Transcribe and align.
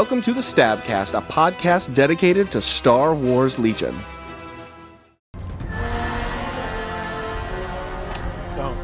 Welcome 0.00 0.22
to 0.22 0.32
the 0.32 0.40
Stabcast, 0.40 1.12
a 1.12 1.20
podcast 1.20 1.92
dedicated 1.92 2.50
to 2.52 2.62
Star 2.62 3.14
Wars 3.14 3.58
Legion. 3.58 3.94
Don't. 8.56 8.78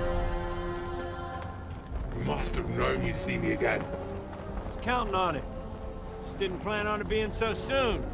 Must 2.27 2.55
have 2.57 2.69
known 2.69 3.03
you'd 3.03 3.17
see 3.17 3.39
me 3.39 3.53
again. 3.53 3.83
I 3.83 4.69
Was 4.69 4.77
counting 4.83 5.15
on 5.15 5.37
it. 5.37 5.45
Just 6.25 6.39
didn't 6.39 6.61
plan 6.61 6.87
on 6.87 7.01
it 7.01 7.09
being 7.09 7.33
so 7.33 7.55
soon. 7.55 8.05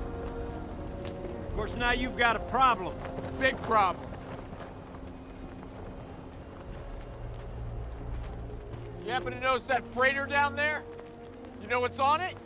Of 1.05 1.57
course, 1.57 1.74
now 1.74 1.91
you've 1.91 2.16
got 2.16 2.37
a 2.37 2.41
problem. 2.41 2.95
Big 3.41 3.60
problem. 3.62 4.07
You 9.05 9.10
happen 9.10 9.32
to 9.32 9.41
notice 9.41 9.66
that 9.66 9.84
freighter 9.87 10.24
down 10.24 10.55
there? 10.55 10.84
You 11.60 11.66
know 11.66 11.80
what's 11.80 11.98
on 11.98 12.21
it? 12.21 12.37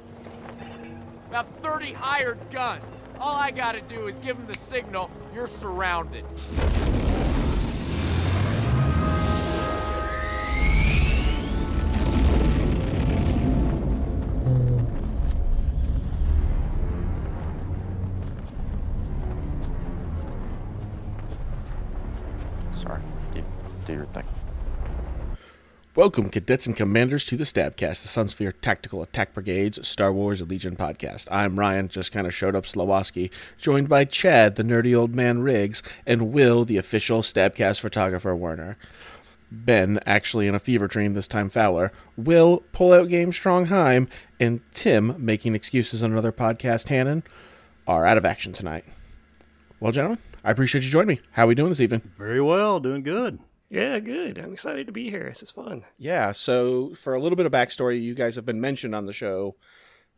About 1.28 1.46
30 1.46 1.92
hired 1.92 2.38
guns. 2.50 3.00
All 3.18 3.36
I 3.36 3.50
gotta 3.50 3.80
do 3.82 4.06
is 4.06 4.18
give 4.20 4.36
them 4.36 4.46
the 4.46 4.56
signal, 4.56 5.10
you're 5.34 5.48
surrounded. 5.48 6.24
Welcome, 25.96 26.28
cadets 26.28 26.66
and 26.66 26.76
commanders, 26.76 27.24
to 27.24 27.38
the 27.38 27.44
Stabcast, 27.44 28.02
the 28.02 28.08
Sunsphere 28.08 28.52
Tactical 28.60 29.02
Attack 29.02 29.32
Brigade's 29.32 29.88
Star 29.88 30.12
Wars 30.12 30.42
Legion 30.42 30.76
podcast. 30.76 31.26
I'm 31.30 31.58
Ryan, 31.58 31.88
just 31.88 32.12
kind 32.12 32.26
of 32.26 32.34
showed 32.34 32.54
up 32.54 32.64
Slowoski, 32.64 33.30
joined 33.56 33.88
by 33.88 34.04
Chad, 34.04 34.56
the 34.56 34.62
nerdy 34.62 34.94
old 34.94 35.14
man 35.14 35.38
Riggs, 35.38 35.82
and 36.06 36.34
Will, 36.34 36.66
the 36.66 36.76
official 36.76 37.22
Stabcast 37.22 37.80
photographer 37.80 38.36
Werner. 38.36 38.76
Ben, 39.50 39.98
actually 40.04 40.46
in 40.46 40.54
a 40.54 40.58
fever 40.58 40.86
dream, 40.86 41.14
this 41.14 41.26
time 41.26 41.48
Fowler, 41.48 41.90
Will, 42.14 42.62
pull 42.72 42.92
out 42.92 43.08
game 43.08 43.30
Strongheim, 43.30 44.06
and 44.38 44.60
Tim, 44.74 45.14
making 45.16 45.54
excuses 45.54 46.02
on 46.02 46.12
another 46.12 46.30
podcast, 46.30 46.88
Hannon, 46.88 47.22
are 47.86 48.04
out 48.04 48.18
of 48.18 48.26
action 48.26 48.52
tonight. 48.52 48.84
Well, 49.80 49.92
gentlemen, 49.92 50.18
I 50.44 50.50
appreciate 50.50 50.84
you 50.84 50.90
joining 50.90 51.16
me. 51.16 51.20
How 51.30 51.44
are 51.44 51.46
we 51.46 51.54
doing 51.54 51.70
this 51.70 51.80
evening? 51.80 52.02
Very 52.18 52.42
well, 52.42 52.80
doing 52.80 53.02
good. 53.02 53.38
Yeah, 53.68 53.98
good. 53.98 54.38
I'm 54.38 54.52
excited 54.52 54.86
to 54.86 54.92
be 54.92 55.10
here. 55.10 55.24
This 55.28 55.42
is 55.42 55.50
fun. 55.50 55.84
Yeah, 55.98 56.32
so 56.32 56.94
for 56.94 57.14
a 57.14 57.20
little 57.20 57.36
bit 57.36 57.46
of 57.46 57.52
backstory, 57.52 58.00
you 58.00 58.14
guys 58.14 58.36
have 58.36 58.46
been 58.46 58.60
mentioned 58.60 58.94
on 58.94 59.06
the 59.06 59.12
show, 59.12 59.56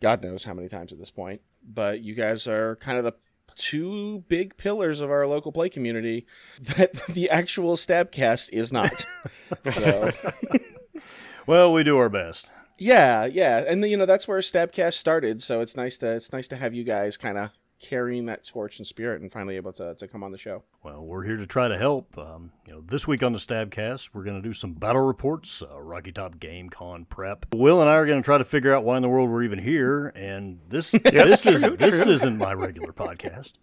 God 0.00 0.22
knows 0.22 0.44
how 0.44 0.54
many 0.54 0.68
times 0.68 0.92
at 0.92 0.98
this 0.98 1.10
point, 1.10 1.40
but 1.66 2.00
you 2.00 2.14
guys 2.14 2.46
are 2.46 2.76
kind 2.76 2.98
of 2.98 3.04
the 3.04 3.14
two 3.56 4.22
big 4.28 4.56
pillars 4.56 5.00
of 5.00 5.10
our 5.10 5.26
local 5.26 5.50
play 5.50 5.68
community 5.68 6.26
that 6.60 6.92
the 7.08 7.28
actual 7.30 7.74
Stabcast 7.76 8.50
is 8.52 8.72
not. 8.72 9.04
so, 9.72 10.10
Well, 11.46 11.72
we 11.72 11.82
do 11.82 11.96
our 11.96 12.10
best. 12.10 12.52
yeah, 12.76 13.24
yeah, 13.24 13.64
and 13.66 13.82
you 13.88 13.96
know 13.96 14.04
that's 14.06 14.28
where 14.28 14.38
Stabcast 14.40 14.92
started. 14.94 15.42
So 15.42 15.60
it's 15.62 15.74
nice 15.74 15.96
to 15.98 16.12
it's 16.16 16.32
nice 16.32 16.46
to 16.48 16.56
have 16.56 16.74
you 16.74 16.84
guys 16.84 17.16
kind 17.16 17.38
of 17.38 17.50
carrying 17.80 18.26
that 18.26 18.44
torch 18.44 18.78
and 18.78 18.86
spirit 18.86 19.20
and 19.20 19.30
finally 19.30 19.56
able 19.56 19.72
to 19.72 19.94
to 19.94 20.08
come 20.08 20.22
on 20.22 20.32
the 20.32 20.38
show. 20.38 20.62
Well, 20.82 21.04
we're 21.04 21.24
here 21.24 21.36
to 21.36 21.46
try 21.46 21.68
to 21.68 21.78
help. 21.78 22.16
Um, 22.18 22.52
you 22.66 22.72
know, 22.72 22.80
this 22.80 23.06
week 23.06 23.22
on 23.22 23.32
the 23.32 23.38
Stabcast, 23.38 24.10
we're 24.12 24.24
going 24.24 24.40
to 24.40 24.46
do 24.46 24.52
some 24.52 24.74
battle 24.74 25.02
reports, 25.02 25.62
uh, 25.62 25.80
Rocky 25.80 26.12
Top 26.12 26.38
Game 26.38 26.68
Con 26.68 27.04
prep. 27.04 27.46
Will 27.54 27.80
and 27.80 27.88
I 27.88 27.94
are 27.94 28.06
going 28.06 28.20
to 28.20 28.24
try 28.24 28.38
to 28.38 28.44
figure 28.44 28.74
out 28.74 28.84
why 28.84 28.96
in 28.96 29.02
the 29.02 29.08
world 29.08 29.30
we're 29.30 29.42
even 29.44 29.58
here. 29.58 30.08
And 30.14 30.60
this 30.68 30.90
this 31.04 31.46
is 31.46 31.62
this 31.62 32.06
isn't 32.06 32.38
my 32.38 32.54
regular 32.54 32.92
podcast. 32.92 33.54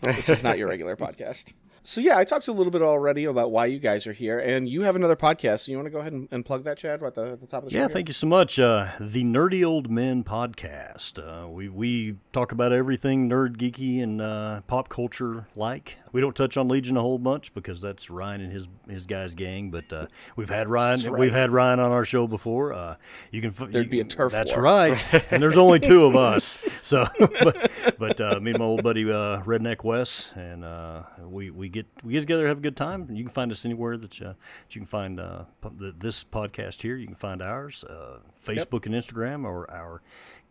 this 0.00 0.28
is 0.28 0.42
not 0.42 0.58
your 0.58 0.68
regular 0.68 0.96
podcast. 0.96 1.52
So 1.84 2.00
yeah, 2.00 2.16
I 2.16 2.24
talked 2.24 2.46
a 2.46 2.52
little 2.52 2.70
bit 2.70 2.82
already 2.82 3.24
about 3.24 3.50
why 3.50 3.66
you 3.66 3.80
guys 3.80 4.06
are 4.06 4.12
here, 4.12 4.38
and 4.38 4.68
you 4.68 4.82
have 4.82 4.94
another 4.94 5.16
podcast. 5.16 5.60
So 5.60 5.72
you 5.72 5.76
want 5.76 5.86
to 5.86 5.90
go 5.90 5.98
ahead 5.98 6.12
and, 6.12 6.28
and 6.30 6.44
plug 6.44 6.62
that, 6.64 6.78
Chad, 6.78 7.02
right 7.02 7.08
at 7.08 7.14
the, 7.14 7.32
at 7.32 7.40
the 7.40 7.46
top 7.46 7.64
of 7.64 7.68
the 7.68 7.72
show? 7.72 7.80
Yeah, 7.80 7.88
thank 7.88 8.08
you 8.08 8.14
so 8.14 8.26
much. 8.28 8.58
Uh, 8.58 8.88
the 9.00 9.24
Nerdy 9.24 9.66
Old 9.66 9.90
Men 9.90 10.22
podcast. 10.22 11.18
Uh, 11.18 11.48
we 11.48 11.68
we 11.68 12.16
talk 12.32 12.52
about 12.52 12.72
everything 12.72 13.28
nerd, 13.28 13.56
geeky, 13.56 14.02
and 14.02 14.20
uh, 14.20 14.60
pop 14.68 14.88
culture 14.88 15.48
like. 15.56 15.98
We 16.12 16.20
don't 16.20 16.36
touch 16.36 16.56
on 16.56 16.68
Legion 16.68 16.96
a 16.96 17.00
whole 17.00 17.18
bunch 17.18 17.54
because 17.54 17.80
that's 17.80 18.10
Ryan 18.10 18.42
and 18.42 18.52
his 18.52 18.68
his 18.88 19.06
guys 19.06 19.34
gang. 19.34 19.70
But 19.70 19.92
uh, 19.92 20.06
we've 20.36 20.50
had 20.50 20.68
Ryan. 20.70 21.12
We've 21.12 21.32
had 21.32 21.50
Ryan 21.50 21.80
on 21.80 21.90
our 21.90 22.04
show 22.04 22.26
before. 22.26 22.72
Uh, 22.72 22.96
you 23.30 23.40
can. 23.40 23.50
There'd 23.70 23.86
you 23.86 23.90
be 23.90 24.00
a 24.00 24.04
turf 24.04 24.32
That's 24.32 24.52
war. 24.52 24.62
right. 24.62 25.06
And 25.32 25.42
there's 25.42 25.56
only 25.56 25.80
two 25.80 26.04
of 26.04 26.14
us. 26.14 26.58
So, 26.82 27.06
but, 27.18 27.70
but 27.98 28.20
uh, 28.20 28.38
me 28.40 28.50
and 28.50 28.58
my 28.58 28.64
old 28.64 28.82
buddy 28.82 29.04
uh, 29.04 29.42
Redneck 29.42 29.82
Wes, 29.84 30.32
and 30.36 30.64
uh, 30.64 31.02
we 31.22 31.50
we 31.50 31.68
get 31.68 31.86
we 32.04 32.12
get 32.12 32.20
together, 32.20 32.46
have 32.46 32.58
a 32.58 32.62
good 32.62 32.76
time. 32.76 33.06
And 33.08 33.16
you 33.16 33.24
can 33.24 33.32
find 33.32 33.50
us 33.50 33.64
anywhere 33.64 33.96
that 33.96 34.20
you, 34.20 34.26
that 34.26 34.36
you 34.74 34.80
can 34.80 34.86
find 34.86 35.18
uh, 35.18 35.44
this 35.78 36.24
podcast 36.24 36.82
here. 36.82 36.96
You 36.96 37.06
can 37.06 37.14
find 37.14 37.40
ours, 37.40 37.84
uh, 37.84 38.18
Facebook 38.38 38.84
and 38.84 38.94
Instagram, 38.94 39.44
or 39.44 39.70
our 39.70 40.02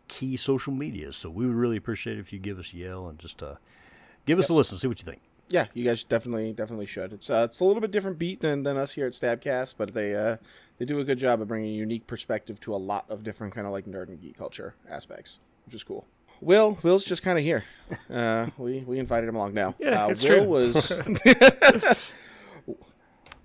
key 0.08 0.36
social 0.36 0.72
media. 0.72 1.12
So 1.12 1.30
we 1.30 1.46
would 1.46 1.54
really 1.54 1.76
appreciate 1.76 2.18
it 2.18 2.20
if 2.20 2.32
you 2.32 2.38
give 2.38 2.58
us 2.58 2.72
a 2.72 2.76
yell 2.76 3.08
and 3.08 3.18
just 3.18 3.42
uh, 3.42 3.54
give 4.26 4.38
us 4.38 4.48
a 4.48 4.54
listen, 4.54 4.78
see 4.78 4.88
what 4.88 4.98
you 5.00 5.04
think. 5.04 5.22
Yeah, 5.52 5.66
you 5.74 5.84
guys 5.84 6.02
definitely 6.02 6.52
definitely 6.52 6.86
should. 6.86 7.12
It's 7.12 7.28
uh, 7.30 7.42
it's 7.44 7.60
a 7.60 7.64
little 7.64 7.80
bit 7.80 7.90
different 7.90 8.18
beat 8.18 8.40
than, 8.40 8.62
than 8.62 8.76
us 8.76 8.92
here 8.92 9.06
at 9.06 9.12
Stabcast, 9.12 9.74
but 9.76 9.92
they 9.94 10.14
uh, 10.14 10.38
they 10.78 10.84
do 10.84 10.98
a 10.98 11.04
good 11.04 11.18
job 11.18 11.40
of 11.40 11.48
bringing 11.48 11.70
a 11.70 11.76
unique 11.76 12.06
perspective 12.06 12.58
to 12.60 12.74
a 12.74 12.76
lot 12.76 13.04
of 13.08 13.22
different 13.22 13.54
kind 13.54 13.66
of 13.66 13.72
like 13.72 13.84
nerd 13.84 14.08
and 14.08 14.20
geek 14.20 14.36
culture 14.38 14.74
aspects, 14.88 15.38
which 15.66 15.74
is 15.74 15.84
cool. 15.84 16.06
Will 16.40 16.78
Will's 16.82 17.04
just 17.04 17.22
kind 17.22 17.38
of 17.38 17.44
here. 17.44 17.64
Uh, 18.12 18.48
we 18.58 18.80
we 18.80 18.98
invited 18.98 19.28
him 19.28 19.36
along 19.36 19.54
now. 19.54 19.74
Yeah, 19.78 20.06
uh, 20.06 20.08
it's 20.08 20.22
Will 20.22 20.38
true. 20.40 20.48
was. 20.48 21.02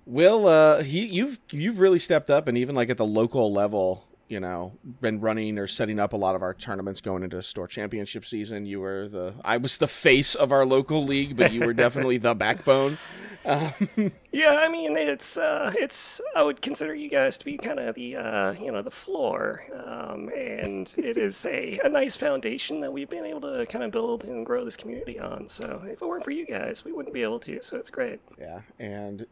Will, 0.06 0.46
uh, 0.46 0.82
he 0.82 1.04
you've 1.06 1.38
you've 1.50 1.80
really 1.80 1.98
stepped 1.98 2.30
up, 2.30 2.48
and 2.48 2.56
even 2.56 2.74
like 2.74 2.88
at 2.88 2.96
the 2.96 3.04
local 3.06 3.52
level, 3.52 4.07
you 4.28 4.40
know, 4.40 4.72
been 5.00 5.20
running 5.20 5.58
or 5.58 5.66
setting 5.66 5.98
up 5.98 6.12
a 6.12 6.16
lot 6.16 6.34
of 6.34 6.42
our 6.42 6.54
tournaments 6.54 7.00
going 7.00 7.22
into 7.22 7.42
store 7.42 7.66
championship 7.66 8.24
season. 8.24 8.66
You 8.66 8.80
were 8.80 9.08
the 9.08 9.34
I 9.44 9.56
was 9.56 9.78
the 9.78 9.88
face 9.88 10.34
of 10.34 10.52
our 10.52 10.66
local 10.66 11.04
league, 11.04 11.36
but 11.36 11.52
you 11.52 11.64
were 11.64 11.72
definitely 11.74 12.18
the 12.18 12.34
backbone. 12.34 12.98
Yeah, 13.44 14.56
I 14.56 14.68
mean 14.68 14.96
it's 14.96 15.38
uh, 15.38 15.72
it's 15.76 16.20
I 16.36 16.42
would 16.42 16.60
consider 16.60 16.94
you 16.94 17.08
guys 17.08 17.38
to 17.38 17.44
be 17.44 17.56
kind 17.56 17.78
of 17.78 17.94
the 17.94 18.16
uh, 18.16 18.52
you 18.52 18.70
know 18.70 18.82
the 18.82 18.90
floor, 18.90 19.64
um, 19.86 20.28
and 20.36 20.92
it 20.98 21.16
is 21.16 21.46
a, 21.46 21.80
a 21.82 21.88
nice 21.88 22.14
foundation 22.14 22.80
that 22.80 22.92
we've 22.92 23.08
been 23.08 23.24
able 23.24 23.40
to 23.40 23.64
kind 23.66 23.84
of 23.84 23.90
build 23.90 24.24
and 24.24 24.44
grow 24.44 24.64
this 24.64 24.76
community 24.76 25.18
on. 25.18 25.48
So 25.48 25.82
if 25.86 26.02
it 26.02 26.06
weren't 26.06 26.24
for 26.24 26.30
you 26.30 26.44
guys, 26.44 26.84
we 26.84 26.92
wouldn't 26.92 27.14
be 27.14 27.22
able 27.22 27.40
to. 27.40 27.62
So 27.62 27.78
it's 27.78 27.90
great. 27.90 28.20
Yeah, 28.38 28.60
and 28.78 29.26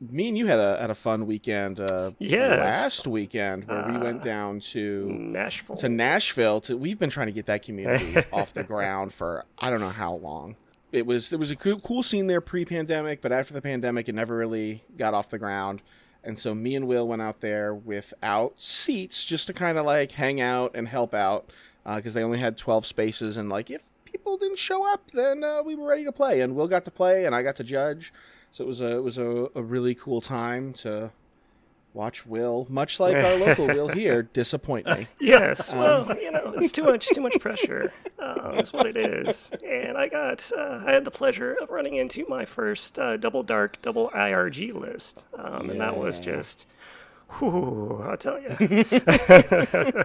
me 0.00 0.28
and 0.28 0.38
you 0.38 0.46
had 0.46 0.58
a 0.58 0.80
had 0.80 0.90
a 0.90 0.94
fun 0.94 1.26
weekend. 1.26 1.78
Uh, 1.80 2.12
Yes. 2.18 2.58
last 2.58 3.06
weekend 3.06 3.64
where 3.68 3.86
we 3.92 3.98
went 3.98 4.22
down 4.22 4.60
to 4.60 5.06
Nashville. 5.10 5.76
to 5.76 5.88
Nashville. 5.88 6.60
To 6.62 6.76
we've 6.76 6.98
been 6.98 7.10
trying 7.10 7.26
to 7.26 7.32
get 7.32 7.46
that 7.46 7.62
community 7.62 8.16
off 8.32 8.54
the 8.54 8.62
ground 8.64 9.12
for 9.12 9.44
I 9.58 9.70
don't 9.70 9.80
know 9.80 9.88
how 9.90 10.14
long. 10.14 10.56
It 10.92 11.06
was 11.06 11.30
there 11.30 11.38
was 11.38 11.50
a 11.50 11.56
cool, 11.56 11.78
cool 11.80 12.02
scene 12.02 12.26
there 12.26 12.40
pre-pandemic, 12.40 13.20
but 13.20 13.30
after 13.30 13.54
the 13.54 13.62
pandemic, 13.62 14.08
it 14.08 14.14
never 14.14 14.36
really 14.36 14.82
got 14.96 15.14
off 15.14 15.28
the 15.28 15.38
ground. 15.38 15.82
And 16.24 16.38
so 16.38 16.54
me 16.54 16.74
and 16.74 16.86
Will 16.86 17.06
went 17.08 17.22
out 17.22 17.40
there 17.40 17.74
without 17.74 18.54
seats, 18.60 19.24
just 19.24 19.46
to 19.46 19.52
kind 19.54 19.78
of 19.78 19.86
like 19.86 20.12
hang 20.12 20.40
out 20.40 20.72
and 20.74 20.86
help 20.88 21.14
out, 21.14 21.50
because 21.94 22.12
they 22.14 22.22
only 22.22 22.38
had 22.38 22.56
twelve 22.58 22.84
spaces. 22.86 23.36
And 23.36 23.48
like 23.48 23.70
if 23.70 23.82
people 24.04 24.36
didn't 24.36 24.58
show 24.58 24.90
up, 24.92 25.10
then 25.12 25.44
uh, 25.44 25.62
we 25.62 25.74
were 25.76 25.86
ready 25.88 26.04
to 26.04 26.12
play. 26.12 26.40
And 26.40 26.56
Will 26.56 26.66
got 26.68 26.84
to 26.84 26.90
play, 26.90 27.24
and 27.24 27.34
I 27.34 27.42
got 27.42 27.56
to 27.56 27.64
judge. 27.64 28.12
So 28.52 28.64
it 28.64 28.66
was 28.66 28.80
a 28.80 28.96
it 28.96 29.02
was 29.02 29.18
a, 29.18 29.48
a 29.54 29.62
really 29.62 29.94
cool 29.94 30.20
time 30.20 30.72
to 30.74 31.10
watch 31.94 32.24
Will, 32.26 32.66
much 32.68 33.00
like 33.00 33.16
our 33.16 33.36
local 33.36 33.66
Will 33.66 33.88
here, 33.88 34.22
disappoint 34.22 34.86
me. 34.86 35.06
Yes, 35.20 35.72
well, 35.72 36.06
you 36.16 36.30
know, 36.30 36.54
it's 36.56 36.72
too 36.72 36.84
much, 36.84 37.08
too 37.08 37.20
much 37.20 37.38
pressure. 37.40 37.92
Um, 38.18 38.58
is 38.58 38.72
what 38.72 38.86
it 38.86 38.96
is. 38.96 39.50
And 39.66 39.96
I 39.96 40.08
got, 40.08 40.50
uh, 40.56 40.82
I 40.86 40.92
had 40.92 41.04
the 41.04 41.10
pleasure 41.10 41.56
of 41.60 41.70
running 41.70 41.96
into 41.96 42.26
my 42.28 42.44
first 42.44 42.98
uh, 42.98 43.16
double 43.16 43.42
dark, 43.42 43.80
double 43.82 44.10
IRG 44.10 44.72
list, 44.74 45.26
um, 45.38 45.70
and 45.70 45.80
that 45.80 45.96
was 45.96 46.20
just, 46.20 46.66
whew, 47.38 48.02
I'll 48.04 48.16
tell 48.16 48.38
you. 48.40 48.56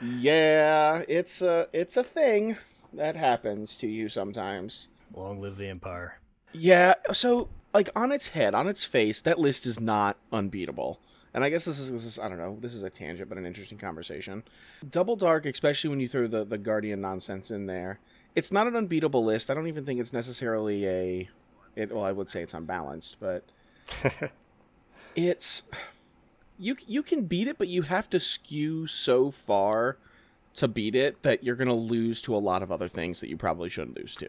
Yeah, 0.00 1.02
it's 1.08 1.42
a 1.42 1.68
it's 1.72 1.96
a 1.96 2.04
thing 2.04 2.56
that 2.92 3.16
happens 3.16 3.76
to 3.78 3.86
you 3.86 4.08
sometimes. 4.08 4.88
Long 5.14 5.40
live 5.40 5.56
the 5.56 5.68
Empire. 5.68 6.18
Yeah, 6.52 6.94
so 7.12 7.48
like 7.72 7.88
on 7.96 8.12
its 8.12 8.28
head, 8.28 8.54
on 8.54 8.68
its 8.68 8.84
face, 8.84 9.20
that 9.22 9.38
list 9.38 9.66
is 9.66 9.80
not 9.80 10.16
unbeatable. 10.32 11.00
And 11.34 11.42
I 11.42 11.50
guess 11.50 11.64
this 11.64 11.78
is 11.78 11.90
this 11.90 12.04
is 12.04 12.18
I 12.18 12.28
don't 12.28 12.38
know, 12.38 12.58
this 12.60 12.74
is 12.74 12.82
a 12.82 12.90
tangent 12.90 13.28
but 13.28 13.38
an 13.38 13.46
interesting 13.46 13.78
conversation. 13.78 14.42
Double 14.88 15.16
Dark, 15.16 15.46
especially 15.46 15.90
when 15.90 16.00
you 16.00 16.08
throw 16.08 16.26
the 16.26 16.44
the 16.44 16.58
Guardian 16.58 17.00
nonsense 17.00 17.50
in 17.50 17.66
there, 17.66 18.00
it's 18.34 18.52
not 18.52 18.66
an 18.66 18.76
unbeatable 18.76 19.24
list. 19.24 19.50
I 19.50 19.54
don't 19.54 19.68
even 19.68 19.86
think 19.86 20.00
it's 20.00 20.12
necessarily 20.12 20.86
a 20.86 21.28
it 21.74 21.92
well, 21.92 22.04
I 22.04 22.12
would 22.12 22.28
say 22.28 22.42
it's 22.42 22.54
unbalanced, 22.54 23.16
but 23.18 23.44
it's 25.16 25.62
you 26.58 26.76
you 26.86 27.02
can 27.02 27.24
beat 27.24 27.48
it, 27.48 27.56
but 27.56 27.68
you 27.68 27.82
have 27.82 28.10
to 28.10 28.20
skew 28.20 28.86
so 28.86 29.30
far 29.30 29.96
to 30.54 30.68
beat 30.68 30.94
it 30.94 31.22
that 31.22 31.42
you're 31.42 31.56
going 31.56 31.68
to 31.68 31.74
lose 31.74 32.20
to 32.20 32.34
a 32.34 32.36
lot 32.36 32.62
of 32.62 32.70
other 32.70 32.88
things 32.88 33.20
that 33.20 33.30
you 33.30 33.38
probably 33.38 33.70
shouldn't 33.70 33.96
lose 33.98 34.14
to. 34.16 34.28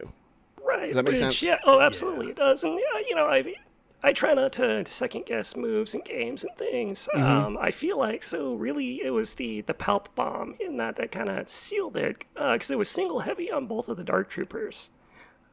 Right. 0.83 0.87
Does 0.87 0.95
that 0.97 1.03
make 1.03 1.11
which, 1.13 1.19
sense? 1.19 1.41
Yeah. 1.41 1.59
Oh, 1.65 1.79
absolutely, 1.79 2.29
it 2.29 2.35
does. 2.35 2.63
And 2.63 2.73
uh, 2.73 2.97
you 3.07 3.15
know, 3.15 3.25
I 3.25 3.55
I 4.03 4.11
try 4.11 4.33
not 4.33 4.51
to, 4.53 4.83
to 4.83 4.91
second 4.93 5.25
guess 5.25 5.55
moves 5.55 5.93
and 5.93 6.03
games 6.03 6.43
and 6.43 6.55
things. 6.57 7.07
Mm-hmm. 7.15 7.23
Um, 7.25 7.57
I 7.59 7.71
feel 7.71 7.97
like 7.97 8.23
so 8.23 8.53
really 8.55 9.01
it 9.03 9.11
was 9.11 9.35
the 9.35 9.61
the 9.61 9.73
palp 9.73 10.07
bomb 10.15 10.55
in 10.59 10.77
that 10.77 10.97
that 10.97 11.11
kind 11.11 11.29
of 11.29 11.47
sealed 11.47 11.95
it 11.97 12.25
because 12.33 12.69
it 12.69 12.77
was 12.77 12.89
single 12.89 13.21
heavy 13.21 13.49
on 13.51 13.65
both 13.67 13.87
of 13.89 13.97
the 13.97 14.03
dark 14.03 14.29
troopers. 14.29 14.91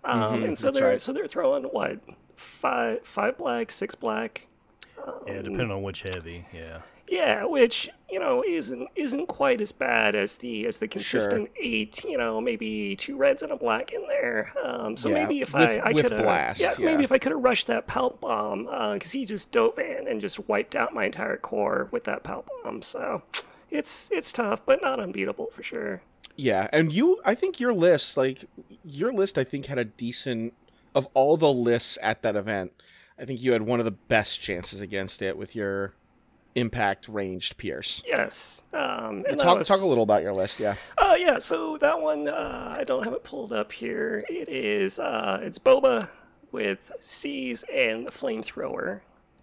Um, 0.05 0.43
and 0.43 0.59
so 0.59 0.69
Mm-hmm. 0.69 0.75
that's 0.75 0.79
they're 0.79 0.89
right. 0.89 1.01
so 1.01 1.13
they're 1.13 1.29
throwing 1.29 1.65
what 1.65 2.01
five 2.37 3.07
five 3.07 3.39
black, 3.39 3.71
six 3.71 3.95
black. 3.95 4.47
Yeah, 5.27 5.43
depending 5.43 5.71
on 5.71 5.83
which 5.83 6.03
heavy. 6.15 6.47
Yeah. 6.53 6.79
Yeah, 7.11 7.45
which 7.45 7.91
you 8.09 8.21
know 8.21 8.45
isn't 8.47 8.89
isn't 8.95 9.27
quite 9.27 9.61
as 9.61 9.73
bad 9.73 10.15
as 10.15 10.37
the 10.37 10.65
as 10.67 10.79
the 10.79 10.87
consistent 10.87 11.51
eight. 11.61 12.05
You 12.05 12.17
know, 12.17 12.41
maybe 12.41 12.95
two 12.95 13.17
reds 13.17 13.43
and 13.43 13.51
a 13.51 13.57
black 13.57 13.93
in 13.93 14.07
there. 14.07 14.53
Um, 14.65 14.97
so 14.97 15.09
Yeah, 15.09 15.15
maybe 15.17 15.41
if 15.43 15.53
with- 15.53 15.63
I 15.63 15.81
I 15.85 15.93
could 15.93 16.13
have 16.13 16.59
yeah, 16.61 16.75
yeah. 16.79 16.87
maybe 16.87 17.03
if 17.03 17.11
I 17.11 17.19
could 17.19 17.33
have 17.33 17.43
rushed 17.43 17.67
that 17.67 17.89
palp 17.89 18.21
bomb 18.21 18.65
because 18.95 19.11
he 19.11 19.25
just 19.25 19.51
dove 19.51 19.79
in 19.81 20.07
and 20.07 20.21
just 20.21 20.49
wiped 20.49 20.77
out 20.77 20.95
my 20.95 21.05
entire 21.07 21.37
core 21.37 21.89
with 21.91 22.05
that 22.05 22.23
palp 22.23 22.45
bomb. 22.63 22.81
So 22.81 23.23
it's 23.73 24.09
it's 24.13 24.33
tough, 24.33 24.65
but 24.65 24.81
not 24.81 25.01
unbeatable 25.01 25.47
for 25.51 25.65
sure. 25.65 26.03
Yeah, 26.37 26.69
and 26.73 26.93
you, 26.93 27.21
I 27.25 27.35
think 27.35 27.59
your 27.61 27.75
list, 27.75 28.17
like 28.17 28.45
your 28.85 29.13
list, 29.13 29.37
I 29.37 29.45
think 29.45 29.67
had 29.67 29.79
a 29.79 29.85
decent 29.85 30.55
of 30.95 31.07
all 31.13 31.37
the 31.37 31.53
lists 31.53 31.99
at 32.03 32.23
that 32.23 32.37
event. 32.37 32.73
I 33.19 33.25
think 33.25 33.43
you 33.43 33.53
had 33.53 33.63
one 33.63 33.81
of 33.81 33.85
the 33.85 33.91
best 33.91 34.41
chances 34.41 34.81
against 34.81 35.21
it 35.21 35.37
with 35.37 35.55
your 35.55 35.93
impact 36.55 37.09
ranged 37.09 37.57
Pierce. 37.57 38.03
Yes. 38.07 38.63
Um, 38.73 39.25
and 39.29 39.39
Talk 39.39 39.59
was- 39.59 39.69
talk 39.69 39.81
a 39.81 39.87
little 39.87 40.03
about 40.05 40.23
your 40.23 40.33
list, 40.35 40.59
yeah. 40.61 40.75
Uh, 40.99 41.17
yeah, 41.19 41.39
so 41.39 41.77
that 41.79 42.01
one, 42.01 42.29
uh, 42.29 42.75
I 42.79 42.85
don't 42.85 43.05
have 43.05 43.13
it 43.13 43.23
pulled 43.25 43.53
up 43.53 43.73
here. 43.73 44.25
It 44.29 44.49
is, 44.49 44.99
uh, 44.99 45.39
it's 45.43 45.59
Boba 45.59 46.09
with 46.53 46.91
C's 47.01 47.65
and 47.73 48.07
the 48.07 48.11
flamethrower. 48.11 49.01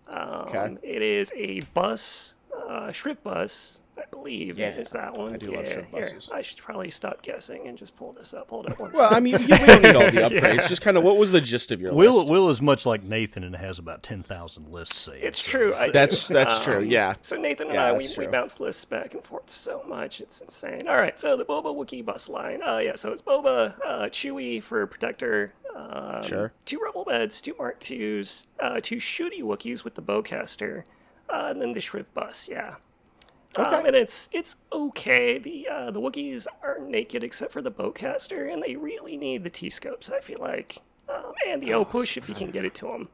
Um, 0.09 0.45
Okay. 0.47 0.77
It 0.83 1.01
is 1.01 1.31
a 1.35 1.61
bus, 1.73 2.33
uh, 2.67 2.89
Shriv 2.89 3.17
bus, 3.23 3.79
I 3.97 4.03
believe. 4.11 4.59
Yeah, 4.59 4.69
is 4.75 4.91
that 4.91 5.15
one? 5.17 5.33
I 5.33 5.37
do 5.37 5.53
love 5.55 5.65
yeah, 5.65 5.75
Shriv 5.77 5.85
here, 5.87 6.01
buses. 6.01 6.29
I 6.33 6.41
should 6.41 6.57
probably 6.57 6.91
stop 6.91 7.21
guessing 7.21 7.67
and 7.67 7.77
just 7.77 7.95
pull 7.95 8.11
this 8.11 8.33
up. 8.33 8.49
Hold 8.49 8.67
up 8.67 8.77
one 8.79 8.91
Well. 8.93 9.13
I 9.13 9.19
mean, 9.19 9.33
you, 9.39 9.47
we 9.47 9.65
don't 9.65 9.81
need 9.81 9.95
all 9.95 10.11
the 10.11 10.21
upgrades. 10.29 10.67
Just 10.67 10.81
kind 10.81 10.97
of 10.97 11.03
what 11.03 11.17
was 11.17 11.31
the 11.31 11.41
gist 11.41 11.71
of 11.71 11.79
your 11.81 11.93
Will 11.93 12.17
list? 12.17 12.29
Will 12.29 12.49
is 12.49 12.61
much 12.61 12.85
like 12.85 13.03
Nathan 13.03 13.43
and 13.43 13.55
has 13.55 13.79
about 13.79 14.03
ten 14.03 14.21
thousand 14.21 14.71
lists 14.71 14.97
saved. 14.97 15.23
It's 15.23 15.41
so 15.41 15.51
true. 15.51 15.75
I 15.75 15.89
That's 15.89 16.27
do. 16.27 16.33
that's 16.33 16.59
true. 16.63 16.77
Um, 16.79 16.85
Yeah. 16.85 17.15
So 17.21 17.37
Nathan 17.37 17.67
and 17.67 17.75
Yeah, 17.75 17.85
I, 17.85 17.91
we, 17.93 18.03
that's 18.05 18.17
we 18.17 18.27
bounce 18.27 18.59
lists 18.59 18.85
back 18.85 19.13
and 19.13 19.23
forth 19.23 19.49
so 19.49 19.83
much, 19.87 20.19
it's 20.21 20.41
insane. 20.41 20.87
All 20.87 20.97
right, 20.97 21.17
so 21.19 21.37
the 21.37 21.45
Boba 21.45 21.73
Wookiee 21.75 22.03
bus 22.05 22.27
line. 22.29 22.61
Uh, 22.61 22.77
yeah, 22.79 22.95
so 22.95 23.11
it's 23.13 23.21
Boba, 23.21 23.75
uh, 23.85 24.03
Chewie 24.09 24.61
for 24.61 24.85
Protector, 24.87 25.53
um, 25.75 26.23
Sure. 26.23 26.51
two 26.65 26.79
Rebel 26.83 27.03
Vets, 27.05 27.39
two 27.41 27.55
Mark 27.57 27.79
Twos, 27.79 28.45
uh, 28.59 28.79
two 28.81 28.97
Shooty 28.97 29.41
Wookiees 29.41 29.83
with 29.83 29.95
the 29.95 30.01
Bowcaster, 30.01 30.83
uh, 31.29 31.47
and 31.49 31.61
then 31.61 31.73
the 31.73 31.79
Shriv 31.79 32.05
bus. 32.13 32.49
Yeah. 32.49 32.75
Um, 33.55 33.85
and 33.85 33.95
it's 33.95 34.29
it's 34.31 34.55
okay. 34.71 35.39
The 35.39 35.67
uh, 35.67 35.91
the 35.91 35.99
Wookiees 35.99 36.45
are 36.61 36.79
naked 36.79 37.23
except 37.23 37.51
for 37.51 37.61
the 37.61 37.71
bowcaster, 37.71 38.51
and 38.51 38.61
they 38.61 38.75
really 38.75 39.17
need 39.17 39.43
the 39.43 39.49
T 39.49 39.69
scopes. 39.69 40.11
I 40.11 40.19
feel 40.19 40.39
like, 40.39 40.79
um, 41.09 41.33
and 41.47 41.61
the 41.61 41.73
O 41.73 41.83
push 41.83 42.17
if 42.17 42.29
you 42.29 42.35
can 42.35 42.51
get 42.51 42.65
it 42.65 42.75
to 42.75 42.85
them. 42.85 43.09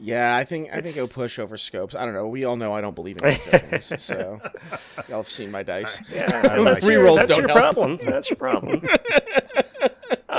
Yeah, 0.00 0.36
I 0.36 0.44
think 0.44 0.68
I 0.72 0.80
think 0.80 0.96
I'll 0.96 1.08
push 1.08 1.38
over 1.38 1.56
scopes. 1.56 1.94
I 1.94 2.04
don't 2.04 2.14
know. 2.14 2.28
We 2.28 2.44
all 2.44 2.56
know 2.56 2.72
I 2.72 2.80
don't 2.80 2.94
believe 2.94 3.18
in 3.22 3.34
tokens, 3.38 3.92
so 4.02 4.40
y'all 5.08 5.18
have 5.18 5.28
seen 5.28 5.50
my 5.50 5.62
dice. 5.64 6.00
Yeah, 6.12 6.26
that's 6.64 6.84
Three 6.84 6.94
your, 6.94 7.04
rolls 7.04 7.18
that's 7.20 7.30
don't 7.36 7.40
your 7.40 7.48
problem. 7.48 7.98
That's 8.04 8.30
your 8.30 8.36
problem. 8.36 8.86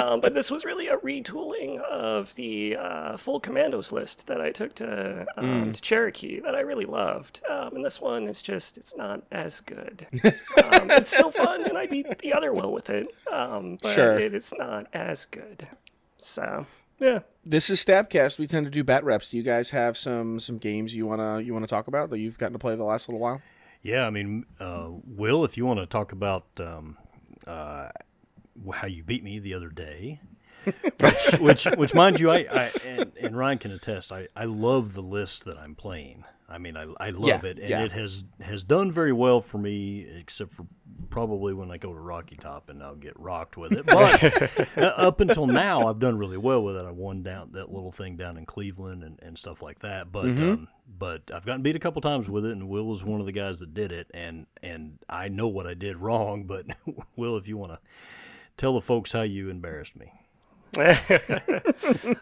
Um, 0.10 0.22
but 0.22 0.34
this 0.34 0.50
was 0.50 0.66
really 0.66 0.88
a 0.88 0.98
retooling 0.98 1.80
of 1.82 2.34
the 2.36 2.76
uh, 2.76 3.18
full 3.18 3.40
commandos 3.40 3.92
list 3.92 4.28
that 4.28 4.42
I 4.42 4.52
took 4.52 4.76
to, 4.76 5.26
um, 5.38 5.46
Mm. 5.70 5.74
to 5.74 5.82
Cherokee 5.82 6.40
that 6.42 6.56
I 6.56 6.62
really 6.62 6.86
loved. 6.86 7.42
Um, 7.50 7.76
and 7.76 7.86
this 7.86 8.02
one 8.02 8.28
is 8.28 8.42
just, 8.42 8.78
it's 8.78 8.96
not 8.98 9.22
as 9.32 9.62
good. 9.62 10.08
um, 10.24 10.90
it's 10.92 11.12
still 11.12 11.32
fun, 11.32 11.64
and 11.66 11.78
I 11.78 11.86
beat 11.86 12.20
the 12.20 12.34
other 12.34 12.54
well 12.54 12.72
with 12.72 12.90
it. 12.90 13.08
Um, 13.32 13.78
but 13.82 13.94
Sure. 13.94 14.20
it 14.20 14.34
is 14.34 14.54
not 14.58 14.88
as 14.94 15.26
good. 15.26 15.68
So, 16.18 16.66
yeah. 17.00 17.20
This 17.46 17.70
is 17.70 17.84
Stabcast. 17.84 18.38
We 18.38 18.48
tend 18.48 18.66
to 18.66 18.70
do 18.72 18.84
bat 18.84 19.04
reps. 19.04 19.30
Do 19.30 19.38
you 19.38 19.44
guys 19.44 19.70
have 19.72 19.98
some 19.98 20.40
some 20.40 20.58
games 20.58 20.94
you 20.94 21.08
wanna 21.08 21.40
you 21.40 21.54
wanna 21.54 21.66
talk 21.68 21.88
about 21.88 22.10
that 22.10 22.20
you've 22.20 22.38
gotten 22.38 22.54
to 22.54 22.60
play 22.60 22.76
the 22.76 22.84
last 22.84 23.08
little 23.08 23.20
while? 23.22 23.42
Yeah, 23.82 24.06
I 24.06 24.10
mean, 24.10 24.46
uh, 24.60 24.90
Will, 25.08 25.46
if 25.46 25.56
you 25.58 25.66
want 25.66 25.80
to 25.80 25.86
talk 25.86 26.12
about 26.12 26.44
um, 26.60 26.98
uh, 27.48 27.90
how 28.74 28.88
you 28.88 29.04
beat 29.04 29.24
me 29.24 29.40
the 29.40 29.54
other 29.54 29.70
day, 29.70 30.22
which, 31.00 31.32
which, 31.40 31.66
which, 31.78 31.94
mind 31.94 32.20
you, 32.20 32.30
I, 32.30 32.38
I 32.52 32.72
and, 32.86 33.12
and 33.22 33.38
Ryan 33.38 33.58
can 33.58 33.72
attest, 33.72 34.12
I, 34.12 34.28
I 34.36 34.46
love 34.46 34.94
the 34.94 35.02
list 35.02 35.46
that 35.46 35.58
I'm 35.58 35.76
playing. 35.76 36.24
I 36.52 36.58
mean, 36.58 36.76
I, 36.76 36.88
I 37.00 37.12
love 37.12 37.44
Yeah, 37.44 37.50
it, 37.52 37.60
and 37.60 37.70
yeah. 37.70 37.84
it 37.84 37.92
has 37.92 38.24
has 38.42 38.64
done 38.64 38.92
very 38.92 39.14
well 39.14 39.40
for 39.40 39.60
me, 39.60 40.02
except 40.20 40.50
for 40.52 40.66
probably 41.12 41.54
when 41.54 41.70
I 41.70 41.78
go 41.78 41.94
to 41.94 42.00
Rocky 42.00 42.38
Top 42.38 42.70
and 42.72 42.82
I'll 42.82 42.96
get 42.96 43.14
rocked 43.20 43.56
with 43.56 43.72
it. 43.72 43.86
But 43.86 44.78
up 44.78 45.20
until 45.22 45.46
now, 45.46 45.88
I've 45.88 46.00
done 46.00 46.18
really 46.18 46.38
well 46.38 46.64
with 46.64 46.76
it. 46.76 46.86
I 46.86 46.92
won 46.92 47.22
down 47.22 47.52
that 47.52 47.72
little 47.72 47.92
thing 47.92 48.16
down 48.18 48.36
in 48.36 48.48
Cleveland 48.48 49.04
and, 49.04 49.20
and 49.22 49.38
stuff 49.38 49.62
like 49.62 49.80
that. 49.80 50.12
But 50.12 50.26
Mm-hmm. 50.26 50.50
um, 50.50 50.68
but 50.98 51.30
I've 51.32 51.46
gotten 51.46 51.62
beat 51.62 51.76
a 51.76 51.80
couple 51.80 52.02
times 52.02 52.28
with 52.32 52.46
it, 52.48 52.52
and 52.52 52.68
Will 52.68 52.88
was 52.88 53.04
one 53.04 53.20
of 53.20 53.28
the 53.28 53.32
guys 53.32 53.60
that 53.60 53.76
did 53.76 53.92
it, 53.92 54.10
and 54.16 54.48
and 54.64 54.98
I 55.08 55.28
know 55.28 55.48
what 55.48 55.68
I 55.68 55.76
did 55.76 55.98
wrong. 56.00 56.46
But 56.46 56.66
Will, 57.16 57.38
if 57.38 57.48
you 57.48 57.58
want 57.58 57.74
to 57.74 57.80
tell 58.60 58.74
the 58.74 58.82
folks 58.82 59.14
how 59.14 59.22
you 59.22 59.50
embarrassed 59.50 59.96
me. 59.96 60.12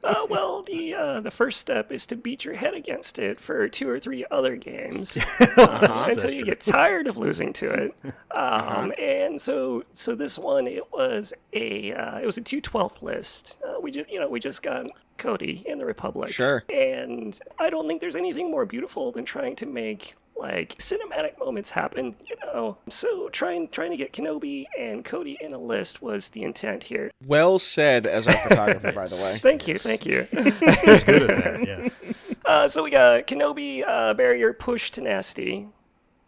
Uh, 0.04 0.26
well, 0.30 0.64
the 0.64 0.94
uh, 0.94 1.20
the 1.20 1.32
first 1.32 1.60
step 1.60 1.92
is 1.92 2.06
to 2.06 2.16
beat 2.16 2.46
your 2.46 2.54
head 2.56 2.74
against 2.74 3.20
it 3.20 3.42
for 3.42 3.68
two 3.68 3.90
or 3.90 4.00
three 4.00 4.26
other 4.32 4.56
games 4.56 5.18
uh, 5.58 6.06
until 6.08 6.32
you 6.32 6.46
get 6.46 6.62
tired 6.62 7.08
of 7.08 7.18
losing 7.18 7.52
to 7.54 7.70
it. 7.70 7.96
Um, 8.32 8.94
And 9.00 9.42
so, 9.42 9.84
so 9.92 10.16
this 10.16 10.38
one 10.40 10.68
it 10.68 10.92
was 10.94 11.34
a 11.54 11.92
uh, 11.92 12.20
it 12.20 12.26
was 12.26 12.38
a 12.38 12.42
two 12.42 12.62
twelfth 12.62 13.02
list. 13.02 13.58
Uh, 13.68 13.80
we 13.82 13.92
just 13.92 14.10
you 14.10 14.20
know 14.20 14.30
we 14.30 14.40
just 14.40 14.62
got 14.62 14.86
Cody 15.18 15.64
in 15.66 15.78
the 15.80 15.86
Republic. 15.86 16.32
Sure. 16.32 16.64
And 16.72 17.38
I 17.60 17.70
don't 17.70 17.88
think 17.88 18.00
there's 18.00 18.16
anything 18.16 18.50
more 18.50 18.66
beautiful 18.66 19.12
than 19.12 19.26
trying 19.26 19.56
to 19.58 19.66
make 19.66 20.16
like 20.40 20.78
cinematic 20.78 21.40
moments 21.40 21.72
happen, 21.72 22.16
you 22.26 22.36
know. 22.44 22.78
So 22.90 23.30
trying 23.30 23.70
trying 23.70 23.92
to 23.92 23.98
get 23.98 24.14
Kenobi 24.14 24.66
and 24.78 25.04
Cody 25.04 25.38
in 25.42 25.54
a 25.54 25.58
list 25.58 26.02
was 26.02 26.30
the 26.30 26.44
intent 26.44 26.84
here. 26.84 27.12
Well 27.26 27.60
said, 27.60 28.08
as 28.08 28.28
our 28.28 28.38
photographer, 28.38 28.92
by 28.92 29.08
the 29.08 29.16
way. 29.16 29.38
Thank 29.42 29.68
you, 29.68 29.78
thank 29.78 30.06
you. 30.06 30.28
He's 30.32 31.04
good 31.04 31.30
at 31.30 31.44
that. 31.44 31.68
Yeah. 31.68 31.90
Uh, 32.46 32.66
so 32.66 32.82
we 32.82 32.90
got 32.90 33.28
Kenobi 33.28 33.84
uh, 33.86 34.14
barrier 34.14 34.54
push 34.54 34.90
tenacity. 34.90 35.68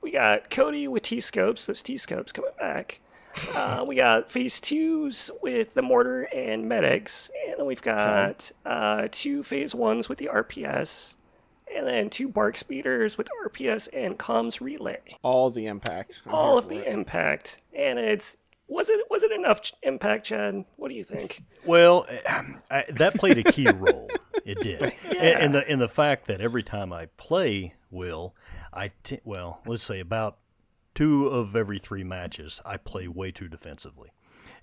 We 0.01 0.11
got 0.11 0.49
Cody 0.49 0.85
with 0.85 1.03
T 1.03 1.21
scopes. 1.21 1.65
Those 1.65 1.81
T 1.81 1.95
scopes 1.95 2.33
coming 2.33 2.51
back. 2.59 2.99
Uh, 3.55 3.85
we 3.87 3.95
got 3.95 4.29
phase 4.29 4.59
twos 4.59 5.31
with 5.41 5.73
the 5.75 5.81
mortar 5.81 6.23
and 6.33 6.67
medics, 6.67 7.31
and 7.47 7.57
then 7.57 7.65
we've 7.65 7.81
got 7.81 8.51
uh, 8.65 9.07
two 9.11 9.43
phase 9.43 9.73
ones 9.73 10.09
with 10.09 10.17
the 10.17 10.29
RPS, 10.33 11.15
and 11.79 11.87
then 11.87 12.09
two 12.09 12.27
BARC 12.27 12.57
speeders 12.57 13.17
with 13.17 13.29
RPS 13.45 13.87
and 13.93 14.19
comms 14.19 14.59
relay. 14.59 14.99
All 15.23 15.49
the 15.49 15.65
impact. 15.65 16.21
I'm 16.25 16.35
All 16.35 16.57
of 16.57 16.67
the 16.67 16.79
it. 16.79 16.87
impact, 16.87 17.61
and 17.73 17.97
it's 17.97 18.35
was 18.67 18.89
it 18.89 18.99
was 19.09 19.23
it 19.23 19.31
enough 19.31 19.61
impact, 19.81 20.25
Chad? 20.25 20.65
What 20.75 20.89
do 20.89 20.95
you 20.95 21.05
think? 21.05 21.41
Well, 21.65 22.05
eh, 22.09 22.43
I, 22.69 22.83
that 22.89 23.15
played 23.15 23.37
a 23.37 23.43
key 23.43 23.67
role. 23.73 24.09
It 24.45 24.61
did, 24.61 24.81
and, 25.05 25.15
and 25.17 25.55
the 25.55 25.67
and 25.69 25.81
the 25.81 25.87
fact 25.87 26.27
that 26.27 26.41
every 26.41 26.63
time 26.63 26.91
I 26.91 27.07
play 27.17 27.75
Will, 27.89 28.35
I 28.73 28.91
t- 29.03 29.21
well, 29.23 29.61
let's 29.65 29.83
say 29.83 29.99
about 29.99 30.37
two 30.93 31.27
of 31.27 31.55
every 31.55 31.79
three 31.79 32.03
matches, 32.03 32.61
I 32.65 32.75
play 32.77 33.07
way 33.07 33.31
too 33.31 33.47
defensively. 33.47 34.11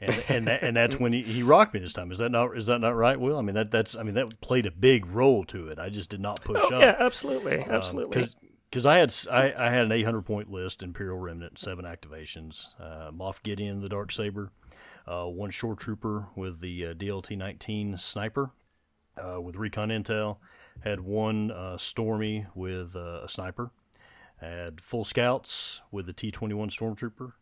And 0.01 0.25
and, 0.29 0.47
that, 0.49 0.63
and 0.63 0.77
that's 0.77 0.99
when 1.01 1.13
he, 1.13 1.23
he 1.23 1.43
rocked 1.43 1.73
me 1.75 1.81
this 1.81 1.93
time. 1.93 2.11
Is 2.13 2.19
that 2.19 2.31
not 2.31 2.57
is 2.57 2.67
that 2.67 2.81
not 2.81 2.95
right, 2.97 3.19
Will? 3.19 3.39
I 3.39 3.43
mean 3.43 3.55
that 3.55 3.71
that's 3.71 3.97
I 3.97 4.03
mean 4.03 4.15
that 4.15 4.41
played 4.41 4.67
a 4.67 4.71
big 4.71 5.07
role 5.07 5.45
to 5.47 5.69
it. 5.69 5.79
I 5.79 5.89
just 5.89 6.11
did 6.11 6.21
not 6.21 6.43
push 6.45 6.61
Oh 6.71 6.77
up. 6.77 6.83
yeah, 6.83 6.97
absolutely, 6.99 7.61
absolutely. 7.61 8.29
because 8.71 8.85
I 8.87 8.99
had 8.99 9.15
I, 9.31 9.55
I 9.57 9.71
had 9.71 9.87
an 9.87 9.93
800 9.93 10.23
point 10.23 10.51
list, 10.51 10.83
Imperial 10.83 11.19
Remnant, 11.19 11.59
seven 11.59 11.85
activations, 11.85 12.79
uh, 12.81 13.11
Moff 13.11 13.43
Gideon, 13.43 13.81
the 13.81 13.89
Dark 13.89 14.13
Saber, 14.13 14.53
uh, 15.07 15.25
one 15.25 15.51
Shore 15.51 15.75
Trooper 15.77 16.27
with 16.37 16.61
the 16.61 16.87
uh, 16.89 16.95
DLT 16.95 17.37
19 17.39 17.97
Sniper, 17.99 18.51
uh, 19.17 19.41
with 19.41 19.57
recon 19.57 19.89
intel, 19.89 20.37
had 20.81 21.01
one 21.01 21.51
uh, 21.51 21.79
Stormy 21.79 22.47
with 22.55 22.95
uh, 22.97 23.21
a 23.23 23.29
sniper, 23.29 23.71
had 24.39 24.81
full 24.83 25.05
scouts 25.05 25.81
with 25.91 26.05
the 26.07 26.13
T 26.13 26.31
21 26.31 26.69
Stormtrooper. 26.69 27.33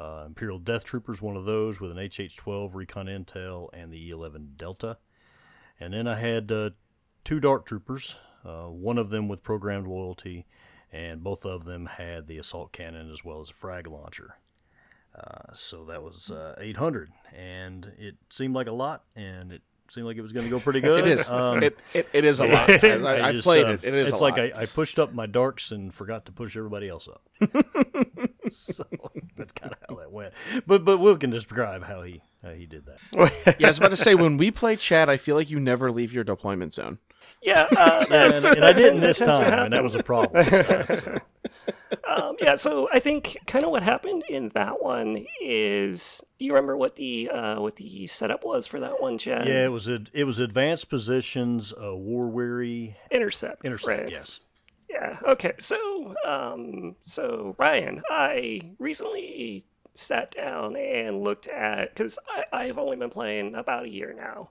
Uh, 0.00 0.24
Imperial 0.26 0.58
Death 0.58 0.84
Troopers, 0.84 1.20
one 1.20 1.36
of 1.36 1.44
those 1.44 1.78
with 1.78 1.90
an 1.90 1.98
HH 1.98 2.36
12 2.36 2.74
recon 2.74 3.06
intel 3.06 3.68
and 3.74 3.92
the 3.92 4.08
E 4.08 4.10
11 4.10 4.54
Delta. 4.56 4.96
And 5.78 5.92
then 5.92 6.08
I 6.08 6.18
had 6.18 6.50
uh, 6.50 6.70
two 7.22 7.38
Dark 7.38 7.66
Troopers, 7.66 8.16
uh, 8.42 8.64
one 8.64 8.96
of 8.96 9.10
them 9.10 9.28
with 9.28 9.42
programmed 9.42 9.86
loyalty, 9.86 10.46
and 10.90 11.22
both 11.22 11.44
of 11.44 11.66
them 11.66 11.84
had 11.84 12.28
the 12.28 12.38
assault 12.38 12.72
cannon 12.72 13.10
as 13.10 13.24
well 13.24 13.40
as 13.40 13.50
a 13.50 13.54
frag 13.54 13.86
launcher. 13.86 14.38
Uh, 15.14 15.52
so 15.52 15.84
that 15.84 16.02
was 16.02 16.30
uh, 16.30 16.54
800, 16.58 17.10
and 17.36 17.92
it 17.98 18.16
seemed 18.30 18.54
like 18.54 18.68
a 18.68 18.72
lot, 18.72 19.04
and 19.14 19.52
it 19.52 19.60
seemed 19.88 20.06
like 20.06 20.16
it 20.16 20.22
was 20.22 20.32
going 20.32 20.46
to 20.46 20.50
go 20.50 20.60
pretty 20.60 20.80
good. 20.82 21.06
It 21.06 21.18
is. 21.18 21.30
Um, 21.30 21.62
it, 21.62 21.78
it, 21.92 22.08
it 22.14 22.24
is 22.24 22.40
a 22.40 22.46
lot. 22.46 22.70
As 22.84 23.04
I, 23.04 23.28
I've 23.28 23.34
just, 23.34 23.44
played 23.44 23.66
uh, 23.66 23.70
it. 23.70 23.84
It 23.84 23.94
is. 23.94 24.08
A 24.08 24.12
lot 24.12 24.14
it's 24.14 24.22
like. 24.22 24.38
I, 24.38 24.62
I 24.62 24.66
pushed 24.66 24.98
up 24.98 25.12
my 25.12 25.26
darks 25.26 25.72
and 25.72 25.92
forgot 25.92 26.24
to 26.26 26.32
push 26.32 26.56
everybody 26.56 26.88
else 26.88 27.06
up. 27.06 27.22
so 28.74 28.84
that's 29.36 29.52
kind 29.52 29.72
of 29.72 29.78
how 29.88 29.96
that 29.96 30.12
went. 30.12 30.34
But 30.66 30.84
but 30.84 30.98
Will 30.98 31.16
can 31.16 31.30
describe 31.30 31.84
how 31.84 32.02
he 32.02 32.22
how 32.42 32.50
he 32.50 32.66
did 32.66 32.86
that. 32.86 33.56
yeah, 33.58 33.66
I 33.66 33.70
was 33.70 33.78
about 33.78 33.90
to 33.90 33.96
say 33.96 34.14
when 34.14 34.36
we 34.36 34.50
play 34.50 34.76
Chad, 34.76 35.08
I 35.08 35.16
feel 35.16 35.36
like 35.36 35.50
you 35.50 35.60
never 35.60 35.90
leave 35.90 36.12
your 36.12 36.24
deployment 36.24 36.72
zone. 36.72 36.98
Yeah, 37.42 37.66
uh, 37.76 38.04
And, 38.10 38.32
that's, 38.32 38.44
and 38.44 38.64
I 38.64 38.72
didn't 38.72 39.00
this 39.00 39.18
time, 39.18 39.64
and 39.64 39.72
that 39.72 39.82
was 39.82 39.94
a 39.94 40.02
problem. 40.02 40.44
This 40.44 40.66
time, 40.66 40.86
so. 40.86 41.18
Um, 42.08 42.36
yeah, 42.40 42.54
so 42.54 42.88
I 42.92 42.98
think 43.00 43.36
kind 43.46 43.64
of 43.64 43.70
what 43.70 43.82
happened 43.82 44.24
in 44.28 44.50
that 44.50 44.82
one 44.82 45.26
is, 45.40 46.22
do 46.38 46.44
you 46.44 46.52
remember 46.52 46.76
what 46.76 46.96
the 46.96 47.28
uh, 47.30 47.60
what 47.60 47.76
the 47.76 48.06
setup 48.06 48.44
was 48.44 48.66
for 48.66 48.80
that 48.80 49.00
one, 49.00 49.18
Chad? 49.18 49.46
Yeah, 49.46 49.64
it 49.64 49.72
was 49.72 49.88
a, 49.88 50.00
it 50.12 50.24
was 50.24 50.38
advanced 50.38 50.88
positions, 50.88 51.72
uh, 51.72 51.94
war 51.94 52.28
weary 52.28 52.96
intercept. 53.10 53.64
intercept. 53.64 54.02
right? 54.02 54.10
Yes. 54.10 54.40
Yeah. 54.90 55.18
Okay. 55.26 55.52
So, 55.58 56.14
um, 56.26 56.96
so 57.02 57.54
Ryan, 57.58 58.02
I 58.10 58.72
recently 58.78 59.64
sat 59.94 60.30
down 60.32 60.76
and 60.76 61.22
looked 61.22 61.46
at 61.46 61.94
because 61.94 62.18
I've 62.52 62.78
only 62.78 62.96
been 62.96 63.10
playing 63.10 63.54
about 63.54 63.84
a 63.84 63.88
year 63.88 64.12
now, 64.16 64.50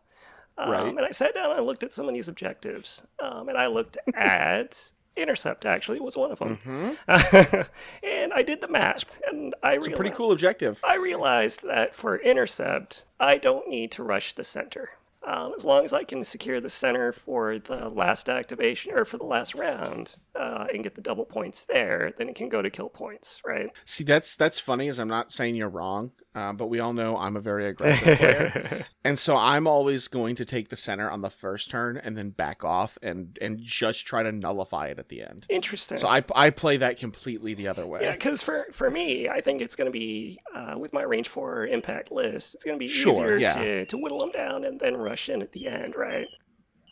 um, 0.57 0.69
Right. 0.71 0.85
and 0.87 0.99
I 1.01 1.11
sat 1.11 1.33
down 1.33 1.55
and 1.57 1.65
looked 1.65 1.83
at 1.83 1.91
some 1.91 2.07
of 2.07 2.13
these 2.13 2.27
objectives, 2.27 3.03
um, 3.21 3.49
and 3.49 3.57
I 3.57 3.67
looked 3.67 3.97
at 4.15 4.91
intercept. 5.15 5.65
Actually, 5.65 5.99
was 5.99 6.15
one 6.15 6.31
of 6.31 6.39
them, 6.39 6.57
and 7.07 8.33
I 8.33 8.41
did 8.43 8.61
the 8.61 8.67
math, 8.69 9.19
and 9.29 9.53
I 9.63 9.73
It's 9.73 9.87
a 9.87 9.91
pretty 9.91 10.11
cool 10.11 10.31
objective. 10.31 10.79
I 10.83 10.95
realized 10.95 11.63
that 11.63 11.95
for 11.95 12.17
intercept, 12.17 13.05
I 13.19 13.37
don't 13.37 13.67
need 13.67 13.91
to 13.93 14.03
rush 14.03 14.33
the 14.33 14.43
center. 14.43 14.91
Um, 15.21 15.53
as 15.57 15.65
long 15.65 15.83
as 15.83 15.91
I 15.91 16.03
can 16.03 16.23
secure 16.23 16.61
the 16.61 16.69
center 16.69 17.11
for 17.11 17.59
the 17.59 17.89
last 17.89 18.29
activation 18.29 18.93
or 18.93 19.03
for 19.03 19.17
the 19.17 19.25
last 19.25 19.53
round 19.53 20.15
uh, 20.33 20.67
and 20.73 20.81
get 20.81 20.95
the 20.95 21.01
double 21.01 21.25
points 21.25 21.63
there, 21.63 22.13
then 22.17 22.29
it 22.29 22.35
can 22.35 22.47
go 22.47 22.61
to 22.61 22.69
kill 22.69 22.89
points, 22.89 23.41
right? 23.45 23.69
See, 23.83 24.03
that's 24.05 24.35
that's 24.35 24.59
funny. 24.59 24.87
As 24.87 24.97
I'm 24.97 25.09
not 25.09 25.31
saying 25.31 25.55
you're 25.55 25.69
wrong, 25.69 26.13
uh, 26.35 26.53
but 26.53 26.67
we 26.67 26.79
all 26.79 26.93
know 26.93 27.17
I'm 27.17 27.35
a 27.35 27.39
very 27.41 27.67
aggressive 27.67 28.17
player, 28.17 28.85
and 29.03 29.17
so 29.17 29.35
I'm 29.35 29.65
always 29.67 30.07
going 30.07 30.35
to 30.35 30.45
take 30.45 30.69
the 30.69 30.75
center 30.75 31.09
on 31.09 31.21
the 31.21 31.29
first 31.29 31.69
turn 31.71 31.97
and 31.97 32.17
then 32.17 32.29
back 32.29 32.63
off 32.63 32.97
and 33.01 33.37
and 33.41 33.59
just 33.59 34.05
try 34.05 34.21
to 34.23 34.31
nullify 34.31 34.87
it 34.87 34.99
at 34.99 35.09
the 35.09 35.23
end. 35.23 35.47
Interesting. 35.49 35.97
So 35.97 36.07
I 36.07 36.23
I 36.35 36.51
play 36.51 36.77
that 36.77 36.97
completely 36.97 37.53
the 37.55 37.67
other 37.67 37.85
way. 37.87 38.01
yeah, 38.03 38.11
because 38.11 38.41
for, 38.43 38.67
for 38.71 38.91
me, 38.91 39.27
I 39.27 39.41
think 39.41 39.61
it's 39.61 39.75
going 39.75 39.87
to 39.87 39.91
be, 39.91 40.39
uh, 40.55 40.75
with 40.77 40.93
my 40.93 41.01
range 41.01 41.27
4 41.29 41.65
impact 41.67 42.11
list, 42.11 42.55
it's 42.55 42.63
going 42.63 42.75
to 42.75 42.79
be 42.79 42.87
Sure, 42.87 43.11
easier 43.11 43.37
yeah. 43.37 43.53
to, 43.53 43.85
to 43.87 43.97
whittle 43.97 44.19
them 44.19 44.31
down 44.31 44.63
and 44.65 44.79
then 44.79 44.95
rush 44.97 45.29
in 45.29 45.41
at 45.41 45.51
the 45.51 45.67
end, 45.67 45.95
right? 45.95 46.27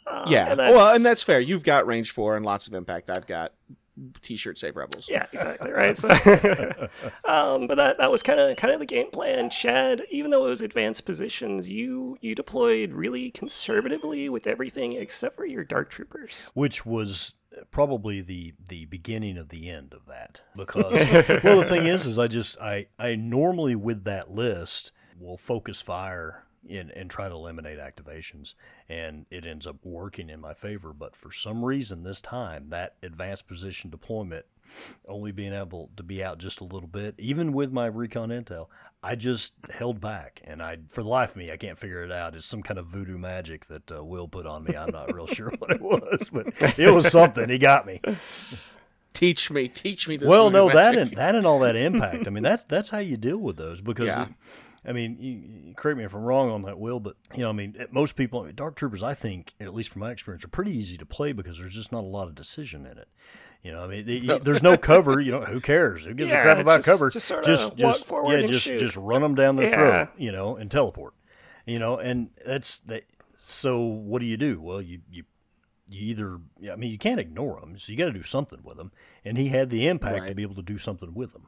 Um, 0.08 0.32
yeah. 0.32 0.50
and 0.52 0.58
well, 0.58 0.96
and 0.96 1.06
that's 1.06 1.22
fair. 1.22 1.40
You've 1.40 1.64
got 1.64 1.86
range 1.86 2.12
four 2.12 2.36
and 2.38 2.46
lots 2.46 2.66
of 2.68 2.74
impact. 2.74 3.10
I've 3.10 3.28
got 3.28 3.52
t-shirt 4.22 4.58
save 4.58 4.76
rebels. 4.76 5.08
Yeah, 5.10 5.26
exactly 5.32 5.72
right. 5.72 5.98
So, 5.98 6.10
um, 7.26 7.68
but 7.68 7.76
that 7.76 7.98
that 7.98 8.12
was 8.12 8.24
kind 8.24 8.40
of 8.40 8.56
kind 8.58 8.74
of 8.74 8.80
the 8.80 8.86
game 8.86 9.12
plan. 9.12 9.50
Chad, 9.50 10.04
even 10.10 10.32
though 10.32 10.46
it 10.46 10.50
was 10.50 10.62
advanced 10.62 11.06
positions, 11.06 11.70
you 11.70 12.18
you 12.22 12.36
deployed 12.36 12.92
really 12.94 13.32
conservatively 13.32 14.30
with 14.30 14.48
everything 14.48 14.94
except 14.94 15.36
for 15.36 15.46
your 15.46 15.64
dark 15.64 15.90
troopers. 15.90 16.52
which 16.54 16.86
was 16.86 17.36
probably 17.72 18.22
the 18.22 18.54
the 18.68 18.86
beginning 18.86 19.38
of 19.38 19.50
the 19.50 19.70
end 19.70 19.94
of 19.94 20.06
that 20.06 20.42
because 20.56 20.94
well 21.44 21.60
the 21.60 21.66
thing 21.68 21.88
is 21.88 22.06
is 22.06 22.20
I 22.20 22.28
just 22.28 22.60
I 22.60 22.88
I 23.00 23.16
normally 23.16 23.76
with 23.76 24.04
that 24.04 24.30
list 24.32 24.92
will 25.20 25.38
focus 25.38 25.82
fire 25.82 26.44
in 26.68 26.92
and 26.92 27.10
try 27.10 27.28
to 27.30 27.36
eliminate 27.36 27.80
activations 27.80 28.54
and 28.90 29.26
it 29.32 29.46
ends 29.46 29.66
up 29.66 29.78
working 29.84 30.30
in 30.30 30.40
my 30.40 30.54
favor. 30.54 30.94
But 30.94 31.16
for 31.16 31.32
some 31.32 31.64
reason 31.66 32.04
this 32.04 32.22
time 32.22 32.70
that 32.70 32.96
advanced 33.02 33.48
position 33.48 33.90
deployment 33.90 34.46
only 35.08 35.32
being 35.32 35.54
able 35.54 35.90
to 35.96 36.04
be 36.04 36.22
out 36.22 36.38
just 36.40 36.60
a 36.60 36.66
little 36.66 36.90
bit 36.90 37.16
even 37.18 37.54
with 37.54 37.72
my 37.72 37.86
recon 37.86 38.30
intel 38.30 38.68
I 39.02 39.16
just 39.16 39.54
held 39.70 40.02
back. 40.02 40.42
And 40.44 40.62
I 40.62 40.78
for 40.90 41.02
the 41.04 41.10
life 41.10 41.32
of 41.32 41.38
me 41.38 41.52
I 41.52 41.58
can't 41.58 41.80
figure 41.80 42.04
it 42.04 42.12
out. 42.12 42.36
It's 42.36 42.46
some 42.46 42.62
kind 42.64 42.78
of 42.80 42.88
voodoo 42.88 43.18
magic 43.18 43.68
that 43.68 43.92
uh, 43.92 44.04
Will 44.04 44.28
put 44.28 44.46
on 44.46 44.64
me. 44.66 44.76
I'm 44.76 44.92
not 44.92 45.14
real 45.14 45.28
sure 45.28 45.52
what 45.60 45.72
it 45.72 45.82
was 45.82 46.30
but 46.32 46.48
it 46.80 46.94
was 46.94 47.10
something. 47.12 47.48
He 47.50 47.58
got 47.58 47.86
me. 47.88 48.02
Teach 49.14 49.50
me, 49.50 49.68
teach 49.68 50.08
me 50.08 50.16
this. 50.18 50.28
well, 50.30 50.52
no, 50.52 50.70
that 50.70 50.96
and 50.96 51.10
that 51.12 51.34
and 51.34 51.48
all 51.48 51.58
that 51.60 51.76
impact. 51.76 52.28
I 52.28 52.30
mean, 52.30 52.44
that's 52.44 52.64
that's 52.66 52.90
how 52.90 53.00
you 53.00 53.18
deal 53.18 53.40
with 53.40 53.58
those 53.58 53.82
because, 53.82 54.06
Yeah. 54.08 54.24
it- 54.26 54.30
I 54.88 54.94
mean, 54.94 55.18
you, 55.20 55.32
you 55.70 55.74
correct 55.76 55.98
me 55.98 56.06
if 56.06 56.14
I'm 56.14 56.22
wrong 56.22 56.50
on 56.50 56.62
that, 56.64 56.80
Will, 56.80 57.00
but 57.02 57.18
you 57.36 57.42
know, 57.42 57.50
I 57.50 57.54
mean, 57.54 57.76
most 57.92 58.16
people, 58.16 58.50
Dark 58.54 58.76
Troopers, 58.76 59.04
I 59.04 59.14
think, 59.14 59.54
at 59.60 59.74
least 59.74 59.90
from 59.90 60.00
my 60.00 60.12
experience, 60.12 60.46
are 60.46 60.50
pretty 60.50 60.72
easy 60.72 60.98
to 60.98 61.06
play 61.06 61.34
because 61.34 61.58
there's 61.60 61.76
just 61.76 61.92
not 61.92 62.04
a 62.04 62.08
lot 62.08 62.28
of 62.28 62.36
decision 62.36 62.86
in 62.86 62.98
it. 62.98 63.10
You 63.64 63.72
know, 63.74 63.84
I 63.84 63.88
mean, 63.88 64.06
the- 64.06 64.40
there's 64.40 64.64
no 64.64 64.78
cover. 64.78 65.20
You 65.20 65.32
know, 65.32 65.42
who 65.42 65.60
cares? 65.60 66.06
Who 66.06 66.14
gives 66.14 66.32
Yeah, 66.32 66.40
a 66.40 66.44
crap 66.44 66.60
about 66.60 66.78
just- 66.78 66.88
cover? 66.88 67.10
just 67.10 67.28
just, 67.44 67.70
walk 67.72 67.78
just 67.78 68.06
forward 68.06 68.40
yeah, 68.40 68.46
just 68.46 68.66
shoot. 68.66 68.78
just 68.80 68.96
run 68.96 69.22
them 69.22 69.36
down 69.36 69.58
their 69.58 69.68
Yeah. 69.68 69.76
throat. 70.06 70.10
You 70.18 70.32
know, 70.32 70.56
and 70.56 70.72
teleport. 70.72 71.14
You 71.66 71.80
know, 71.80 71.98
and 71.98 72.30
that's 72.46 72.80
that. 72.82 73.04
So 73.36 73.82
what 73.82 74.20
do 74.20 74.26
you 74.26 74.38
do? 74.38 74.62
Well, 74.62 74.82
you 74.82 75.02
you 75.12 75.24
you 75.90 76.02
either 76.12 76.40
yeah, 76.60 76.74
I 76.74 76.76
mean 76.78 76.92
you 76.92 76.98
can't 76.98 77.20
ignore 77.20 77.60
them, 77.60 77.78
so 77.78 77.92
you 77.92 77.98
got 77.98 78.06
to 78.06 78.14
do 78.14 78.24
something 78.24 78.60
with 78.64 78.78
them. 78.78 78.92
And 79.26 79.38
he 79.38 79.50
had 79.50 79.70
the 79.70 79.88
impact 79.88 80.28
to 80.28 80.36
be 80.36 80.44
able 80.44 80.56
to 80.56 80.62
do 80.62 80.78
something 80.78 81.14
with 81.14 81.34
them, 81.34 81.48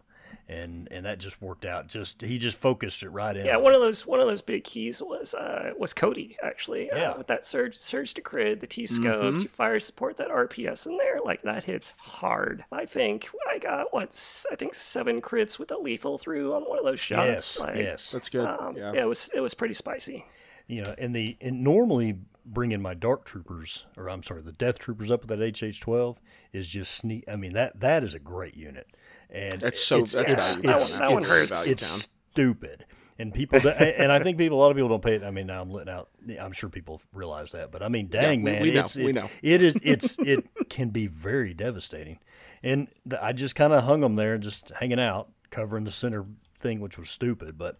and 0.50 0.88
and 0.92 1.06
that 1.06 1.20
just 1.20 1.42
worked 1.42 1.64
out. 1.64 1.88
Just 1.88 2.22
he 2.22 2.38
just 2.38 2.58
focused 2.58 3.04
it 3.04 3.10
right 3.10 3.38
in. 3.38 3.46
Yeah, 3.46 3.58
one 3.58 3.76
of 3.76 3.82
those 3.82 4.06
one 4.06 4.20
of 4.20 4.28
those 4.28 4.42
big 4.42 4.64
keys 4.64 5.02
was 5.02 5.34
uh, 5.34 5.72
was 5.78 5.94
Cody 5.94 6.38
actually. 6.44 6.90
Yeah. 6.92 7.12
Uh, 7.12 7.18
with 7.20 7.28
that 7.28 7.46
surge 7.46 7.78
surge 7.78 8.16
to 8.16 8.22
crit, 8.22 8.60
the 8.60 8.68
T 8.68 8.88
scopes, 8.88 9.44
you 9.44 9.48
fire 9.48 9.80
support 9.80 10.18
that 10.18 10.30
RPS 10.30 10.88
in 10.88 10.98
there, 10.98 11.20
like 11.24 11.44
that 11.44 11.66
hits 11.66 11.94
hard. 11.98 12.66
I 12.72 12.86
think 12.86 13.30
I 13.50 13.60
got 13.60 13.94
what 13.94 14.46
I 14.52 14.56
think 14.56 14.74
seven 14.74 15.22
crits 15.22 15.60
with 15.60 15.72
a 15.72 15.78
lethal 15.78 16.18
through 16.18 16.54
on 16.54 16.64
one 16.64 16.80
of 16.80 16.86
those 16.86 17.00
shots. 17.00 17.28
yes, 17.28 17.60
like, 17.60 17.76
yes. 17.76 18.12
That's 18.12 18.30
good. 18.30 18.46
Um, 18.46 18.76
yeah. 18.76 18.94
yeah, 18.94 19.02
it 19.02 19.08
was 19.08 19.30
it 19.34 19.42
was 19.42 19.54
pretty 19.54 19.76
spicy. 19.76 20.26
you 20.68 20.82
know, 20.82 20.96
and 20.98 21.16
the 21.16 21.38
and 21.42 21.64
normally 21.64 22.18
bringing 22.46 22.82
my 22.82 22.96
dark 22.96 23.26
troopers, 23.26 23.86
or 23.96 24.10
I'm 24.10 24.24
sorry, 24.24 24.42
the 24.42 24.52
death 24.52 24.80
troopers 24.80 25.12
up 25.12 25.22
with 25.22 25.38
that 25.38 25.54
HH12 25.54 26.18
is 26.52 26.68
just 26.68 26.94
sneak. 26.96 27.24
I 27.28 27.36
mean 27.36 27.54
that 27.54 27.80
that 27.80 28.04
is 28.04 28.16
a 28.16 28.20
great 28.20 28.56
unit, 28.56 28.88
and 29.30 29.60
That's 29.60 29.80
so- 29.84 30.00
it's, 30.00 30.14
that's 30.14 30.32
it's, 30.32 30.56
valuable. 30.56 30.76
it's, 30.76 30.98
That 31.00 31.12
one- 31.12 31.22
that 31.24 31.48
it's-. 31.48 31.68
It's 31.68 32.08
stupid, 32.32 32.86
and 33.18 33.34
people, 33.34 33.60
and 33.68 34.12
I 34.12 34.24
think 34.24 34.38
people, 34.38 34.58
a 34.58 34.62
lot 34.62 34.72
of 34.72 34.78
people 34.78 34.90
don't 34.90 35.04
pay 35.04 35.16
it. 35.16 35.24
I 35.24 35.32
mean, 35.32 35.48
now 35.48 35.62
I'm 35.62 35.70
letting 35.72 35.94
out. 35.94 36.10
I'm 36.40 36.52
sure 36.52 36.70
people 36.70 37.02
realize 37.14 37.52
that, 37.52 37.72
but 37.72 37.84
I 37.84 37.90
mean, 37.90 38.08
dang 38.08 38.44
we- 38.44 38.52
man, 38.52 38.62
we 38.62 38.72
know, 38.72 38.80
it's, 38.82 38.96
we 38.96 39.10
it, 39.10 39.14
know. 39.16 39.30
it 39.42 39.62
is 39.64 39.76
it's 39.84 40.18
it 40.20 40.48
can 40.70 40.90
be 40.90 41.08
very 41.08 41.54
devastating, 41.54 42.20
and 42.64 42.88
the, 43.06 43.24
I 43.24 43.34
just 43.34 43.56
kind 43.56 43.74
of 43.74 43.84
hung 43.84 44.02
them 44.02 44.16
there, 44.16 44.38
just 44.38 44.70
hanging 44.80 45.00
out, 45.00 45.30
covering 45.50 45.84
the 45.84 45.92
center 45.92 46.26
thing, 46.60 46.80
which 46.80 46.98
was 46.98 47.10
stupid, 47.10 47.58
but 47.58 47.78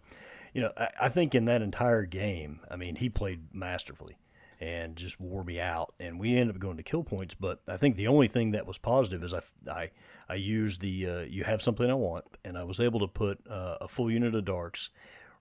you 0.52 0.60
know, 0.60 0.72
I, 0.76 0.88
I 1.02 1.08
think 1.08 1.34
in 1.34 1.44
that 1.46 1.62
entire 1.62 2.04
game, 2.04 2.60
I 2.70 2.76
mean, 2.76 2.96
he 2.96 3.08
played 3.08 3.54
masterfully 3.54 4.18
and 4.58 4.96
just 4.96 5.20
wore 5.20 5.44
me 5.44 5.60
out. 5.60 5.94
And 6.00 6.18
we 6.18 6.36
ended 6.36 6.56
up 6.56 6.60
going 6.60 6.76
to 6.76 6.82
kill 6.82 7.04
points. 7.04 7.34
But 7.36 7.60
I 7.68 7.76
think 7.76 7.94
the 7.96 8.08
only 8.08 8.26
thing 8.26 8.50
that 8.50 8.66
was 8.66 8.76
positive 8.76 9.22
is 9.22 9.32
I, 9.32 9.42
I, 9.70 9.90
I 10.30 10.34
used 10.34 10.80
the 10.80 11.06
uh, 11.06 11.20
you 11.20 11.44
have 11.44 11.60
something 11.60 11.90
I 11.90 11.94
want, 11.94 12.24
and 12.44 12.56
I 12.56 12.64
was 12.64 12.80
able 12.80 13.00
to 13.00 13.08
put 13.08 13.38
uh, 13.50 13.76
a 13.80 13.88
full 13.88 14.10
unit 14.10 14.34
of 14.34 14.44
darks 14.44 14.90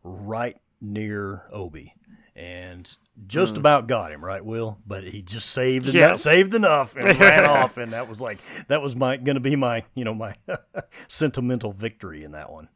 right 0.04 0.58
near 0.82 1.44
Obi. 1.52 1.94
And 2.36 2.90
just 3.28 3.58
about 3.58 3.88
got 3.88 4.14
him 4.14 4.24
right, 4.24 4.44
Will. 4.44 4.80
But 4.88 5.04
he 5.04 5.22
just 5.22 5.50
saved 5.50 5.88
Yeah. 5.88 6.08
enough, 6.10 6.22
saved 6.22 6.54
enough, 6.56 6.96
and 6.96 7.20
ran 7.20 7.46
off. 7.58 7.76
And 7.78 7.92
that 7.92 8.08
was 8.08 8.22
like 8.22 8.38
that 8.70 8.82
was 8.82 8.96
my 8.96 9.18
going 9.18 9.36
to 9.36 9.42
be 9.42 9.56
my 9.58 9.84
you 9.94 10.06
know 10.06 10.14
my 10.14 10.36
sentimental 11.08 11.72
victory 11.74 12.24
in 12.24 12.32
that 12.32 12.52
one. 12.52 12.70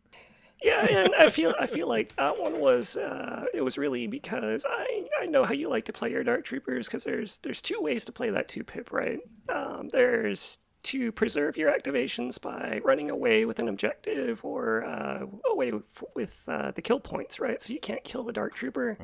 Yeah, 0.61 0.85
and 0.85 1.13
I 1.15 1.29
feel 1.29 1.53
I 1.59 1.67
feel 1.67 1.87
like 1.87 2.15
that 2.15 2.39
one 2.39 2.59
was 2.59 2.95
uh, 2.97 3.45
it 3.53 3.61
was 3.61 3.77
really 3.77 4.07
because 4.07 4.65
I 4.69 5.05
I 5.21 5.25
know 5.25 5.43
how 5.45 5.53
you 5.53 5.69
like 5.69 5.85
to 5.85 5.93
play 5.93 6.09
your 6.11 6.23
dark 6.23 6.45
troopers 6.45 6.87
because 6.87 7.03
there's 7.03 7.37
there's 7.39 7.61
two 7.61 7.79
ways 7.81 8.05
to 8.05 8.11
play 8.11 8.29
that 8.29 8.47
two 8.49 8.63
pip 8.63 8.91
right. 8.91 9.19
Um, 9.49 9.89
there's 9.91 10.59
to 10.83 11.11
preserve 11.11 11.57
your 11.57 11.71
activations 11.71 12.39
by 12.39 12.79
running 12.83 13.09
away 13.09 13.45
with 13.45 13.59
an 13.59 13.67
objective 13.67 14.43
or 14.43 14.83
uh, 14.83 15.25
away 15.49 15.71
with, 15.71 16.03
with 16.15 16.41
uh, 16.47 16.71
the 16.71 16.81
kill 16.81 16.99
points 16.99 17.39
right. 17.39 17.61
So 17.61 17.73
you 17.73 17.79
can't 17.79 18.03
kill 18.03 18.23
the 18.23 18.33
dark 18.33 18.53
trooper. 18.55 18.97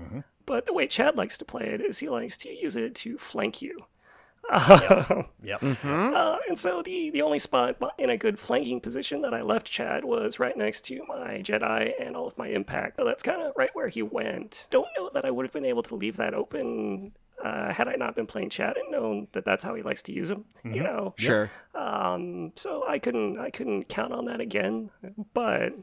But 0.45 0.65
the 0.65 0.73
way 0.73 0.87
Chad 0.87 1.15
likes 1.15 1.37
to 1.37 1.45
play 1.45 1.65
it 1.65 1.81
is 1.81 1.99
he 1.99 2.09
likes 2.09 2.37
to 2.37 2.49
use 2.49 2.75
it 2.75 2.95
to 2.95 3.17
flank 3.17 3.61
you. 3.61 3.85
Yep. 5.43 5.63
Uh, 5.83 6.37
and 6.47 6.57
so 6.57 6.81
the, 6.81 7.11
the 7.11 7.21
only 7.21 7.37
spot 7.39 7.77
in 7.99 8.09
a 8.09 8.17
good 8.17 8.39
flanking 8.39 8.81
position 8.81 9.21
that 9.21 9.33
I 9.33 9.41
left 9.41 9.67
Chad 9.67 10.03
was 10.03 10.39
right 10.39 10.57
next 10.57 10.81
to 10.85 11.03
my 11.07 11.41
Jedi 11.43 11.91
and 11.99 12.15
all 12.15 12.27
of 12.27 12.37
my 12.37 12.47
impact. 12.47 12.97
So 12.97 13.05
that's 13.05 13.21
kind 13.23 13.41
of 13.41 13.53
right 13.55 13.69
where 13.73 13.89
he 13.89 14.01
went. 14.01 14.67
Don't 14.71 14.87
know 14.97 15.09
that 15.13 15.23
I 15.25 15.31
would 15.31 15.45
have 15.45 15.53
been 15.53 15.65
able 15.65 15.83
to 15.83 15.95
leave 15.95 16.17
that 16.17 16.33
open 16.33 17.11
uh, 17.43 17.73
had 17.73 17.87
I 17.87 17.95
not 17.95 18.15
been 18.15 18.27
playing 18.27 18.49
Chad 18.49 18.77
and 18.77 18.91
known 18.91 19.27
that 19.31 19.45
that's 19.45 19.63
how 19.63 19.75
he 19.75 19.81
likes 19.81 20.01
to 20.03 20.13
use 20.13 20.29
them. 20.29 20.45
You 20.63 20.83
know. 20.83 21.13
Sure. 21.17 21.49
Um, 21.73 22.51
so 22.55 22.83
I 22.87 22.99
couldn't 22.99 23.39
I 23.39 23.49
couldn't 23.49 23.89
count 23.89 24.13
on 24.13 24.25
that 24.25 24.41
again. 24.41 24.89
But 25.33 25.73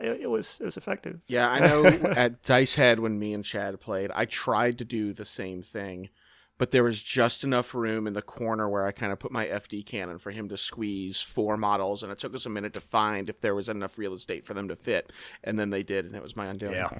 it, 0.00 0.22
it 0.22 0.26
was 0.26 0.58
it 0.60 0.64
was 0.64 0.76
effective. 0.76 1.20
Yeah, 1.26 1.48
I 1.48 1.60
know 1.60 1.84
at 2.16 2.42
Dice 2.42 2.74
Head 2.74 3.00
when 3.00 3.18
me 3.18 3.32
and 3.32 3.44
Chad 3.44 3.80
played, 3.80 4.10
I 4.14 4.24
tried 4.24 4.78
to 4.78 4.84
do 4.84 5.12
the 5.12 5.24
same 5.24 5.62
thing, 5.62 6.10
but 6.58 6.70
there 6.70 6.84
was 6.84 7.02
just 7.02 7.44
enough 7.44 7.74
room 7.74 8.06
in 8.06 8.12
the 8.12 8.22
corner 8.22 8.68
where 8.68 8.86
I 8.86 8.92
kind 8.92 9.12
of 9.12 9.18
put 9.18 9.32
my 9.32 9.46
FD 9.46 9.86
cannon 9.86 10.18
for 10.18 10.30
him 10.30 10.48
to 10.48 10.56
squeeze 10.56 11.20
four 11.20 11.56
models, 11.56 12.02
and 12.02 12.12
it 12.12 12.18
took 12.18 12.34
us 12.34 12.46
a 12.46 12.50
minute 12.50 12.74
to 12.74 12.80
find 12.80 13.28
if 13.28 13.40
there 13.40 13.54
was 13.54 13.68
enough 13.68 13.98
real 13.98 14.14
estate 14.14 14.46
for 14.46 14.54
them 14.54 14.68
to 14.68 14.76
fit, 14.76 15.12
and 15.42 15.58
then 15.58 15.70
they 15.70 15.82
did, 15.82 16.04
and 16.04 16.14
it 16.14 16.22
was 16.22 16.36
my 16.36 16.46
undoing. 16.46 16.74
Yeah, 16.74 16.98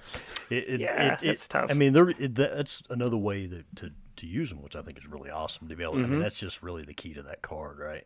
it, 0.50 0.68
it, 0.68 0.80
Yeah, 0.80 1.14
it, 1.14 1.22
it's 1.22 1.48
tough. 1.48 1.70
I 1.70 1.74
mean, 1.74 1.92
there 1.92 2.10
it, 2.10 2.34
that's 2.34 2.82
another 2.90 3.18
way 3.18 3.46
that, 3.46 3.76
to 3.76 3.92
to 4.24 4.30
use 4.30 4.50
them, 4.50 4.62
which 4.62 4.76
I 4.76 4.82
think 4.82 4.98
is 4.98 5.06
really 5.06 5.30
awesome 5.30 5.68
to 5.68 5.76
be 5.76 5.82
able. 5.84 5.94
I 5.94 5.98
Mm-hmm. 5.98 6.10
mean, 6.12 6.20
that's 6.20 6.40
just 6.40 6.62
really 6.62 6.84
the 6.84 6.94
key 6.94 7.14
to 7.14 7.22
that 7.24 7.42
card, 7.42 7.78
right? 7.78 8.04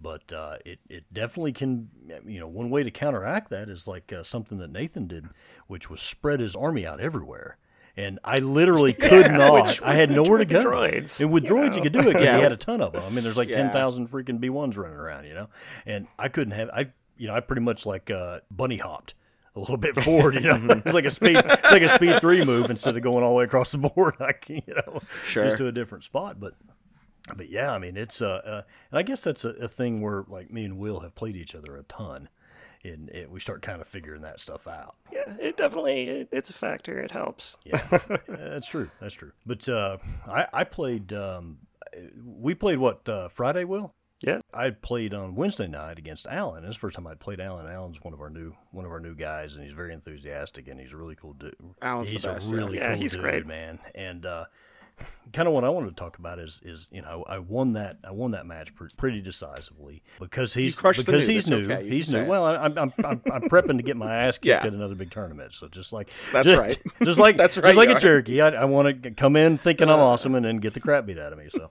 But 0.00 0.32
uh, 0.32 0.56
it 0.64 0.78
it 0.88 1.04
definitely 1.12 1.52
can. 1.52 1.88
You 2.26 2.40
know, 2.40 2.48
one 2.48 2.70
way 2.70 2.82
to 2.82 2.90
counteract 2.90 3.50
that 3.50 3.68
is 3.68 3.86
like 3.88 4.12
uh, 4.12 4.22
something 4.22 4.58
that 4.58 4.70
Nathan 4.70 5.06
did, 5.06 5.26
which 5.66 5.90
was 5.90 6.00
spread 6.00 6.40
his 6.40 6.54
army 6.56 6.86
out 6.86 7.00
everywhere. 7.00 7.56
And 7.96 8.20
I 8.22 8.36
literally 8.36 8.92
could 9.08 9.32
not. 9.32 9.66
which- 9.66 9.82
I 9.82 9.94
had 9.94 10.10
nowhere 10.10 10.38
to 10.38 10.44
with 10.44 10.48
go. 10.50 10.64
droids, 10.64 11.20
and 11.20 11.32
with 11.32 11.44
you 11.44 11.50
droids, 11.50 11.74
you 11.74 11.82
could 11.82 11.92
do 11.92 11.98
it 12.00 12.04
because 12.12 12.22
Yeah. 12.24 12.36
he 12.36 12.42
had 12.42 12.52
a 12.52 12.56
ton 12.56 12.80
of 12.80 12.92
them. 12.92 13.02
I 13.04 13.08
mean, 13.08 13.24
there's 13.24 13.36
like 13.36 13.48
Yeah. 13.48 13.56
ten 13.56 13.70
thousand 13.70 14.08
freaking 14.08 14.38
B 14.38 14.50
ones 14.50 14.76
running 14.76 14.96
around, 14.96 15.24
you 15.24 15.34
know. 15.34 15.48
And 15.84 16.06
I 16.18 16.28
couldn't 16.28 16.52
have. 16.52 16.70
I 16.72 16.90
you 17.16 17.26
know 17.26 17.34
I 17.34 17.40
pretty 17.40 17.62
much 17.62 17.84
like 17.84 18.08
uh, 18.10 18.38
bunny 18.52 18.76
hopped 18.76 19.14
a 19.58 19.60
little 19.60 19.76
bit 19.76 19.94
forward. 20.02 20.34
You 20.34 20.40
know, 20.40 20.56
it's 20.84 20.94
like 20.94 21.04
a 21.04 21.10
speed, 21.10 21.36
it's 21.44 21.72
like 21.72 21.82
a 21.82 21.88
speed 21.88 22.20
three 22.20 22.44
move 22.44 22.70
instead 22.70 22.96
of 22.96 23.02
going 23.02 23.22
all 23.24 23.30
the 23.30 23.36
way 23.36 23.44
across 23.44 23.72
the 23.72 23.78
board. 23.94 24.14
Like 24.20 24.48
you 24.48 24.62
know, 24.68 25.00
Sure. 25.24 25.44
just 25.44 25.58
to 25.58 25.66
a 25.66 25.72
different 25.72 26.04
spot. 26.04 26.40
But 26.40 26.54
but 27.36 27.50
yeah, 27.50 27.72
I 27.72 27.78
mean, 27.78 27.96
it's 27.96 28.22
uh, 28.22 28.40
uh 28.44 28.62
and 28.90 28.98
I 28.98 29.02
guess 29.02 29.22
that's 29.22 29.44
a, 29.44 29.50
a 29.50 29.68
thing 29.68 30.00
where 30.00 30.24
like 30.28 30.50
me 30.50 30.64
and 30.64 30.78
Will 30.78 31.00
have 31.00 31.14
played 31.14 31.36
each 31.36 31.54
other 31.54 31.76
a 31.76 31.82
ton, 31.82 32.28
and 32.84 33.08
it, 33.10 33.30
we 33.30 33.40
start 33.40 33.60
kind 33.62 33.80
of 33.80 33.88
figuring 33.88 34.22
that 34.22 34.40
stuff 34.40 34.66
out. 34.66 34.94
Yeah, 35.12 35.34
it 35.40 35.56
definitely 35.56 36.02
it, 36.08 36.28
it's 36.32 36.50
a 36.50 36.54
factor. 36.54 36.98
It 37.00 37.10
helps. 37.10 37.58
Yeah, 37.64 37.82
Yeah, 37.92 38.16
that's 38.28 38.68
true. 38.68 38.90
That's 39.00 39.14
true. 39.14 39.32
But 39.44 39.68
uh, 39.68 39.98
I 40.26 40.46
I 40.52 40.64
played. 40.64 41.12
Um, 41.12 41.58
we 42.24 42.54
played 42.54 42.78
what 42.78 43.08
uh, 43.08 43.28
Friday, 43.28 43.64
Will. 43.64 43.94
Yeah. 44.20 44.40
I 44.52 44.70
played 44.70 45.14
on 45.14 45.34
Wednesday 45.36 45.68
night 45.68 45.98
against 45.98 46.26
Alan. 46.26 46.64
It's 46.64 46.74
the 46.76 46.80
first 46.80 46.96
time 46.96 47.06
I'd 47.06 47.20
played 47.20 47.40
Alan. 47.40 47.66
Alan's 47.70 48.02
one 48.02 48.12
of 48.14 48.20
our 48.20 48.30
new 48.30 48.54
one 48.72 48.84
of 48.84 48.90
our 48.90 49.00
new 49.00 49.14
guys, 49.14 49.54
and 49.54 49.62
he's 49.64 49.72
very 49.74 49.92
enthusiastic, 49.92 50.66
and 50.68 50.80
he's 50.80 50.92
a 50.92 50.96
really 50.96 51.14
cool 51.14 51.34
dude. 51.34 51.54
Alan's 51.82 52.08
the 52.08 52.12
he's 52.14 52.24
best, 52.24 52.48
a 52.48 52.50
yeah. 52.50 52.56
really 52.60 52.76
Yeah, 52.78 52.88
cool 52.90 52.98
he's 52.98 53.12
dude, 53.12 53.20
great. 53.22 53.46
man. 53.46 53.78
And 53.94 54.26
uh, 54.26 54.46
kind 55.32 55.46
of 55.46 55.54
what 55.54 55.62
I 55.62 55.68
wanted 55.68 55.90
to 55.90 55.94
talk 55.94 56.18
about 56.18 56.40
is 56.40 56.60
is 56.64 56.88
you 56.92 57.00
know 57.00 57.24
I 57.28 57.38
won 57.38 57.74
that 57.74 57.98
I 58.02 58.10
won 58.10 58.32
that 58.32 58.44
match 58.44 58.74
pre- 58.74 58.88
pretty 58.96 59.20
decisively 59.20 60.02
because 60.18 60.52
he's 60.52 60.74
crushed 60.74 61.06
the 61.06 61.12
because 61.12 61.28
new, 61.28 61.34
he's 61.34 61.44
that's 61.44 61.62
new. 61.68 61.72
okay, 61.72 61.88
He's 61.88 62.12
new. 62.12 62.24
Well, 62.24 62.44
I, 62.44 62.56
I'm, 62.56 62.76
I'm 62.76 62.92
I'm 63.04 63.22
I'm 63.32 63.42
prepping 63.42 63.76
to 63.76 63.84
get 63.84 63.96
my 63.96 64.12
ass 64.12 64.38
kicked 64.38 64.46
Yeah. 64.46 64.66
at 64.66 64.72
another 64.74 64.96
big 64.96 65.12
tournament. 65.12 65.52
So 65.52 65.68
just 65.68 65.92
like 65.92 66.10
That's 66.32 66.48
just, 66.48 66.58
right. 66.60 66.76
Just 67.04 67.20
like 67.20 67.36
That's 67.38 67.56
right, 67.56 67.66
just 67.66 67.76
like 67.76 67.88
a 67.90 67.94
are. 67.94 68.00
Cherokee, 68.00 68.40
I, 68.40 68.48
I 68.48 68.64
want 68.64 69.04
to 69.04 69.12
come 69.12 69.36
in 69.36 69.58
thinking 69.58 69.88
I'm 69.88 70.00
awesome 70.00 70.34
and 70.34 70.44
then 70.44 70.56
get 70.56 70.74
the 70.74 70.80
crap 70.80 71.06
beat 71.06 71.18
out 71.20 71.32
of 71.32 71.38
me. 71.38 71.48
So, 71.50 71.70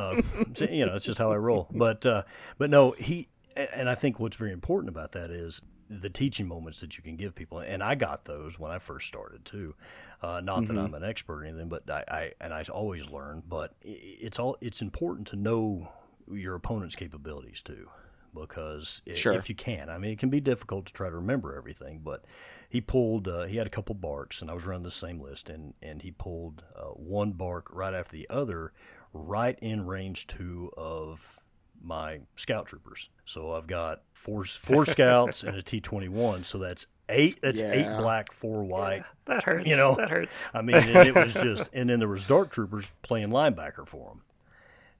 uh, 0.00 0.22
so, 0.54 0.64
you 0.64 0.86
know, 0.86 0.94
it's 0.94 1.06
just 1.06 1.18
how 1.18 1.30
I 1.32 1.36
roll. 1.36 1.68
But 1.72 2.04
uh, 2.06 2.22
but 2.58 2.70
no, 2.70 2.92
he 2.92 3.28
and 3.56 3.88
I 3.88 3.94
think 3.94 4.18
what's 4.20 4.36
very 4.36 4.52
important 4.52 4.88
about 4.88 5.12
that 5.12 5.30
is 5.30 5.60
the 5.88 6.08
teaching 6.10 6.46
moments 6.46 6.80
that 6.80 6.96
you 6.96 7.02
can 7.02 7.16
give 7.16 7.34
people, 7.34 7.58
and 7.58 7.82
I 7.82 7.96
got 7.96 8.24
those 8.24 8.58
when 8.60 8.70
I 8.70 8.78
first 8.78 9.08
started 9.08 9.44
too. 9.44 9.74
Uh, 10.22 10.40
not 10.40 10.64
Mm-hmm. 10.64 10.74
that 10.74 10.80
I'm 10.80 10.94
an 10.94 11.02
expert 11.04 11.40
or 11.40 11.44
anything, 11.44 11.68
but 11.68 11.88
I, 11.90 12.04
I 12.08 12.32
and 12.40 12.52
I 12.54 12.62
always 12.70 13.08
learn. 13.10 13.42
But 13.48 13.74
it's 13.82 14.38
all 14.38 14.56
it's 14.60 14.80
important 14.82 15.26
to 15.28 15.36
know 15.36 15.88
your 16.32 16.54
opponent's 16.54 16.94
capabilities 16.94 17.60
too, 17.62 17.88
because 18.34 19.02
i- 19.08 19.12
Sure. 19.14 19.32
if 19.32 19.48
you 19.48 19.54
can, 19.54 19.88
I 19.90 19.98
mean, 19.98 20.12
it 20.12 20.18
can 20.18 20.30
be 20.30 20.40
difficult 20.40 20.86
to 20.86 20.92
try 20.92 21.08
to 21.10 21.16
remember 21.16 21.56
everything. 21.56 22.00
But 22.04 22.24
he 22.68 22.80
pulled, 22.80 23.26
uh, 23.26 23.44
he 23.46 23.56
had 23.56 23.66
a 23.66 23.70
couple 23.70 23.94
BARCs, 23.96 24.40
and 24.42 24.50
I 24.50 24.54
was 24.54 24.64
running 24.66 24.84
the 24.84 24.90
same 24.90 25.20
list, 25.20 25.48
and 25.50 25.74
and 25.82 26.02
he 26.02 26.10
pulled 26.12 26.62
uh, 26.76 26.90
one 26.90 27.32
BARC 27.32 27.64
right 27.72 27.94
after 27.94 28.16
the 28.16 28.28
other, 28.30 28.72
right 29.12 29.58
in 29.60 29.86
range 29.86 30.26
two 30.26 30.70
of 30.76 31.40
my 31.82 32.20
scout 32.36 32.66
troopers. 32.66 33.08
So 33.24 33.52
I've 33.54 33.66
got 33.66 34.02
four 34.12 34.44
four 34.44 34.84
scouts 34.86 35.42
and 35.42 35.56
a 35.56 35.62
T 35.62 35.80
twenty 35.80 36.08
one. 36.08 36.44
So 36.44 36.58
that's 36.58 36.86
eight. 37.08 37.40
That's 37.42 37.60
eight 37.62 37.86
black, 37.98 38.32
four 38.32 38.64
white. 38.64 39.02
That 39.26 39.42
hurts. 39.44 39.68
You 39.68 39.76
know, 39.76 39.94
that 39.96 40.10
hurts. 40.10 40.48
I 40.54 40.62
mean, 40.62 40.76
and 40.76 41.08
it 41.08 41.14
was 41.14 41.34
just, 41.34 41.70
and 41.72 41.88
then 41.90 41.98
there 41.98 42.08
was 42.08 42.26
dark 42.26 42.50
troopers 42.50 42.92
playing 43.02 43.30
linebacker 43.30 43.86
for 43.86 44.12
him. 44.12 44.22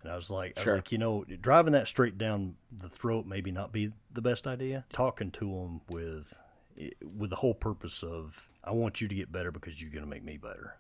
And 0.03 0.11
I 0.11 0.16
was 0.16 0.31
like, 0.31 0.55
I 0.57 0.61
was 0.61 0.64
Sure. 0.64 0.75
like, 0.77 0.92
you 0.92 0.99
know, 0.99 1.25
driving 1.40 1.73
that 1.75 1.87
straight 1.87 2.16
down 2.16 2.57
the 2.73 2.88
throat 2.88 3.27
maybe 3.27 3.51
not 3.51 3.70
be 3.70 3.92
the 4.12 4.23
best 4.23 4.46
idea. 4.46 4.87
Talking 4.92 5.31
to 5.33 5.40
them 5.44 5.83
with, 5.90 6.40
eh, 6.81 6.88
with 7.03 7.29
the 7.31 7.37
whole 7.37 7.53
purpose 7.55 8.03
of, 8.03 8.49
I 8.64 8.70
want 8.73 9.01
you 9.03 9.09
to 9.09 9.14
get 9.14 9.31
better 9.31 9.53
because 9.53 9.81
you're 9.83 9.90
going 9.90 10.05
to 10.05 10.09
make 10.11 10.25
me 10.25 10.38
better 10.38 10.77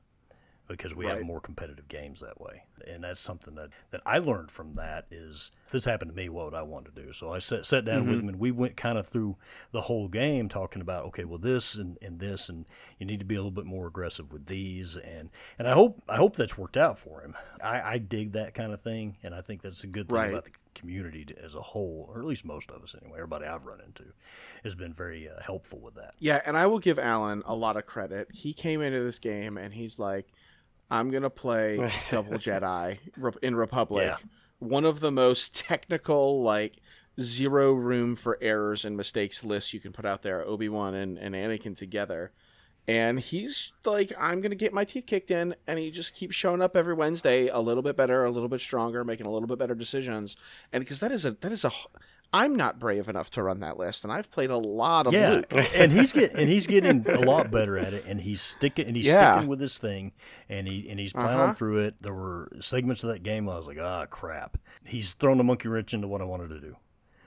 because 0.70 0.94
we 0.94 1.04
have 1.06 1.20
more 1.22 1.40
competitive 1.40 1.88
games 1.88 2.20
that 2.20 2.40
way. 2.40 2.62
And 2.86 3.02
that's 3.04 3.20
something 3.20 3.56
that, 3.56 3.70
that 3.90 4.00
I 4.06 4.18
learned 4.18 4.50
from 4.50 4.74
that 4.74 5.06
is 5.10 5.50
if 5.66 5.72
this 5.72 5.84
happened 5.84 6.12
to 6.12 6.16
me, 6.16 6.28
what 6.28 6.44
would 6.46 6.54
I 6.54 6.62
want 6.62 6.86
to 6.86 7.02
do? 7.02 7.12
So 7.12 7.32
I 7.32 7.40
sat, 7.40 7.66
sat 7.66 7.84
down 7.84 8.08
with 8.08 8.20
him 8.20 8.28
and 8.28 8.38
we 8.38 8.50
went 8.52 8.76
kind 8.76 8.96
of 8.96 9.06
through 9.08 9.36
the 9.72 9.82
whole 9.82 10.08
game 10.08 10.48
talking 10.48 10.80
about, 10.80 11.04
okay, 11.06 11.24
well 11.24 11.38
this 11.38 11.74
and, 11.74 11.98
and 12.00 12.20
this, 12.20 12.48
and 12.48 12.64
you 12.98 13.04
need 13.06 13.18
to 13.18 13.26
be 13.26 13.34
a 13.34 13.38
little 13.38 13.50
bit 13.50 13.66
more 13.66 13.86
aggressive 13.88 14.32
with 14.32 14.46
these. 14.46 14.96
And, 14.96 15.30
and 15.58 15.68
I 15.68 15.72
hope, 15.72 16.02
I 16.08 16.16
hope 16.16 16.36
that's 16.36 16.56
worked 16.56 16.76
out 16.76 16.98
for 16.98 17.20
him. 17.20 17.36
I, 17.62 17.80
I 17.94 17.98
dig 17.98 18.32
that 18.32 18.54
kind 18.54 18.72
of 18.72 18.80
thing. 18.80 19.16
And 19.22 19.34
I 19.34 19.40
think 19.40 19.62
that's 19.62 19.84
a 19.84 19.88
good 19.88 20.08
thing 20.08 20.16
Right. 20.16 20.30
about 20.30 20.44
the 20.44 20.52
community 20.74 21.26
as 21.42 21.54
a 21.56 21.60
whole, 21.60 22.08
or 22.12 22.20
at 22.20 22.24
least 22.26 22.44
most 22.44 22.70
of 22.70 22.82
us 22.82 22.94
anyway, 23.00 23.18
everybody 23.18 23.44
I've 23.46 23.66
run 23.66 23.80
into 23.84 24.04
has 24.62 24.74
been 24.76 24.92
very 24.92 25.28
uh, 25.28 25.42
helpful 25.44 25.80
with 25.80 25.94
that. 25.96 26.14
Yeah, 26.20 26.40
and 26.46 26.56
I 26.56 26.66
will 26.66 26.78
give 26.78 26.98
Alan 26.98 27.42
a 27.44 27.54
lot 27.56 27.76
of 27.76 27.86
credit. 27.86 28.28
He 28.32 28.52
came 28.52 28.80
into 28.80 29.02
this 29.02 29.18
game 29.18 29.58
and 29.58 29.74
he's 29.74 29.98
like, 29.98 30.28
"I'm 30.90 31.10
gonna 31.10 31.30
play 31.30 31.90
Double 32.10 32.32
Jedi 32.34 32.98
in 33.42 33.54
Republic, 33.56 34.04
Yeah. 34.06 34.16
one 34.58 34.84
of 34.84 35.00
the 35.00 35.10
most 35.10 35.54
technical, 35.54 36.42
like 36.42 36.76
zero 37.20 37.72
room 37.72 38.16
for 38.16 38.38
errors 38.40 38.84
and 38.84 38.96
mistakes 38.96 39.44
lists 39.44 39.72
you 39.74 39.80
can 39.80 39.92
put 39.92 40.04
out 40.04 40.22
there. 40.22 40.42
Obi 40.46 40.68
Wan 40.68 40.94
and, 40.94 41.18
and 41.18 41.34
Anakin 41.34 41.76
together." 41.76 42.32
And 42.88 43.20
he's 43.20 43.72
like, 43.84 44.10
I'm 44.18 44.40
gonna 44.40 44.54
get 44.56 44.72
my 44.72 44.84
teeth 44.84 45.06
kicked 45.06 45.30
in, 45.30 45.54
and 45.66 45.78
he 45.78 45.90
just 45.92 46.12
keeps 46.14 46.34
showing 46.34 46.60
up 46.62 46.74
every 46.74 46.94
Wednesday, 46.94 47.46
a 47.46 47.60
little 47.60 47.82
bit 47.84 47.96
better, 47.96 48.24
a 48.24 48.30
little 48.32 48.48
bit 48.48 48.60
stronger, 48.60 49.04
making 49.04 49.26
a 49.26 49.30
little 49.30 49.46
bit 49.46 49.58
better 49.58 49.74
decisions. 49.76 50.34
And 50.72 50.82
because 50.82 50.98
that 51.00 51.12
is 51.12 51.24
a 51.24 51.32
that 51.32 51.52
is 51.52 51.64
a, 51.64 51.70
I'm 52.32 52.54
not 52.54 52.78
brave 52.78 53.08
enough 53.08 53.30
to 53.30 53.42
run 53.42 53.60
that 53.60 53.76
list, 53.76 54.04
and 54.04 54.12
I've 54.12 54.30
played 54.30 54.50
a 54.50 54.56
lot 54.56 55.06
of 55.08 55.12
yeah, 55.12 55.30
Luke. 55.30 55.52
and 55.74 55.90
he's 55.90 56.12
getting 56.12 56.36
and 56.36 56.48
he's 56.48 56.66
getting 56.68 57.04
a 57.08 57.20
lot 57.20 57.50
better 57.50 57.76
at 57.76 57.92
it, 57.92 58.04
and 58.06 58.20
he's 58.20 58.40
sticking 58.40 58.86
and 58.86 58.96
he's 58.96 59.06
Yeah. 59.06 59.32
sticking 59.34 59.48
with 59.48 59.58
this 59.58 59.78
thing, 59.78 60.12
and 60.48 60.68
he 60.68 60.88
and 60.88 61.00
he's 61.00 61.12
plowing 61.12 61.28
Uh-huh. 61.40 61.54
through 61.54 61.78
it. 61.86 61.98
There 62.02 62.14
were 62.14 62.48
segments 62.60 63.02
of 63.02 63.10
that 63.10 63.22
game 63.24 63.48
I 63.48 63.56
was 63.56 63.66
like, 63.66 63.78
ah, 63.80 64.06
crap. 64.06 64.58
He's 64.84 65.12
thrown 65.14 65.40
a 65.40 65.42
monkey 65.42 65.68
wrench 65.68 65.92
into 65.92 66.06
what 66.06 66.20
I 66.20 66.24
wanted 66.24 66.48
to 66.50 66.60
do, 66.60 66.76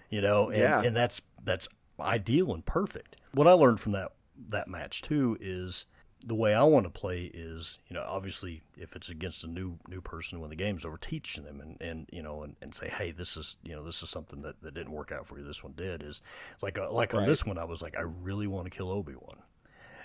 you 0.09 0.21
know, 0.21 0.49
and, 0.49 0.59
Yeah. 0.61 0.81
and 0.81 0.95
that's 0.95 1.21
that's 1.43 1.67
ideal 1.99 2.53
and 2.53 2.65
perfect. 2.65 3.17
What 3.33 3.47
I 3.47 3.51
learned 3.51 3.79
from 3.81 3.91
that 3.91 4.13
that 4.47 4.67
match 4.69 5.01
too 5.01 5.37
is 5.41 5.85
the 6.25 6.35
way 6.35 6.53
I 6.53 6.63
want 6.63 6.85
to 6.85 6.89
play 6.89 7.23
is, 7.33 7.79
you 7.89 7.93
know, 7.93 8.03
obviously 8.07 8.63
if 8.77 8.95
it's 8.95 9.09
against 9.09 9.43
a 9.43 9.47
new 9.47 9.77
new 9.87 10.01
person 10.01 10.39
when 10.39 10.49
the 10.49 10.55
game's 10.55 10.85
over, 10.85 10.97
teach 10.97 11.35
them 11.35 11.59
and, 11.59 11.81
and 11.81 12.09
you 12.11 12.23
know 12.23 12.43
and, 12.43 12.55
and 12.61 12.73
say, 12.73 12.89
hey, 12.89 13.11
this 13.11 13.35
is 13.35 13.57
you 13.63 13.75
know 13.75 13.83
this 13.83 14.01
is 14.01 14.09
something 14.09 14.41
that, 14.41 14.61
that 14.61 14.73
didn't 14.73 14.93
work 14.93 15.11
out 15.11 15.27
for 15.27 15.37
you. 15.37 15.45
This 15.45 15.63
one 15.63 15.73
did. 15.75 16.01
Is 16.01 16.21
like 16.61 16.77
uh 16.77 16.91
like 16.91 17.13
on 17.13 17.25
this 17.25 17.45
one, 17.45 17.57
I 17.57 17.65
was 17.65 17.81
like, 17.81 17.97
I 17.97 18.01
really 18.01 18.47
want 18.47 18.65
to 18.65 18.69
kill 18.75 18.89
Obi 18.89 19.15
Wan, 19.15 19.41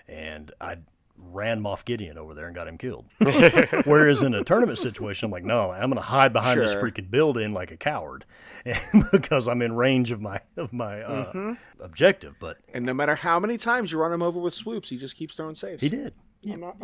and 0.09 0.50
I 0.61 0.78
ran 1.20 1.61
Moff 1.61 1.85
Gideon 1.85 2.16
over 2.16 2.33
there 2.35 2.46
and 2.46 2.54
got 2.54 2.68
him 2.68 2.78
killed. 2.78 3.07
Whereas 3.85 4.22
in 4.22 4.35
a 4.35 4.44
tournament 4.44 4.78
situation, 4.78 5.26
I'm 5.26 5.31
like, 5.33 5.44
no, 5.44 5.70
I'm 5.70 5.90
going 5.90 5.96
to 5.96 6.00
hide 6.00 6.33
behind 6.33 6.61
this 6.61 6.72
freaking 6.74 7.11
building 7.11 7.52
like 7.52 7.70
a 7.70 7.76
coward, 7.76 8.24
because 9.12 9.46
I'm 9.48 9.61
in 9.62 9.74
range 9.74 10.11
of 10.11 10.20
my 10.20 10.40
of 10.57 10.72
my 10.72 11.02
uh, 11.02 11.33
Mm-hmm. 11.33 11.52
objective. 11.83 12.35
But 12.40 12.59
And 12.72 12.85
no 12.87 12.94
matter 12.94 13.14
how 13.14 13.38
many 13.38 13.57
times 13.59 13.92
you 13.92 13.98
run 13.98 14.12
him 14.12 14.22
over 14.22 14.38
with 14.40 14.54
swoops, 14.54 14.88
he 14.88 14.96
just 14.96 15.16
keeps 15.16 15.37
throwing 15.37 15.54
saves. 15.54 15.81
he 15.83 15.88
did. 15.88 16.14
Not- 16.44 16.78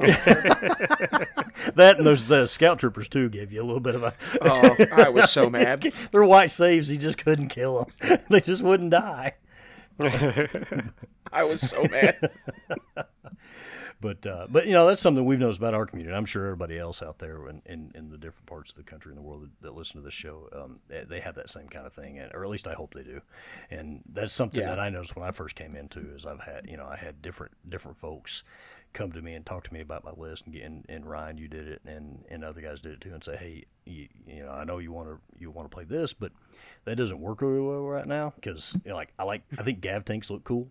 That 1.77 1.95
and 1.99 2.05
those 2.07 2.27
the 2.27 2.47
scout 2.47 2.81
troopers 2.81 3.09
too 3.09 3.29
gave 3.29 3.53
you 3.53 3.63
a 3.63 3.65
little 3.65 3.81
bit 3.81 3.95
of 3.95 4.03
a. 4.03 4.13
oh, 4.43 4.77
I 4.93 5.09
was 5.09 5.31
so 5.31 5.49
mad. 5.49 5.87
They're 6.11 6.25
white 6.25 6.51
saves. 6.51 6.89
He 6.89 6.99
just 6.99 7.19
couldn't 7.25 7.49
kill 7.49 7.85
them. 8.01 8.19
they 8.31 8.41
just 8.41 8.63
wouldn't 8.63 8.91
die. 8.91 9.35
I 10.01 11.45
was 11.45 11.61
so 11.61 11.85
mad. 11.85 12.31
But 14.05 14.27
uh, 14.27 14.47
but 14.51 14.67
you 14.67 14.75
know 14.75 14.87
that's 14.87 15.01
something 15.01 15.25
we've 15.25 15.39
noticed 15.39 15.59
about 15.61 15.73
our 15.73 15.87
community. 15.87 16.15
I'm 16.15 16.27
sure 16.27 16.45
everybody 16.45 16.79
else 16.79 17.03
out 17.03 17.21
there 17.21 17.49
in, 17.49 17.63
in, 17.65 17.91
in 17.95 18.11
the 18.11 18.19
different 18.19 18.45
parts 18.45 18.71
of 18.71 18.77
the 18.77 18.83
country 18.83 19.11
and 19.11 19.17
the 19.19 19.23
world 19.23 19.45
that, 19.45 19.63
that 19.63 19.75
listen 19.75 19.97
to 19.99 20.05
this 20.05 20.13
show, 20.13 20.47
um, 20.53 20.81
they, 20.89 21.05
they 21.09 21.21
have 21.21 21.37
that 21.37 21.51
same 21.51 21.69
kind 21.69 21.87
of 21.87 21.95
thing, 21.95 22.19
and, 22.19 22.31
or 22.35 22.45
at 22.45 22.51
least 22.51 22.67
I 22.67 22.75
hope 22.75 22.93
they 22.93 23.03
do. 23.03 23.23
And 23.71 24.03
that's 24.13 24.35
something 24.35 24.61
Yeah. 24.61 24.69
that 24.69 24.79
I 24.79 24.91
noticed 24.91 25.17
when 25.17 25.27
I 25.27 25.31
first 25.33 25.57
came 25.57 25.75
into 25.75 26.01
is 26.15 26.27
I've 26.27 26.43
had 26.43 26.69
you 26.69 26.77
know 26.77 26.85
I 26.87 26.97
had 26.97 27.23
different 27.23 27.53
different 27.67 27.97
folks 27.97 28.45
come 28.93 29.11
to 29.13 29.23
me 29.23 29.33
and 29.35 29.47
talk 29.47 29.65
to 29.65 29.73
me 29.73 29.81
about 29.81 30.05
my 30.05 30.13
list, 30.17 30.45
and, 30.45 30.53
get- 30.55 30.65
and, 30.65 30.85
and 30.91 31.07
Ryan, 31.09 31.39
you 31.39 31.49
did 31.49 31.67
it, 31.67 31.81
and, 31.87 32.25
and 32.29 32.45
other 32.45 32.61
guys 32.61 32.83
did 32.83 32.93
it 32.93 33.01
too, 33.01 33.13
and 33.15 33.25
say, 33.25 33.37
hey, 33.37 33.65
you, 33.87 34.07
you 34.27 34.45
know, 34.45 34.53
I 34.53 34.65
know 34.65 34.79
you 34.79 34.93
want 34.93 35.09
to 35.09 35.19
you 35.41 35.51
want 35.51 35.71
to 35.71 35.75
play 35.75 35.85
this, 35.85 36.13
but 36.13 36.31
that 36.85 36.97
doesn't 36.97 37.21
work 37.21 37.41
really 37.41 37.61
well 37.63 37.85
right 37.87 38.07
now 38.07 38.35
because 38.35 38.77
you 38.85 38.91
know, 38.91 38.97
like 38.97 39.15
I 39.19 39.25
like 39.25 39.45
I 39.59 39.63
think 39.63 39.81
Gav 39.81 40.05
tanks 40.05 40.29
look 40.29 40.45
cool. 40.45 40.69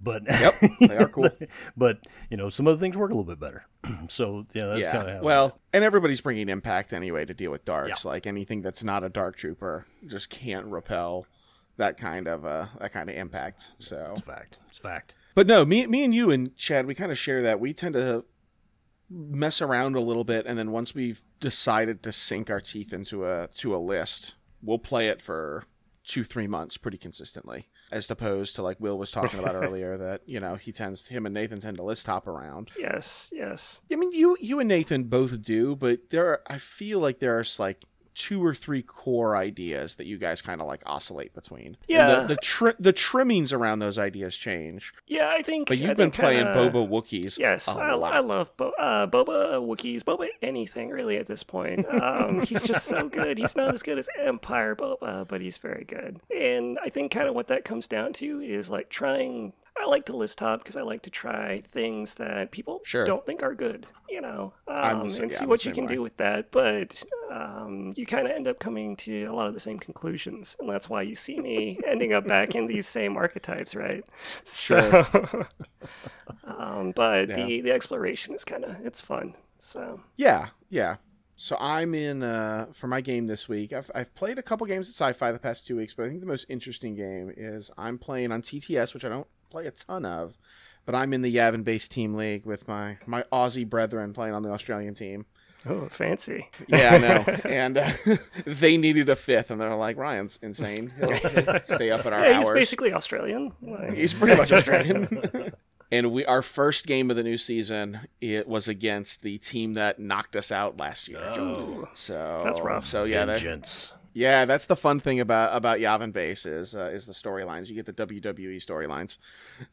But 0.00 0.22
Yep, 0.28 0.54
they 0.80 0.96
are 0.96 1.08
cool. 1.08 1.30
but 1.76 2.06
you 2.30 2.36
know, 2.36 2.48
some 2.48 2.66
other 2.66 2.78
things 2.78 2.96
work 2.96 3.10
a 3.10 3.14
little 3.14 3.24
bit 3.24 3.40
better. 3.40 3.64
so 4.08 4.44
yeah, 4.52 4.66
that's 4.66 4.80
yeah. 4.86 4.92
kind 4.92 5.08
of 5.08 5.16
how. 5.16 5.22
well, 5.22 5.60
and 5.72 5.84
everybody's 5.84 6.20
bringing 6.20 6.48
impact 6.48 6.92
anyway 6.92 7.24
to 7.24 7.34
deal 7.34 7.50
with 7.50 7.64
darks. 7.64 8.04
Like 8.04 8.26
anything 8.26 8.62
that's 8.62 8.84
not 8.84 9.04
a 9.04 9.08
dark 9.08 9.36
trooper 9.36 9.86
just 10.06 10.30
can't 10.30 10.66
repel 10.66 11.26
that 11.76 11.96
kind 11.96 12.28
of 12.28 12.44
uh 12.44 12.66
that 12.80 12.92
kind 12.92 13.08
of 13.10 13.16
impact. 13.16 13.72
So, 13.78 14.10
it's 14.12 14.20
fact. 14.20 14.58
It's 14.68 14.78
fact. 14.78 15.14
but 15.34 15.46
no, 15.46 15.64
me 15.64 15.86
me 15.86 16.04
and 16.04 16.14
you 16.14 16.30
and 16.30 16.56
Chad, 16.56 16.86
we 16.86 16.94
kind 16.94 17.12
of 17.12 17.18
share 17.18 17.42
that. 17.42 17.60
We 17.60 17.72
tend 17.72 17.94
to 17.94 18.24
mess 19.10 19.60
around 19.60 19.96
a 19.96 20.00
little 20.00 20.24
bit, 20.24 20.46
and 20.46 20.58
then 20.58 20.70
once 20.70 20.94
we've 20.94 21.22
decided 21.40 22.02
to 22.02 22.12
sink 22.12 22.50
our 22.50 22.60
teeth 22.60 22.92
into 22.92 23.26
a 23.26 23.48
to 23.56 23.74
a 23.74 23.78
list, 23.78 24.34
we'll 24.62 24.78
play 24.78 25.08
it 25.08 25.20
for 25.20 25.64
two 26.04 26.24
three 26.24 26.46
months 26.46 26.76
pretty 26.76 26.98
consistently. 26.98 27.68
As 27.92 28.10
opposed 28.10 28.56
to 28.56 28.62
like 28.62 28.80
Will 28.80 28.98
was 28.98 29.10
talking 29.10 29.38
about 29.38 29.54
earlier, 29.64 29.96
that 29.96 30.22
you 30.26 30.40
know 30.40 30.56
he 30.56 30.72
tends 30.72 31.08
him 31.08 31.26
and 31.26 31.34
Nathan 31.34 31.60
tend 31.60 31.76
to 31.76 31.82
list 31.82 32.06
hop 32.06 32.26
around. 32.26 32.70
Yes, 32.78 33.30
yes. 33.32 33.82
I 33.92 33.96
mean, 33.96 34.12
you 34.12 34.36
you 34.40 34.58
and 34.60 34.68
Nathan 34.68 35.04
both 35.04 35.42
do, 35.42 35.76
but 35.76 36.10
there 36.10 36.26
are, 36.26 36.42
I 36.46 36.58
feel 36.58 36.98
like 36.98 37.18
there's 37.18 37.58
like 37.58 37.84
two 38.14 38.44
or 38.44 38.54
three 38.54 38.82
core 38.82 39.36
ideas 39.36 39.96
that 39.96 40.06
you 40.06 40.18
guys 40.18 40.40
kind 40.40 40.60
of 40.60 40.66
like 40.66 40.82
oscillate 40.86 41.34
between. 41.34 41.66
And 41.66 41.76
Yeah. 41.88 42.20
the 42.20 42.34
the, 42.34 42.36
tri- 42.36 42.74
the 42.78 42.92
trimmings 42.92 43.52
around 43.52 43.80
those 43.80 43.98
ideas 43.98 44.36
change. 44.36 44.92
Yeah, 45.06 45.32
I 45.36 45.42
think. 45.42 45.68
But 45.68 45.78
you've 45.78 45.90
I 45.90 45.94
been 45.94 46.10
playing 46.10 46.44
kinda- 46.46 46.70
Boba 46.70 46.88
Wookiees. 46.88 47.38
Yes, 47.38 47.68
a 47.68 47.78
I. 47.78 47.90
I 47.94 48.18
love 48.20 48.56
Bo- 48.56 48.72
uh, 48.78 49.06
Boba 49.06 49.60
Wookiees, 49.66 50.02
Boba 50.02 50.28
anything 50.42 50.90
really 50.90 51.16
at 51.16 51.26
this 51.26 51.42
point. 51.42 51.84
Um, 52.04 52.42
he's 52.42 52.62
just 52.62 52.86
so 52.86 53.08
good. 53.08 53.38
He's 53.38 53.56
not 53.56 53.72
as 53.74 53.82
good 53.82 53.98
as 53.98 54.08
Empire 54.18 54.76
Boba, 54.76 55.26
but 55.26 55.40
he's 55.40 55.58
very 55.58 55.84
good. 55.84 56.20
And 56.36 56.78
I 56.84 56.88
think 56.90 57.10
kind 57.12 57.28
of 57.28 57.34
what 57.34 57.48
that 57.48 57.64
comes 57.64 57.88
down 57.88 58.12
to 58.14 58.40
is 58.40 58.70
like 58.70 58.88
trying. 58.90 59.52
I 59.80 59.86
like 59.86 60.06
to 60.06 60.16
list 60.16 60.38
top 60.38 60.60
because 60.60 60.76
I 60.76 60.82
like 60.82 61.02
to 61.02 61.10
try 61.10 61.62
things 61.72 62.14
that 62.14 62.50
people 62.52 62.80
Sure. 62.84 63.04
don't 63.04 63.24
think 63.26 63.42
are 63.42 63.54
good, 63.54 63.86
you 64.08 64.20
know, 64.20 64.52
um, 64.68 65.08
the 65.08 65.22
and 65.22 65.30
yeah, 65.30 65.36
see 65.38 65.44
I'm 65.44 65.48
what 65.48 65.64
you 65.64 65.72
can 65.72 65.86
way. 65.86 65.94
do 65.94 66.02
with 66.02 66.16
that. 66.18 66.50
But 66.52 67.02
um, 67.30 67.92
you 67.96 68.06
kind 68.06 68.26
of 68.26 68.32
end 68.34 68.46
up 68.46 68.58
coming 68.60 68.96
to 68.98 69.24
a 69.24 69.32
lot 69.34 69.48
of 69.48 69.54
the 69.54 69.60
same 69.60 69.78
conclusions, 69.78 70.56
and 70.60 70.68
that's 70.70 70.88
why 70.88 71.02
you 71.02 71.14
see 71.14 71.38
me 71.40 71.78
ending 71.86 72.12
up 72.12 72.26
back 72.26 72.54
in 72.54 72.66
these 72.66 72.86
same 72.86 73.16
archetypes, 73.16 73.74
right? 73.74 74.04
So, 74.44 75.04
um, 76.44 76.92
but 76.94 77.28
Yeah. 77.30 77.46
the 77.46 77.60
the 77.62 77.72
exploration 77.72 78.34
is 78.34 78.44
kind 78.44 78.64
of 78.64 78.76
it's 78.84 79.00
fun. 79.00 79.34
So 79.58 80.00
Yeah, 80.16 80.48
yeah. 80.68 80.96
So 81.36 81.56
I'm 81.58 81.94
in 81.96 82.22
uh, 82.22 82.66
for 82.72 82.86
my 82.86 83.00
game 83.00 83.26
this 83.26 83.48
week. 83.48 83.72
I've, 83.72 83.90
I've 83.92 84.14
played 84.14 84.38
a 84.38 84.42
couple 84.42 84.64
games 84.68 84.88
at 84.88 84.94
Sci-Fi 84.94 85.32
the 85.32 85.40
past 85.40 85.66
two 85.66 85.76
weeks, 85.76 85.92
but 85.92 86.04
I 86.06 86.08
think 86.08 86.20
the 86.20 86.26
most 86.28 86.46
interesting 86.48 86.94
game 86.94 87.32
is 87.36 87.72
I'm 87.76 87.98
playing 87.98 88.30
on 88.30 88.40
TTS, 88.40 88.94
which 88.94 89.04
I 89.04 89.08
don't 89.08 89.26
play 89.54 89.66
a 89.66 89.70
ton 89.70 90.04
of, 90.04 90.36
but 90.84 90.96
I'm 90.96 91.12
in 91.12 91.22
the 91.22 91.34
Yavin 91.34 91.62
Base 91.62 91.86
team 91.86 92.14
league 92.14 92.44
with 92.44 92.66
my 92.66 92.98
my 93.06 93.22
Aussie 93.32 93.68
brethren 93.68 94.12
playing 94.12 94.34
on 94.34 94.42
the 94.42 94.50
Australian 94.50 94.94
team. 94.94 95.26
oh, 95.66 95.86
fancy. 95.88 96.50
Yeah, 96.66 96.94
I 96.94 96.98
know. 96.98 97.24
and 97.50 97.78
uh, 97.78 97.90
they 98.44 98.76
needed 98.76 99.08
a 99.08 99.14
fifth, 99.16 99.50
and 99.52 99.60
they're 99.60 99.74
like, 99.76 99.96
Ryan's 99.96 100.38
insane. 100.42 100.92
He'll, 100.98 101.14
he'll 101.14 101.60
stay 101.76 101.90
up 101.92 102.04
at 102.04 102.12
our 102.12 102.20
Yeah, 102.26 102.36
hours. 102.38 102.46
he's 102.48 102.54
basically 102.54 102.92
Australian. 102.92 103.52
Like, 103.62 103.92
He's 103.92 104.12
pretty 104.12 104.36
much 104.36 104.50
Australian. 104.52 105.52
and 105.92 106.10
we 106.12 106.24
our 106.26 106.42
first 106.42 106.86
game 106.86 107.10
of 107.10 107.16
the 107.16 107.22
new 107.22 107.38
season 107.38 108.00
it 108.20 108.48
was 108.48 108.66
against 108.66 109.22
the 109.22 109.38
team 109.38 109.74
that 109.74 109.98
knocked 110.00 110.34
us 110.34 110.50
out 110.50 110.76
last 110.78 111.06
year. 111.08 111.20
So 111.94 112.42
That's 112.44 112.60
rough. 112.60 112.86
So 112.86 113.04
yeah, 113.04 113.24
that, 113.26 113.38
Vengeance. 113.38 113.94
Yeah, 114.14 114.44
that's 114.44 114.66
the 114.66 114.76
fun 114.76 115.00
thing 115.00 115.20
about 115.20 115.54
about 115.54 115.80
Yavin 115.80 116.12
Base 116.12 116.46
is 116.46 116.74
uh, 116.74 116.90
is 116.92 117.06
the 117.06 117.12
storylines. 117.12 117.66
You 117.66 117.74
get 117.74 117.86
the 117.86 118.06
WWE 118.06 118.64
storylines. 118.64 119.18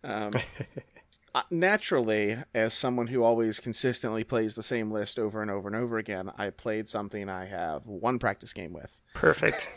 Um, 0.04 0.32
naturally, 1.50 2.38
as 2.54 2.74
someone 2.74 3.08
who 3.08 3.24
always 3.24 3.60
consistently 3.60 4.24
plays 4.24 4.56
the 4.56 4.64
same 4.64 4.90
list 4.90 5.18
over 5.18 5.42
and 5.42 5.50
over 5.50 5.68
and 5.68 5.76
over 5.76 5.98
again, 5.98 6.32
I 6.38 6.50
played 6.50 6.88
something 6.88 7.30
I 7.30 7.46
have 7.46 7.86
one 7.86 8.20
practice 8.20 8.54
game 8.54 8.74
with. 8.74 9.00
perfect. 9.14 9.70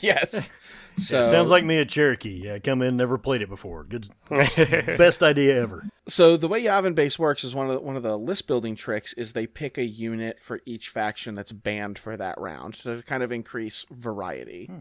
Yes. 0.00 0.52
So 0.98 1.22
Sounds 1.22 1.48
like 1.48 1.64
me 1.64 1.78
at 1.78 1.88
Cherokee. 1.88 2.40
Yeah, 2.42 2.58
come 2.58 2.82
in, 2.82 2.96
never 2.96 3.18
played 3.18 3.40
it 3.40 3.48
before. 3.48 3.84
Good, 3.84 4.08
best 4.28 5.22
idea 5.22 5.62
ever. 5.62 5.84
So 6.08 6.36
the 6.36 6.48
way 6.48 6.60
Yavin 6.60 6.96
Base 6.96 7.20
works 7.20 7.44
is 7.44 7.54
one 7.54 7.68
of 7.70 7.74
the, 7.74 7.80
one 7.80 7.96
of 7.96 8.02
the 8.02 8.18
list 8.18 8.48
building 8.48 8.74
tricks 8.74 9.12
is 9.12 9.32
they 9.32 9.46
pick 9.46 9.78
a 9.78 9.84
unit 9.84 10.40
for 10.40 10.58
each 10.66 10.88
faction 10.88 11.36
that's 11.36 11.52
banned 11.52 12.00
for 12.00 12.16
that 12.16 12.36
round 12.40 12.74
to 12.80 13.04
kind 13.06 13.22
of 13.22 13.30
increase 13.30 13.86
variety. 13.92 14.66
Hmm. 14.66 14.78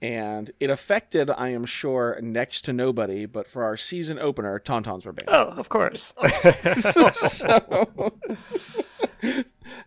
And 0.00 0.52
it 0.60 0.70
affected, 0.70 1.28
I 1.28 1.48
am 1.48 1.64
sure, 1.64 2.18
next 2.22 2.64
to 2.66 2.72
nobody, 2.72 3.26
but 3.26 3.48
for 3.48 3.64
our 3.64 3.76
season 3.76 4.18
opener, 4.18 4.60
Tauntauns 4.60 5.04
were 5.04 5.12
banned. 5.12 5.28
Oh, 5.28 5.48
of 5.56 5.68
course. 5.68 6.14
so, 6.76 8.12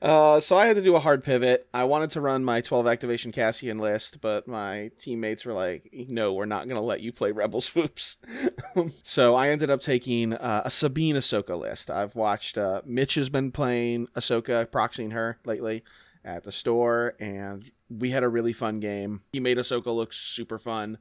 uh, 0.01 0.39
so 0.41 0.57
I 0.57 0.65
had 0.65 0.75
to 0.75 0.81
do 0.81 0.97
a 0.97 0.99
hard 0.99 1.23
pivot. 1.23 1.67
I 1.73 1.85
wanted 1.85 2.09
to 2.11 2.21
run 2.21 2.43
my 2.43 2.59
12 2.59 2.87
activation 2.87 3.31
Cassian 3.31 3.77
list, 3.77 4.19
but 4.19 4.49
my 4.49 4.91
teammates 4.99 5.45
were 5.45 5.53
like, 5.53 5.89
no, 5.93 6.33
we're 6.33 6.45
not 6.45 6.65
going 6.65 6.75
to 6.75 6.81
let 6.81 6.99
you 6.99 7.13
play 7.13 7.31
Rebel 7.31 7.61
Swoops. 7.61 8.17
so 9.03 9.35
I 9.35 9.47
ended 9.47 9.69
up 9.69 9.79
taking 9.79 10.33
uh, 10.33 10.63
a 10.65 10.69
Sabine 10.69 11.15
Ahsoka 11.15 11.57
list. 11.57 11.89
I've 11.89 12.17
watched, 12.17 12.57
uh, 12.57 12.81
Mitch 12.85 13.15
has 13.15 13.29
been 13.29 13.51
playing 13.51 14.07
Ahsoka, 14.15 14.65
proxying 14.65 15.13
her 15.13 15.39
lately 15.45 15.83
at 16.23 16.43
the 16.43 16.51
store, 16.51 17.15
and 17.19 17.69
we 17.89 18.11
had 18.11 18.23
a 18.23 18.29
really 18.29 18.53
fun 18.53 18.79
game. 18.79 19.21
He 19.33 19.39
made 19.39 19.57
Ahsoka 19.57 19.93
look 19.95 20.13
super 20.13 20.57
fun. 20.59 20.97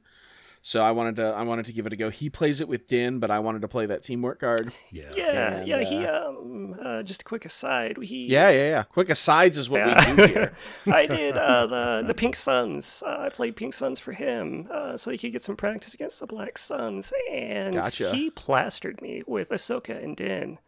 So 0.63 0.79
I 0.79 0.91
wanted 0.91 1.15
to 1.15 1.23
I 1.25 1.41
wanted 1.41 1.65
to 1.65 1.73
give 1.73 1.87
it 1.87 1.93
a 1.93 1.95
go. 1.95 2.09
He 2.11 2.29
plays 2.29 2.61
it 2.61 2.67
with 2.67 2.85
Din, 2.85 3.17
but 3.17 3.31
I 3.31 3.39
wanted 3.39 3.63
to 3.63 3.67
play 3.67 3.87
that 3.87 4.03
teamwork 4.03 4.39
card. 4.41 4.71
Yeah. 4.91 5.09
Yeah, 5.17 5.53
And, 5.55 5.67
yeah. 5.67 5.83
He 5.83 6.05
uh, 6.05 6.27
um 6.29 6.75
uh, 6.85 7.01
just 7.01 7.21
a 7.21 7.25
quick 7.25 7.45
aside. 7.45 7.97
He 7.99 8.27
Yeah, 8.27 8.51
yeah, 8.51 8.69
yeah. 8.69 8.83
Quick 8.83 9.09
asides 9.09 9.57
is 9.57 9.71
what 9.71 9.79
Yeah. 9.79 10.11
we 10.11 10.15
do 10.17 10.27
here. 10.27 10.53
I 10.85 11.07
did 11.07 11.35
uh, 11.35 11.65
the 11.65 12.03
the 12.05 12.13
Pink 12.13 12.35
Suns. 12.35 13.01
Uh, 13.03 13.21
I 13.21 13.29
played 13.29 13.55
Pink 13.55 13.73
Suns 13.73 13.99
for 13.99 14.11
him, 14.11 14.67
uh, 14.71 14.97
so 14.97 15.09
he 15.09 15.17
could 15.17 15.31
get 15.31 15.41
some 15.41 15.55
practice 15.55 15.95
against 15.95 16.19
the 16.19 16.27
Black 16.27 16.59
Suns, 16.59 17.11
and 17.31 17.73
Gotcha. 17.73 18.11
he 18.11 18.29
plastered 18.29 19.01
me 19.01 19.23
with 19.25 19.49
Ahsoka 19.49 20.03
and 20.03 20.15
Din. 20.15 20.59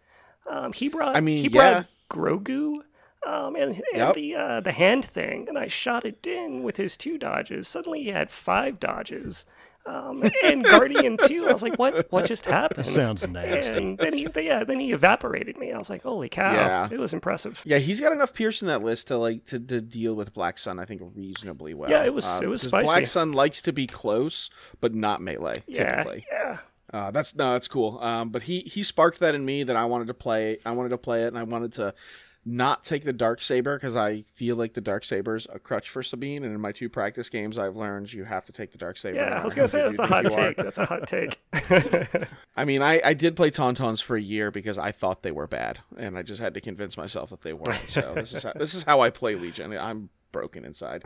Um, 0.49 0.73
he 0.73 0.87
brought 0.89 1.15
I 1.15 1.19
mean, 1.19 1.37
he 1.43 1.49
brought 1.49 1.71
yeah. 1.71 1.83
Grogu. 2.09 2.79
Um, 3.27 3.55
and, 3.55 3.71
and 3.75 3.83
Yep. 3.93 4.13
the 4.15 4.35
uh, 4.35 4.59
the 4.59 4.71
hand 4.73 5.05
thing, 5.05 5.47
and 5.47 5.57
I 5.57 5.67
shot 5.67 6.05
at 6.05 6.21
Din 6.21 6.61
with 6.63 6.77
his 6.77 6.97
two 6.97 7.17
dodges. 7.17 7.67
Suddenly 7.67 8.03
he 8.03 8.09
had 8.09 8.29
five 8.29 8.79
dodges, 8.81 9.45
um, 9.85 10.29
and 10.43 10.63
Guardian 10.65 11.15
two. 11.17 11.47
I 11.47 11.53
was 11.53 11.63
like, 11.63 11.79
"What? 11.79 12.11
What 12.11 12.25
just 12.25 12.45
happened?" 12.45 12.85
Sounds 12.85 13.25
nasty. 13.25 13.77
And 13.77 13.97
then 13.97 14.13
he, 14.13 14.27
yeah, 14.41 14.65
then 14.65 14.79
he 14.81 14.91
evaporated 14.91 15.57
me. 15.57 15.71
I 15.71 15.77
was 15.77 15.89
like, 15.89 16.03
"Holy 16.03 16.27
cow!" 16.27 16.51
Yeah. 16.53 16.89
It 16.91 16.99
was 16.99 17.13
impressive. 17.13 17.61
Yeah, 17.65 17.77
he's 17.77 18.01
got 18.01 18.11
enough 18.11 18.33
Pierce 18.33 18.61
in 18.61 18.67
that 18.67 18.81
list 18.83 19.07
to 19.07 19.17
like 19.17 19.45
to, 19.45 19.59
to 19.59 19.79
deal 19.79 20.15
with 20.15 20.33
Black 20.33 20.57
Sun. 20.57 20.77
I 20.79 20.83
think 20.85 21.01
reasonably 21.15 21.73
well. 21.73 21.89
Yeah, 21.89 22.03
it 22.03 22.13
was- 22.13 22.25
Um, 22.25 22.43
it 22.43 22.47
was 22.47 22.61
'cause 22.63 22.69
spicy. 22.71 22.85
Black 22.85 23.05
Sun 23.05 23.31
likes 23.31 23.61
to 23.61 23.71
be 23.71 23.87
close, 23.87 24.49
but 24.81 24.93
not 24.93 25.21
melee 25.21 25.63
Yeah, 25.67 25.89
typically. 25.95 26.25
yeah. 26.29 26.57
Uh, 26.91 27.09
that's 27.11 27.35
no, 27.35 27.53
that's 27.53 27.67
cool. 27.69 27.99
Um, 27.99 28.29
but 28.29 28.43
he 28.43 28.59
he 28.61 28.83
sparked 28.83 29.19
that 29.21 29.33
in 29.33 29.45
me 29.45 29.63
that 29.63 29.75
I 29.77 29.85
wanted 29.85 30.07
to 30.07 30.13
play. 30.13 30.59
I 30.65 30.71
wanted 30.73 30.89
to 30.89 30.97
play 30.97 31.23
it, 31.23 31.27
and 31.27 31.37
I 31.37 31.43
wanted 31.43 31.71
to 31.73 31.93
not 32.45 32.83
take 32.83 33.03
the 33.03 33.13
dark 33.13 33.39
saber 33.41 33.77
because 33.77 33.95
I 33.95 34.23
feel 34.33 34.55
like 34.55 34.73
the 34.73 34.81
dark 34.81 35.05
saber's 35.05 35.47
a 35.53 35.59
crutch 35.59 35.89
for 35.89 36.03
Sabine. 36.03 36.43
And 36.43 36.53
in 36.53 36.59
my 36.59 36.71
two 36.71 36.89
practice 36.89 37.29
games, 37.29 37.57
I've 37.57 37.75
learned 37.75 38.11
you 38.11 38.25
have 38.25 38.45
to 38.45 38.53
take 38.53 38.71
the 38.71 38.77
dark 38.77 38.97
saber. 38.97 39.17
Yeah, 39.17 39.39
I 39.39 39.43
was 39.43 39.55
gonna 39.55 39.67
say 39.67 39.83
good 39.83 39.97
that's 39.97 39.99
a 39.99 40.07
hot 40.07 40.25
take. 40.29 40.57
That's 40.57 40.77
a 40.77 40.85
hot 40.85 41.07
take. 41.07 41.39
I 42.57 42.65
mean, 42.65 42.81
I, 42.81 43.01
I 43.03 43.13
did 43.13 43.35
play 43.35 43.49
Tauntauns 43.49 44.01
for 44.01 44.15
a 44.15 44.21
year 44.21 44.51
because 44.51 44.77
I 44.77 44.91
thought 44.91 45.23
they 45.23 45.31
were 45.31 45.47
bad, 45.47 45.79
and 45.97 46.17
I 46.17 46.21
just 46.21 46.41
had 46.41 46.53
to 46.55 46.61
convince 46.61 46.97
myself 46.97 47.29
that 47.29 47.41
they 47.41 47.53
weren't. 47.53 47.87
So 47.87 48.13
this 48.15 48.33
is 48.33 48.43
how, 48.43 48.53
this 48.53 48.73
is 48.73 48.83
how 48.83 49.01
I 49.01 49.09
play 49.09 49.35
Legion. 49.35 49.75
I'm 49.77 50.09
broken 50.31 50.65
inside. 50.65 51.05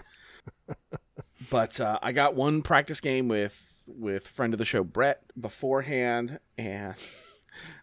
But 1.50 1.80
uh, 1.80 2.00
I 2.02 2.12
got 2.12 2.36
one 2.36 2.62
practice 2.62 3.00
game 3.00 3.28
with 3.28 3.64
with 3.86 4.28
friend 4.28 4.54
of 4.54 4.58
the 4.58 4.66
show 4.66 4.84
Brett 4.84 5.22
beforehand, 5.40 6.40
and 6.58 6.96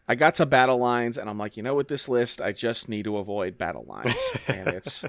I 0.07 0.15
got 0.15 0.35
to 0.37 0.47
battle 0.47 0.79
lines, 0.79 1.17
and 1.17 1.31
I'm 1.31 1.39
like, 1.39 1.57
you 1.57 1.63
know, 1.63 1.75
with 1.75 1.89
this 1.89 2.09
list, 2.09 2.41
I 2.41 2.53
just 2.53 2.89
need 2.89 3.05
to 3.05 3.17
avoid 3.17 3.57
battle 3.57 3.85
lines, 3.89 4.21
and 4.47 4.69
it's 4.69 5.05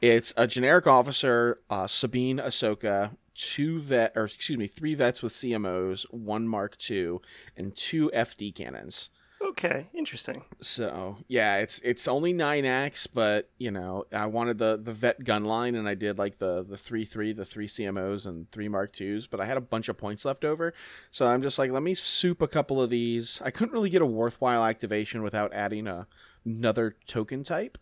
it's 0.00 0.34
a 0.36 0.46
generic 0.46 0.86
officer, 0.86 1.58
uh, 1.70 1.86
Sabine 1.86 2.38
Ahsoka, 2.38 3.16
two 3.34 3.80
vet, 3.80 4.12
or 4.14 4.24
excuse 4.24 4.58
me, 4.58 4.66
three 4.66 4.94
vets 4.94 5.22
with 5.22 5.32
CMOs, 5.32 6.04
one 6.10 6.46
Mark 6.46 6.76
II, 6.90 7.18
and 7.56 7.74
two 7.74 8.10
FD 8.14 8.54
cannons. 8.54 9.10
Okay, 9.42 9.86
interesting. 9.94 10.42
So 10.60 11.18
yeah, 11.28 11.56
it's 11.56 11.78
it's 11.80 12.08
only 12.08 12.32
nine 12.32 12.64
acts, 12.64 13.06
but 13.06 13.50
you 13.58 13.70
know 13.70 14.06
I 14.12 14.26
wanted 14.26 14.58
the 14.58 14.78
the 14.82 14.92
vet 14.92 15.24
gun 15.24 15.44
line, 15.44 15.74
and 15.74 15.88
I 15.88 15.94
did 15.94 16.18
like 16.18 16.38
the 16.38 16.62
the 16.62 16.76
three 16.76 17.04
three, 17.04 17.32
the 17.32 17.44
three 17.44 17.68
CMOs 17.68 18.26
and 18.26 18.50
three 18.50 18.68
Mark 18.68 18.92
twos, 18.92 19.26
but 19.26 19.40
I 19.40 19.46
had 19.46 19.56
a 19.56 19.62
bunch 19.62 19.88
of 19.88 19.96
points 19.96 20.24
left 20.24 20.44
over, 20.44 20.74
so 21.10 21.26
I'm 21.26 21.42
just 21.42 21.58
like, 21.58 21.70
let 21.70 21.82
me 21.82 21.94
soup 21.94 22.42
a 22.42 22.48
couple 22.48 22.80
of 22.80 22.90
these. 22.90 23.40
I 23.44 23.50
couldn't 23.50 23.72
really 23.72 23.90
get 23.90 24.02
a 24.02 24.06
worthwhile 24.06 24.64
activation 24.64 25.22
without 25.22 25.52
adding 25.52 25.86
a 25.86 26.06
another 26.44 26.96
token 27.06 27.42
type, 27.42 27.78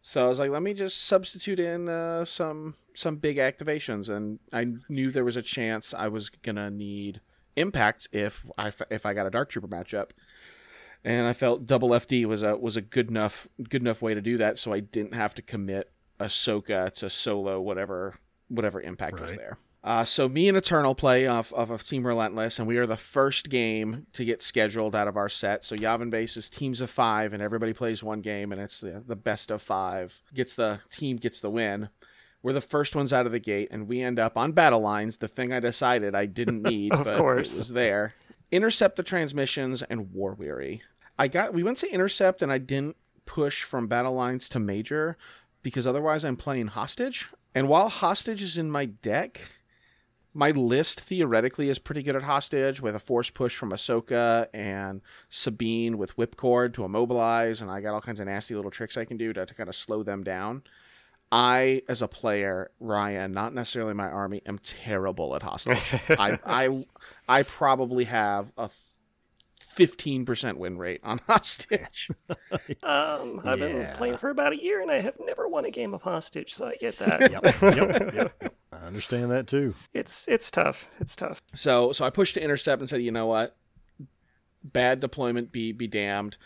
so 0.00 0.24
I 0.24 0.28
was 0.28 0.38
like, 0.38 0.50
let 0.50 0.62
me 0.62 0.74
just 0.74 1.04
substitute 1.04 1.60
in 1.60 1.88
uh, 1.88 2.24
some 2.24 2.76
some 2.94 3.16
big 3.16 3.36
activations, 3.36 4.08
and 4.08 4.38
I 4.52 4.66
knew 4.88 5.10
there 5.10 5.24
was 5.24 5.36
a 5.36 5.42
chance 5.42 5.92
I 5.92 6.08
was 6.08 6.30
gonna 6.30 6.70
need 6.70 7.20
impact 7.56 8.08
if 8.12 8.46
I 8.56 8.72
if 8.90 9.04
I 9.04 9.14
got 9.14 9.26
a 9.26 9.30
Dark 9.30 9.50
Trooper 9.50 9.68
matchup. 9.68 10.10
And 11.04 11.26
I 11.26 11.32
felt 11.32 11.66
double 11.66 11.90
FD 11.90 12.24
was 12.26 12.42
a 12.42 12.56
was 12.56 12.76
a 12.76 12.80
good 12.80 13.08
enough 13.08 13.46
good 13.68 13.82
enough 13.82 14.02
way 14.02 14.14
to 14.14 14.20
do 14.20 14.36
that, 14.38 14.58
so 14.58 14.72
I 14.72 14.80
didn't 14.80 15.14
have 15.14 15.34
to 15.36 15.42
commit 15.42 15.90
Ahsoka 16.20 16.92
to 16.94 17.08
solo 17.08 17.60
whatever 17.60 18.16
whatever 18.48 18.80
impact 18.80 19.20
was 19.20 19.34
there. 19.36 19.58
Uh, 19.84 20.04
so 20.04 20.28
me 20.28 20.48
and 20.48 20.56
Eternal 20.58 20.94
play 20.94 21.26
off, 21.26 21.52
off 21.54 21.70
of 21.70 21.86
Team 21.86 22.04
Relentless, 22.06 22.58
and 22.58 22.66
we 22.66 22.76
are 22.78 22.84
the 22.84 22.96
first 22.96 23.48
game 23.48 24.06
to 24.12 24.24
get 24.24 24.42
scheduled 24.42 24.94
out 24.94 25.06
of 25.06 25.16
our 25.16 25.28
set. 25.28 25.64
So 25.64 25.76
Yavin 25.76 26.10
Base 26.10 26.36
is 26.36 26.50
teams 26.50 26.80
of 26.80 26.90
five, 26.90 27.32
and 27.32 27.40
everybody 27.40 27.72
plays 27.72 28.02
one 28.02 28.20
game, 28.20 28.50
and 28.50 28.60
it's 28.60 28.80
the, 28.80 29.02
the 29.06 29.14
best 29.16 29.52
of 29.52 29.62
five. 29.62 30.20
Gets 30.34 30.56
the 30.56 30.80
team 30.90 31.16
gets 31.16 31.40
the 31.40 31.48
win. 31.48 31.90
We're 32.42 32.52
the 32.52 32.60
first 32.60 32.96
ones 32.96 33.12
out 33.12 33.24
of 33.26 33.32
the 33.32 33.38
gate, 33.38 33.68
and 33.70 33.86
we 33.86 34.02
end 34.02 34.18
up 34.18 34.36
on 34.36 34.52
battle 34.52 34.80
lines. 34.80 35.18
The 35.18 35.28
thing 35.28 35.52
I 35.52 35.60
decided 35.60 36.14
I 36.14 36.26
didn't 36.26 36.62
need, 36.64 36.92
Of 36.92 37.04
but 37.04 37.16
course. 37.16 37.54
it 37.54 37.58
was 37.58 37.68
there. 37.68 38.14
Intercept 38.50 38.96
the 38.96 39.02
transmissions 39.02 39.82
and 39.82 40.12
War 40.12 40.34
Weary. 40.34 40.82
I 41.18 41.28
got 41.28 41.52
we 41.52 41.62
went 41.62 41.78
to 41.78 41.92
intercept, 41.92 42.42
and 42.42 42.50
I 42.50 42.58
didn't 42.58 42.96
push 43.26 43.62
from 43.62 43.88
battle 43.88 44.14
lines 44.14 44.48
to 44.50 44.58
major 44.58 45.18
because 45.62 45.86
otherwise 45.86 46.24
I'm 46.24 46.36
playing 46.36 46.68
hostage. 46.68 47.28
And 47.54 47.68
while 47.68 47.88
hostage 47.88 48.42
is 48.42 48.56
in 48.56 48.70
my 48.70 48.86
deck, 48.86 49.40
my 50.32 50.50
list 50.50 51.00
theoretically 51.00 51.68
is 51.68 51.78
pretty 51.78 52.02
good 52.02 52.16
at 52.16 52.22
hostage 52.22 52.80
with 52.80 52.94
a 52.94 53.00
force 53.00 53.28
push 53.28 53.56
from 53.56 53.70
Ahsoka 53.70 54.46
and 54.54 55.02
Sabine 55.28 55.98
with 55.98 56.16
whipcord 56.16 56.72
to 56.74 56.84
immobilize, 56.84 57.60
and 57.60 57.70
I 57.70 57.80
got 57.80 57.92
all 57.92 58.00
kinds 58.00 58.20
of 58.20 58.26
nasty 58.26 58.54
little 58.54 58.70
tricks 58.70 58.96
I 58.96 59.04
can 59.04 59.16
do 59.16 59.32
to, 59.32 59.44
to 59.44 59.54
kind 59.54 59.68
of 59.68 59.74
slow 59.74 60.02
them 60.02 60.22
down. 60.22 60.62
I, 61.30 61.82
as 61.88 62.00
a 62.00 62.08
player, 62.08 62.70
Ryan, 62.80 63.32
not 63.32 63.54
necessarily 63.54 63.94
my 63.94 64.08
army, 64.08 64.42
am 64.46 64.58
terrible 64.58 65.34
at 65.36 65.42
hostage. 65.42 65.94
I, 66.10 66.38
I, 66.44 66.86
I 67.28 67.42
probably 67.42 68.04
have 68.04 68.50
a 68.56 68.70
fifteen 69.60 70.24
percent 70.24 70.58
win 70.58 70.78
rate 70.78 71.00
on 71.04 71.18
hostage. 71.26 72.10
Um, 72.82 73.40
I've 73.44 73.58
been 73.58 73.94
playing 73.96 74.16
for 74.16 74.30
about 74.30 74.52
a 74.52 74.62
year 74.62 74.80
and 74.80 74.90
I 74.90 75.00
have 75.00 75.14
never 75.20 75.48
won 75.48 75.64
a 75.64 75.70
game 75.70 75.94
of 75.94 76.02
hostage, 76.02 76.54
so 76.54 76.66
I 76.66 76.76
get 76.76 76.98
that. 76.98 77.30
yep, 77.30 78.14
yep. 78.14 78.54
I 78.72 78.86
understand 78.86 79.30
that 79.30 79.46
too. 79.46 79.74
It's 79.92 80.26
it's 80.28 80.50
tough. 80.50 80.86
It's 81.00 81.14
tough. 81.16 81.40
So 81.54 81.92
so 81.92 82.04
I 82.04 82.10
pushed 82.10 82.34
to 82.34 82.42
intercept 82.42 82.80
and 82.80 82.88
said, 82.88 83.02
you 83.02 83.10
know 83.10 83.26
what, 83.26 83.56
bad 84.64 85.00
deployment 85.00 85.52
be 85.52 85.72
be 85.72 85.86
damned. 85.86 86.36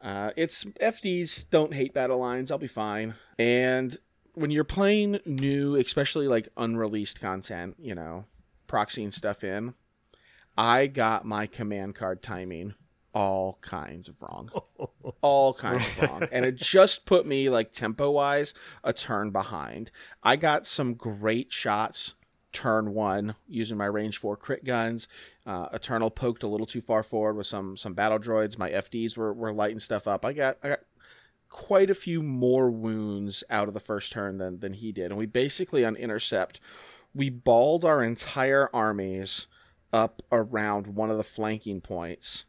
Uh, 0.00 0.30
it's 0.36 0.64
FDs 0.64 1.48
don't 1.50 1.74
hate 1.74 1.94
battle 1.94 2.18
lines. 2.18 2.50
I'll 2.50 2.58
be 2.58 2.66
fine. 2.66 3.14
And 3.38 3.96
when 4.34 4.50
you're 4.50 4.64
playing 4.64 5.20
new, 5.24 5.76
especially 5.76 6.28
like 6.28 6.48
unreleased 6.56 7.20
content, 7.20 7.76
you 7.78 7.94
know, 7.94 8.24
proxying 8.68 9.12
stuff 9.12 9.44
in, 9.44 9.74
I 10.56 10.86
got 10.86 11.24
my 11.24 11.46
command 11.46 11.94
card 11.94 12.22
timing 12.22 12.74
all 13.14 13.58
kinds 13.60 14.08
of 14.08 14.14
wrong. 14.22 14.50
all 15.20 15.54
kinds 15.54 15.86
of 15.86 16.02
wrong. 16.02 16.28
And 16.32 16.44
it 16.44 16.56
just 16.56 17.04
put 17.04 17.26
me 17.26 17.50
like 17.50 17.72
tempo 17.72 18.10
wise 18.10 18.54
a 18.82 18.92
turn 18.92 19.30
behind. 19.30 19.90
I 20.22 20.36
got 20.36 20.66
some 20.66 20.94
great 20.94 21.52
shots 21.52 22.14
turn 22.52 22.92
one 22.92 23.34
using 23.48 23.78
my 23.78 23.86
range 23.86 24.18
four 24.18 24.36
crit 24.36 24.64
guns. 24.64 25.08
Uh, 25.46 25.68
Eternal 25.72 26.10
poked 26.10 26.42
a 26.42 26.46
little 26.46 26.66
too 26.66 26.80
far 26.80 27.02
forward 27.02 27.36
with 27.36 27.46
some 27.46 27.76
some 27.76 27.94
battle 27.94 28.18
droids. 28.18 28.58
My 28.58 28.70
FDs 28.70 29.16
were, 29.16 29.32
were 29.32 29.52
lighting 29.52 29.80
stuff 29.80 30.06
up. 30.06 30.24
I 30.24 30.32
got 30.32 30.58
I 30.62 30.68
got 30.70 30.80
quite 31.52 31.90
a 31.90 31.94
few 31.94 32.22
more 32.22 32.70
wounds 32.70 33.44
out 33.50 33.68
of 33.68 33.74
the 33.74 33.80
first 33.80 34.10
turn 34.12 34.38
than 34.38 34.60
than 34.60 34.72
he 34.72 34.90
did. 34.92 35.06
And 35.10 35.16
we 35.18 35.26
basically 35.26 35.84
on 35.84 35.94
intercept, 35.96 36.58
we 37.14 37.28
balled 37.30 37.84
our 37.84 38.02
entire 38.02 38.68
armies 38.74 39.46
up 39.92 40.22
around 40.32 40.86
one 40.88 41.10
of 41.10 41.18
the 41.18 41.24
flanking 41.24 41.80
points. 41.80 42.44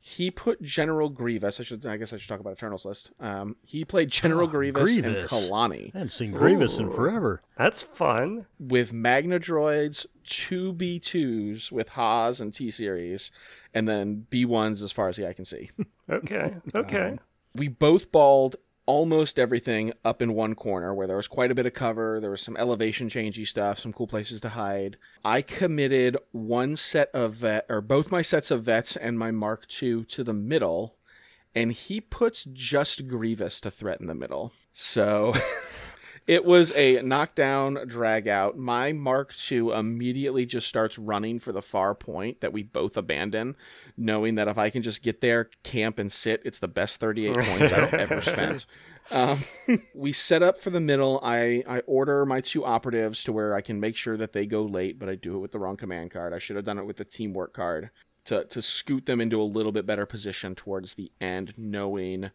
He 0.00 0.30
put 0.30 0.62
General 0.62 1.10
Grievous. 1.10 1.60
I 1.60 1.64
should. 1.64 1.84
I 1.84 1.96
guess 1.98 2.12
I 2.12 2.16
should 2.16 2.28
talk 2.28 2.40
about 2.40 2.54
Eternal's 2.54 2.84
list. 2.84 3.10
Um, 3.20 3.56
he 3.62 3.84
played 3.84 4.10
General 4.10 4.46
Oh, 4.48 4.50
Grievous, 4.50 4.96
and 4.96 5.04
Kalani 5.28 5.90
I 5.94 5.98
hadn't 5.98 6.12
seen 6.12 6.30
Grievous 6.30 6.78
in 6.78 6.88
forever. 6.90 7.42
That's 7.58 7.82
fun. 7.82 8.46
with 8.58 8.92
Magna 8.92 9.38
droids, 9.38 10.06
two 10.24 10.72
B2s 10.72 11.70
with 11.72 11.90
Haas 11.90 12.40
and 12.40 12.54
T 12.54 12.70
series, 12.70 13.30
and 13.74 13.86
then 13.86 14.26
B1s 14.30 14.82
as 14.82 14.92
far 14.92 15.08
as 15.08 15.16
the 15.16 15.28
eye 15.28 15.32
can 15.34 15.44
see. 15.44 15.70
Okay. 16.10 16.54
Okay. 16.74 17.18
We 17.58 17.68
both 17.68 18.10
balled 18.12 18.56
almost 18.86 19.38
everything 19.38 19.92
up 20.02 20.22
in 20.22 20.32
one 20.32 20.54
corner 20.54 20.94
where 20.94 21.06
there 21.06 21.16
was 21.16 21.28
quite 21.28 21.50
a 21.50 21.54
bit 21.54 21.66
of 21.66 21.74
cover. 21.74 22.20
There 22.20 22.30
was 22.30 22.40
some 22.40 22.56
elevation 22.56 23.10
changey 23.10 23.46
stuff, 23.46 23.78
some 23.78 23.92
cool 23.92 24.06
places 24.06 24.40
to 24.40 24.50
hide. 24.50 24.96
I 25.22 25.42
committed 25.42 26.16
one 26.32 26.74
set 26.76 27.10
of 27.12 27.34
vet, 27.34 27.66
or 27.68 27.82
both 27.82 28.10
my 28.10 28.22
sets 28.22 28.50
of 28.50 28.62
vets 28.62 28.96
and 28.96 29.18
my 29.18 29.30
Mark 29.30 29.66
II 29.82 30.04
to 30.04 30.24
the 30.24 30.32
middle, 30.32 30.96
and 31.54 31.72
he 31.72 32.00
puts 32.00 32.44
just 32.44 33.06
Grievous 33.06 33.60
to 33.60 33.70
threaten 33.70 34.06
the 34.06 34.14
middle. 34.14 34.52
So. 34.72 35.34
It 36.28 36.44
was 36.44 36.72
a 36.72 37.00
knockdown 37.00 37.86
drag 37.86 38.28
out. 38.28 38.58
My 38.58 38.92
Mark 38.92 39.34
II 39.50 39.70
immediately 39.70 40.44
just 40.44 40.68
starts 40.68 40.98
running 40.98 41.38
for 41.38 41.52
the 41.52 41.62
far 41.62 41.94
point 41.94 42.42
that 42.42 42.52
we 42.52 42.62
both 42.62 42.98
abandon, 42.98 43.56
knowing 43.96 44.34
that 44.34 44.46
if 44.46 44.58
I 44.58 44.68
can 44.68 44.82
just 44.82 45.02
get 45.02 45.22
there, 45.22 45.48
camp, 45.62 45.98
and 45.98 46.12
sit, 46.12 46.42
it's 46.44 46.58
the 46.58 46.68
best 46.68 47.00
38 47.00 47.34
points 47.38 47.72
I've 47.72 47.94
ever 47.94 48.20
spent. 48.20 48.66
Um, 49.10 49.38
we 49.94 50.12
set 50.12 50.42
up 50.42 50.58
for 50.58 50.68
the 50.68 50.80
middle. 50.80 51.18
I, 51.22 51.64
I 51.66 51.78
order 51.86 52.26
my 52.26 52.42
two 52.42 52.62
operatives 52.62 53.24
to 53.24 53.32
where 53.32 53.54
I 53.54 53.62
can 53.62 53.80
make 53.80 53.96
sure 53.96 54.18
that 54.18 54.34
they 54.34 54.44
go 54.44 54.64
late, 54.64 54.98
but 54.98 55.08
I 55.08 55.14
do 55.14 55.34
it 55.36 55.38
with 55.38 55.52
the 55.52 55.58
wrong 55.58 55.78
command 55.78 56.10
card. 56.10 56.34
I 56.34 56.38
should 56.38 56.56
have 56.56 56.66
done 56.66 56.78
it 56.78 56.84
with 56.84 56.98
the 56.98 57.06
teamwork 57.06 57.54
card 57.54 57.88
to, 58.26 58.44
to 58.44 58.60
scoot 58.60 59.06
them 59.06 59.22
into 59.22 59.40
a 59.40 59.44
little 59.44 59.72
bit 59.72 59.86
better 59.86 60.04
position 60.04 60.54
towards 60.54 60.92
the 60.92 61.10
end, 61.22 61.54
knowing 61.56 62.32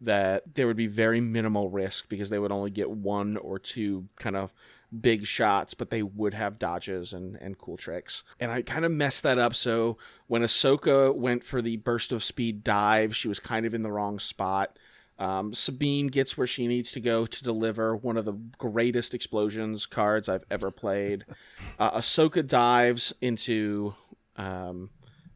that 0.00 0.54
there 0.54 0.66
would 0.66 0.76
be 0.76 0.86
very 0.86 1.20
minimal 1.20 1.70
risk 1.70 2.08
because 2.08 2.30
they 2.30 2.38
would 2.38 2.52
only 2.52 2.70
get 2.70 2.90
one 2.90 3.36
or 3.36 3.58
two 3.58 4.08
kind 4.18 4.36
of 4.36 4.52
big 5.00 5.26
shots, 5.26 5.74
but 5.74 5.90
they 5.90 6.02
would 6.02 6.34
have 6.34 6.58
dodges 6.58 7.12
and, 7.12 7.36
and 7.36 7.58
cool 7.58 7.76
tricks. 7.76 8.22
And 8.38 8.50
I 8.50 8.62
kind 8.62 8.84
of 8.84 8.92
messed 8.92 9.22
that 9.22 9.38
up. 9.38 9.54
So 9.54 9.98
when 10.26 10.42
Ahsoka 10.42 11.14
went 11.14 11.44
for 11.44 11.60
the 11.60 11.76
burst 11.78 12.12
of 12.12 12.22
speed 12.22 12.64
dive, 12.64 13.16
she 13.16 13.28
was 13.28 13.40
kind 13.40 13.66
of 13.66 13.74
in 13.74 13.82
the 13.82 13.92
wrong 13.92 14.18
spot. 14.18 14.78
Um, 15.18 15.54
Sabine 15.54 16.08
gets 16.08 16.36
where 16.36 16.46
she 16.46 16.66
needs 16.66 16.90
to 16.92 17.00
go 17.00 17.24
to 17.24 17.44
deliver 17.44 17.94
one 17.94 18.16
of 18.16 18.24
the 18.24 18.36
greatest 18.58 19.14
explosions 19.14 19.86
cards 19.86 20.28
I've 20.28 20.44
ever 20.50 20.70
played. 20.70 21.24
Uh, 21.76 21.98
Ahsoka 21.98 22.46
dives 22.46 23.12
into 23.20 23.94
um, 24.36 24.90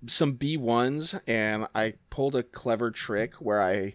some 0.07 0.35
B1s, 0.35 1.21
and 1.27 1.66
I 1.75 1.94
pulled 2.11 2.37
a 2.37 2.44
clever 2.44 2.92
trick 2.92 3.35
where 3.37 3.61
I 3.61 3.94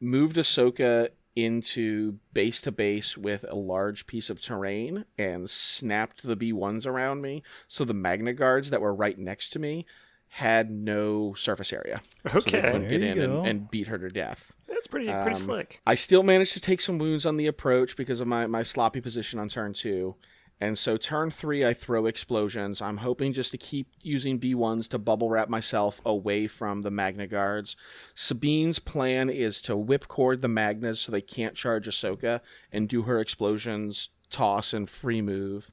moved 0.00 0.36
Ahsoka 0.36 1.08
into 1.36 2.18
base 2.32 2.60
to 2.62 2.72
base 2.72 3.16
with 3.16 3.44
a 3.48 3.54
large 3.54 4.06
piece 4.08 4.28
of 4.28 4.40
terrain 4.42 5.04
and 5.16 5.48
snapped 5.48 6.24
the 6.24 6.36
B1s 6.36 6.84
around 6.84 7.20
me. 7.22 7.42
So 7.68 7.84
the 7.84 7.94
Magna 7.94 8.32
Guards 8.32 8.70
that 8.70 8.80
were 8.80 8.94
right 8.94 9.16
next 9.18 9.50
to 9.50 9.58
me 9.60 9.86
had 10.32 10.70
no 10.70 11.34
surface 11.34 11.72
area. 11.72 12.00
So 12.24 12.28
they 12.28 12.38
Okay. 12.38 12.60
couldn't 12.62 12.80
There 12.82 12.90
get 12.90 13.02
in 13.02 13.18
and, 13.20 13.46
and 13.46 13.70
beat 13.70 13.86
her 13.86 13.98
to 13.98 14.08
death. 14.08 14.52
That's 14.68 14.86
pretty 14.88 15.06
pretty 15.06 15.30
Um, 15.30 15.36
slick. 15.36 15.80
I 15.86 15.94
still 15.94 16.22
managed 16.22 16.52
to 16.54 16.60
take 16.60 16.80
some 16.80 16.98
wounds 16.98 17.24
on 17.24 17.36
the 17.36 17.46
approach 17.46 17.96
because 17.96 18.20
of 18.20 18.26
my, 18.26 18.46
my 18.46 18.62
sloppy 18.62 19.00
position 19.00 19.38
on 19.38 19.48
turn 19.48 19.72
two. 19.72 20.16
And 20.60 20.76
so 20.76 20.96
turn 20.96 21.30
three, 21.30 21.64
I 21.64 21.72
throw 21.72 22.06
explosions. 22.06 22.82
I'm 22.82 22.96
hoping 22.98 23.32
just 23.32 23.52
to 23.52 23.58
keep 23.58 23.92
using 24.02 24.40
B1s 24.40 24.88
to 24.88 24.98
bubble 24.98 25.30
wrap 25.30 25.48
myself 25.48 26.00
away 26.04 26.48
from 26.48 26.82
the 26.82 26.90
Magna 26.90 27.28
Guards. 27.28 27.76
Sabine's 28.14 28.80
plan 28.80 29.30
is 29.30 29.62
to 29.62 29.74
whipcord 29.76 30.40
the 30.40 30.48
Magnas 30.48 31.00
so 31.00 31.12
they 31.12 31.20
can't 31.20 31.54
charge 31.54 31.86
Ahsoka 31.86 32.40
and 32.72 32.88
do 32.88 33.02
her 33.02 33.20
explosions, 33.20 34.08
toss, 34.30 34.72
and 34.72 34.90
free 34.90 35.22
move. 35.22 35.70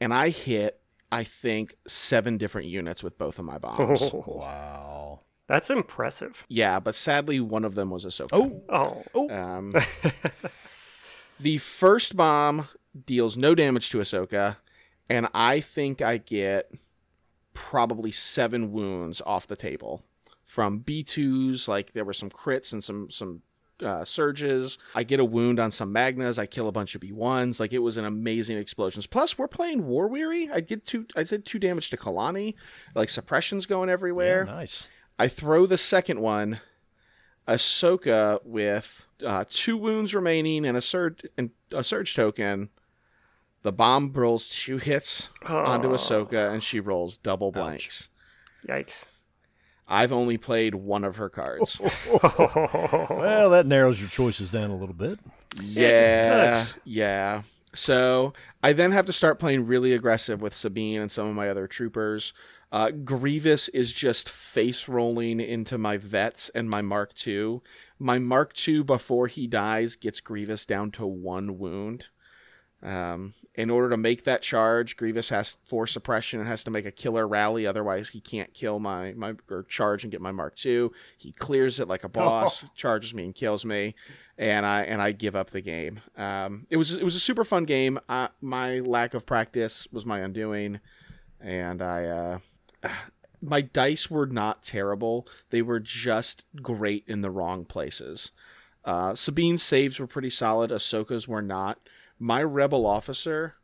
And 0.00 0.14
I 0.14 0.28
hit, 0.28 0.80
I 1.10 1.24
think, 1.24 1.74
seven 1.88 2.38
different 2.38 2.68
units 2.68 3.02
with 3.02 3.18
both 3.18 3.40
of 3.40 3.44
my 3.46 3.58
bombs. 3.58 4.00
Oh, 4.14 4.22
Wow. 4.26 5.20
That's 5.48 5.70
impressive. 5.70 6.44
yeah, 6.48 6.78
but 6.78 6.94
sadly, 6.94 7.40
one 7.40 7.64
of 7.64 7.74
them 7.74 7.90
was 7.90 8.04
Ahsoka. 8.04 8.28
Oh, 8.68 9.02
Oh. 9.14 9.28
Um, 9.30 9.74
the 11.40 11.58
first 11.58 12.16
bomb 12.16 12.68
deals 13.06 13.36
no 13.36 13.54
damage 13.54 13.90
to 13.90 13.98
Ahsoka, 13.98 14.56
and 15.08 15.28
I 15.34 15.60
think 15.60 16.02
I 16.02 16.18
get 16.18 16.70
probably 17.54 18.12
seven 18.12 18.70
wounds 18.72 19.20
off 19.26 19.46
the 19.46 19.56
table 19.56 20.04
from 20.44 20.80
B2s. 20.80 21.68
Like 21.68 21.92
there 21.92 22.04
were 22.04 22.12
some 22.12 22.30
crits 22.30 22.72
and 22.72 22.82
some 22.82 23.10
some 23.10 23.42
uh, 23.82 24.04
surges. 24.04 24.78
I 24.94 25.04
get 25.04 25.20
a 25.20 25.24
wound 25.24 25.60
on 25.60 25.70
some 25.70 25.92
Magnas. 25.92 26.38
I 26.38 26.46
kill 26.46 26.68
a 26.68 26.72
bunch 26.72 26.94
of 26.94 27.00
B1s. 27.00 27.60
Like 27.60 27.72
it 27.72 27.78
was 27.78 27.96
an 27.96 28.04
amazing 28.04 28.58
explosions. 28.58 29.06
Plus, 29.06 29.38
we're 29.38 29.48
playing 29.48 29.86
War 29.86 30.08
Weary. 30.08 30.50
I 30.52 30.60
did 30.60 30.86
two. 30.86 31.06
I 31.16 31.22
did 31.22 31.44
two 31.44 31.58
damage 31.58 31.90
to 31.90 31.96
Kalani. 31.96 32.54
Like 32.94 33.08
suppressions 33.08 33.66
going 33.66 33.88
everywhere. 33.88 34.44
yeah, 34.46 34.54
nice. 34.54 34.88
I 35.18 35.26
throw 35.28 35.66
the 35.66 35.78
second 35.78 36.20
one, 36.20 36.60
Ahsoka 37.46 38.38
with 38.44 39.06
uh, 39.24 39.44
two 39.48 39.76
wounds 39.76 40.14
remaining 40.14 40.64
and 40.64 40.76
a 40.76 40.82
surge 40.82 41.26
and 41.36 41.50
a 41.72 41.82
surge 41.82 42.14
token. 42.14 42.70
The 43.68 43.72
bomb 43.72 44.14
rolls 44.14 44.48
two 44.48 44.78
hits 44.78 45.28
onto 45.44 45.90
Aw. 45.90 45.92
Ahsoka, 45.92 46.50
and 46.50 46.62
she 46.62 46.80
rolls 46.80 47.18
double 47.18 47.52
blanks. 47.52 48.08
Yikes. 48.66 49.08
I've 49.86 50.10
only 50.10 50.38
played 50.38 50.74
one 50.74 51.04
of 51.04 51.16
her 51.16 51.28
cards. 51.28 51.78
Well, 52.10 53.50
that 53.50 53.66
narrows 53.66 54.00
your 54.00 54.08
choices 54.08 54.48
down 54.48 54.70
a 54.70 54.74
little 54.74 54.94
bit. 54.94 55.18
yeah, 55.62 56.62
touch. 56.62 56.76
yeah. 56.86 57.42
So 57.74 58.32
I 58.62 58.72
then 58.72 58.92
have 58.92 59.04
to 59.04 59.12
start 59.12 59.38
playing 59.38 59.66
really 59.66 59.92
aggressive 59.92 60.40
with 60.40 60.54
Sabine 60.54 61.02
and 61.02 61.10
some 61.10 61.26
of 61.26 61.34
my 61.34 61.50
other 61.50 61.66
troopers. 61.66 62.32
Uh, 62.72 62.90
Grievous 62.90 63.68
is 63.68 63.92
just 63.92 64.30
face 64.30 64.88
rolling 64.88 65.40
into 65.40 65.76
my 65.76 65.98
vets 65.98 66.48
and 66.54 66.70
my 66.70 66.80
Mark 66.80 67.12
II. 67.26 67.60
My 67.98 68.18
Mark 68.18 68.54
II, 68.66 68.82
before 68.84 69.26
he 69.26 69.46
dies, 69.46 69.94
gets 69.94 70.22
Grievous 70.22 70.64
down 70.64 70.90
to 70.92 71.06
one 71.06 71.58
wound. 71.58 72.08
Um, 72.82 73.34
in 73.54 73.70
order 73.70 73.90
to 73.90 73.96
make 73.96 74.22
that 74.22 74.40
charge, 74.40 74.96
Grievous 74.96 75.30
has 75.30 75.58
for 75.66 75.84
suppression 75.86 76.38
and 76.38 76.48
has 76.48 76.62
to 76.62 76.70
make 76.70 76.86
a 76.86 76.92
killer 76.92 77.26
rally. 77.26 77.66
Otherwise, 77.66 78.10
he 78.10 78.20
can't 78.20 78.54
kill 78.54 78.78
my 78.78 79.12
my 79.14 79.34
or 79.50 79.64
charge 79.64 80.04
and 80.04 80.12
get 80.12 80.20
my 80.20 80.30
Mark 80.30 80.54
II. 80.64 80.90
He 81.16 81.32
clears 81.32 81.80
it 81.80 81.88
like 81.88 82.04
a 82.04 82.08
boss, 82.08 82.70
charges 82.76 83.12
me 83.12 83.24
and 83.24 83.34
kills 83.34 83.64
me, 83.64 83.96
and 84.38 84.64
I 84.64 84.82
and 84.82 85.02
I 85.02 85.10
give 85.10 85.34
up 85.34 85.50
the 85.50 85.60
game. 85.60 86.00
Um, 86.16 86.68
it 86.70 86.76
was 86.76 86.92
it 86.92 87.02
was 87.02 87.16
a 87.16 87.20
super 87.20 87.42
fun 87.42 87.64
game. 87.64 87.98
Uh, 88.08 88.28
my 88.40 88.78
lack 88.78 89.12
of 89.12 89.26
practice 89.26 89.88
was 89.90 90.06
my 90.06 90.20
undoing, 90.20 90.78
and 91.40 91.82
I 91.82 92.04
uh, 92.04 92.38
my 93.42 93.60
dice 93.60 94.08
were 94.08 94.26
not 94.26 94.62
terrible. 94.62 95.26
They 95.50 95.62
were 95.62 95.80
just 95.80 96.46
great 96.62 97.02
in 97.08 97.22
the 97.22 97.30
wrong 97.30 97.64
places. 97.64 98.30
Uh, 98.84 99.16
Sabine's 99.16 99.64
saves 99.64 99.98
were 99.98 100.06
pretty 100.06 100.30
solid. 100.30 100.70
Ahsoka's 100.70 101.26
were 101.26 101.42
not. 101.42 101.80
My 102.18 102.42
rebel 102.42 102.86
officer 102.86 103.54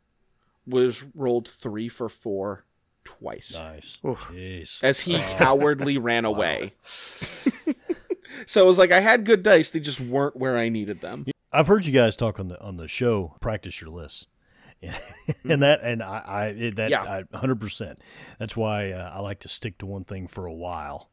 was 0.67 1.03
rolled 1.13 1.47
three 1.47 1.89
for 1.89 2.09
four 2.09 2.65
twice 3.03 3.53
Nice. 3.53 3.97
Jeez. 4.03 4.83
as 4.83 5.01
he 5.01 5.17
cowardly 5.19 5.97
ran 5.97 6.25
away. 6.25 6.73
so 8.45 8.61
it 8.61 8.65
was 8.65 8.77
like 8.77 8.91
I 8.91 8.99
had 8.99 9.25
good 9.25 9.43
dice, 9.43 9.71
they 9.71 9.79
just 9.79 9.99
weren't 9.99 10.35
where 10.35 10.57
I 10.57 10.69
needed 10.69 11.01
them. 11.01 11.25
I've 11.51 11.67
heard 11.67 11.85
you 11.85 11.93
guys 11.93 12.15
talk 12.15 12.39
on 12.39 12.47
the 12.49 12.59
on 12.61 12.77
the 12.77 12.87
show. 12.87 13.35
Practice 13.39 13.79
your 13.79 13.89
lists, 13.89 14.27
and 14.81 15.61
that 15.63 15.79
and 15.83 16.03
I, 16.03 16.17
I 16.25 16.45
it- 16.47 16.75
that 16.75 16.89
Yeah. 16.89 17.23
I 17.31 17.37
hundred 17.37 17.61
percent. 17.61 17.99
That's 18.39 18.57
why 18.57 18.91
uh, 18.91 19.11
I 19.13 19.19
like 19.21 19.39
to 19.41 19.47
stick 19.47 19.77
to 19.79 19.85
one 19.85 20.03
thing 20.03 20.27
for 20.27 20.45
a 20.45 20.53
while. 20.53 21.09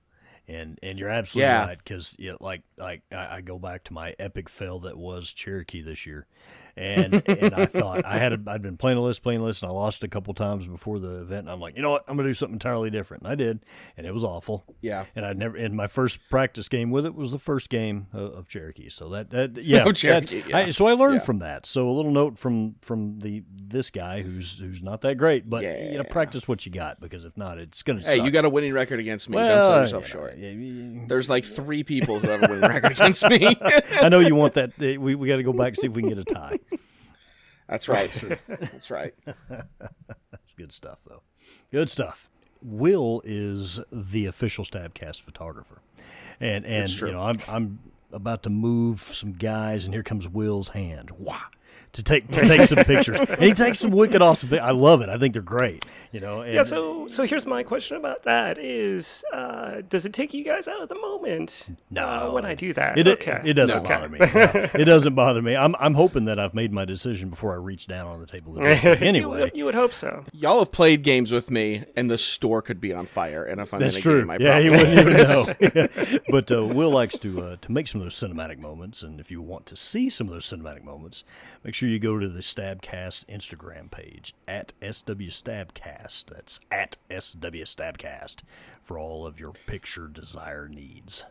And 0.48 0.78
and 0.82 0.98
you're 0.98 1.08
absolutely 1.08 1.48
Yeah. 1.48 1.66
right 1.66 1.78
because 1.78 2.16
you 2.18 2.32
know, 2.32 2.38
like 2.40 2.62
like 2.76 3.02
I, 3.12 3.36
I 3.36 3.40
go 3.42 3.58
back 3.58 3.84
to 3.84 3.92
my 3.92 4.14
epic 4.18 4.48
fail 4.48 4.80
that 4.80 4.98
was 4.98 5.32
Cherokee 5.32 5.82
this 5.82 6.04
year, 6.06 6.26
and 6.76 7.22
and 7.28 7.54
I 7.54 7.66
thought 7.66 8.04
I 8.04 8.18
had 8.18 8.32
a, 8.32 8.40
I'd 8.46 8.62
been 8.62 8.76
playing 8.76 8.98
a 8.98 9.02
list 9.02 9.22
playing 9.22 9.40
a 9.40 9.44
list 9.44 9.62
and 9.62 9.70
I 9.70 9.74
lost 9.74 10.02
a 10.04 10.08
couple 10.08 10.32
times 10.34 10.66
before 10.66 10.98
the 10.98 11.20
event. 11.20 11.40
And 11.40 11.50
I'm 11.50 11.60
like, 11.60 11.76
you 11.76 11.82
know 11.82 11.90
what, 11.90 12.04
I'm 12.08 12.16
gonna 12.16 12.28
do 12.28 12.34
something 12.34 12.54
entirely 12.54 12.90
different. 12.90 13.22
And 13.24 13.32
I 13.32 13.34
did, 13.34 13.60
and 13.96 14.06
it 14.06 14.14
was 14.14 14.24
awful. 14.24 14.64
Yeah. 14.80 15.04
And 15.14 15.24
I 15.26 15.32
never 15.32 15.56
in 15.56 15.74
my 15.76 15.86
first 15.86 16.20
practice 16.30 16.68
game 16.68 16.90
with 16.90 17.04
it 17.06 17.14
was 17.14 17.30
the 17.32 17.38
first 17.38 17.68
game 17.70 18.06
of, 18.12 18.32
of 18.34 18.48
Cherokee. 18.48 18.88
So 18.88 19.08
that 19.10 19.30
that 19.30 19.56
yeah, 19.62 19.82
oh, 19.86 19.90
Of 19.90 19.96
Cherokee, 19.96 20.40
that- 20.42 20.48
yeah. 20.48 20.56
I, 20.58 20.70
so 20.70 20.86
I 20.86 20.92
learned 20.94 21.16
Yeah. 21.20 21.20
from 21.26 21.38
that. 21.38 21.66
So 21.66 21.88
a 21.88 21.92
little 21.92 22.12
note 22.12 22.38
from 22.38 22.76
from 22.82 23.18
the 23.20 23.42
this 23.50 23.90
guy 23.90 24.22
who's 24.22 24.58
who's 24.58 24.82
not 24.82 25.02
that 25.02 25.16
great, 25.16 25.48
but 25.50 25.62
you 25.64 25.98
know, 25.98 26.04
practice 26.04 26.48
what 26.48 26.64
you 26.66 26.72
got 26.72 27.00
because 27.00 27.24
if 27.24 27.36
not, 27.36 27.58
it's 27.58 27.82
gonna. 27.82 28.00
Hey, 28.00 28.16
suck. 28.16 28.24
you 28.24 28.30
got 28.30 28.44
a 28.44 28.50
winning 28.50 28.72
record 28.72 29.00
against 29.00 29.28
me. 29.28 29.36
well, 29.36 29.56
Don't 29.60 29.66
sell 29.68 29.80
yourself 29.80 30.04
you 30.04 30.10
short. 30.12 30.38
yeah, 30.38 30.50
yeah. 30.50 31.04
There's 31.06 31.28
like 31.30 31.44
three 31.44 31.82
people 31.84 32.18
who 32.18 32.28
have 32.28 32.42
a 32.42 32.46
winning 32.48 32.60
record 32.68 32.92
against 32.92 33.28
me. 33.28 33.56
I 34.00 34.08
know 34.08 34.20
you 34.20 34.34
want 34.34 34.54
that. 34.54 34.76
We 34.78 35.14
we 35.14 35.28
got 35.28 35.36
to 35.36 35.42
go 35.42 35.52
back 35.52 35.68
and 35.68 35.76
see 35.78 35.86
if 35.86 35.92
we 35.92 36.02
can 36.02 36.08
get 36.08 36.18
a 36.18 36.24
tie. 36.24 36.58
That's 37.72 37.88
right. 37.88 38.10
That's 38.48 38.90
right. 38.90 39.14
That's 40.30 40.52
good 40.54 40.72
stuff, 40.72 40.98
though. 41.08 41.22
Good 41.70 41.88
stuff. 41.88 42.28
Will 42.60 43.22
is 43.24 43.80
the 43.90 44.26
official 44.26 44.62
Stabcast 44.62 45.22
photographer, 45.22 45.80
and 46.38 46.66
and 46.66 46.90
you 47.00 47.12
know 47.12 47.22
I'm 47.22 47.38
I'm 47.48 47.78
about 48.12 48.42
to 48.42 48.50
move 48.50 49.00
some 49.00 49.32
guys, 49.32 49.86
and 49.86 49.94
here 49.94 50.02
comes 50.02 50.28
Will's 50.28 50.68
hand. 50.68 51.12
Wow. 51.12 51.40
To 51.92 52.02
take 52.02 52.26
to 52.28 52.40
take 52.46 52.62
some 52.62 52.78
pictures, 52.84 53.18
and 53.28 53.38
he 53.42 53.52
takes 53.52 53.78
some 53.78 53.90
wicked 53.90 54.22
awesome. 54.22 54.48
pic- 54.48 54.62
I 54.62 54.70
love 54.70 55.02
it. 55.02 55.10
I 55.10 55.18
think 55.18 55.34
they're 55.34 55.42
great. 55.42 55.84
You 56.10 56.20
know. 56.20 56.40
And, 56.40 56.54
Yeah, 56.54 56.62
so 56.62 57.06
so 57.08 57.24
here's 57.26 57.44
my 57.44 57.62
question 57.62 57.98
about 57.98 58.22
that: 58.22 58.56
is 58.58 59.22
uh, 59.30 59.82
does 59.90 60.06
it 60.06 60.14
take 60.14 60.32
you 60.32 60.42
guys 60.42 60.68
out 60.68 60.80
of 60.80 60.88
the 60.88 60.94
moment 60.94 61.68
No. 61.90 62.06
uh, 62.08 62.32
when 62.32 62.46
I 62.46 62.54
do 62.54 62.72
that? 62.72 62.98
It, 62.98 63.06
okay, 63.08 63.42
it 63.44 63.52
doesn't 63.52 63.80
okay. 63.80 63.94
bother 63.94 64.08
me. 64.08 64.18
No, 64.20 64.26
it 64.80 64.86
doesn't 64.86 65.14
bother 65.14 65.42
me. 65.42 65.54
I'm 65.54 65.74
I'm 65.78 65.92
hoping 65.92 66.24
that 66.24 66.38
I've 66.40 66.54
made 66.54 66.72
my 66.72 66.86
decision 66.86 67.28
before 67.28 67.52
I 67.52 67.56
reach 67.56 67.86
down 67.88 68.06
on 68.06 68.20
the 68.20 68.26
table. 68.26 68.54
To 68.54 68.60
do 68.62 68.66
it. 68.68 68.82
You 69.02 69.06
Anyway, 69.06 69.40
would- 69.42 69.52
you 69.54 69.66
would 69.66 69.74
hope 69.74 69.92
so. 69.92 70.24
Y'all 70.32 70.60
have 70.60 70.72
played 70.72 71.02
games 71.02 71.30
with 71.30 71.50
me, 71.50 71.84
and 71.94 72.10
the 72.10 72.16
store 72.16 72.62
could 72.62 72.80
be 72.80 72.94
on 72.94 73.04
fire. 73.04 73.44
And 73.44 73.60
if 73.60 73.74
I'm 73.74 73.80
That's 73.80 73.96
in 73.96 74.00
a 74.00 74.02
true. 74.02 74.20
game, 74.22 74.30
I 74.30 74.38
yeah, 74.40 74.60
he 74.60 74.70
wouldn't 74.70 74.98
even 74.98 75.14
would. 75.14 76.08
know. 76.08 76.18
but 76.30 76.50
uh, 76.50 76.64
Will 76.64 76.90
likes 76.90 77.18
to 77.18 77.42
uh, 77.42 77.56
to 77.60 77.70
make 77.70 77.86
some 77.86 78.00
of 78.00 78.06
those 78.06 78.18
cinematic 78.18 78.58
moments, 78.58 79.02
and 79.02 79.20
if 79.20 79.30
you 79.30 79.42
want 79.42 79.66
to 79.66 79.76
see 79.76 80.08
some 80.08 80.28
of 80.28 80.32
those 80.32 80.46
cinematic 80.46 80.84
moments, 80.84 81.24
make 81.64 81.74
sure 81.74 81.88
you 81.88 81.98
go 81.98 82.18
to 82.18 82.28
the 82.28 82.40
Stabcast 82.40 83.26
Instagram 83.26 83.90
page 83.90 84.34
at 84.48 84.72
SWStabcast. 84.80 86.26
That's 86.26 86.60
at 86.70 86.96
SWStabcast 87.10 88.36
for 88.82 88.98
all 88.98 89.26
of 89.26 89.38
your 89.38 89.52
picture 89.66 90.08
desire 90.08 90.68
needs. 90.68 91.24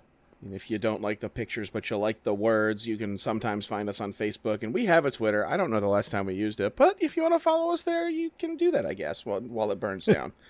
And 0.44 0.54
if 0.54 0.72
you 0.72 0.80
don't 0.80 1.02
like 1.02 1.20
the 1.20 1.30
pictures 1.30 1.70
but 1.70 1.90
you 1.90 1.98
like 1.98 2.24
the 2.24 2.34
words, 2.34 2.88
you 2.88 2.98
can 2.98 3.18
sometimes 3.18 3.66
find 3.66 3.88
us 3.88 4.02
on 4.02 4.12
Facebook, 4.14 4.64
and 4.64 4.74
we 4.74 4.86
have 4.88 5.06
a 5.06 5.12
Twitter. 5.12 5.46
I 5.46 5.56
don't 5.56 5.70
know 5.70 5.80
the 5.80 5.88
last 5.88 6.10
time 6.10 6.26
we 6.26 6.34
used 6.34 6.60
it, 6.60 6.76
but 6.76 6.98
if 7.00 7.16
you 7.16 7.22
want 7.22 7.36
to 7.36 7.40
follow 7.40 7.72
us 7.74 7.84
there, 7.84 8.10
you 8.10 8.32
can 8.40 8.58
do 8.58 8.72
that, 8.72 8.86
I 8.86 8.94
guess, 8.94 9.26
while 9.26 9.42
while 9.42 9.72
it 9.72 9.80
burns 9.80 10.06
down. 10.06 10.34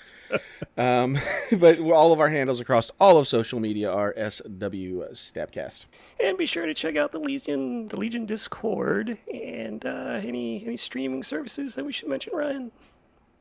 um, 0.78 1.18
but 1.58 1.80
all 1.80 2.14
of 2.14 2.20
our 2.20 2.30
handles 2.30 2.60
across 2.60 2.92
all 3.00 3.18
of 3.18 3.28
social 3.28 3.60
media 3.60 3.92
are 3.92 4.14
SW 4.14 5.12
Stabcast. 5.14 5.86
And 6.20 6.38
be 6.38 6.46
sure 6.46 6.66
to 6.66 6.74
check 6.74 6.96
out 6.96 7.12
the 7.12 7.20
Legion, 7.20 7.88
the 7.88 7.98
Legion 7.98 8.26
Discord, 8.26 9.18
and 9.34 9.86
uh, 9.86 10.20
any 10.24 10.64
any 10.66 10.78
streaming 10.78 11.24
services 11.24 11.76
that 11.76 11.86
we 11.86 11.92
should 11.92 12.10
mention, 12.10 12.34
Ryan. 12.36 12.72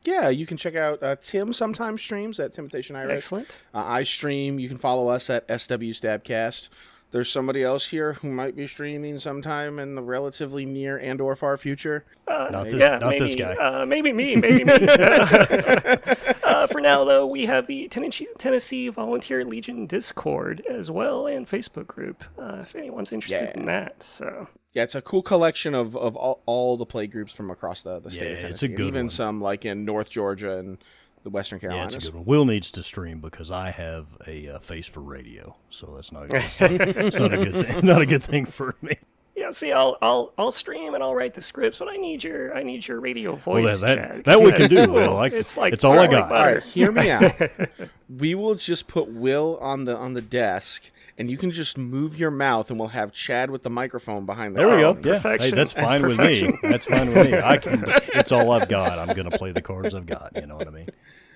Yeah, 0.03 0.29
you 0.29 0.47
can 0.47 0.57
check 0.57 0.75
out 0.75 1.03
uh, 1.03 1.15
Tim 1.21 1.53
sometimes 1.53 2.01
streams 2.01 2.39
at 2.39 2.53
Temptation 2.53 2.95
Irish. 2.95 3.17
Excellent. 3.17 3.59
Uh, 3.73 3.83
I 3.85 4.03
stream. 4.03 4.59
You 4.59 4.67
can 4.67 4.77
follow 4.77 5.09
us 5.09 5.29
at 5.29 5.45
SW 5.45 5.93
Stabcast. 5.93 6.69
There's 7.11 7.29
somebody 7.29 7.61
else 7.61 7.87
here 7.87 8.13
who 8.13 8.31
might 8.31 8.55
be 8.55 8.65
streaming 8.65 9.19
sometime 9.19 9.79
in 9.79 9.95
the 9.95 10.01
relatively 10.01 10.65
near 10.65 10.97
and 10.97 11.19
or 11.19 11.35
far 11.35 11.57
future. 11.57 12.05
Not 12.51 12.65
this, 12.65 12.81
yeah, 12.81 12.97
not 12.97 13.09
maybe, 13.09 13.25
this 13.25 13.35
guy. 13.35 13.53
Uh, 13.55 13.85
maybe 13.85 14.13
me, 14.13 14.35
maybe 14.35 14.63
me. 14.63 14.73
uh, 16.51 16.67
for 16.67 16.81
now, 16.81 17.03
though, 17.03 17.25
we 17.25 17.45
have 17.45 17.67
the 17.67 17.87
Tennessee, 17.87 18.27
Tennessee 18.37 18.87
Volunteer 18.89 19.43
Legion 19.45 19.85
Discord 19.87 20.61
as 20.69 20.91
well 20.91 21.27
and 21.27 21.47
Facebook 21.47 21.87
group. 21.87 22.23
Uh, 22.37 22.59
if 22.61 22.75
anyone's 22.75 23.11
interested 23.11 23.51
Yeah. 23.55 23.59
in 23.59 23.65
that, 23.65 24.03
so 24.03 24.47
Yeah, 24.73 24.83
it's 24.83 24.95
a 24.95 25.01
cool 25.01 25.21
collection 25.21 25.73
of, 25.73 25.95
of 25.97 26.15
all, 26.15 26.41
all 26.45 26.77
the 26.77 26.85
play 26.85 27.07
groups 27.07 27.33
from 27.33 27.49
across 27.51 27.81
the, 27.83 27.99
the 27.99 28.11
state 28.11 28.23
Yeah, 28.23 28.27
of 28.31 28.51
it's 28.51 28.59
Tennessee. 28.61 28.65
a 28.65 28.69
and 28.69 28.77
good 28.77 28.87
even 28.87 29.03
one. 29.05 29.09
some 29.09 29.41
like 29.41 29.65
in 29.65 29.85
North 29.85 30.09
Georgia 30.09 30.57
and 30.57 30.77
the 31.23 31.29
Western 31.29 31.59
Yeah, 31.61 31.69
Carolinas. 31.69 31.95
it's 31.95 32.05
a 32.05 32.07
good 32.09 32.15
one. 32.15 32.25
Will 32.25 32.45
needs 32.45 32.71
to 32.71 32.81
stream 32.83 33.19
because 33.19 33.51
I 33.51 33.69
have 33.71 34.07
a 34.27 34.47
uh, 34.49 34.59
face 34.59 34.87
for 34.87 35.01
radio, 35.01 35.55
so 35.69 35.93
that's 35.95 36.11
not, 36.11 36.29
that's 36.29 36.59
not, 36.61 36.71
it's 36.71 37.19
not 37.19 37.33
a 37.33 37.37
good 37.45 37.67
thing. 37.67 37.85
Not 37.85 38.01
a 38.01 38.05
good 38.07 38.23
thing 38.23 38.45
for 38.45 38.75
me. 38.81 38.97
Yeah. 39.41 39.49
See, 39.51 39.71
I'll 39.71 39.97
I'll 40.01 40.33
I'll 40.37 40.51
stream 40.51 40.93
and 40.93 41.03
I'll 41.03 41.15
write 41.15 41.33
the 41.33 41.41
scripts, 41.41 41.79
but 41.79 41.89
I 41.89 41.97
need 41.97 42.23
your 42.23 42.55
I 42.55 42.63
need 42.63 42.87
your 42.87 42.99
radio 42.99 43.31
Well, 43.31 43.37
voice. 43.39 43.81
that, 43.81 43.95
Chad, 43.97 44.09
that, 44.17 44.25
that 44.25 44.39
we 44.39 44.51
'cause 44.51 44.59
can 44.59 44.69
do. 44.69 44.75
that's- 44.75 44.89
Will. 44.89 45.17
I, 45.17 45.25
it's 45.27 45.57
like 45.57 45.73
it's 45.73 45.83
all 45.83 45.99
I 45.99 46.07
got. 46.07 46.31
All 46.31 46.37
right, 46.53 46.63
hear 46.63 46.91
me 46.91 47.09
out. 47.11 47.33
we 48.09 48.35
will 48.35 48.55
just 48.55 48.87
put 48.87 49.07
Will 49.11 49.57
on 49.61 49.85
the 49.85 49.95
on 49.97 50.13
the 50.13 50.21
desk, 50.21 50.91
and 51.17 51.29
you 51.29 51.37
can 51.37 51.51
just 51.51 51.77
move 51.77 52.17
your 52.17 52.31
mouth, 52.31 52.69
and 52.69 52.79
we'll 52.79 52.89
have 52.89 53.11
Chad 53.11 53.49
with 53.51 53.63
the 53.63 53.69
microphone 53.69 54.25
behind 54.25 54.55
the 54.55 54.59
There 54.61 54.69
we 54.69 54.77
go. 54.81 54.93
phone. 54.93 55.03
Yeah, 55.03 55.37
hey, 55.37 55.51
that's 55.51 55.73
fine 55.73 56.01
with 56.05 56.17
me. 56.19 56.51
That's 56.61 56.85
fine 56.85 57.13
with 57.13 57.31
me. 57.31 57.37
I 57.39 57.57
can. 57.57 57.83
It's 58.13 58.31
all 58.31 58.51
I've 58.51 58.69
got. 58.69 58.99
I'm 58.99 59.15
going 59.15 59.29
to 59.29 59.37
play 59.37 59.51
the 59.51 59.61
cards 59.61 59.93
I've 59.93 60.05
got. 60.05 60.31
You 60.35 60.45
know 60.45 60.57
what 60.57 60.67
I 60.67 60.71
mean? 60.71 60.89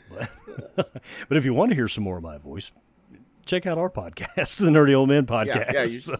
But, 0.09 0.29
but 1.27 1.37
if 1.37 1.45
you 1.45 1.53
want 1.53 1.71
to 1.71 1.75
hear 1.75 1.87
some 1.87 2.03
more 2.03 2.17
of 2.17 2.23
my 2.23 2.37
voice, 2.37 2.71
check 3.45 3.65
out 3.65 3.77
our 3.77 3.89
podcast, 3.89 4.57
the 4.57 4.65
Nerdy 4.67 4.93
Old 4.95 5.09
Men 5.09 5.25
podcast. 5.25 5.73
yeah, 5.73 5.83
you- 5.83 5.99
so, 5.99 6.19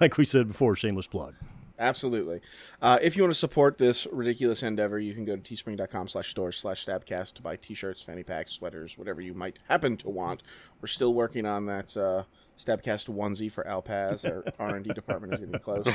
like 0.00 0.16
we 0.16 0.24
said 0.24 0.48
before, 0.48 0.74
shameless 0.76 1.06
plug. 1.06 1.34
Absolutely. 1.78 2.42
Uh, 2.82 2.98
if 3.00 3.16
you 3.16 3.22
want 3.22 3.32
to 3.32 3.38
support 3.38 3.78
this 3.78 4.06
ridiculous 4.12 4.62
endeavor, 4.62 4.98
you 4.98 5.14
can 5.14 5.24
go 5.24 5.34
to 5.34 5.40
teespring.com 5.40 6.08
slash 6.08 6.28
store 6.28 6.52
slash 6.52 6.84
stabcast 6.84 7.32
to 7.34 7.42
buy 7.42 7.56
t-shirts, 7.56 8.02
fanny 8.02 8.22
packs, 8.22 8.52
sweaters, 8.52 8.98
whatever 8.98 9.22
you 9.22 9.32
might 9.32 9.58
happen 9.66 9.96
to 9.96 10.10
want. 10.10 10.42
We're 10.82 10.88
still 10.88 11.14
working 11.14 11.46
on 11.46 11.64
that 11.66 11.96
uh, 11.96 12.24
Stabcast 12.58 13.08
onesie 13.08 13.50
for 13.50 13.64
Alpaz. 13.64 14.30
Our 14.30 14.44
R&D 14.58 14.90
department 14.92 15.32
is 15.32 15.40
getting 15.40 15.58
close. 15.58 15.86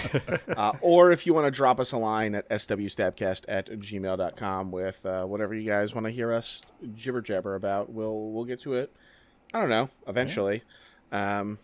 Uh, 0.58 0.72
or 0.82 1.12
if 1.12 1.28
you 1.28 1.36
want 1.36 1.46
to 1.46 1.52
drop 1.52 1.80
us 1.80 1.92
a 1.92 1.98
line 2.00 2.34
at 2.34 2.50
swstabcast 2.50 3.44
at 3.48 3.68
gmail.com 3.70 4.72
with 4.72 5.06
uh, 5.06 5.26
whatever 5.26 5.54
you 5.54 5.70
guys 5.70 5.94
want 5.94 6.06
to 6.08 6.12
hear 6.12 6.32
us 6.32 6.64
jibber 6.96 7.22
jabber 7.22 7.54
about, 7.54 7.92
we'll, 7.92 8.32
we'll 8.32 8.46
get 8.46 8.60
to 8.62 8.74
it. 8.74 8.92
I 9.56 9.60
don't 9.60 9.70
know, 9.70 9.90
eventually. 10.06 10.64
Um, 11.14 11.60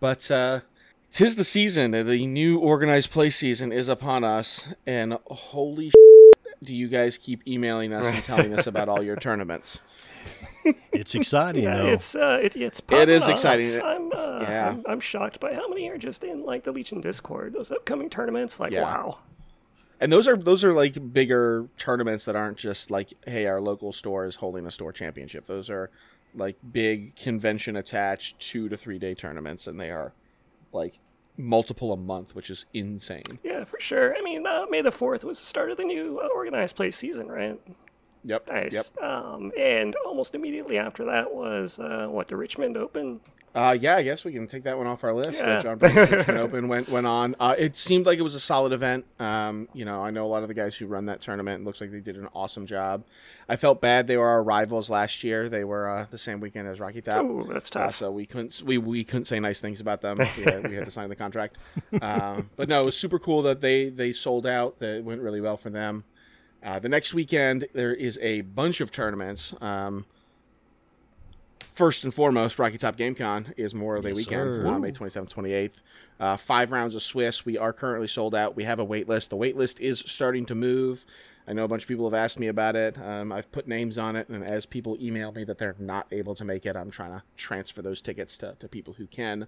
but 0.00 0.28
uh, 0.28 0.60
tis 1.12 1.36
the 1.36 1.44
season. 1.44 1.92
The 1.92 2.26
new 2.26 2.58
organized 2.58 3.12
play 3.12 3.30
season 3.30 3.70
is 3.70 3.88
upon 3.88 4.24
us, 4.24 4.74
and 4.86 5.16
holy 5.26 5.92
do 6.64 6.74
you 6.74 6.88
guys 6.88 7.16
keep 7.16 7.46
emailing 7.46 7.92
us 7.92 8.04
and 8.06 8.24
telling 8.24 8.58
us 8.58 8.66
about 8.66 8.88
all 8.88 9.04
your 9.04 9.14
tournaments? 9.28 9.80
it's 10.92 11.14
exciting, 11.14 11.62
Yeah, 11.62 11.76
though. 11.76 11.86
it's 11.86 12.16
uh, 12.16 12.40
it, 12.42 12.56
it's 12.56 12.80
It 12.80 12.86
popping 12.88 13.08
exciting. 13.14 13.80
I'm, 13.80 14.10
uh, 14.12 14.40
Yeah. 14.42 14.70
I'm 14.70 14.84
I'm 14.88 15.00
shocked 15.00 15.38
by 15.38 15.54
how 15.54 15.68
many 15.68 15.88
are 15.90 15.96
just 15.96 16.24
in 16.24 16.44
like 16.44 16.64
the 16.64 16.72
Legion 16.72 17.00
Discord. 17.00 17.52
Those 17.52 17.70
upcoming 17.70 18.10
tournaments, 18.10 18.58
like 18.58 18.72
Yeah. 18.72 18.82
wow. 18.82 19.18
And 20.00 20.10
those 20.12 20.26
are 20.26 20.36
those 20.36 20.64
are 20.64 20.72
like 20.72 21.12
bigger 21.12 21.68
tournaments 21.78 22.24
that 22.24 22.34
aren't 22.34 22.58
just 22.58 22.90
like, 22.90 23.12
hey, 23.26 23.46
our 23.46 23.60
local 23.60 23.92
store 23.92 24.26
is 24.26 24.34
holding 24.36 24.66
a 24.66 24.72
store 24.72 24.92
championship. 24.92 25.46
Those 25.46 25.70
are 25.70 25.90
like 26.34 26.56
big 26.72 27.16
convention 27.16 27.76
attached 27.76 28.38
two 28.40 28.68
to 28.68 28.76
three 28.76 28.98
day 28.98 29.14
tournaments, 29.14 29.66
and 29.66 29.78
they 29.78 29.90
are 29.90 30.12
like 30.72 30.98
multiple 31.36 31.92
a 31.92 31.96
month, 31.96 32.34
which 32.34 32.50
is 32.50 32.66
insane. 32.74 33.38
Yeah, 33.42 33.64
for 33.64 33.78
sure. 33.80 34.14
I 34.16 34.22
mean, 34.22 34.46
uh, 34.46 34.66
May 34.68 34.82
the 34.82 34.92
Fourth 34.92 35.24
was 35.24 35.38
the 35.38 35.46
start 35.46 35.70
of 35.70 35.76
the 35.76 35.84
new 35.84 36.20
uh, 36.22 36.28
organized 36.34 36.76
play 36.76 36.90
season, 36.90 37.28
right? 37.28 37.58
Yep. 38.24 38.48
Nice. 38.48 38.74
Yep. 38.74 39.02
Um, 39.02 39.52
and 39.58 39.94
almost 40.04 40.34
immediately 40.34 40.78
after 40.78 41.04
that 41.06 41.32
was 41.32 41.78
uh, 41.78 42.06
what 42.10 42.28
the 42.28 42.36
Richmond 42.36 42.76
Open. 42.76 43.20
Uh, 43.54 43.76
yeah, 43.80 43.96
I 43.96 44.02
guess 44.02 44.24
we 44.24 44.32
can 44.32 44.46
take 44.46 44.62
that 44.64 44.76
one 44.78 44.86
off 44.86 45.02
our 45.02 45.12
list. 45.12 45.40
Yeah. 45.40 45.56
The 45.56 45.62
John 45.62 45.78
Brown 45.78 46.36
Open 46.38 46.68
went 46.68 46.88
went 46.88 47.06
on. 47.06 47.34
Uh, 47.40 47.54
it 47.58 47.76
seemed 47.76 48.06
like 48.06 48.18
it 48.18 48.22
was 48.22 48.34
a 48.34 48.40
solid 48.40 48.72
event. 48.72 49.04
Um, 49.18 49.68
you 49.72 49.84
know, 49.84 50.02
I 50.02 50.10
know 50.10 50.24
a 50.24 50.28
lot 50.28 50.42
of 50.42 50.48
the 50.48 50.54
guys 50.54 50.76
who 50.76 50.86
run 50.86 51.06
that 51.06 51.20
tournament. 51.20 51.62
It 51.62 51.64
looks 51.64 51.80
like 51.80 51.90
they 51.90 52.00
did 52.00 52.16
an 52.16 52.28
awesome 52.34 52.66
job. 52.66 53.04
I 53.48 53.56
felt 53.56 53.80
bad 53.80 54.06
they 54.06 54.16
were 54.16 54.28
our 54.28 54.42
rivals 54.42 54.90
last 54.90 55.24
year. 55.24 55.48
They 55.48 55.64
were 55.64 55.88
uh, 55.88 56.06
the 56.10 56.18
same 56.18 56.38
weekend 56.40 56.68
as 56.68 56.78
Rocky 56.78 57.00
Top. 57.00 57.24
Ooh, 57.24 57.48
that's 57.50 57.74
Uh, 57.74 57.86
tough. 57.86 57.96
so 57.96 58.10
we 58.10 58.26
couldn't 58.26 58.62
we, 58.64 58.76
we 58.78 59.02
couldn't 59.04 59.24
say 59.24 59.40
nice 59.40 59.60
things 59.60 59.80
about 59.80 60.02
them. 60.02 60.18
We 60.18 60.24
had, 60.44 60.68
we 60.68 60.74
had 60.76 60.84
to 60.84 60.90
sign 60.90 61.08
the 61.08 61.16
contract. 61.16 61.56
Um, 62.02 62.50
but 62.56 62.68
no, 62.68 62.82
it 62.82 62.84
was 62.84 62.96
super 62.96 63.18
cool 63.18 63.42
that 63.42 63.60
they 63.60 63.88
they 63.88 64.12
sold 64.12 64.46
out. 64.46 64.78
That 64.78 64.96
it 64.98 65.04
went 65.04 65.20
really 65.22 65.40
well 65.40 65.56
for 65.56 65.70
them. 65.70 66.04
Uh, 66.62 66.78
the 66.78 66.88
next 66.88 67.14
weekend 67.14 67.66
there 67.72 67.94
is 67.94 68.18
a 68.20 68.42
bunch 68.42 68.80
of 68.80 68.90
tournaments. 68.92 69.54
Um, 69.60 70.04
first 71.78 72.02
and 72.02 72.12
foremost, 72.12 72.58
Rocky 72.58 72.76
Top 72.76 72.96
Game 72.96 73.14
Con 73.14 73.54
is 73.56 73.72
Memorial 73.72 74.02
Day 74.02 74.12
weekend, 74.12 74.44
sir. 74.44 74.66
uh, 74.66 74.78
May 74.80 74.90
27th, 74.90 75.32
28th. 75.32 75.70
Uh, 76.18 76.36
five 76.36 76.72
rounds 76.72 76.96
of 76.96 77.02
Swiss. 77.02 77.46
We 77.46 77.56
are 77.56 77.72
currently 77.72 78.08
sold 78.08 78.34
out. 78.34 78.56
We 78.56 78.64
have 78.64 78.80
a 78.80 78.84
wait 78.84 79.08
list. 79.08 79.30
The 79.30 79.36
wait 79.36 79.56
list 79.56 79.78
is 79.78 80.00
starting 80.00 80.44
to 80.46 80.56
move. 80.56 81.06
I 81.46 81.52
know 81.52 81.62
a 81.62 81.68
bunch 81.68 81.82
of 81.84 81.88
people 81.88 82.04
have 82.10 82.14
asked 82.14 82.40
me 82.40 82.48
about 82.48 82.74
it. 82.74 82.98
Um, 83.00 83.30
I've 83.30 83.50
put 83.52 83.68
names 83.68 83.96
on 83.96 84.16
it, 84.16 84.28
and 84.28 84.50
as 84.50 84.66
people 84.66 84.98
email 85.00 85.30
me 85.30 85.44
that 85.44 85.58
they're 85.58 85.76
not 85.78 86.08
able 86.10 86.34
to 86.34 86.44
make 86.44 86.66
it, 86.66 86.74
I'm 86.74 86.90
trying 86.90 87.12
to 87.12 87.22
transfer 87.36 87.80
those 87.80 88.02
tickets 88.02 88.36
to, 88.38 88.56
to 88.58 88.68
people 88.68 88.94
who 88.94 89.06
can. 89.06 89.46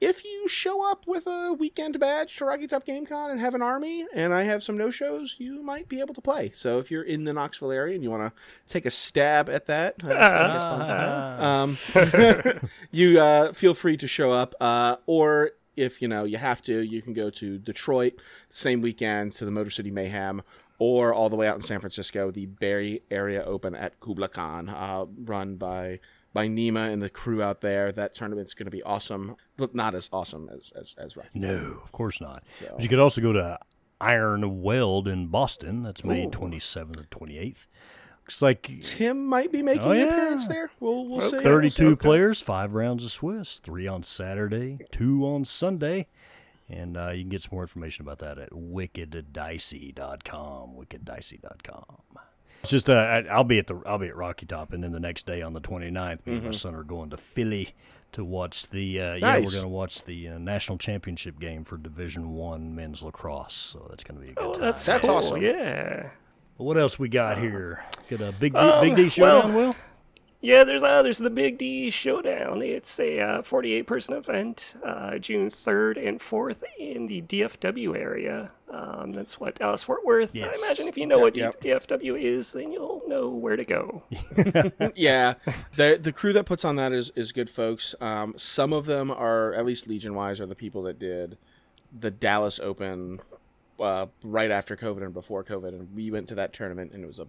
If 0.00 0.24
you 0.24 0.48
show 0.48 0.90
up 0.90 1.06
with 1.06 1.26
a 1.26 1.52
weekend 1.52 1.98
badge 1.98 2.36
to 2.36 2.44
Rocky 2.44 2.66
Top 2.66 2.84
Game 2.84 3.06
Con 3.06 3.30
and 3.30 3.40
have 3.40 3.54
an 3.54 3.62
army, 3.62 4.06
and 4.12 4.34
I 4.34 4.42
have 4.42 4.62
some 4.62 4.76
no 4.76 4.90
shows, 4.90 5.36
you 5.38 5.62
might 5.62 5.88
be 5.88 6.00
able 6.00 6.14
to 6.14 6.20
play. 6.20 6.50
So 6.52 6.78
if 6.78 6.90
you're 6.90 7.04
in 7.04 7.24
the 7.24 7.32
Knoxville 7.32 7.72
area 7.72 7.94
and 7.94 8.02
you 8.02 8.10
want 8.10 8.34
to 8.34 8.72
take 8.72 8.86
a 8.86 8.90
stab 8.90 9.48
at 9.48 9.66
that, 9.66 10.02
uh, 10.04 10.86
stab 10.86 11.40
um, 11.40 12.70
you 12.90 13.20
uh, 13.20 13.52
feel 13.52 13.72
free 13.72 13.96
to 13.96 14.08
show 14.08 14.32
up. 14.32 14.54
Uh, 14.60 14.96
or 15.06 15.52
if 15.76 16.02
you 16.02 16.08
know 16.08 16.24
you 16.24 16.38
have 16.38 16.60
to, 16.62 16.80
you 16.80 17.00
can 17.00 17.14
go 17.14 17.30
to 17.30 17.58
Detroit 17.58 18.14
the 18.48 18.56
same 18.56 18.80
weekend 18.80 19.32
to 19.32 19.44
the 19.44 19.50
Motor 19.50 19.70
City 19.70 19.90
Mayhem, 19.90 20.42
or 20.78 21.14
all 21.14 21.30
the 21.30 21.36
way 21.36 21.46
out 21.46 21.56
in 21.56 21.62
San 21.62 21.80
Francisco, 21.80 22.30
the 22.30 22.46
Bay 22.46 23.00
Area 23.10 23.42
Open 23.44 23.74
at 23.74 24.00
KublaCon, 24.00 24.68
uh, 24.68 25.06
run 25.24 25.56
by 25.56 26.00
by 26.34 26.48
Nima 26.48 26.92
and 26.92 27.00
the 27.00 27.08
crew 27.08 27.42
out 27.42 27.62
there. 27.62 27.90
That 27.92 28.12
tournament's 28.12 28.52
going 28.52 28.66
to 28.66 28.70
be 28.70 28.82
awesome, 28.82 29.36
but 29.56 29.74
not 29.74 29.94
as 29.94 30.10
awesome 30.12 30.50
as 30.52 30.70
as, 30.78 30.94
as 30.98 31.16
Rocky. 31.16 31.30
No, 31.34 31.80
of 31.82 31.92
course 31.92 32.20
not. 32.20 32.44
So- 32.58 32.66
But 32.74 32.82
you 32.82 32.88
could 32.90 32.98
also 32.98 33.22
go 33.22 33.32
to 33.32 33.58
Iron 34.00 34.60
Weld 34.60 35.06
in 35.08 35.28
Boston. 35.28 35.82
That's 35.84 36.04
May 36.04 36.26
27th 36.26 36.96
and 36.98 37.08
28th. 37.10 37.66
Looks 38.22 38.42
like 38.42 38.70
Tim 38.80 39.24
might 39.26 39.52
be 39.52 39.62
making 39.62 39.86
Oh, 39.86 39.92
an 39.92 40.00
yeah. 40.00 40.06
appearance 40.16 40.48
there. 40.48 40.70
We'll 40.80 41.06
we'll 41.08 41.20
see. 41.20 41.40
32 41.40 41.94
players, 41.96 42.40
five 42.40 42.74
rounds 42.74 43.04
of 43.04 43.12
Swiss, 43.12 43.58
three 43.58 43.86
on 43.86 44.02
Saturday, 44.02 44.78
two 44.90 45.24
on 45.26 45.44
Sunday. 45.44 46.08
And 46.66 46.96
uh, 46.96 47.10
you 47.10 47.20
can 47.22 47.28
get 47.28 47.42
some 47.42 47.50
more 47.52 47.62
information 47.64 48.06
about 48.06 48.20
that 48.20 48.38
at 48.38 48.48
wickeddicey.com. 48.52 50.74
Wickeddicey.com. 50.76 51.84
It's 52.64 52.70
just 52.70 52.88
uh, 52.90 52.94
I- 52.94 53.26
I'll 53.30 53.44
be 53.44 53.58
at 53.58 53.66
the 53.66 53.80
I'll 53.86 53.98
be 53.98 54.08
at 54.08 54.16
Rocky 54.16 54.46
Top, 54.46 54.72
and 54.72 54.82
then 54.82 54.92
the 54.92 55.00
next 55.00 55.26
day 55.26 55.42
on 55.42 55.52
the 55.52 55.60
29th, 55.60 56.26
me 56.26 56.34
and 56.36 56.44
my 56.44 56.50
son 56.52 56.74
are 56.74 56.82
going 56.82 57.10
to 57.10 57.16
Philly 57.16 57.74
to 58.12 58.24
watch 58.24 58.68
the 58.70 59.00
uh, 59.00 59.14
yeah 59.16 59.36
Mm-hmm. 59.36 59.44
We're 59.44 59.50
going 59.50 59.62
to 59.64 59.68
watch 59.68 60.02
the 60.04 60.28
uh, 60.28 60.38
national 60.38 60.78
championship 60.78 61.38
game 61.38 61.64
for 61.64 61.76
Division 61.76 62.32
One 62.34 62.74
men's 62.74 63.02
lacrosse. 63.02 63.54
So 63.54 63.86
that's 63.90 64.02
going 64.04 64.18
to 64.20 64.24
be 64.26 64.32
a 64.32 64.34
good 64.34 64.44
Oh, 64.44 64.52
time. 64.52 64.62
that's 64.62 64.86
That's 64.86 65.06
cool. 65.06 65.16
awesome. 65.16 65.42
Yeah. 65.42 66.10
What 66.56 66.78
else 66.78 66.98
we 66.98 67.08
got 67.08 67.38
here? 67.38 67.82
Got 68.08 68.20
a 68.20 68.32
big 68.32 68.52
D, 68.52 68.58
Um, 68.58 68.84
big 68.84 68.96
D 68.96 69.08
showdown, 69.08 69.54
well- 69.54 69.66
Will? 69.68 69.76
Yeah, 70.44 70.64
there's 70.64 70.82
uh, 70.82 71.02
there's 71.02 71.16
the 71.16 71.30
Big 71.30 71.56
D 71.56 71.88
Showdown. 71.88 72.60
It's 72.60 73.00
a 73.00 73.18
uh, 73.18 73.42
48 73.42 73.86
person 73.86 74.14
event, 74.14 74.74
uh, 74.84 75.16
June 75.16 75.48
3rd 75.48 76.06
and 76.06 76.20
4th 76.20 76.58
in 76.78 77.06
the 77.06 77.22
DFW 77.22 77.96
area. 77.98 78.50
Um, 78.68 79.12
that's 79.12 79.40
what 79.40 79.54
Dallas 79.54 79.84
Fort 79.84 80.04
Worth. 80.04 80.34
Yes. 80.34 80.54
I 80.54 80.66
imagine 80.66 80.86
if 80.86 80.98
you 80.98 81.06
know 81.06 81.18
what 81.18 81.34
Yep. 81.34 81.62
DFW 81.62 82.20
is, 82.20 82.52
then 82.52 82.72
you'll 82.72 83.00
know 83.06 83.30
where 83.30 83.56
to 83.56 83.64
go. 83.64 84.02
yeah, 84.94 85.34
the 85.76 85.98
the 85.98 86.12
crew 86.12 86.34
that 86.34 86.44
puts 86.44 86.62
on 86.62 86.76
that 86.76 86.92
is 86.92 87.10
is 87.16 87.32
good 87.32 87.48
folks. 87.48 87.94
Um, 88.02 88.34
some 88.36 88.74
of 88.74 88.84
them 88.84 89.10
are 89.10 89.54
at 89.54 89.64
least 89.64 89.88
Legion 89.88 90.14
wise 90.14 90.40
are 90.40 90.46
the 90.46 90.54
people 90.54 90.82
that 90.82 90.98
did 90.98 91.38
the 91.98 92.10
Dallas 92.10 92.60
Open 92.60 93.20
uh, 93.80 94.06
right 94.22 94.50
after 94.50 94.76
COVID 94.76 95.04
and 95.04 95.14
before 95.14 95.42
COVID, 95.42 95.68
and 95.68 95.94
we 95.94 96.10
went 96.10 96.28
to 96.28 96.34
that 96.34 96.52
tournament 96.52 96.92
and 96.92 97.02
it 97.02 97.06
was 97.06 97.18
a 97.18 97.28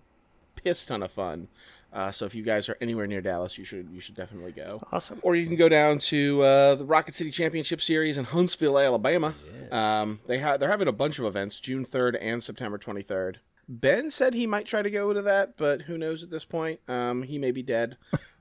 piss 0.55 0.85
ton 0.85 1.01
of 1.01 1.11
fun. 1.11 1.47
Uh, 1.95 2.11
so 2.11 2.25
if 2.25 2.35
you 2.35 2.43
guys 2.43 2.67
are 2.67 2.77
anywhere 2.81 3.07
near 3.07 3.21
Dallas, 3.21 3.57
you 3.57 3.63
should 3.63 3.89
you 3.89 4.01
should 4.01 4.15
definitely 4.15 4.51
go. 4.51 4.81
Awesome. 4.91 5.17
Or 5.21 5.33
you 5.35 5.47
can 5.47 5.55
go 5.55 5.69
down 5.69 5.97
to 5.99 6.41
uh, 6.43 6.75
the 6.75 6.83
Rocket 6.85 7.15
City 7.15 7.31
Championship 7.31 7.81
Series 7.81 8.17
in 8.17 8.25
Huntsville, 8.25 8.77
Alabama. 8.77 9.33
Um, 9.71 10.19
they 10.27 10.39
ha- 10.39 10.57
they're 10.57 10.69
having 10.69 10.89
a 10.89 10.91
bunch 10.91 11.19
of 11.19 11.25
events, 11.25 11.59
June 11.59 11.85
3rd 11.85 12.17
and 12.19 12.43
September 12.43 12.77
23rd. 12.77 13.37
Ben 13.67 14.11
said 14.11 14.33
he 14.33 14.45
might 14.45 14.65
try 14.67 14.81
to 14.81 14.91
go 14.91 15.13
to 15.13 15.21
that, 15.23 15.57
but 15.57 15.83
who 15.83 15.97
knows 15.97 16.21
at 16.21 16.29
this 16.29 16.45
point? 16.45 16.81
Um, 16.87 17.23
he 17.23 17.39
may 17.39 17.51
be 17.51 17.63
dead, 17.63 17.97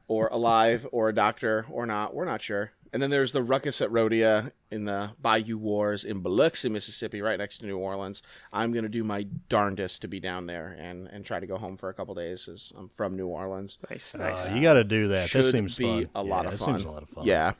or 0.08 0.28
alive, 0.32 0.86
or 0.92 1.08
a 1.08 1.14
doctor, 1.14 1.64
or 1.70 1.86
not. 1.86 2.12
We're 2.14 2.26
not 2.26 2.42
sure. 2.42 2.72
And 2.94 3.02
then 3.02 3.10
there's 3.10 3.32
the 3.32 3.42
Ruckus 3.42 3.80
at 3.82 3.90
Rhodia 3.90 4.52
in 4.70 4.84
the 4.84 5.10
Bayou 5.20 5.58
Wars 5.58 6.04
in 6.04 6.20
Biloxi, 6.20 6.68
Mississippi, 6.68 7.20
right 7.20 7.36
next 7.36 7.58
to 7.58 7.66
New 7.66 7.76
Orleans. 7.76 8.22
I'm 8.52 8.72
gonna 8.72 8.88
do 8.88 9.02
my 9.02 9.24
darndest 9.48 10.00
to 10.02 10.08
be 10.08 10.20
down 10.20 10.46
there 10.46 10.68
and, 10.78 11.08
and 11.08 11.24
try 11.24 11.40
to 11.40 11.46
go 11.46 11.58
home 11.58 11.76
for 11.76 11.88
a 11.88 11.94
couple 11.94 12.14
days, 12.14 12.46
as 12.48 12.72
I'm 12.78 12.88
from 12.88 13.16
New 13.16 13.26
Orleans. 13.26 13.78
Nice, 13.90 14.14
Uh, 14.14 14.18
nice. 14.18 14.52
you 14.52 14.62
got 14.62 14.74
to 14.74 14.84
do 14.84 15.08
that. 15.08 15.28
Should 15.28 15.44
That 15.44 15.50
seems 15.50 15.76
be 15.76 15.84
fun. 15.84 16.10
a 16.14 16.24
Yeah, 16.24 16.30
lot 16.30 16.46
of 16.46 16.52
that 16.52 16.58
fun. 16.58 16.74
Seems 16.74 16.84
a 16.84 16.90
lot 16.90 17.02
of 17.02 17.08
fun. 17.08 17.24
Yeah. 17.26 17.54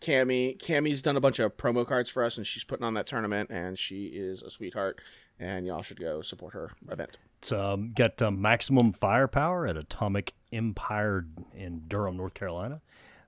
Cammy, 0.00 0.58
Cammy's 0.58 1.02
done 1.02 1.16
a 1.16 1.20
bunch 1.20 1.38
of 1.38 1.56
promo 1.56 1.86
cards 1.86 2.10
for 2.10 2.24
us, 2.24 2.36
and 2.36 2.44
she's 2.46 2.64
putting 2.64 2.84
on 2.84 2.94
that 2.94 3.06
tournament, 3.06 3.50
and 3.50 3.78
she 3.78 4.06
is 4.06 4.42
a 4.42 4.50
sweetheart, 4.50 5.00
and 5.38 5.64
y'all 5.66 5.82
should 5.82 6.00
go 6.00 6.22
support 6.22 6.54
her 6.54 6.72
event. 6.90 7.18
It's 7.38 7.52
um, 7.52 7.92
got 7.94 8.20
um, 8.22 8.40
maximum 8.40 8.92
firepower 8.94 9.66
at 9.66 9.76
Atomic 9.76 10.32
Empire 10.52 11.26
in 11.54 11.82
Durham, 11.88 12.16
North 12.16 12.34
Carolina. 12.34 12.80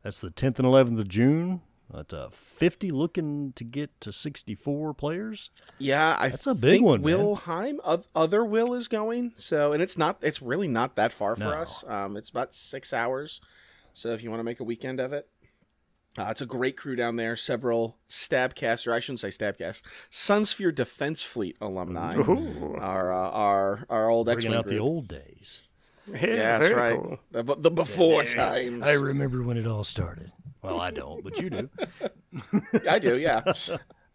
That's 0.04 0.20
the 0.20 0.30
10th 0.30 0.58
and 0.58 0.68
11th 0.68 1.00
of 1.00 1.08
June. 1.08 1.62
That's 1.92 2.12
uh, 2.12 2.28
50, 2.30 2.90
looking 2.92 3.52
to 3.54 3.64
get 3.64 4.00
to 4.02 4.12
64 4.12 4.94
players. 4.94 5.50
Yeah, 5.78 6.16
I 6.18 6.28
That's 6.28 6.46
a 6.46 6.54
big 6.54 6.72
think 6.72 6.84
one. 6.84 7.02
Will 7.02 7.36
Heim, 7.36 7.80
other 8.14 8.44
Will 8.44 8.74
is 8.74 8.86
going, 8.86 9.32
so 9.36 9.72
and 9.72 9.82
it's 9.82 9.98
not, 9.98 10.18
it's 10.22 10.40
really 10.40 10.68
not 10.68 10.96
that 10.96 11.12
far 11.12 11.36
for 11.36 11.54
us. 11.54 11.84
Um, 11.86 12.16
it's 12.16 12.30
about 12.30 12.54
six 12.54 12.92
hours, 12.92 13.40
so 13.92 14.12
if 14.12 14.22
you 14.22 14.30
want 14.30 14.40
to 14.40 14.44
make 14.44 14.60
a 14.60 14.64
weekend 14.64 15.00
of 15.00 15.12
it, 15.12 15.28
uh, 16.18 16.28
it's 16.30 16.40
a 16.40 16.46
great 16.46 16.76
crew 16.76 16.96
down 16.96 17.16
there. 17.16 17.36
Several 17.36 17.96
Stabcast, 18.08 18.86
or 18.86 18.92
I 18.92 19.00
shouldn't 19.00 19.20
say 19.20 19.28
Stabcast, 19.28 19.82
Sunsphere 20.10 20.74
Defense 20.74 21.22
Fleet 21.22 21.56
alumni 21.60 22.16
are 22.16 23.12
uh, 23.12 23.30
our 23.30 23.86
our 23.90 24.08
old 24.08 24.26
Bringing 24.26 24.50
Wing 24.50 24.58
out 24.58 24.68
the 24.68 24.78
old 24.78 25.08
days. 25.08 25.68
yeah, 26.12 26.26
Yeah, 26.26 26.58
that's 26.58 26.74
right. 26.74 26.94
cool. 27.00 27.18
The, 27.30 27.42
the 27.56 27.70
before 27.70 28.24
times. 28.24 28.82
I 28.82 28.92
remember 28.92 29.42
when 29.42 29.56
it 29.56 29.66
all 29.66 29.84
started. 29.84 30.32
Well, 30.62 30.80
I 30.80 30.90
don't, 30.90 31.22
but 31.22 31.38
you 31.40 31.50
do. 31.50 31.70
I 32.88 32.98
do, 32.98 33.18
yeah. 33.18 33.42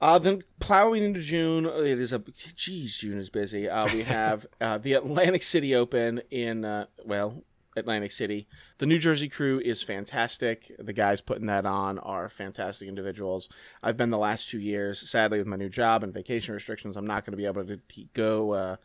Uh, 0.02 0.18
then 0.18 0.42
plowing 0.60 1.04
into 1.04 1.20
June, 1.20 1.66
it 1.66 2.00
is 2.00 2.12
a 2.14 2.20
geez, 2.56 2.98
June 2.98 3.20
is 3.20 3.30
busy. 3.30 3.70
Uh, 3.70 3.86
we 3.94 4.04
have 4.04 4.48
uh, 4.62 4.78
the 4.78 4.94
Atlantic 4.94 5.44
City 5.44 5.76
Open 5.76 6.22
in 6.32 6.66
uh, 6.66 6.86
well, 7.06 7.44
Atlantic 7.76 8.12
City. 8.12 8.48
The 8.80 8.86
New 8.86 8.98
Jersey 8.98 9.30
crew 9.30 9.60
is 9.60 9.84
fantastic. 9.84 10.72
The 10.80 10.94
guys 10.94 11.22
putting 11.22 11.48
that 11.48 11.66
on 11.66 12.00
are 12.00 12.30
fantastic 12.30 12.88
individuals. 12.88 13.50
I've 13.84 13.98
been 13.98 14.10
the 14.10 14.18
last 14.18 14.50
two 14.50 14.60
years. 14.60 15.08
Sadly, 15.08 15.38
with 15.38 15.48
my 15.48 15.56
new 15.58 15.70
job 15.70 16.04
and 16.04 16.14
vacation 16.14 16.54
restrictions, 16.54 16.96
I'm 16.98 17.06
not 17.08 17.26
going 17.26 17.34
to 17.34 17.38
be 17.38 17.46
able 17.46 17.66
to 17.66 17.78
t- 17.90 18.10
go 18.14 18.54
uh, 18.54 18.76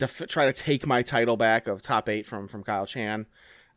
def- 0.00 0.26
try 0.26 0.46
to 0.46 0.52
take 0.52 0.86
my 0.86 1.02
title 1.02 1.36
back 1.36 1.68
of 1.68 1.80
top 1.80 2.08
eight 2.08 2.26
from 2.26 2.48
from 2.48 2.64
Kyle 2.64 2.86
Chan. 2.86 3.26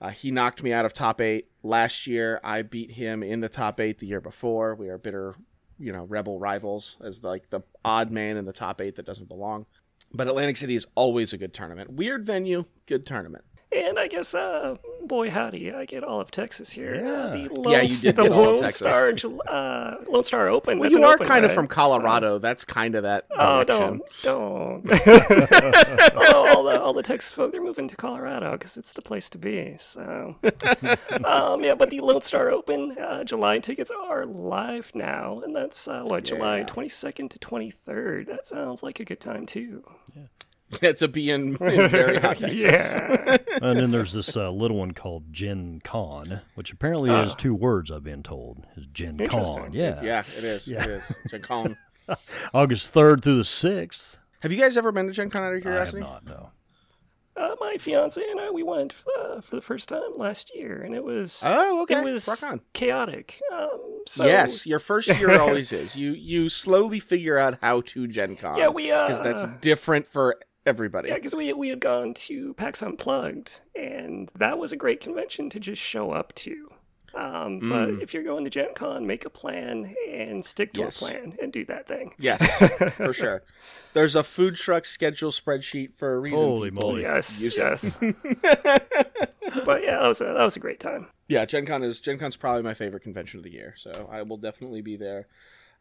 Uh, 0.01 0.09
he 0.09 0.31
knocked 0.31 0.63
me 0.63 0.73
out 0.73 0.85
of 0.85 0.93
top 0.93 1.21
eight 1.21 1.49
last 1.61 2.07
year. 2.07 2.39
I 2.43 2.63
beat 2.63 2.91
him 2.91 3.21
in 3.21 3.41
the 3.41 3.49
top 3.49 3.79
eight 3.79 3.99
the 3.99 4.07
year 4.07 4.19
before. 4.19 4.75
We 4.75 4.89
are 4.89 4.97
bitter, 4.97 5.35
you 5.77 5.93
know, 5.93 6.03
rebel 6.03 6.39
rivals 6.39 6.97
as 7.01 7.23
like 7.23 7.49
the 7.51 7.61
odd 7.85 8.11
man 8.11 8.35
in 8.37 8.45
the 8.45 8.53
top 8.53 8.81
eight 8.81 8.95
that 8.95 9.05
doesn't 9.05 9.29
belong. 9.29 9.65
But 10.13 10.27
Atlantic 10.27 10.57
City 10.57 10.75
is 10.75 10.85
always 10.95 11.33
a 11.33 11.37
good 11.37 11.53
tournament. 11.53 11.91
Weird 11.91 12.25
venue, 12.25 12.65
good 12.85 13.05
tournament. 13.05 13.45
And 13.75 13.97
I 13.97 14.07
guess, 14.07 14.35
uh, 14.35 14.75
boy 15.01 15.29
howdy, 15.29 15.71
I 15.71 15.85
get 15.85 16.03
all 16.03 16.21
of 16.21 16.29
Texas 16.31 16.69
here. 16.69 16.95
Uh, 16.95 17.31
the 17.31 17.49
Lone, 17.59 17.71
Yeah, 17.71 17.81
you 17.81 17.95
did 17.97 18.15
the 18.15 18.25
of 18.25 18.35
Lone 18.35 18.71
Star, 18.71 19.13
uh, 19.47 19.95
Lone 20.07 20.23
Star 20.23 20.47
Open. 20.49 20.79
Well, 20.79 20.89
that's 20.89 20.97
you 20.99 21.03
are 21.03 21.13
open, 21.15 21.27
kind 21.27 21.43
of 21.45 21.49
right? 21.49 21.55
from 21.55 21.67
Colorado. 21.67 22.37
That's 22.39 22.63
kind 22.65 22.95
of 22.95 23.03
that 23.03 23.25
Oh, 23.37 23.63
don't, 23.63 24.01
don't. 24.21 24.83
oh, 25.07 26.49
all 26.55 26.63
the 26.63 26.81
all 26.81 26.93
the 26.93 27.03
Texas 27.03 27.31
folk 27.31 27.51
they're 27.51 27.63
moving 27.63 27.87
to 27.87 27.95
Colorado 27.95 28.51
because 28.53 28.77
it's 28.77 28.93
the 28.93 29.01
place 29.01 29.29
to 29.31 29.37
be. 29.37 29.75
So, 29.77 30.35
um, 31.25 31.63
yeah. 31.63 31.75
But 31.75 31.89
the 31.89 31.99
Lone 32.01 32.21
Star 32.21 32.51
Open 32.51 32.95
uh, 32.97 33.23
July 33.23 33.59
tickets 33.59 33.91
are 33.91 34.25
live 34.25 34.91
now, 34.93 35.41
and 35.43 35.55
that's 35.55 35.87
uh, 35.87 36.03
what 36.03 36.25
July 36.25 36.63
twenty 36.63 36.89
second 36.89 37.29
to 37.31 37.39
twenty 37.39 37.71
third. 37.71 38.27
That 38.27 38.45
sounds 38.47 38.83
like 38.83 38.99
a 38.99 39.05
good 39.05 39.19
time 39.19 39.45
too. 39.45 39.83
Yeah, 40.15 40.23
to 40.97 41.07
be 41.07 41.29
in, 41.29 41.55
in 41.55 41.57
very 41.89 42.19
hot 42.19 42.37
Texas. 42.37 42.61
Yeah. 42.61 43.37
and 43.61 43.79
then 43.79 43.91
there's 43.91 44.13
this 44.13 44.35
uh, 44.35 44.49
little 44.51 44.77
one 44.77 44.91
called 44.91 45.31
Gen 45.31 45.81
Con, 45.83 46.41
which 46.55 46.71
apparently 46.71 47.09
is 47.11 47.35
two 47.35 47.53
words. 47.55 47.91
I've 47.91 48.03
been 48.03 48.23
told 48.23 48.65
is 48.75 48.85
Gen 48.87 49.17
Con. 49.25 49.71
Yeah. 49.73 50.01
Yeah, 50.01 50.19
it 50.19 50.43
is. 50.43 50.67
It 50.69 50.77
is. 50.85 51.19
Gen 51.29 51.41
Con. 51.41 51.77
August 52.53 52.89
third 52.89 53.23
through 53.23 53.37
the 53.37 53.43
sixth. 53.43 54.17
Have 54.41 54.51
you 54.51 54.59
guys 54.59 54.75
ever 54.75 54.91
been 54.91 55.07
to 55.07 55.13
Gen 55.13 55.29
Con 55.29 55.41
out 55.43 55.47
of 55.47 55.51
I 55.53 55.55
have 55.55 55.61
curiosity? 55.63 56.01
not. 56.01 56.25
No. 56.25 56.51
Uh, 57.35 57.55
my 57.59 57.77
fiance 57.79 58.21
and 58.29 58.39
I, 58.39 58.51
we 58.51 58.61
went 58.61 58.93
uh, 59.19 59.41
for 59.41 59.55
the 59.55 59.61
first 59.61 59.89
time 59.89 60.17
last 60.17 60.53
year, 60.53 60.83
and 60.83 60.93
it 60.93 61.03
was 61.03 61.41
Oh, 61.43 61.81
okay. 61.81 61.95
it 61.99 62.03
was 62.03 62.27
Rock 62.27 62.43
on. 62.43 62.61
chaotic. 62.73 63.41
Um, 63.51 64.01
so 64.05 64.25
yes, 64.25 64.67
your 64.67 64.77
first 64.77 65.07
year 65.07 65.39
always 65.39 65.71
is. 65.71 65.95
You 65.95 66.11
you 66.11 66.47
slowly 66.49 66.99
figure 66.99 67.39
out 67.39 67.57
how 67.61 67.81
to 67.87 68.05
Gen 68.05 68.35
Con. 68.35 68.57
Yeah, 68.57 68.67
we, 68.67 68.91
uh, 68.91 69.07
because 69.07 69.21
that's 69.21 69.47
different 69.61 70.07
for 70.09 70.37
everybody. 70.65 71.09
Yeah, 71.09 71.15
because 71.15 71.35
we 71.35 71.51
we 71.53 71.69
had 71.69 71.79
gone 71.79 72.13
to 72.15 72.53
PAX 72.55 72.81
Unplugged, 72.81 73.61
and 73.75 74.29
that 74.37 74.57
was 74.57 74.71
a 74.71 74.77
great 74.77 74.99
convention 75.01 75.49
to 75.51 75.59
just 75.59 75.81
show 75.81 76.11
up 76.11 76.33
to. 76.35 76.69
Um, 77.15 77.59
But 77.59 77.89
Mm. 77.89 78.01
if 78.01 78.11
you're 78.13 78.23
going 78.23 78.43
to 78.43 78.49
Gen 78.49 78.73
Con, 78.73 79.05
make 79.05 79.23
a 79.23 79.29
plan 79.29 79.93
and 80.11 80.43
stick 80.43 80.73
to 80.73 80.81
Yes. 80.81 80.99
a 80.99 81.05
plan 81.05 81.37
and 81.39 81.53
do 81.53 81.63
that 81.65 81.87
thing. 81.87 82.15
Yes, 82.17 82.41
for 82.97 83.13
sure. 83.13 83.43
There's 83.93 84.15
a 84.15 84.23
food 84.23 84.55
truck 84.55 84.85
schedule 84.85 85.29
spreadsheet 85.29 85.93
for 85.95 86.15
a 86.15 86.19
reason. 86.19 86.39
Holy 86.43 86.71
moly. 86.71 87.03
Yes, 87.03 87.39
Use 87.39 87.55
yes. 87.55 87.99
but 88.01 89.83
yeah, 89.83 89.99
that 89.99 90.07
was 90.07 90.21
a, 90.21 90.25
that 90.25 90.43
was 90.43 90.55
a 90.55 90.59
great 90.59 90.79
time. 90.79 91.07
Yeah, 91.27 91.45
Gen 91.45 91.65
Con 91.65 91.83
is 91.83 91.99
Gen 92.01 92.17
Con's 92.17 92.35
probably 92.35 92.63
my 92.63 92.73
favorite 92.73 93.03
convention 93.03 93.39
of 93.39 93.43
the 93.43 93.51
year, 93.51 93.73
so 93.77 94.09
I 94.11 94.23
will 94.23 94.37
definitely 94.37 94.81
be 94.81 94.95
there. 94.95 95.27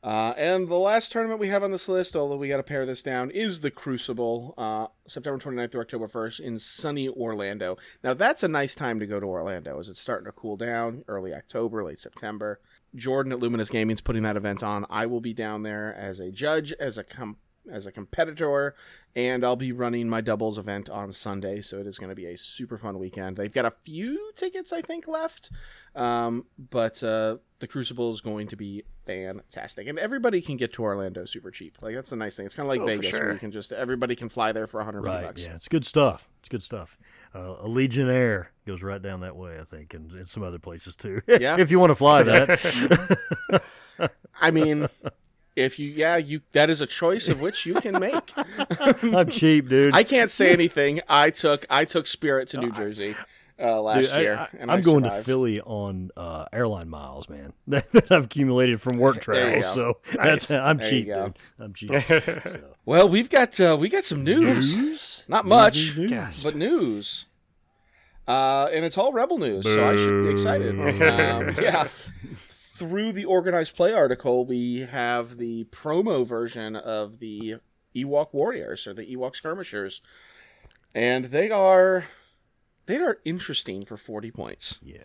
Uh, 0.02 0.34
and 0.36 0.66
the 0.66 0.78
last 0.78 1.12
tournament 1.12 1.38
we 1.38 1.48
have 1.48 1.62
on 1.62 1.70
this 1.70 1.88
list, 1.88 2.16
although 2.16 2.36
we 2.36 2.48
got 2.48 2.56
to 2.56 2.62
pare 2.64 2.84
this 2.84 3.02
down, 3.02 3.30
is 3.30 3.60
the 3.60 3.70
Crucible, 3.70 4.52
uh, 4.58 4.88
September 5.06 5.38
29th 5.38 5.70
through 5.70 5.80
October 5.82 6.08
1st 6.08 6.40
in 6.40 6.58
sunny 6.58 7.08
Orlando. 7.08 7.76
Now, 8.02 8.12
that's 8.12 8.42
a 8.42 8.48
nice 8.48 8.74
time 8.74 8.98
to 8.98 9.06
go 9.06 9.20
to 9.20 9.26
Orlando, 9.26 9.78
as 9.78 9.88
it's 9.88 10.00
starting 10.00 10.26
to 10.26 10.32
cool 10.32 10.56
down 10.56 11.04
early 11.06 11.32
October, 11.32 11.84
late 11.84 12.00
September. 12.00 12.60
Jordan 12.96 13.32
at 13.32 13.38
Luminous 13.38 13.70
Gaming 13.70 13.94
is 13.94 14.00
putting 14.00 14.24
that 14.24 14.36
event 14.36 14.62
on. 14.64 14.84
I 14.90 15.06
will 15.06 15.20
be 15.20 15.32
down 15.32 15.62
there 15.62 15.94
as 15.94 16.18
a 16.18 16.32
judge, 16.32 16.72
as 16.80 16.98
a 16.98 17.04
com- 17.04 17.36
as 17.70 17.86
a 17.86 17.92
competitor, 17.92 18.74
and 19.14 19.44
I'll 19.44 19.56
be 19.56 19.70
running 19.70 20.08
my 20.08 20.20
doubles 20.20 20.58
event 20.58 20.90
on 20.90 21.12
Sunday. 21.12 21.60
So 21.60 21.78
it 21.78 21.86
is 21.86 21.96
going 21.96 22.10
to 22.10 22.16
be 22.16 22.26
a 22.26 22.36
super 22.36 22.76
fun 22.76 22.98
weekend. 22.98 23.36
They've 23.36 23.52
got 23.52 23.66
a 23.66 23.74
few 23.84 24.32
tickets, 24.34 24.72
I 24.72 24.82
think, 24.82 25.06
left, 25.06 25.50
um, 25.94 26.46
but 26.58 27.02
uh, 27.02 27.36
the 27.62 27.66
Crucible 27.68 28.10
is 28.10 28.20
going 28.20 28.48
to 28.48 28.56
be 28.56 28.82
fantastic, 29.06 29.86
and 29.88 29.98
everybody 29.98 30.42
can 30.42 30.56
get 30.58 30.72
to 30.74 30.82
Orlando 30.82 31.24
super 31.24 31.50
cheap. 31.50 31.78
Like 31.80 31.94
that's 31.94 32.10
the 32.10 32.16
nice 32.16 32.36
thing. 32.36 32.44
It's 32.44 32.54
kind 32.54 32.66
of 32.66 32.68
like 32.68 32.80
Oh, 32.82 32.86
Vegas, 32.86 33.10
where 33.12 33.32
you 33.32 33.38
can 33.38 33.50
just 33.52 33.72
everybody 33.72 34.14
can 34.14 34.28
fly 34.28 34.52
there 34.52 34.66
for 34.66 34.78
150 34.78 35.08
Right. 35.16 35.24
bucks. 35.26 35.42
Yeah, 35.44 35.54
it's 35.54 35.68
good 35.68 35.86
stuff. 35.86 36.28
It's 36.40 36.48
good 36.50 36.62
stuff. 36.62 36.98
Uh, 37.34 37.54
Allegiant 37.64 38.10
Air 38.12 38.50
goes 38.66 38.82
right 38.82 39.00
down 39.00 39.20
that 39.20 39.36
way, 39.36 39.58
I 39.58 39.64
think, 39.64 39.94
and, 39.94 40.10
and 40.12 40.28
some 40.28 40.42
other 40.42 40.58
places 40.58 40.96
too. 40.96 41.22
Yeah. 41.28 41.56
if 41.58 41.70
you 41.70 41.78
want 41.78 41.90
to 41.90 41.94
fly 41.94 42.22
that. 42.24 43.62
I 44.40 44.50
mean. 44.50 44.88
If 45.54 45.78
you, 45.78 45.90
yeah, 45.90 46.16
you 46.16 46.40
that 46.52 46.70
is 46.70 46.80
a 46.80 46.86
choice 46.86 47.28
of 47.28 47.40
which 47.42 47.66
you 47.66 47.74
can 47.74 48.00
make. 48.00 48.32
I'm 49.02 49.28
cheap, 49.28 49.68
dude. 49.68 49.94
I 49.94 50.02
can't 50.02 50.30
say 50.30 50.50
anything. 50.50 51.00
I 51.10 51.28
took 51.28 51.66
I 51.68 51.84
took 51.84 52.06
Spirit 52.06 52.48
to 52.48 52.56
New 52.58 52.72
Jersey 52.72 53.14
uh, 53.62 53.80
last 53.80 54.00
Dude, 54.02 54.10
I- 54.10 54.20
year, 54.20 54.34
I, 54.36 54.48
and 54.58 54.70
am 54.70 54.78
I 54.78 54.80
going 54.80 55.04
to. 55.04 55.22
Philly 55.22 55.60
on 55.60 56.10
uh, 56.16 56.46
airline 56.52 56.88
miles, 56.88 57.28
man. 57.28 57.52
that 57.68 58.10
I've 58.10 58.24
accumulated 58.24 58.80
from 58.80 58.98
work 58.98 59.20
travel. 59.20 59.54
go. 59.54 59.60
So 59.60 59.98
that's 60.14 60.50
I'm 60.50 60.78
There 60.78 60.90
cheap, 60.90 61.06
dude. 61.06 61.38
I'm 61.58 61.72
cheap. 61.72 61.90
so. 62.08 62.74
Well, 62.84 63.08
we've 63.08 63.30
got 63.30 63.58
uh, 63.60 63.76
we 63.80 63.88
got 63.88 64.04
some 64.04 64.24
news. 64.24 64.74
News? 64.76 65.24
Not 65.28 65.46
much, 65.46 65.96
News, 65.96 66.10
news. 66.10 66.42
But 66.42 66.56
news. 66.56 67.26
Uh, 68.26 68.68
and 68.72 68.84
it's 68.84 68.96
all 68.96 69.12
Rebel 69.12 69.38
news, 69.38 69.64
so 69.64 69.84
I 69.88 69.96
should 69.96 70.24
be 70.24 70.30
excited. 70.30 70.80
Um, 70.80 71.54
yeah. 71.62 71.84
Through 71.84 73.12
the 73.12 73.24
organized 73.24 73.76
play 73.76 73.92
article, 73.92 74.44
we 74.46 74.80
have 74.90 75.36
the 75.38 75.64
promo 75.64 76.26
version 76.26 76.74
of 76.76 77.18
the 77.18 77.56
Ewok 77.94 78.32
Warriors 78.32 78.86
or 78.86 78.94
the 78.94 79.04
Ewok 79.14 79.34
Skirmishers, 79.36 80.00
and 80.94 81.26
they 81.26 81.50
are 81.50 82.06
they 82.86 82.96
are 82.96 83.18
interesting 83.24 83.84
for 83.84 83.96
forty 83.96 84.30
points. 84.30 84.78
Yeah. 84.82 85.02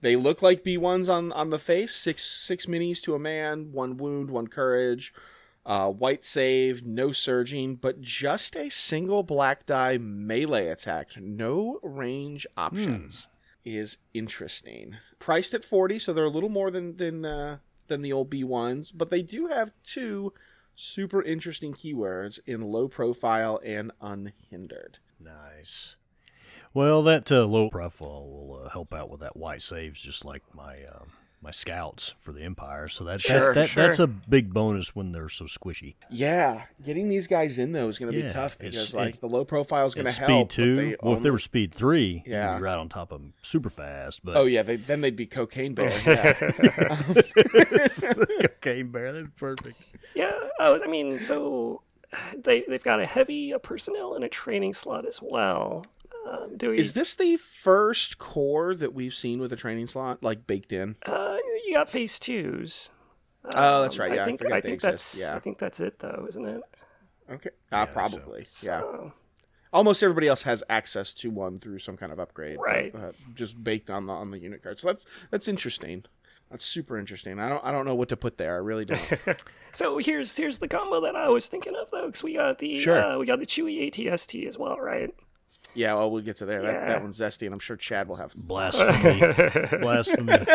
They 0.00 0.16
look 0.16 0.42
like 0.42 0.64
B 0.64 0.76
ones 0.76 1.08
on 1.08 1.32
on 1.32 1.50
the 1.50 1.58
face. 1.58 1.94
Six 1.94 2.24
six 2.24 2.66
minis 2.66 3.00
to 3.02 3.14
a 3.14 3.18
man, 3.18 3.72
one 3.72 3.96
wound, 3.96 4.30
one 4.30 4.48
courage, 4.48 5.14
uh, 5.64 5.90
white 5.90 6.24
save, 6.24 6.84
no 6.84 7.12
surging, 7.12 7.76
but 7.76 8.00
just 8.00 8.56
a 8.56 8.68
single 8.68 9.22
black 9.22 9.64
die 9.66 9.98
melee 9.98 10.66
attack, 10.68 11.10
no 11.16 11.78
range 11.82 12.46
options. 12.56 13.28
Is 13.64 13.98
interesting. 14.14 14.96
Priced 15.18 15.52
at 15.52 15.64
forty, 15.64 15.98
so 15.98 16.12
they're 16.12 16.24
a 16.24 16.30
little 16.30 16.48
more 16.48 16.70
than 16.70 16.96
than 16.98 17.24
uh, 17.24 17.58
than 17.88 18.02
the 18.02 18.12
old 18.12 18.30
B 18.30 18.44
ones, 18.44 18.92
but 18.92 19.10
they 19.10 19.22
do 19.22 19.48
have 19.48 19.72
two 19.82 20.32
super 20.76 21.22
interesting 21.22 21.72
keywords 21.72 22.38
in 22.46 22.60
low 22.60 22.86
profile 22.86 23.60
and 23.64 23.90
unhindered. 24.00 24.98
Nice. 25.18 25.96
Well, 26.76 27.02
that 27.04 27.32
uh, 27.32 27.46
low 27.46 27.70
profile 27.70 28.28
will 28.28 28.64
uh, 28.66 28.68
help 28.68 28.92
out 28.92 29.08
with 29.08 29.20
that 29.20 29.34
white 29.34 29.62
saves, 29.62 29.98
just 29.98 30.26
like 30.26 30.42
my 30.54 30.82
uh, 30.84 31.04
my 31.40 31.50
scouts 31.50 32.14
for 32.18 32.32
the 32.32 32.42
Empire. 32.42 32.86
So 32.90 33.04
that, 33.04 33.22
Sure, 33.22 33.54
that, 33.54 33.56
that 33.62 33.68
sure. 33.70 33.82
that's 33.86 33.98
a 33.98 34.06
big 34.06 34.52
bonus 34.52 34.94
when 34.94 35.12
they're 35.12 35.30
so 35.30 35.46
squishy. 35.46 35.94
Yeah, 36.10 36.64
getting 36.84 37.08
these 37.08 37.28
guys 37.28 37.56
in 37.56 37.72
though 37.72 37.88
is 37.88 37.98
going 37.98 38.12
to 38.12 38.22
be 38.22 38.28
tough 38.30 38.58
because 38.58 38.94
like 38.94 39.20
the 39.20 39.26
low 39.26 39.46
profile 39.46 39.86
is 39.86 39.94
going 39.94 40.06
At 40.06 40.10
to 40.16 40.22
speed 40.22 40.26
help. 40.28 40.48
but 40.48 40.54
two. 40.54 40.76
they 40.76 40.96
well, 41.02 41.14
if 41.14 41.22
they 41.22 41.30
were 41.30 41.38
speed 41.38 41.74
three, 41.74 42.22
Yeah. 42.26 42.50
you'd 42.52 42.58
be 42.58 42.64
right 42.64 42.76
on 42.76 42.90
top 42.90 43.10
of 43.10 43.22
them 43.22 43.32
super 43.40 43.70
fast. 43.70 44.22
But 44.22 44.36
Oh 44.36 44.44
yeah, 44.44 44.62
they, 44.62 44.76
then 44.76 45.00
they'd 45.00 45.16
be 45.16 45.24
cocaine 45.24 45.72
bear. 45.74 45.88
Yeah. 46.06 46.32
cocaine 48.42 48.88
bear, 48.88 49.14
that's 49.14 49.28
perfect. 49.38 49.82
Yeah, 50.14 50.30
I 50.60 50.68
was. 50.68 50.82
I 50.82 50.88
mean, 50.88 51.18
so 51.20 51.80
they 52.36 52.64
they've 52.68 52.82
got 52.82 53.00
a 53.00 53.06
heavy 53.06 53.52
uh, 53.52 53.58
personnel 53.58 54.14
and 54.14 54.24
a 54.24 54.28
training 54.28 54.74
slot 54.74 55.06
as 55.06 55.20
well. 55.22 55.84
Um, 56.28 56.56
do 56.56 56.70
we? 56.70 56.78
Is 56.78 56.92
this 56.94 57.14
the 57.14 57.36
first 57.36 58.18
core 58.18 58.74
that 58.74 58.92
we've 58.94 59.14
seen 59.14 59.38
with 59.40 59.52
a 59.52 59.56
training 59.56 59.86
slot 59.86 60.22
like 60.22 60.46
baked 60.46 60.72
in? 60.72 60.96
uh, 61.06 61.36
you 61.66 61.74
got 61.74 61.88
phase 61.88 62.18
twos. 62.18 62.90
Oh, 63.54 63.82
that's 63.82 63.98
Um, 63.98 64.06
right. 64.06 64.14
Yeah, 64.14 64.20
I, 64.20 64.22
I 64.22 64.26
think 64.26 64.40
forgot 64.40 64.56
I 64.56 64.60
think 64.60 64.74
exist. 64.74 65.12
that's 65.12 65.18
Yeah. 65.20 65.36
I 65.36 65.38
think 65.40 65.58
that's 65.58 65.78
it 65.80 65.98
though, 66.00 66.26
isn't 66.28 66.44
it? 66.46 66.60
Okay. 67.30 67.50
Uh, 67.70 67.86
probably. 67.86 68.40
Yeah. 68.40 68.44
So, 68.80 69.12
Almost 69.72 70.02
everybody 70.02 70.26
else 70.28 70.42
has 70.44 70.62
access 70.70 71.12
to 71.14 71.30
one 71.30 71.58
through 71.58 71.80
some 71.80 71.96
kind 71.96 72.10
of 72.12 72.18
upgrade. 72.20 72.56
but, 72.56 72.62
Right. 72.64 72.94
uh, 72.94 73.12
just 73.34 73.62
baked 73.62 73.90
on 73.90 74.06
the 74.06 74.12
on 74.12 74.30
the 74.30 74.38
unit 74.38 74.62
card. 74.62 74.78
So 74.78 74.86
that's 74.88 75.06
that's 75.30 75.48
interesting. 75.48 76.04
That's 76.50 76.64
super 76.64 76.96
interesting. 76.98 77.38
I 77.40 77.48
don't 77.48 77.64
I 77.64 77.72
don't 77.72 77.84
know 77.84 77.94
what 77.94 78.08
to 78.10 78.16
put 78.16 78.38
there. 78.38 78.54
I 78.54 78.58
really 78.58 78.84
don't. 78.84 79.44
so 79.72 79.98
here's 79.98 80.36
here's 80.36 80.58
the 80.58 80.68
combo 80.68 81.00
that 81.02 81.14
I 81.16 81.28
was 81.28 81.48
thinking 81.48 81.74
of 81.76 81.90
though, 81.90 82.06
because 82.06 82.22
we 82.22 82.34
got 82.34 82.58
the 82.58 82.78
Sure. 82.78 83.02
uh, 83.02 83.18
we 83.18 83.26
got 83.26 83.40
the 83.40 83.46
Chewy 83.46 83.88
ATST 83.92 84.46
as 84.46 84.56
well, 84.56 84.78
right? 84.78 85.12
Yeah. 85.76 85.94
Well, 85.94 86.10
we'll 86.10 86.22
get 86.22 86.36
to 86.36 86.46
there. 86.46 86.62
That 86.62 86.72
Yeah. 86.74 86.86
that 86.86 87.02
one's 87.02 87.18
zesty, 87.18 87.46
and 87.46 87.52
I'm 87.52 87.58
sure 87.60 87.76
Chad 87.76 88.08
will 88.08 88.16
have. 88.16 88.34
Blasphemy. 88.34 89.78
Blasphemy. 89.80 90.38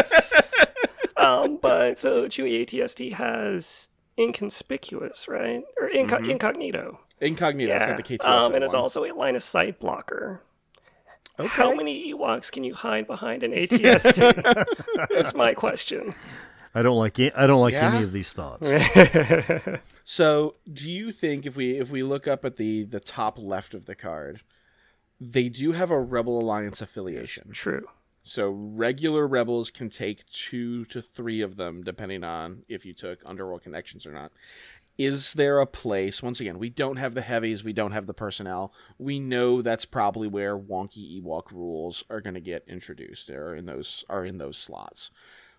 Um, 1.17 1.57
but 1.61 1.99
so 1.99 2.26
Chewy 2.26 2.61
ATST 2.65 3.13
has 3.13 3.89
inconspicuous, 4.17 5.28
right, 5.28 5.61
or 5.80 5.88
inco- 5.89 6.17
Mm-hmm. 6.17 6.32
incognito. 6.32 6.99
Incognito. 7.19 7.76
It's 7.76 7.84
Yeah. 7.86 7.89
got 7.95 7.97
the 7.97 8.17
KTS. 8.17 8.26
um, 8.28 8.55
and 8.55 8.63
it's 8.63 8.74
also 8.74 9.03
a 9.05 9.13
line 9.13 9.36
of 9.36 9.43
sight 9.43 9.80
blocker. 9.80 10.41
okay. 11.39 11.47
How 11.47 11.76
many 11.76 12.11
Ewoks 12.11 12.51
can 12.51 12.63
you 12.63 12.74
hide 12.74 13.05
behind 13.05 13.43
an 13.43 13.51
ATST? 13.51 14.15
That's 15.13 15.36
my 15.36 15.53
question. 15.53 16.15
I 16.74 16.82
don't 16.82 16.97
like. 16.97 17.19
I 17.19 17.45
don't 17.45 17.61
like 17.61 17.74
Yeah? 17.74 17.93
any 17.93 18.03
of 18.03 18.13
these 18.13 18.34
thoughts. 18.34 18.67
So, 20.03 20.55
do 20.72 20.89
you 20.89 21.11
think 21.11 21.45
if 21.45 21.55
we 21.55 21.78
if 21.78 21.91
we 21.91 22.01
look 22.01 22.28
up 22.28 22.43
at 22.45 22.57
the 22.57 22.86
the 22.86 22.99
top 22.99 23.38
left 23.38 23.74
of 23.76 23.86
the 23.86 23.93
card, 23.95 24.41
they 25.22 25.47
do 25.47 25.72
have 25.72 25.91
a 25.91 25.99
Rebel 25.99 26.39
Alliance 26.39 26.82
affiliation? 26.82 27.51
True. 27.51 27.86
So 28.24 28.49
regular 28.49 29.28
rebels 29.28 29.72
can 29.72 29.89
take 29.89 30.26
two 30.26 30.86
to 30.86 31.01
three 31.01 31.41
of 31.41 31.55
them, 31.57 31.84
depending 31.84 32.24
on 32.24 32.63
if 32.67 32.86
you 32.86 32.93
took 32.93 33.19
Underworld 33.26 33.63
Connections 33.63 34.05
or 34.05 34.11
not. 34.11 34.32
is 34.97 35.34
there 35.34 35.59
a 35.59 35.65
place? 35.65 36.22
Once 36.22 36.39
again, 36.39 36.59
we 36.59 36.69
don't 36.69 36.97
have 36.97 37.13
the 37.13 37.22
heavies, 37.22 37.63
we 37.63 37.74
don't 37.74 37.93
have 37.93 38.05
the 38.05 38.13
personnel. 38.13 38.74
We 38.99 39.19
know 39.19 39.61
that's 39.61 39.86
probably 39.86 40.28
where 40.28 40.57
wonky 40.57 41.22
Ewok 41.22 41.51
rules 41.51 42.03
are 42.09 42.22
going 42.22 42.36
to 42.36 42.41
get 42.41 42.63
introduced. 42.67 43.30
Or 43.30 43.55
in 43.55 43.65
those 43.65 44.05
are 44.09 44.26
in 44.26 44.38
those 44.38 44.57
slots. 44.57 45.09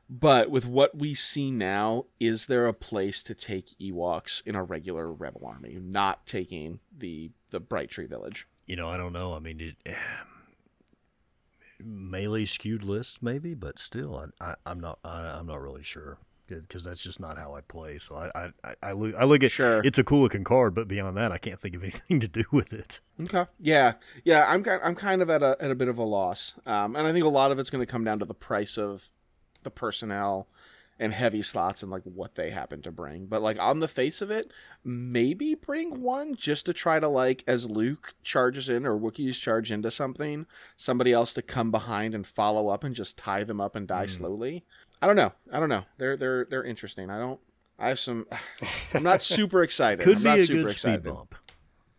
But 0.08 0.50
with 0.50 0.66
what 0.66 0.96
we 0.96 1.14
see 1.14 1.50
now, 1.50 2.04
is 2.20 2.46
there 2.46 2.66
a 2.66 2.74
place 2.74 3.22
to 3.24 3.34
take 3.34 3.78
Ewoks 3.80 4.42
in 4.46 4.54
a 4.54 4.62
regular 4.62 5.10
Rebel 5.10 5.46
army, 5.46 5.78
not 5.80 6.26
taking 6.26 6.80
the 6.96 7.30
the 7.50 7.60
Bright 7.60 7.90
Tree 7.90 8.06
Village? 8.06 8.46
You 8.66 8.76
know, 8.76 8.88
I 8.88 8.96
don't 8.96 9.12
know. 9.12 9.34
I 9.34 9.38
mean, 9.38 9.60
it, 9.60 9.76
melee 11.84 12.44
skewed 12.44 12.82
list 12.84 13.22
maybe, 13.22 13.54
but 13.54 13.78
still, 13.78 14.16
I, 14.40 14.44
I, 14.50 14.54
I'm 14.66 14.80
not. 14.80 14.98
I, 15.04 15.30
I'm 15.38 15.46
not 15.46 15.60
really 15.60 15.82
sure 15.82 16.18
because 16.48 16.84
that's 16.84 17.02
just 17.02 17.18
not 17.18 17.38
how 17.38 17.54
I 17.54 17.62
play. 17.62 17.96
So 17.98 18.14
I 18.16 18.50
I, 18.64 18.74
I, 18.82 18.92
look 18.92 19.14
I 19.16 19.24
look 19.24 19.42
at 19.42 19.50
Sure. 19.50 19.80
it's 19.84 19.98
a 19.98 20.04
cool 20.04 20.22
looking 20.22 20.44
card, 20.44 20.74
but 20.74 20.86
beyond 20.86 21.16
that, 21.16 21.32
I 21.32 21.38
can't 21.38 21.58
think 21.58 21.74
of 21.74 21.82
anything 21.82 22.20
to 22.20 22.28
do 22.28 22.44
with 22.52 22.72
it. 22.72 23.00
Okay. 23.20 23.46
Yeah. 23.58 23.94
Yeah. 24.24 24.44
I'm 24.46 24.62
kind. 24.62 24.80
I'm 24.84 24.94
kind 24.94 25.22
of 25.22 25.30
at 25.30 25.42
a 25.42 25.56
at 25.60 25.70
a 25.70 25.74
bit 25.74 25.88
of 25.88 25.98
a 25.98 26.04
loss, 26.04 26.54
um, 26.66 26.94
and 26.96 27.06
I 27.06 27.12
think 27.12 27.24
a 27.24 27.28
lot 27.28 27.52
of 27.52 27.58
it's 27.58 27.70
going 27.70 27.84
to 27.84 27.90
come 27.90 28.04
down 28.04 28.18
to 28.20 28.24
the 28.24 28.34
price 28.34 28.76
of 28.78 29.08
the 29.62 29.70
personnel 29.70 30.48
and 31.02 31.12
heavy 31.12 31.42
slots 31.42 31.82
and 31.82 31.90
like 31.90 32.04
what 32.04 32.36
they 32.36 32.50
happen 32.50 32.80
to 32.80 32.92
bring. 32.92 33.26
But 33.26 33.42
like 33.42 33.58
on 33.58 33.80
the 33.80 33.88
face 33.88 34.22
of 34.22 34.30
it, 34.30 34.52
maybe 34.84 35.56
bring 35.56 36.00
one 36.00 36.36
just 36.36 36.64
to 36.66 36.72
try 36.72 37.00
to 37.00 37.08
like 37.08 37.42
as 37.46 37.68
Luke 37.68 38.14
charges 38.22 38.68
in 38.68 38.86
or 38.86 38.96
Wookiees 38.96 39.40
charge 39.40 39.72
into 39.72 39.90
something, 39.90 40.46
somebody 40.76 41.12
else 41.12 41.34
to 41.34 41.42
come 41.42 41.72
behind 41.72 42.14
and 42.14 42.24
follow 42.24 42.68
up 42.68 42.84
and 42.84 42.94
just 42.94 43.18
tie 43.18 43.42
them 43.42 43.60
up 43.60 43.74
and 43.74 43.88
die 43.88 44.04
hmm. 44.04 44.10
slowly. 44.10 44.64
I 45.02 45.08
don't 45.08 45.16
know. 45.16 45.32
I 45.52 45.58
don't 45.58 45.68
know. 45.68 45.82
They're 45.98 46.16
they're 46.16 46.44
they're 46.44 46.64
interesting. 46.64 47.10
I 47.10 47.18
don't. 47.18 47.40
I 47.80 47.88
have 47.88 47.98
some. 47.98 48.26
I'm 48.94 49.02
not 49.02 49.22
super 49.22 49.64
excited. 49.64 50.04
Could 50.04 50.18
I'm 50.18 50.22
be 50.22 50.28
not 50.28 50.38
a 50.38 50.46
super 50.46 50.62
good 50.62 50.70
excited. 50.70 51.02
speed 51.02 51.12
bump. 51.12 51.34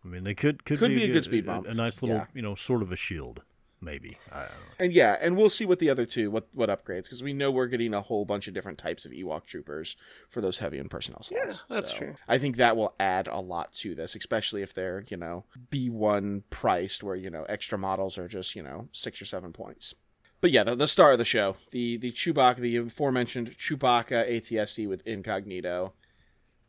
I 0.05 0.07
mean, 0.07 0.23
they 0.23 0.33
could 0.33 0.63
could, 0.63 0.79
Could 0.79 0.89
be, 0.89 0.95
be 0.95 1.03
a 1.03 1.13
good 1.13 1.25
speed 1.25 1.45
bump. 1.45 1.67
A, 1.67 1.73
nice 1.73 2.01
little, 2.01 2.17
Yeah. 2.17 2.25
you 2.33 2.41
know, 2.41 2.55
sort 2.55 2.81
of 2.81 2.91
a 2.93 2.95
shield, 2.95 3.41
maybe. 3.83 4.17
I 4.31 4.39
don't 4.39 4.47
know. 4.47 4.53
And 4.79 4.93
yeah, 4.93 5.17
and 5.21 5.35
we'll 5.37 5.49
see 5.49 5.65
what 5.65 5.79
the 5.79 5.89
other 5.89 6.05
two 6.05 6.31
what 6.31 6.47
what 6.53 6.69
upgrades 6.69 7.03
because 7.03 7.21
we 7.23 7.33
know 7.33 7.51
we're 7.51 7.67
getting 7.67 7.93
a 7.93 8.01
whole 8.01 8.25
bunch 8.25 8.47
of 8.47 8.53
different 8.53 8.77
types 8.77 9.05
of 9.05 9.11
Ewok 9.11 9.45
troopers 9.45 9.95
for 10.29 10.41
those 10.41 10.57
heavy 10.59 10.77
and 10.79 10.89
personnel 10.89 11.21
slots. 11.23 11.63
Yeah, 11.69 11.75
that's 11.75 11.91
So 11.91 11.97
true. 11.97 12.15
I 12.27 12.37
think 12.37 12.57
that 12.57 12.75
will 12.77 12.93
add 12.99 13.27
a 13.27 13.39
lot 13.39 13.73
to 13.75 13.93
this, 13.95 14.15
especially 14.15 14.61
if 14.61 14.73
they're 14.73 15.03
you 15.09 15.17
know 15.17 15.45
B 15.69 15.89
one 15.89 16.43
priced, 16.49 17.03
where 17.03 17.15
you 17.15 17.29
know 17.29 17.43
extra 17.49 17.77
models 17.77 18.17
are 18.17 18.27
just 18.27 18.55
you 18.55 18.63
know 18.63 18.87
six 18.91 19.21
or 19.21 19.25
seven 19.25 19.53
points. 19.53 19.95
But 20.41 20.51
yeah, 20.51 20.63
the, 20.65 20.75
the 20.75 20.87
star 20.89 21.13
of 21.13 21.19
the 21.19 21.25
show, 21.25 21.55
the 21.71 21.97
the 21.97 22.11
Chewbacca, 22.11 22.57
the 22.57 22.77
aforementioned 22.77 23.51
Chewbacca 23.57 24.29
ATST 24.29 24.87
with 24.89 25.01
Incognito. 25.07 25.93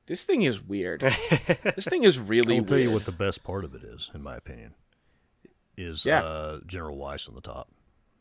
This 0.06 0.24
thing 0.24 0.42
is 0.42 0.62
weird. 0.62 1.00
this 1.76 1.86
thing 1.86 2.04
is 2.04 2.18
really 2.18 2.56
I'll 2.56 2.60
weird. 2.60 2.68
tell 2.68 2.78
you 2.78 2.90
what 2.90 3.06
the 3.06 3.10
best 3.10 3.42
part 3.42 3.64
of 3.64 3.74
it 3.74 3.82
is, 3.82 4.10
in 4.14 4.22
my 4.22 4.36
opinion, 4.36 4.74
is 5.76 6.04
Yeah. 6.06 6.22
uh, 6.22 6.60
General 6.66 6.96
Weiss 6.96 7.28
on 7.28 7.34
the 7.34 7.40
top. 7.40 7.68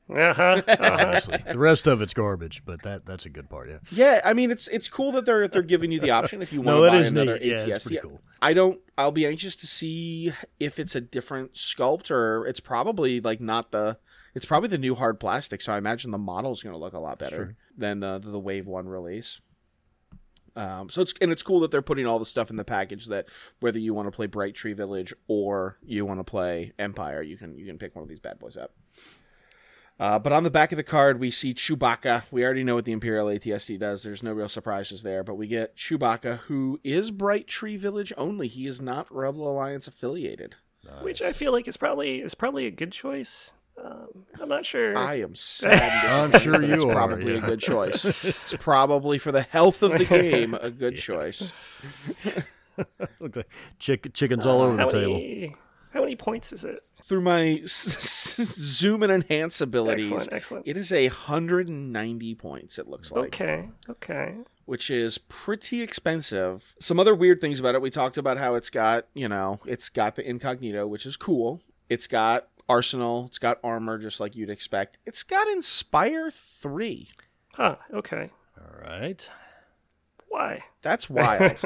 Uh-huh. 0.10 0.62
Honestly, 0.80 1.38
the 1.50 1.58
rest 1.58 1.88
of 1.88 2.02
it's 2.02 2.14
garbage, 2.14 2.64
but 2.66 2.82
that 2.84 3.06
that's 3.06 3.26
a 3.26 3.30
good 3.30 3.50
part. 3.50 3.70
Yeah. 3.70 3.78
Yeah, 3.92 4.22
I 4.26 4.34
mean 4.34 4.52
it's 4.52 4.68
it's 4.68 4.90
cool 4.90 5.14
that 5.14 5.26
they're 5.26 5.48
they're 5.48 5.62
giving 5.62 5.92
you 5.92 6.00
the 6.02 6.12
option 6.12 6.42
if 6.42 6.52
you 6.52 6.62
want 6.62 6.78
No, 6.80 6.84
to 6.86 6.92
buy 6.92 6.98
is 6.98 7.08
another 7.08 7.40
neat. 7.40 7.48
Yeah, 7.48 7.76
it's 7.76 7.86
pretty 7.86 8.02
cool. 8.02 8.20
I 8.42 8.54
don't. 8.54 8.80
I'll 8.98 9.14
be 9.14 9.26
anxious 9.26 9.56
to 9.58 9.66
see 9.68 10.34
if 10.60 10.78
it's 10.78 10.94
a 10.94 11.02
different 11.02 11.54
sculpt 11.54 12.12
or 12.12 12.46
it's 12.46 12.60
probably 12.60 13.22
like 13.22 13.40
not 13.40 13.72
the. 13.72 13.98
It's 14.36 14.46
probably 14.46 14.68
the 14.70 14.78
new 14.78 14.96
hard 14.96 15.20
plastic, 15.22 15.62
so 15.62 15.72
I 15.74 15.78
imagine 15.78 16.12
the 16.12 16.18
model's 16.18 16.62
going 16.64 16.74
to 16.74 16.80
look 16.80 16.94
a 16.94 17.00
lot 17.00 17.18
better 17.20 17.36
Sure. 17.36 17.56
than 17.78 18.02
the 18.02 18.20
the 18.20 18.40
Wave 18.40 18.68
One 18.68 18.88
release. 18.88 19.40
Um, 20.56 20.90
so 20.90 21.02
it's 21.02 21.14
and 21.20 21.32
it's 21.32 21.44
cool 21.44 21.60
that 21.62 21.72
they're 21.72 21.82
putting 21.82 22.06
all 22.06 22.20
the 22.20 22.26
stuff 22.26 22.50
in 22.50 22.58
the 22.58 22.64
package 22.64 23.08
that 23.08 23.26
whether 23.60 23.80
you 23.80 23.94
want 23.94 24.08
to 24.08 24.12
play 24.12 24.28
Bright 24.28 24.54
Tree 24.54 24.74
Village 24.74 25.14
or 25.28 25.78
you 25.84 26.06
want 26.06 26.20
to 26.20 26.24
play 26.24 26.74
Empire, 26.78 27.22
you 27.22 27.38
can 27.38 27.58
you 27.58 27.66
can 27.66 27.78
pick 27.78 27.96
one 27.96 28.04
of 28.04 28.10
these 28.10 28.20
bad 28.20 28.40
boys 28.40 28.58
up. 28.58 28.74
Uh, 30.00 30.18
but 30.18 30.34
on 30.34 30.44
the 30.44 30.52
back 30.52 30.72
of 30.72 30.76
the 30.76 30.84
card, 30.84 31.20
we 31.20 31.30
see 31.30 31.54
Chewbacca. 31.54 32.24
We 32.32 32.44
already 32.44 32.64
know 32.64 32.76
what 32.76 32.86
the 32.86 32.92
Imperial 32.92 33.28
ATST 33.28 33.80
does. 33.80 34.04
There's 34.04 34.24
no 34.24 34.34
real 34.34 34.50
surprises 34.50 35.04
there, 35.04 35.24
but 35.24 35.36
we 35.36 35.48
get 35.48 35.78
Chewbacca, 35.78 36.40
who 36.40 36.80
is 36.84 37.12
Bright 37.12 37.48
Tree 37.48 37.78
Village 37.78 38.12
only. 38.18 38.48
He 38.48 38.66
is 38.66 38.82
not 38.82 39.14
Rebel 39.14 39.48
Alliance 39.48 39.88
affiliated. 39.88 40.56
Which 41.02 41.22
I 41.22 41.32
feel 41.32 41.52
like 41.52 41.68
is 41.68 41.78
probably 41.78 42.22
is 42.22 42.36
probably 42.36 42.66
a 42.66 42.72
good 42.72 42.92
choice. 42.92 43.54
Um, 43.82 44.26
I'm 44.42 44.50
not 44.50 44.66
sure. 44.66 44.96
I 44.98 45.16
am 45.22 45.36
sad. 45.36 46.06
I'm 46.34 46.40
sure 46.42 46.62
you 46.64 46.74
it's 46.76 46.84
are, 46.86 46.94
probably 46.94 47.34
yeah. 47.34 47.40
a 47.44 47.46
good 47.46 47.60
choice. 47.60 48.06
It's 48.26 48.54
probably 48.60 49.18
for 49.18 49.32
the 49.32 49.42
health 49.44 49.82
of 49.84 49.92
the 49.94 50.06
game 50.06 50.54
a 50.54 50.70
good 50.70 50.96
choice. 50.98 51.52
Look 53.20 53.36
like 53.36 53.50
chick, 53.80 54.14
chickens 54.14 54.46
all 54.46 54.62
over 54.62 54.78
how 54.78 54.90
the 54.90 55.00
table. 55.00 55.56
how 55.92 56.02
many 56.02 56.16
points 56.16 56.52
is 56.52 56.66
it? 56.66 56.80
Through 57.04 57.22
my 57.22 57.60
s- 57.64 58.40
s- 58.40 58.48
zoom 58.48 59.04
and 59.04 59.12
enhance 59.12 59.62
abilities, 59.62 60.12
Excellent, 60.12 60.34
excellent. 60.34 60.68
it 60.68 60.78
is 60.78 60.92
a 60.92 61.08
190 61.10 62.36
points. 62.36 62.80
It 62.80 62.88
looks 62.88 63.12
like. 63.12 63.26
Okay, 63.26 63.70
okay. 63.90 64.36
which 64.66 64.90
is 64.90 65.18
pretty 65.18 65.82
expensive. 65.84 66.76
Some 66.80 67.00
other 67.00 67.14
weird 67.14 67.42
things 67.42 67.60
about 67.60 67.76
it. 67.76 67.82
We 67.82 67.90
talked 67.92 68.18
about 68.18 68.38
how 68.38 68.56
it's 68.56 68.70
got, 68.72 69.06
you 69.14 69.28
know, 69.28 69.60
it's 69.66 69.90
got 69.90 70.16
the 70.16 70.28
incognito, 70.28 70.88
which 70.88 71.06
is 71.06 71.16
cool. 71.18 71.62
It's 71.90 72.08
got 72.08 72.48
arsenal, 72.68 73.26
it's 73.28 73.40
got 73.40 73.60
armor 73.64 73.98
just 73.98 74.20
like 74.20 74.36
you'd 74.36 74.50
expect. 74.50 74.98
It's 75.06 75.24
got 75.24 75.48
Inspire 75.48 76.32
3. 76.32 77.10
Huh, 77.54 77.76
okay. 77.94 78.32
All 78.58 78.82
right. 78.82 79.30
Why? 80.28 80.64
That's 80.82 81.10
wild. 81.10 81.64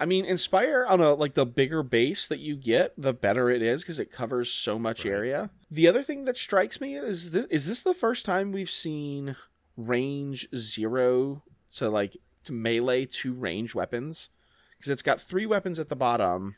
I 0.00 0.06
mean, 0.06 0.24
Inspire 0.24 0.84
on 0.86 1.00
a 1.00 1.14
like 1.14 1.34
the 1.34 1.46
bigger 1.46 1.82
base 1.82 2.26
that 2.28 2.40
you 2.40 2.56
get, 2.56 2.92
the 2.96 3.12
better 3.12 3.48
it 3.50 3.62
is 3.62 3.82
because 3.82 3.98
it 3.98 4.10
covers 4.10 4.50
so 4.50 4.78
much 4.78 5.06
area. 5.06 5.50
The 5.70 5.88
other 5.88 6.02
thing 6.02 6.24
that 6.24 6.36
strikes 6.36 6.80
me 6.80 6.96
is 6.96 7.30
this, 7.30 7.46
is 7.46 7.66
this 7.66 7.82
the 7.82 7.94
first 7.94 8.24
time 8.24 8.52
we've 8.52 8.70
seen 8.70 9.36
range 9.76 10.48
0 10.54 11.42
to 11.74 11.88
like 11.90 12.16
to 12.44 12.52
melee 12.52 13.06
to 13.06 13.32
range 13.32 13.74
weapons? 13.74 14.30
Because 14.76 14.90
it's 14.90 15.02
got 15.02 15.20
three 15.20 15.46
weapons 15.46 15.78
at 15.78 15.88
the 15.88 15.96
bottom, 15.96 16.56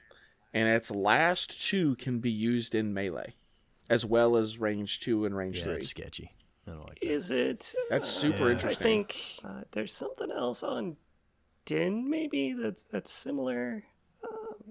and 0.52 0.68
its 0.68 0.90
last 0.90 1.62
two 1.68 1.94
can 1.96 2.18
be 2.18 2.30
used 2.30 2.74
in 2.74 2.92
melee, 2.94 3.34
as 3.88 4.04
well 4.04 4.36
as 4.36 4.58
range 4.58 5.00
two 5.00 5.24
and 5.24 5.36
range 5.36 5.58
Yeah, 5.58 5.64
three. 5.64 5.76
it's 5.76 5.88
sketchy. 5.88 6.32
I 6.66 6.72
don't 6.72 6.86
like 6.88 7.00
that. 7.00 7.10
Is 7.10 7.30
it? 7.30 7.72
That's 7.90 8.08
super 8.08 8.44
uh, 8.44 8.50
interesting. 8.50 8.80
I 8.80 8.82
think 8.82 9.16
uh, 9.44 9.60
there's 9.70 9.92
something 9.92 10.30
else 10.30 10.62
on 10.62 10.96
Din 11.64 12.08
maybe 12.08 12.52
that's 12.52 12.84
that's 12.84 13.12
similar. 13.12 13.84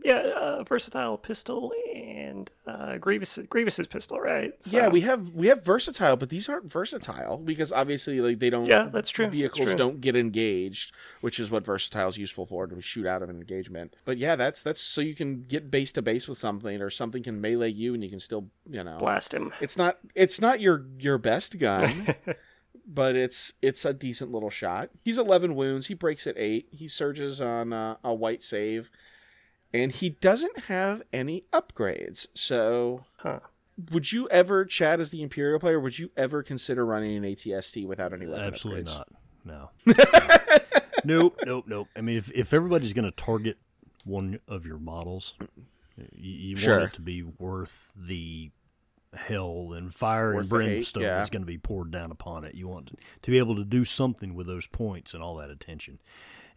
Yeah, 0.04 0.20
uh, 0.20 0.64
versatile 0.64 1.18
pistol 1.18 1.72
and 1.96 2.52
uh, 2.68 2.98
Grievous 2.98 3.40
Grievous's 3.50 3.88
pistol, 3.88 4.20
right? 4.20 4.52
So- 4.64 4.78
Yeah, 4.78 4.88
we 4.90 5.02
have 5.02 5.36
we 5.36 5.48
have 5.48 5.64
versatile, 5.66 6.16
but 6.16 6.30
these 6.30 6.48
aren't 6.48 6.72
versatile 6.72 7.38
because 7.38 7.72
obviously 7.72 8.22
like 8.22 8.40
they 8.40 8.50
don't. 8.50 8.68
Yeah, 8.68 8.90
that's 8.92 9.10
true, 9.10 9.26
that's 9.26 9.34
Vehicles 9.36 9.66
true. 9.70 9.76
don't 9.76 10.02
get 10.02 10.16
engaged, 10.16 10.94
which 11.22 11.40
is 11.40 11.50
what 11.50 11.66
versatile 11.66 12.10
is 12.10 12.18
useful 12.18 12.46
for 12.46 12.68
to 12.68 12.82
shoot 12.82 13.06
out 13.08 13.24
of 13.24 13.30
an 13.30 13.38
engagement. 13.38 13.96
But 14.06 14.18
yeah, 14.18 14.36
that's 14.36 14.62
that's 14.62 14.82
so 14.82 15.02
you 15.02 15.16
can 15.16 15.44
get 15.44 15.72
base 15.72 15.92
to 15.94 16.02
base 16.02 16.28
with 16.28 16.38
something, 16.38 16.82
or 16.82 16.90
something 16.90 17.24
can 17.24 17.42
melee 17.42 17.70
you, 17.72 17.94
and 17.94 18.04
you 18.04 18.10
can 18.10 18.20
still 18.20 18.48
you 18.70 18.84
know. 18.84 18.98
blast 19.00 19.34
him. 19.34 19.54
It's 19.62 19.78
not 19.78 19.98
it's 20.14 20.40
not 20.40 20.60
your 20.60 20.86
your 21.00 21.18
best 21.18 21.58
gun, 21.58 22.16
but 22.88 23.16
it's 23.16 23.54
it's 23.62 23.86
a 23.86 23.94
decent 23.94 24.32
little 24.32 24.50
shot. 24.50 24.90
He's 25.04 25.18
11 25.18 25.56
wounds. 25.56 25.88
He 25.88 25.94
breaks 25.94 26.28
at 26.28 26.38
eight. 26.38 26.68
He 26.72 26.88
surges 26.88 27.42
on 27.42 27.74
uh, 27.74 27.96
a 28.04 28.14
white 28.14 28.44
save, 28.44 28.92
and 29.82 29.92
he 29.92 30.10
doesn't 30.10 30.58
have 30.66 31.02
any 31.14 31.44
upgrades. 31.54 32.28
So 32.34 33.06
Huh. 33.18 33.40
would 33.92 34.12
you 34.12 34.28
ever, 34.30 34.66
Chad, 34.66 35.00
as 35.00 35.10
the 35.10 35.22
Imperial 35.22 35.60
player, 35.60 35.80
would 35.80 35.98
you 36.00 36.12
ever 36.18 36.44
consider 36.44 36.86
running 36.86 37.16
an 37.18 37.24
ATST 37.24 37.86
without 37.88 38.14
any 38.14 38.26
weapon 38.28 38.46
Absolutely 38.46 38.84
upgrades? 38.84 38.98
not. 38.98 39.08
No. 39.46 39.70
nope, 41.06 41.40
nope, 41.46 41.66
nope. 41.68 41.88
I 41.96 42.02
mean, 42.02 42.18
if, 42.18 42.32
if 42.32 42.54
everybody's 42.54 42.94
going 42.94 43.06
to 43.06 43.12
target 43.12 43.58
one 44.04 44.40
of 44.48 44.66
your 44.66 44.80
models, 44.80 45.36
you, 45.98 46.32
you 46.32 46.56
Sure. 46.56 46.80
want 46.80 46.92
it 46.92 46.96
to 46.96 47.02
be 47.02 47.24
worth 47.24 47.92
the 47.96 48.52
hell 49.14 49.72
and 49.74 49.94
fire 49.94 50.34
Worth 50.36 50.42
and 50.42 50.46
the 50.50 50.56
brimstone 50.56 51.04
yeah. 51.04 51.18
that's 51.18 51.30
going 51.30 51.42
to 51.42 51.46
be 51.48 51.58
poured 51.58 51.92
down 51.92 52.12
upon 52.12 52.44
it. 52.44 52.56
You 52.56 52.68
want 52.68 52.98
to 53.22 53.32
be 53.32 53.38
able 53.38 53.56
to 53.56 53.64
do 53.64 53.86
something 53.86 54.34
with 54.36 54.48
those 54.48 54.68
points 54.68 55.14
and 55.14 55.24
all 55.24 55.36
that 55.38 55.50
attention. 55.50 56.00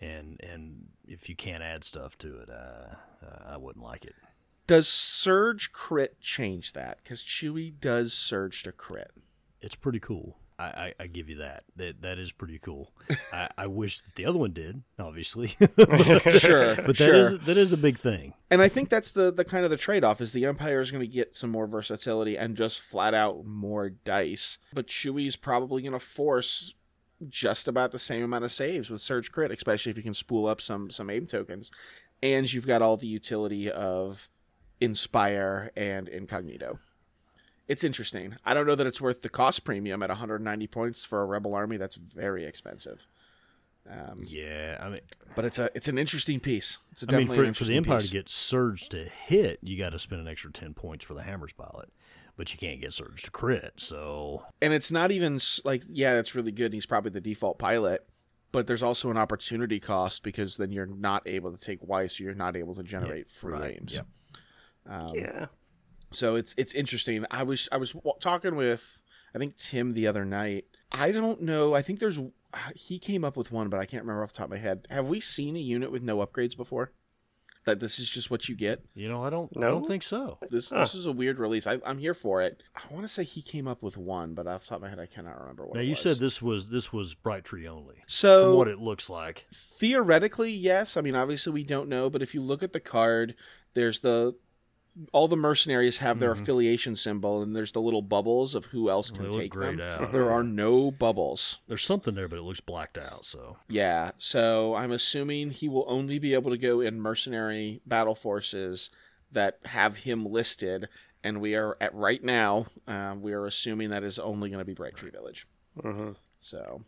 And 0.01 0.41
and 0.41 0.87
if 1.07 1.29
you 1.29 1.35
can't 1.37 1.63
add 1.63 1.85
stuff 1.85 2.17
to 2.19 2.39
it, 2.39 2.51
uh, 2.51 2.95
uh, 3.25 3.39
I 3.47 3.57
wouldn't 3.57 3.85
like 3.85 4.05
it. 4.05 4.15
Does 4.67 4.87
Surge 4.87 5.73
crit 5.73 6.21
change 6.21 6.75
that? 6.75 6.99
Because 7.03 7.23
Chewie 7.23 7.73
does 7.81 8.13
Surge 8.13 8.63
to 8.65 8.73
crit. 8.73 9.11
It's 9.61 9.75
pretty 9.75 9.99
cool. 9.99 10.37
I, 10.61 10.65
I, 10.65 10.95
I 11.01 11.07
give 11.07 11.29
you 11.29 11.37
that. 11.37 11.63
That 11.77 12.03
that 12.03 12.19
is 12.19 12.33
pretty 12.33 12.59
cool. 12.59 12.93
I, 13.33 13.49
I 13.57 13.67
wish 13.69 14.01
that 14.01 14.15
the 14.17 14.27
other 14.27 14.39
one 14.39 14.53
did, 14.53 14.83
obviously. 14.99 15.49
Sure, 16.39 16.77
But 16.77 16.87
that 16.87 16.97
sure. 16.97 17.15
is 17.15 17.39
that 17.41 17.57
is 17.57 17.73
a 17.73 17.77
big 17.77 17.99
thing. 17.99 18.35
And 18.51 18.61
I 18.61 18.69
think 18.69 18.89
that's 18.89 19.13
the 19.13 19.33
the 19.33 19.45
kind 19.45 19.65
of 19.65 19.71
the 19.71 19.77
trade 19.77 20.05
off 20.05 20.21
is 20.21 20.33
the 20.33 20.45
Empire 20.47 20.81
is 20.81 20.91
going 20.91 21.01
to 21.01 21.07
get 21.13 21.35
some 21.37 21.51
more 21.51 21.67
versatility 21.67 22.37
and 22.37 22.57
just 22.57 22.81
flat 22.81 23.15
out 23.15 23.45
more 23.47 23.89
dice, 23.91 24.59
but 24.73 24.87
Chewie's 24.89 25.37
probably 25.37 25.83
going 25.83 25.93
to 25.93 25.99
force 25.99 26.75
just 27.29 27.67
about 27.67 27.91
the 27.93 27.99
same 27.99 28.23
amount 28.23 28.45
of 28.45 28.53
saves 28.53 28.91
with 28.91 29.01
Surge 29.01 29.33
Crit, 29.33 29.51
especially 29.51 29.91
if 29.91 29.97
you 29.97 30.03
can 30.03 30.15
spool 30.15 30.47
up 30.47 30.61
some 30.61 30.91
some 30.91 31.11
aim 31.11 31.27
tokens. 31.27 31.71
and 32.23 32.53
you've 32.53 32.67
got 32.67 32.83
all 32.83 32.97
the 32.97 33.07
utility 33.07 33.71
of 33.71 34.29
Inspire 34.81 35.71
and 35.77 36.09
Incognito. 36.09 36.79
It's 37.69 37.85
interesting. 37.85 38.37
I 38.45 38.55
don't 38.55 38.67
know 38.67 38.75
that 38.75 38.87
it's 38.87 39.01
worth 39.01 39.23
the 39.23 39.29
cost 39.29 39.63
premium 39.65 40.03
at 40.03 40.09
190 40.09 40.67
points 40.69 41.05
for 41.05 41.21
a 41.21 41.27
Rebel 41.27 41.55
army. 41.55 41.77
That's 41.77 41.97
very 41.97 42.45
expensive. 42.45 43.07
Um, 43.91 44.25
Yeah, 44.27 44.79
I 44.81 44.89
mean, 44.89 45.01
but 45.35 45.45
it's 45.45 45.59
a 45.59 45.71
it's 45.75 45.89
an 45.89 45.99
interesting 45.99 46.41
piece. 46.41 46.79
It's 46.93 47.03
a 47.03 47.15
I 47.15 47.19
mean, 47.19 47.29
for, 47.29 47.53
for 47.55 47.65
the 47.65 47.77
Empire 47.77 47.99
piece. 47.99 48.09
to 48.09 48.13
get 48.13 48.29
Surge 48.29 48.89
to 48.91 49.05
hit, 49.05 49.59
you 49.63 49.79
got 49.79 49.91
to 49.91 49.99
spend 49.99 50.21
an 50.21 50.29
extra 50.29 50.53
ten 50.53 50.75
points 50.75 51.05
for 51.05 51.15
the 51.15 51.23
Hammer's 51.23 51.53
pilot, 51.53 51.91
but 52.39 52.51
you 52.53 52.59
can't 52.59 52.81
get 52.81 52.95
Surge 52.95 53.23
to 53.25 53.31
crit. 53.31 53.73
So 53.77 54.45
and 54.63 54.73
it's 54.73 54.91
not 54.91 55.11
even 55.11 55.39
like 55.67 55.83
yeah, 55.91 56.15
that's 56.15 56.35
really 56.35 56.53
good. 56.53 56.73
He's 56.73 56.87
probably 56.87 57.11
the 57.11 57.21
default 57.21 57.59
pilot, 57.59 58.07
but 58.53 58.67
there's 58.67 58.83
also 58.83 59.11
an 59.11 59.19
opportunity 59.19 59.81
cost 59.81 60.23
because 60.23 60.57
then 60.57 60.71
you're 60.71 60.87
not 60.87 61.25
able 61.27 61.53
to 61.53 61.61
take 61.61 61.81
Weiss, 61.83 62.19
you're 62.19 62.33
not 62.35 62.57
able 62.57 62.75
to 62.77 62.83
generate 62.83 63.29
free 63.29 63.53
right, 63.53 63.77
aims. 63.79 63.95
yep. 63.95 64.07
Um, 64.87 65.15
Yeah. 65.15 65.47
So 66.13 66.37
it's 66.37 66.55
it's 66.57 66.75
interesting. 66.75 67.27
I 67.31 67.43
was 67.43 67.69
I 67.71 67.77
was 67.77 67.93
w- 67.93 68.15
talking 68.21 68.57
with 68.57 69.03
I 69.35 69.39
think 69.39 69.57
Tim 69.59 69.91
the 69.91 70.07
other 70.07 70.25
night. 70.25 70.65
I 70.91 71.11
don't 71.11 71.43
know. 71.43 71.75
I 71.75 71.83
think 71.83 71.99
there's 71.99 72.19
he 72.75 72.99
came 72.99 73.25
up 73.25 73.37
with 73.37 73.53
one, 73.53 73.69
but 73.69 73.79
I 73.79 73.85
can't 73.85 74.05
remember 74.05 74.23
off 74.23 74.33
the 74.33 74.39
top 74.39 74.47
of 74.47 74.53
my 74.53 74.57
head. 74.59 74.87
Have 74.89 75.09
we 75.11 75.21
seen 75.21 75.55
a 75.57 75.61
unit 75.61 75.93
with 75.93 76.03
no 76.03 76.19
upgrades 76.25 76.57
before? 76.57 76.93
That 77.69 77.81
this 77.81 77.99
is 77.99 78.09
just 78.09 78.31
what 78.31 78.49
you 78.49 78.57
get. 78.57 78.83
you 78.95 79.11
know, 79.11 79.23
I 79.23 79.29
don't, 79.29 79.55
I 79.59 79.61
don't 79.61 79.87
think 79.87 80.03
so. 80.03 80.39
This 80.51 80.71
this 80.71 80.95
is 80.95 81.05
a 81.05 81.13
weird 81.13 81.39
release. 81.39 81.67
I, 81.67 81.79
I'm 81.85 81.99
here 81.99 82.15
for 82.15 82.41
it. 82.41 82.63
I 82.75 82.81
want 82.91 83.05
to 83.05 83.13
say 83.13 83.25
he 83.25 83.43
came 83.43 83.69
up 83.69 83.83
with 83.83 83.99
one, 83.99 84.33
but 84.33 84.47
off 84.47 84.63
the 84.63 84.69
top 84.71 84.77
of 84.77 84.83
my 84.83 84.89
head, 84.89 84.99
I 84.99 85.05
cannot 85.05 85.39
remember 85.39 85.67
what. 85.67 85.75
Now 85.75 85.81
it 85.83 85.85
you 85.85 85.91
was. 85.91 86.01
said 86.01 86.17
this 86.19 86.41
was 86.41 86.71
this 86.71 86.95
was 86.95 87.13
Bright 87.15 87.45
Tree 87.45 87.69
only. 87.69 87.97
So 88.07 88.45
From 88.53 88.57
what 88.57 88.69
it 88.69 88.79
looks 88.79 89.11
like, 89.11 89.45
theoretically, 89.55 90.51
yes. 90.51 90.97
I 90.97 91.03
mean, 91.03 91.15
obviously 91.15 91.53
we 91.53 91.63
don't 91.63 91.91
know, 91.91 92.09
but 92.09 92.23
if 92.23 92.35
you 92.35 92.41
look 92.41 92.63
at 92.63 92.73
the 92.73 92.81
card, 92.81 93.35
there's 93.75 94.01
the 94.01 94.35
all 95.13 95.29
the 95.29 95.37
mercenaries 95.37 95.99
have 95.99 96.19
their 96.19 96.33
affiliation 96.33 96.97
symbol, 96.97 97.43
and 97.43 97.55
there's 97.55 97.73
the 97.73 97.81
little 97.81 98.03
bubbles 98.03 98.55
of 98.55 98.67
who 98.67 98.91
else 98.91 99.11
They 99.11 99.17
can 99.19 99.27
look 99.31 99.41
take 99.41 99.51
grayed 99.53 99.79
them. 99.79 100.03
out. 100.05 100.13
There 100.13 100.31
are 100.31 100.43
no 100.43 100.91
bubbles. 100.91 101.59
there's 101.69 101.85
something 101.85 102.15
there, 102.15 102.27
but 102.29 102.39
it 102.39 102.43
looks 102.43 102.61
blacked 102.61 102.99
out. 102.99 103.25
So 103.25 103.59
Yeah, 103.69 104.11
so 104.19 104.75
I'm 104.75 104.91
assuming 104.93 105.51
he 105.51 105.69
will 105.69 105.85
only 105.89 106.19
be 106.19 106.35
able 106.35 106.51
to 106.51 106.59
go 106.59 106.81
in 106.81 107.01
mercenary 107.01 107.81
battle 107.87 108.15
forces 108.15 108.91
that 109.31 109.59
have 109.67 109.99
him 109.99 110.25
listed, 110.27 110.89
and 111.23 111.41
we 111.41 111.55
are 111.55 111.77
at 111.81 111.95
right 111.95 112.23
now. 112.25 112.67
Uh, 112.87 113.15
we 113.21 113.33
are 113.35 113.47
assuming 113.47 113.91
that 113.91 114.03
is 114.03 114.19
only 114.19 114.49
going 114.49 114.59
to 114.61 114.65
be 114.65 114.75
Bright 114.75 114.97
Tree 114.97 115.11
Village. 115.11 115.47
Mhm. 115.81 116.17
So 116.41 116.83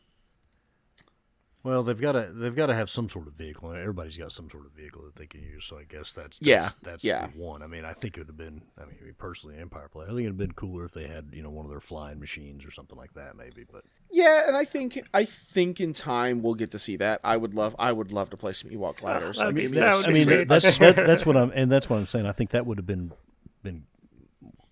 Well, 1.62 1.82
they've 1.82 2.00
got 2.00 2.12
to 2.12 2.30
they've 2.32 2.54
got 2.56 2.66
to 2.68 2.74
have 2.74 2.88
some 2.88 3.08
sort 3.10 3.26
of 3.26 3.34
vehicle. 3.34 3.72
Everybody's 3.72 4.16
got 4.16 4.32
some 4.32 4.48
sort 4.48 4.64
of 4.64 4.72
vehicle 4.72 5.02
that 5.04 5.16
they 5.16 5.26
can 5.26 5.42
use. 5.42 5.64
So 5.66 5.76
I 5.76 5.82
guess 5.84 6.10
that's, 6.12 6.38
that's 6.38 6.40
Yeah, 6.40 6.70
that's 6.82 7.04
yeah. 7.04 7.26
the 7.26 7.38
one. 7.38 7.62
I 7.62 7.66
mean, 7.66 7.84
I 7.84 7.92
think 7.92 8.16
it 8.16 8.20
would 8.20 8.28
have 8.28 8.36
been. 8.38 8.62
I 8.78 8.86
mean, 8.86 9.14
personally, 9.18 9.58
Empire 9.58 9.88
player, 9.88 10.06
I 10.06 10.10
think 10.10 10.20
it'd 10.20 10.30
have 10.30 10.38
been 10.38 10.52
cooler 10.52 10.86
if 10.86 10.94
they 10.94 11.06
had 11.06 11.28
you 11.32 11.42
know 11.42 11.50
one 11.50 11.66
of 11.66 11.70
their 11.70 11.80
flying 11.80 12.18
machines 12.18 12.64
or 12.64 12.70
something 12.70 12.96
like 12.96 13.12
that, 13.14 13.36
maybe. 13.36 13.64
But 13.70 13.84
yeah, 14.10 14.44
and 14.48 14.56
I 14.56 14.64
think 14.64 15.02
I 15.12 15.24
think 15.26 15.80
in 15.80 15.92
time 15.92 16.42
we'll 16.42 16.54
get 16.54 16.70
to 16.70 16.78
see 16.78 16.96
that. 16.96 17.20
I 17.22 17.36
would 17.36 17.54
love 17.54 17.76
I 17.78 17.92
would 17.92 18.10
love 18.10 18.30
to 18.30 18.38
play 18.38 18.54
some 18.54 18.70
Ewok 18.70 18.94
ah, 18.98 19.00
gliders. 19.00 19.36
that'd 19.36 19.54
be- 19.54 19.62
Maybe 19.62 19.78
that 19.80 20.08
I 20.08 20.12
mean, 20.12 20.24
sweet. 20.24 20.48
that's 20.48 20.78
that's 20.78 21.26
what 21.26 21.36
I'm 21.36 21.52
and 21.54 21.70
that's 21.70 21.90
what 21.90 21.98
I'm 21.98 22.06
saying. 22.06 22.24
I 22.26 22.32
think 22.32 22.50
that 22.50 22.64
would 22.64 22.78
have 22.78 22.86
been 22.86 23.12
been 23.62 23.84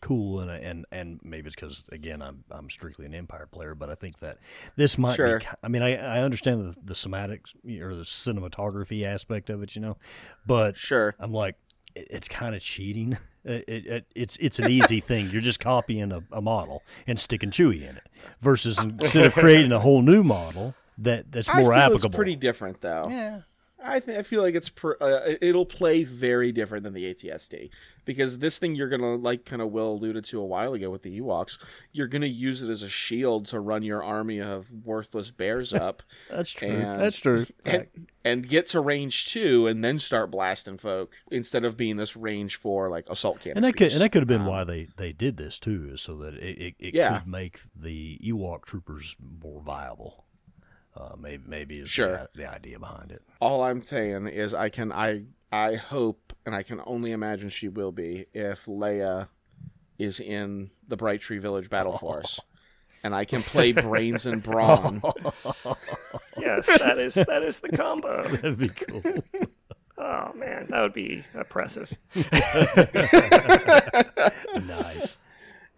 cool 0.01 0.41
and 0.41 0.51
and 0.51 0.87
and 0.93 1.21
maybe 1.23 1.47
it's 1.47 1.57
because 1.57 1.85
again 1.91 2.23
I'm 2.23 2.45
I'm 2.51 2.71
strictly 2.71 3.07
an 3.07 3.15
Empire 3.15 3.49
player, 3.51 3.75
but 3.75 3.91
I 3.91 3.95
think 3.95 4.21
that 4.21 4.39
this 4.77 4.99
might. 4.99 5.17
Sure. 5.17 5.41
Be, 5.41 5.47
I 5.63 5.69
mean, 5.69 5.83
I 5.83 5.97
I 5.97 6.23
understand 6.23 6.65
the 6.65 6.77
the 6.83 6.95
somatics 6.95 7.55
or 7.81 7.95
the 7.95 8.03
cinematography 8.03 9.05
aspect 9.05 9.51
of 9.51 9.63
it, 9.63 9.75
you 9.75 9.83
know, 9.83 9.97
but 10.47 10.77
sure. 10.77 11.15
I'm 11.19 11.33
like, 11.33 11.57
it, 11.95 12.09
it's 12.11 12.29
kind 12.29 12.55
of 12.55 12.61
cheating. 12.61 13.17
It, 13.45 13.65
it, 13.67 13.87
it, 13.87 14.07
it's 14.15 14.37
it's 14.39 14.59
an 14.59 14.71
easy 14.71 15.01
thing. 15.01 15.31
You're 15.31 15.41
just 15.41 15.59
copying 15.59 16.13
a, 16.13 16.23
a 16.33 16.43
model 16.43 16.83
and 17.07 17.19
sticking 17.19 17.51
Chewy 17.51 17.89
in 17.89 17.97
it, 17.97 18.03
versus 18.43 18.79
instead 18.83 19.25
of 19.25 19.33
creating 19.33 19.73
a 19.73 19.79
whole 19.79 20.03
new 20.03 20.23
model 20.23 20.75
that 20.99 21.33
that's 21.33 21.49
I 21.49 21.63
more 21.63 21.73
feel 21.73 21.81
applicable. 21.81 22.07
it's 22.09 22.17
pretty 22.17 22.37
different 22.37 22.83
though. 22.83 23.07
yeah. 23.09 23.41
I 23.83 24.01
think 24.01 24.19
I 24.19 24.23
feel 24.23 24.43
like 24.43 24.55
it's 24.57 24.69
pr- 24.69 25.01
uh, 25.01 25.35
it'll 25.41 25.65
play 25.67 26.03
very 26.05 26.51
different 26.51 26.83
than 26.85 26.95
the 26.95 27.15
ATST 27.15 27.71
because 28.05 28.39
this 28.41 28.59
thing 28.59 28.75
you're 28.75 28.89
gonna 28.89 29.15
like 29.15 29.45
kind 29.45 29.63
of 29.63 29.71
Will 29.71 29.93
alluded 29.93 30.25
to 30.25 30.41
a 30.41 30.45
while 30.45 30.75
ago 30.75 30.91
with 30.91 31.03
the 31.03 31.21
Ewoks. 31.21 31.59
You're 31.93 32.09
gonna 32.09 32.27
use 32.27 32.61
it 32.63 32.71
as 32.71 32.83
a 32.83 32.89
shield 32.89 33.47
to 33.47 33.61
run 33.61 33.85
your 33.85 34.03
army 34.03 34.41
of 34.41 34.67
worthless 34.85 35.31
bears 35.31 35.73
up 35.73 36.03
That's 36.31 36.51
true. 36.53 36.69
And- 36.69 37.01
That's 37.01 37.19
true. 37.19 37.47
and 37.65 37.87
and 38.25 38.47
get 38.49 38.67
to 38.69 38.81
range 38.81 39.33
two 39.33 39.67
and 39.69 39.83
then 39.85 39.99
start 40.01 40.31
blasting 40.31 40.77
folk 40.77 41.13
instead 41.31 41.65
of 41.65 41.77
being 41.77 41.97
this 41.97 42.17
range 42.17 42.57
four 42.57 42.91
like 42.91 43.09
assault 43.09 43.41
cannon. 43.41 43.59
and 43.59 43.65
that 43.65 43.77
could 43.77 43.93
and 43.93 44.01
that 44.01 44.11
could 44.11 44.23
have 44.23 44.29
been 44.29 44.41
Um, 44.43 44.47
why 44.49 44.65
they, 44.65 44.89
they 44.97 45.13
did 45.13 45.37
this 45.37 45.59
too, 45.61 45.89
is 45.93 46.03
so 46.03 46.17
that 46.17 46.35
it, 46.35 46.59
it, 46.59 46.75
it 46.81 46.95
Yeah. 46.95 47.21
could 47.21 47.29
make 47.29 47.61
the 47.77 48.19
Ewok 48.25 48.65
troopers 48.67 49.17
more 49.43 49.61
viable. 49.63 50.25
Uh, 50.99 51.15
maybe 51.17 51.45
maybe 51.47 51.79
is 51.79 51.89
Sure. 51.91 52.29
the, 52.35 52.43
the 52.43 52.51
idea 52.53 52.79
behind 52.79 53.13
it. 53.13 53.23
all 53.41 53.63
I'm 53.63 53.83
saying 53.83 54.27
is 54.27 54.53
I 54.53 54.69
can 54.69 54.91
I 54.91 55.23
I 55.53 55.77
hope 55.77 56.33
and 56.45 56.55
I 56.55 56.63
can 56.65 56.81
only 56.87 57.13
imagine 57.13 57.51
she 57.51 57.69
will 57.69 57.93
be 57.93 58.27
if 58.35 58.65
Leia 58.67 59.29
is 59.99 60.19
in 60.19 60.71
the 60.89 60.97
Bright 60.97 61.21
Tree 61.21 61.39
Village 61.39 61.71
Battle 61.71 61.97
Force. 61.99 62.41
And 63.05 63.15
I 63.15 63.25
can 63.25 63.45
play 63.45 63.71
brains 63.73 64.27
and 64.27 64.43
brawn. 64.43 65.01
Yes, 66.37 66.67
that 66.79 66.99
is 66.99 67.15
that 67.15 67.43
is 67.43 67.61
the 67.61 67.69
combo. 67.71 68.23
That'd 68.29 68.59
be 68.59 68.69
cool. 68.69 69.03
Oh 69.99 70.33
man, 70.35 70.67
that 70.71 70.83
would 70.83 70.93
be 70.93 71.25
oppressive. 71.35 71.93
nice. 74.55 75.19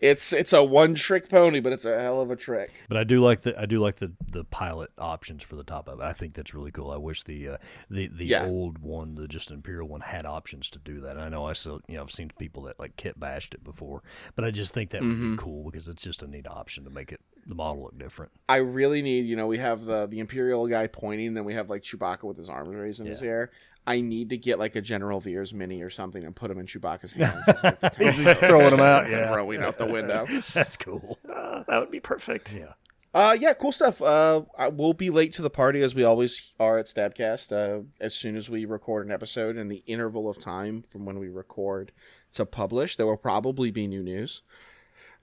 It's 0.01 0.33
it's 0.33 0.53
a 0.55 0.65
one 0.65 0.95
trick 0.95 1.29
pony, 1.29 1.61
but 1.61 1.73
it's 1.75 1.85
a 1.85 2.01
hell 2.01 2.21
of 2.23 2.31
a 2.31 2.37
trick. 2.37 2.71
But 2.89 2.97
I 2.97 3.05
do 3.05 3.21
like 3.21 3.43
the 3.43 3.59
I 3.61 3.67
do 3.67 3.81
like 3.81 3.97
the, 3.97 4.13
the 4.31 4.45
pilot 4.45 4.91
options 4.99 5.43
for 5.43 5.57
the 5.57 5.63
top 5.63 5.89
of 5.89 6.01
it. 6.01 6.03
I 6.03 6.13
think 6.15 6.35
that's 6.35 6.55
really 6.55 6.71
cool. 6.71 6.91
I 6.91 6.97
wish 6.97 7.23
the 7.25 7.49
uh, 7.49 7.57
the 7.91 8.09
the 8.09 8.25
Yeah. 8.25 8.47
old 8.47 8.79
one, 8.79 9.15
the 9.17 9.29
just 9.29 9.51
imperial 9.51 9.89
one, 9.89 10.01
had 10.01 10.25
options 10.25 10.71
to 10.71 10.79
do 10.79 11.01
that. 11.03 11.13
And 11.17 11.21
I 11.21 11.29
know 11.29 11.45
I 11.47 11.53
still 11.53 11.81
you 11.87 11.97
know 11.97 12.03
I've 12.03 12.11
seen 12.11 12.31
people 12.39 12.63
that 12.63 12.79
like 12.81 12.97
kit 12.97 13.21
bashed 13.21 13.53
it 13.53 13.63
before, 13.63 14.03
but 14.37 14.45
I 14.45 14.51
just 14.51 14.73
think 14.73 14.91
that 14.91 15.03
would 15.03 15.11
Mm-hmm. 15.11 15.33
be 15.37 15.43
cool 15.43 15.65
because 15.71 15.87
it's 15.89 16.03
just 16.03 16.23
a 16.23 16.27
neat 16.27 16.47
option 16.47 16.85
to 16.85 16.91
make 16.91 17.13
it 17.13 17.21
the 17.47 17.55
model 17.55 17.83
look 17.83 17.99
different. 17.99 18.31
I 18.49 18.57
really 18.57 19.03
need, 19.03 19.27
you 19.27 19.35
know, 19.37 19.47
we 19.49 19.59
have 19.59 19.85
the 19.85 20.07
the 20.07 20.21
Imperial 20.21 20.67
guy 20.67 20.87
pointing, 20.87 21.35
then 21.35 21.45
we 21.45 21.53
have 21.55 21.69
like 21.69 21.83
Chewbacca 21.83 22.23
with 22.25 22.37
his 22.39 22.49
arms 22.49 22.75
raised 22.75 23.01
in 23.01 23.07
his 23.07 23.21
Yeah. 23.23 23.29
air. 23.29 23.51
I 23.91 24.01
need 24.01 24.31
to 24.31 24.37
get 24.37 24.59
like 24.59 24.77
a 24.77 24.81
General 24.81 25.21
Veers 25.21 25.53
mini 25.53 25.83
or 25.83 25.91
something 25.91 26.25
and 26.25 26.35
put 26.37 26.51
him 26.51 26.59
in 26.59 26.67
Chewbacca's 26.67 27.13
hands. 27.15 27.43
It's 27.49 27.65
like 27.65 27.81
the 27.81 27.91
He's 28.05 28.23
tank 28.23 28.39
throwing 28.39 28.73
'em 28.73 28.81
out, 28.81 29.11
yeah. 29.11 29.33
throwing 29.33 29.63
out 29.63 29.79
the 29.79 29.87
window. 29.87 30.27
That's 30.55 30.77
cool. 30.77 31.19
Uh, 31.29 31.65
that 31.69 31.81
would 31.81 31.91
be 31.91 32.01
perfect. 32.01 32.55
Yeah. 32.55 32.75
Uh, 33.13 33.37
yeah, 33.41 33.53
cool 33.55 33.73
stuff. 33.73 34.01
Uh, 34.01 34.43
I 34.57 34.69
will 34.69 34.93
be 34.95 35.11
late 35.11 35.33
to 35.33 35.43
the 35.43 35.51
party 35.51 35.83
as 35.83 35.97
we 35.97 36.05
always 36.05 36.53
are 36.61 36.79
at 36.79 36.87
Stabcast. 36.87 37.51
Uh, 37.51 37.83
as 38.01 38.15
soon 38.15 38.37
as 38.37 38.49
we 38.49 38.65
record 38.65 39.05
an 39.07 39.13
episode, 39.13 39.57
in 39.57 39.67
the 39.67 39.83
interval 39.87 40.29
of 40.31 40.39
time 40.39 40.85
from 40.89 41.05
when 41.05 41.19
we 41.19 41.29
record 41.29 41.91
to 42.35 42.47
publish, 42.47 42.95
there 42.95 43.07
will 43.07 43.17
probably 43.17 43.73
be 43.73 43.89
new 43.89 44.05
news. 44.05 44.43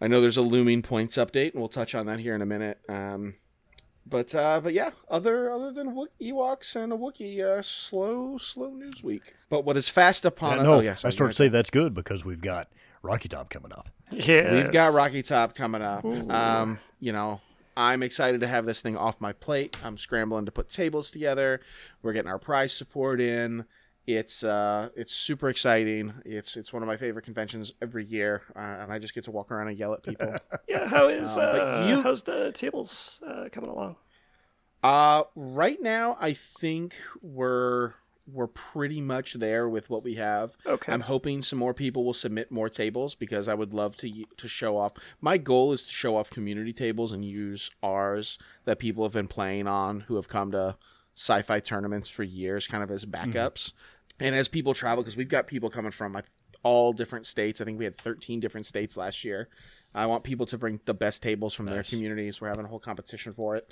I 0.02 0.08
know 0.08 0.20
there's 0.20 0.36
a 0.36 0.42
looming 0.42 0.82
points 0.82 1.16
update, 1.16 1.52
and 1.54 1.62
we'll 1.62 1.70
touch 1.70 1.96
on 1.96 2.06
that 2.08 2.20
here 2.20 2.36
in 2.36 2.42
a 2.42 2.46
minute. 2.46 2.80
Um, 2.90 3.36
but 4.10 4.34
uh, 4.34 4.60
but 4.62 4.74
yeah, 4.74 4.92
other 5.10 5.52
other 5.52 5.72
than 5.72 6.08
Ewoks 6.22 6.76
and 6.76 6.94
a 6.94 6.98
Wookiee, 6.98 7.44
uh, 7.44 7.62
slow 7.62 8.38
slow 8.38 8.70
news 8.70 9.04
week. 9.04 9.36
But 9.50 9.66
what 9.66 9.78
is 9.78 9.90
fast 9.90 10.26
upon 10.26 10.58
Yeah, 10.58 10.64
no, 10.64 10.74
oh, 10.76 10.80
yeah, 10.80 10.92
I 10.92 10.96
sorry, 10.96 11.12
start 11.14 11.28
go 11.28 11.32
to 11.32 11.36
say 11.36 11.48
that's 11.50 11.70
good 11.70 11.94
because 11.94 12.24
we've 12.26 12.42
got 12.42 12.70
Rocky 13.02 13.30
Top 13.30 13.50
coming 13.50 13.72
up. 13.72 13.90
Yeah, 14.12 14.54
We've 14.54 14.72
got 14.72 14.94
Rocky 14.94 15.22
Top 15.22 15.54
coming 15.54 15.82
up. 15.82 16.06
Um, 16.06 16.80
you 17.00 17.12
know, 17.12 17.42
I'm 17.76 18.04
excited 18.04 18.42
to 18.42 18.48
have 18.48 18.66
this 18.66 18.82
thing 18.82 18.98
off 18.98 19.22
my 19.22 19.34
plate. 19.34 19.78
I'm 19.84 19.98
scrambling 19.98 20.46
to 20.46 20.52
put 20.52 20.70
tables 20.70 21.12
together. 21.12 21.62
We're 22.02 22.14
getting 22.14 22.32
our 22.32 22.40
prize 22.40 22.74
support 22.74 23.20
in. 23.22 23.66
It's 24.08 24.42
uh, 24.44 24.90
it's 24.96 25.14
super 25.14 25.50
exciting. 25.50 26.14
It's 26.26 26.56
it's 26.56 26.72
one 26.72 26.82
of 26.82 26.88
my 26.88 26.96
favorite 26.98 27.26
conventions 27.26 27.74
every 27.82 28.06
year, 28.06 28.42
uh, 28.56 28.60
and 28.60 28.92
I 28.92 29.00
just 29.00 29.14
get 29.14 29.26
to 29.26 29.32
walk 29.32 29.52
around 29.52 29.68
and 29.68 29.78
yell 29.78 29.94
at 29.94 30.04
people. 30.04 30.34
Yeah, 30.70 30.88
how 30.88 31.10
is 31.10 31.38
Um, 31.38 31.44
uh, 31.46 31.86
you- 31.90 32.02
how's 32.02 32.24
the 32.24 32.52
tables 32.54 33.22
uh, 33.28 33.50
coming 33.52 33.70
along? 33.70 33.98
Uh, 34.84 35.24
right 35.36 35.82
now, 35.82 36.18
I 36.22 36.34
think 36.34 36.96
we're 37.22 37.94
we're 38.32 38.48
pretty 38.48 39.00
much 39.02 39.34
there 39.36 39.68
with 39.70 39.90
what 39.90 40.04
we 40.04 40.16
have. 40.16 40.56
Okay. 40.66 40.92
I'm 40.92 41.02
hoping 41.02 41.42
some 41.42 41.60
more 41.60 41.74
people 41.74 42.04
will 42.06 42.14
submit 42.14 42.52
more 42.52 42.70
tables 42.70 43.16
because 43.16 43.48
I 43.48 43.54
would 43.56 43.74
love 43.74 43.98
to 43.98 44.26
to 44.38 44.48
show 44.48 44.78
off. 44.78 44.94
My 45.20 45.38
goal 45.38 45.74
is 45.74 45.84
to 45.84 45.92
show 45.92 46.16
off 46.16 46.30
community 46.30 46.72
tables 46.74 47.12
and 47.12 47.26
use 47.26 47.72
ours 47.84 48.38
that 48.66 48.80
people 48.80 49.04
have 49.04 49.14
been 49.14 49.28
playing 49.28 49.68
on 49.68 50.02
who 50.02 50.16
have 50.16 50.28
come 50.30 50.52
to 50.52 50.78
sci-fi 51.16 51.60
tournaments 51.60 52.08
for 52.10 52.22
years, 52.24 52.68
kind 52.68 52.84
of 52.84 52.92
as 52.92 53.04
backups. 53.06 53.74
And 54.20 54.36
as 54.36 54.48
people 54.48 54.74
travel, 54.74 55.04
because 55.04 55.16
we've 55.18 55.30
got 55.30 55.48
people 55.48 55.70
coming 55.70 55.92
from 55.92 56.14
like 56.14 56.26
all 56.64 56.92
different 56.94 57.26
states. 57.28 57.62
I 57.62 57.66
think 57.66 57.78
we 57.78 57.86
had 57.86 57.98
13 57.98 58.40
different 58.40 58.66
states 58.66 58.98
last 58.98 59.24
year. 59.24 59.48
I 59.94 60.06
want 60.08 60.24
people 60.24 60.46
to 60.48 60.58
bring 60.58 60.80
the 60.86 60.94
best 60.94 61.22
tables 61.24 61.54
from 61.54 61.66
their 61.68 61.84
communities. 61.84 62.42
We're 62.42 62.50
having 62.50 62.66
a 62.66 62.68
whole 62.68 62.80
competition 62.80 63.32
for 63.32 63.56
it. 63.56 63.72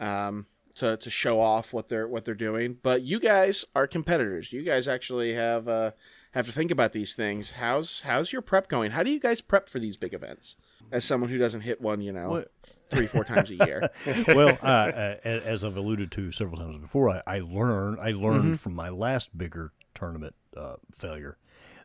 Um, 0.00 0.46
to, 0.76 0.96
to 0.96 1.10
show 1.10 1.38
off 1.38 1.74
what 1.74 1.90
they're 1.90 2.08
what 2.08 2.24
they're 2.24 2.34
doing. 2.34 2.78
But 2.82 3.02
you 3.02 3.20
guys 3.20 3.66
are 3.76 3.86
competitors. 3.86 4.52
You 4.54 4.62
guys 4.62 4.88
actually 4.88 5.34
have 5.34 5.68
uh, 5.68 5.90
have 6.30 6.46
to 6.46 6.52
think 6.52 6.70
about 6.70 6.92
these 6.92 7.14
things. 7.14 7.52
How's 7.52 8.00
how's 8.00 8.32
your 8.32 8.40
prep 8.40 8.68
going? 8.68 8.92
How 8.92 9.02
do 9.02 9.10
you 9.10 9.20
guys 9.20 9.42
prep 9.42 9.68
for 9.68 9.78
these 9.78 9.96
big 9.98 10.14
events? 10.14 10.56
As 10.90 11.04
someone 11.04 11.28
who 11.28 11.36
doesn't 11.36 11.60
hit 11.60 11.82
one, 11.82 12.00
you 12.00 12.12
know, 12.12 12.30
Well- 12.30 12.44
three 12.90 13.06
four 13.06 13.22
times 13.24 13.50
a 13.50 13.56
year. 13.56 13.90
well, 14.28 14.58
uh, 14.62 14.66
uh, 14.66 15.16
as 15.24 15.62
I've 15.62 15.76
alluded 15.76 16.10
to 16.12 16.30
several 16.32 16.58
times 16.58 16.78
before, 16.80 17.10
I, 17.10 17.22
I 17.26 17.40
learn 17.40 17.98
I 18.00 18.12
learned 18.12 18.42
Mm-hmm. 18.44 18.52
from 18.54 18.74
my 18.74 18.88
last 18.88 19.36
bigger 19.36 19.72
tournament 20.02 20.34
uh, 20.56 20.74
failure 20.92 21.38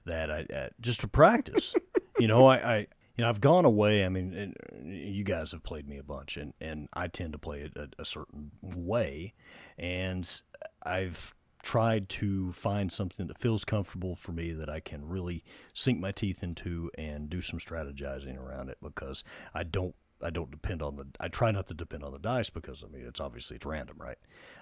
that 0.06 0.32
I 0.32 0.46
uh, 0.54 0.70
just 0.82 1.02
to 1.02 1.08
practice. 1.08 1.76
you 2.20 2.28
know, 2.28 2.48
I, 2.48 2.56
I 2.56 2.78
you 2.80 2.88
know 3.20 3.30
I've 3.30 3.42
gone 3.42 3.66
away. 3.66 4.04
I 4.06 4.10
mean, 4.10 4.34
and 4.34 4.56
you 4.84 5.24
guys 5.24 5.52
have 5.52 5.64
played 5.64 5.88
me 5.88 5.98
a 5.98 6.04
bunch, 6.04 6.36
and, 6.36 6.54
and 6.60 6.90
I 6.94 7.08
tend 7.08 7.34
to 7.34 7.40
play 7.40 7.62
it 7.62 7.74
a, 7.76 8.02
a 8.02 8.06
certain 8.06 8.52
way, 8.62 9.34
and 9.78 10.42
I've 10.84 11.36
tried 11.62 12.08
to 12.08 12.52
find 12.54 12.92
something 12.92 13.28
that 13.28 13.38
feels 13.38 13.66
comfortable 13.66 14.16
for 14.16 14.32
me 14.32 14.52
that 14.54 14.70
I 14.70 14.80
can 14.80 15.08
really 15.08 15.44
sink 15.74 16.00
my 16.00 16.12
teeth 16.12 16.42
into 16.42 16.90
and 16.98 17.30
do 17.30 17.42
some 17.42 17.60
strategizing 17.60 18.38
around 18.38 18.70
it 18.70 18.78
because 18.82 19.24
I 19.54 19.64
don't 19.64 19.96
I 20.24 20.30
don't 20.30 20.50
depend 20.52 20.82
on 20.82 20.96
the 20.96 21.06
I 21.20 21.28
try 21.28 21.52
not 21.52 21.68
to 21.68 21.74
depend 21.74 22.04
on 22.04 22.12
the 22.12 22.20
dice 22.20 22.50
because 22.50 22.84
I 22.84 22.88
mean 22.92 23.06
it's 23.06 23.20
obviously 23.20 23.56
it's 23.58 23.66
random 23.66 23.98
right? 24.00 24.18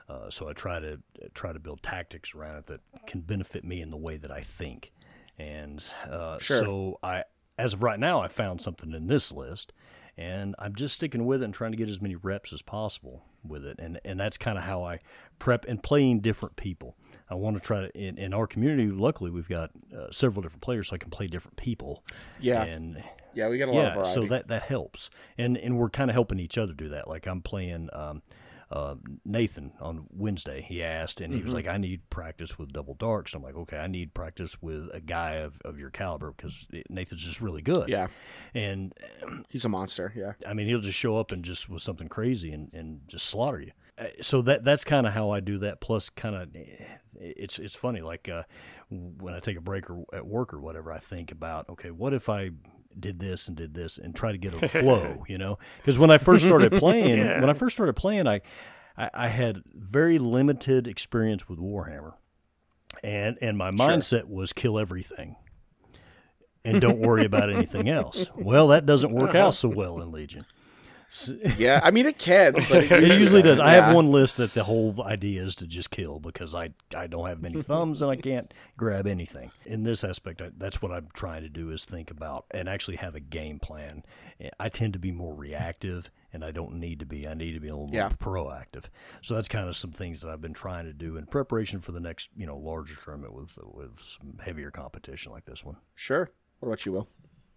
Uh, 0.10 0.30
so 0.30 0.48
I 0.50 0.54
try 0.54 0.80
to 0.80 1.00
try 1.34 1.54
to 1.54 1.60
build 1.60 1.82
tactics 1.82 2.36
around 2.36 2.58
it 2.58 2.68
that 2.68 2.82
can 3.08 3.22
benefit 3.22 3.64
me 3.64 3.82
in 3.82 3.90
the 3.90 3.98
way 3.98 4.18
that 4.18 4.32
I 4.32 4.42
think. 4.42 4.92
And 5.38 5.84
uh, 6.10 6.40
Sure. 6.40 6.60
so 6.60 7.00
I 7.04 7.24
as 7.58 7.74
of 7.74 7.84
right 7.84 8.00
now 8.00 8.20
I 8.20 8.28
found 8.28 8.62
something 8.62 8.92
in 8.94 9.08
this 9.08 9.32
list 9.32 9.72
and 10.18 10.56
I'm 10.60 10.76
just 10.76 10.96
sticking 10.96 11.26
with 11.26 11.42
it 11.42 11.46
and 11.46 11.54
trying 11.54 11.72
to 11.72 11.78
get 11.78 11.90
as 11.90 12.02
many 12.02 12.16
reps 12.16 12.54
as 12.54 12.62
possible 12.62 13.24
with 13.44 13.66
it. 13.66 13.80
And 13.80 14.00
and 14.06 14.20
that's 14.20 14.38
kind 14.38 14.58
of 14.58 14.64
how 14.66 14.84
I 14.84 15.00
prep 15.40 15.66
and 15.66 15.82
playing 15.82 16.20
different 16.22 16.56
people. 16.56 16.96
I 17.30 17.36
want 17.36 17.56
to 17.58 17.62
try 17.62 17.82
to 17.82 17.98
in, 17.98 18.18
in 18.18 18.34
our 18.34 18.46
community 18.48 18.88
luckily 18.90 19.32
we've 19.32 19.50
got 19.50 19.72
uh, 19.98 20.12
several 20.12 20.42
different 20.42 20.62
players 20.62 20.90
so 20.90 20.96
I 20.96 20.98
can 21.00 21.10
play 21.12 21.28
different 21.28 21.58
people. 21.58 22.04
Yeah. 22.40 22.64
and 22.64 23.04
Yeah, 23.36 23.50
we 23.50 23.58
got 23.58 23.70
a 23.70 23.72
lot 23.72 23.80
of 23.80 23.86
yeah, 23.86 23.94
variety. 23.96 24.14
so 24.14 24.26
that 24.28 24.48
that 24.48 24.64
helps, 24.64 25.10
and 25.38 25.58
and 25.58 25.78
we're 25.78 25.90
kind 25.90 26.10
of 26.10 26.14
helping 26.16 26.40
each 26.40 26.58
other 26.58 26.74
do 26.74 26.90
that. 26.90 27.08
Like 27.08 27.28
I'm 27.28 27.42
playing 27.42 27.90
um, 27.94 28.22
uh, 28.72 28.96
Nathan 29.24 29.74
on 29.80 30.08
Wednesday. 30.12 30.62
He 30.62 30.82
asked, 30.82 31.22
and 31.22 31.32
he 31.34 31.40
Mm-hmm. 31.40 31.46
was 31.48 31.54
like, 31.54 31.68
"I 31.68 31.78
need 31.78 32.10
practice 32.10 32.58
with 32.58 32.74
double 32.74 32.96
darks." 32.96 33.34
I'm 33.34 33.44
like, 33.44 33.56
"Okay, 33.56 33.78
I 33.78 33.88
need 33.88 34.14
practice 34.14 34.62
with 34.62 34.90
a 34.94 35.00
guy 35.02 35.34
of, 35.36 35.62
of 35.64 35.78
your 35.78 35.90
caliber 35.92 36.32
because 36.36 36.66
Nathan's 36.90 37.24
just 37.24 37.42
really 37.42 37.62
good." 37.62 37.90
yeah, 37.90 38.08
and 38.54 38.94
he's 39.50 39.66
a 39.66 39.70
monster. 39.70 40.12
Yeah. 40.16 40.34
I 40.48 40.54
mean, 40.54 40.68
he'll 40.68 40.80
just 40.82 40.98
show 40.98 41.18
up 41.18 41.32
and 41.32 41.44
just 41.46 41.70
with 41.70 41.84
something 41.84 42.08
crazy 42.08 42.52
and, 42.52 42.74
and 42.74 43.02
just 43.08 43.26
slaughter 43.28 43.60
you. 43.62 43.72
Uh, 43.98 44.06
So 44.22 44.42
that 44.42 44.64
that's 44.64 44.84
kind 44.84 45.06
of 45.06 45.14
how 45.14 45.30
I 45.30 45.40
do 45.42 45.58
that. 45.60 45.80
Plus, 45.80 46.10
kind 46.10 46.36
of, 46.36 46.50
it's 47.20 47.60
it's 47.60 47.76
funny. 47.76 48.02
Like 48.02 48.28
uh, 48.30 48.44
when 48.90 49.34
I 49.36 49.40
take 49.40 49.58
a 49.58 49.62
break 49.62 49.90
or 49.90 50.04
at 50.12 50.26
work 50.26 50.54
or 50.54 50.60
whatever, 50.60 50.92
I 50.92 51.00
think 51.00 51.32
about 51.32 51.70
okay, 51.70 51.92
what 51.92 52.14
if 52.14 52.30
I 52.30 52.50
did 53.00 53.20
this 53.20 53.48
and 53.48 53.58
did 53.58 53.74
this 53.74 53.98
and 53.98 54.16
try 54.16 54.32
to 54.32 54.38
get 54.38 54.54
a 54.54 54.68
flow, 54.82 55.24
you 55.28 55.38
know? 55.38 55.58
Because 55.78 56.00
when 56.00 56.12
I 56.12 56.18
first 56.18 56.46
started 56.46 56.72
playing, 56.80 57.20
Yeah. 57.20 57.42
when 57.42 57.50
I 57.50 57.54
first 57.54 57.76
started 57.76 57.94
playing, 57.94 58.28
I, 58.28 58.42
I 58.98 59.10
I 59.14 59.28
had 59.28 59.62
very 59.74 60.18
limited 60.20 60.88
experience 60.88 61.48
with 61.50 61.60
Warhammer, 61.60 62.14
and 63.04 63.38
and 63.42 63.58
my 63.58 63.72
mindset 63.72 64.28
was 64.28 64.54
kill 64.54 64.80
everything 64.80 65.36
and 66.66 66.82
don't 66.82 67.00
worry 67.00 67.24
about 67.26 67.50
anything 67.56 67.88
else. 67.88 68.30
Well, 68.36 68.68
that 68.70 68.86
doesn't 68.86 69.14
work 69.14 69.30
uh-huh. 69.30 69.48
out 69.48 69.56
so 69.56 69.70
well 69.70 70.02
in 70.02 70.12
Legion. 70.12 70.46
Yeah, 71.58 71.80
I 71.84 71.92
mean 71.92 72.06
it 72.06 72.18
can, 72.18 72.54
but 72.54 72.84
it 72.84 72.92
It 72.92 73.20
usually 73.20 73.42
does. 73.42 73.60
I 73.60 73.72
have 73.72 73.96
one 73.96 74.12
list 74.12 74.38
that 74.38 74.54
the 74.54 74.64
whole 74.64 75.02
idea 75.04 75.44
is 75.44 75.56
to 75.56 75.68
just 75.68 75.90
kill 75.92 76.20
because 76.20 76.54
I 76.54 76.72
I 76.96 77.08
don't 77.08 77.28
have 77.28 77.42
many 77.42 77.62
thumbs 77.62 78.02
and 78.02 78.12
I 78.12 78.16
can't 78.16 78.54
grab 78.78 79.08
anything. 79.08 79.52
In 79.66 79.84
this 79.84 80.04
aspect, 80.04 80.42
I, 80.42 80.52
that's 80.58 80.82
what 80.82 80.92
I'm 80.92 81.08
trying 81.14 81.44
to 81.44 81.50
do 81.50 81.70
is 81.72 81.86
think 81.86 82.12
about 82.12 82.46
and 82.52 82.68
actually 82.68 82.98
have 82.98 83.16
a 83.16 83.20
game 83.20 83.60
plan. 83.60 84.04
Eh, 84.40 84.50
I 84.60 84.70
tend 84.70 84.94
to 84.94 85.00
be 85.00 85.12
more 85.12 85.34
reactive, 85.34 86.12
and 86.34 86.44
I 86.44 86.52
don't 86.52 86.76
need 86.76 87.00
to 87.00 87.06
be. 87.06 87.28
I 87.28 87.34
need 87.34 87.54
to 87.54 87.60
be 87.60 87.70
a 87.70 87.76
little 87.76 87.88
more 87.88 88.10
proactive. 88.10 88.86
So 89.22 89.36
that's 89.36 89.48
kind 89.48 89.70
of 89.70 89.78
some 89.78 89.92
things 89.92 90.22
that 90.22 90.30
I've 90.30 90.42
been 90.42 90.54
trying 90.54 90.86
to 90.86 90.94
do 90.94 91.16
in 91.18 91.26
preparation 91.28 91.80
for 91.80 91.92
the 91.94 92.02
next 92.02 92.30
you 92.36 92.46
know 92.46 92.58
larger 92.58 92.96
tournament 92.96 93.34
with 93.34 93.58
with 93.64 94.00
some 94.02 94.40
heavier 94.44 94.72
competition 94.72 95.32
like 95.32 95.46
this 95.46 95.64
one. 95.64 95.78
Sure. 95.94 96.30
What 96.60 96.68
about 96.70 96.86
you, 96.86 96.92
Will? 96.94 97.08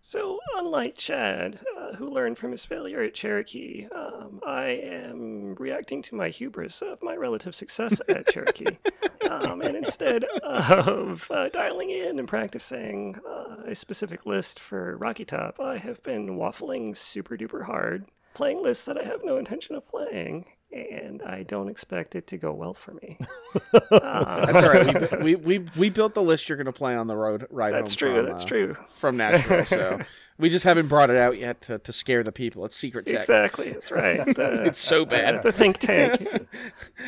So, 0.00 0.38
unlike 0.56 0.96
Chad, 0.96 1.60
uh, 1.78 1.96
who 1.96 2.06
learned 2.06 2.38
from 2.38 2.52
his 2.52 2.64
failure 2.64 3.02
at 3.02 3.14
Cherokee, 3.14 3.86
um, 3.94 4.40
I 4.46 4.66
am 4.82 5.54
reacting 5.56 6.02
to 6.02 6.14
my 6.14 6.28
hubris 6.28 6.80
of 6.82 7.02
my 7.02 7.14
relative 7.14 7.54
success 7.54 8.00
at 8.08 8.26
Cherokee. 8.28 8.76
Um, 9.28 9.60
and 9.60 9.76
instead 9.76 10.24
of 10.42 11.30
uh, 11.30 11.50
dialing 11.50 11.90
in 11.90 12.18
and 12.18 12.26
practicing 12.26 13.16
uh, 13.28 13.56
a 13.66 13.74
specific 13.74 14.24
list 14.24 14.58
for 14.58 14.96
Rocky 14.96 15.26
Top, 15.26 15.60
I 15.60 15.76
have 15.76 16.02
been 16.02 16.38
waffling 16.38 16.96
super 16.96 17.36
duper 17.36 17.66
hard, 17.66 18.06
playing 18.32 18.62
lists 18.62 18.86
that 18.86 18.96
I 18.96 19.04
have 19.04 19.24
no 19.24 19.36
intention 19.36 19.74
of 19.74 19.86
playing, 19.86 20.46
and 20.70 21.22
I 21.22 21.42
don't 21.44 21.68
expect 21.68 22.14
it 22.14 22.26
to 22.28 22.36
go 22.36 22.52
well 22.52 22.74
for 22.74 22.92
me. 22.94 23.18
That's 23.90 24.62
all 24.62 24.68
right. 24.68 25.22
We, 25.22 25.34
we, 25.34 25.58
we, 25.58 25.66
we 25.76 25.90
built 25.90 26.14
the 26.14 26.22
list 26.22 26.48
you're 26.48 26.56
going 26.56 26.66
to 26.66 26.72
play 26.72 26.94
on 26.94 27.06
the 27.06 27.16
road 27.16 27.46
right 27.50 27.72
That's 27.72 27.92
home 27.92 27.96
true, 27.96 28.16
from, 28.16 28.26
that's 28.26 28.42
uh, 28.42 28.46
true. 28.46 28.76
from 28.90 29.16
Nashville. 29.16 29.64
So 29.64 29.98
we 30.38 30.50
just 30.50 30.64
haven't 30.64 30.88
brought 30.88 31.08
it 31.10 31.16
out 31.16 31.38
yet 31.38 31.62
to, 31.62 31.78
to 31.78 31.92
scare 31.92 32.22
the 32.22 32.32
people. 32.32 32.64
It's 32.66 32.76
secret 32.76 33.06
tech. 33.06 33.16
Exactly, 33.16 33.72
that's 33.72 33.90
right. 33.90 34.24
The, 34.38 34.64
It's 34.64 34.78
so 34.78 35.04
bad. 35.06 35.42
the 35.42 35.52
think 35.52 35.78
tank. 35.78 36.26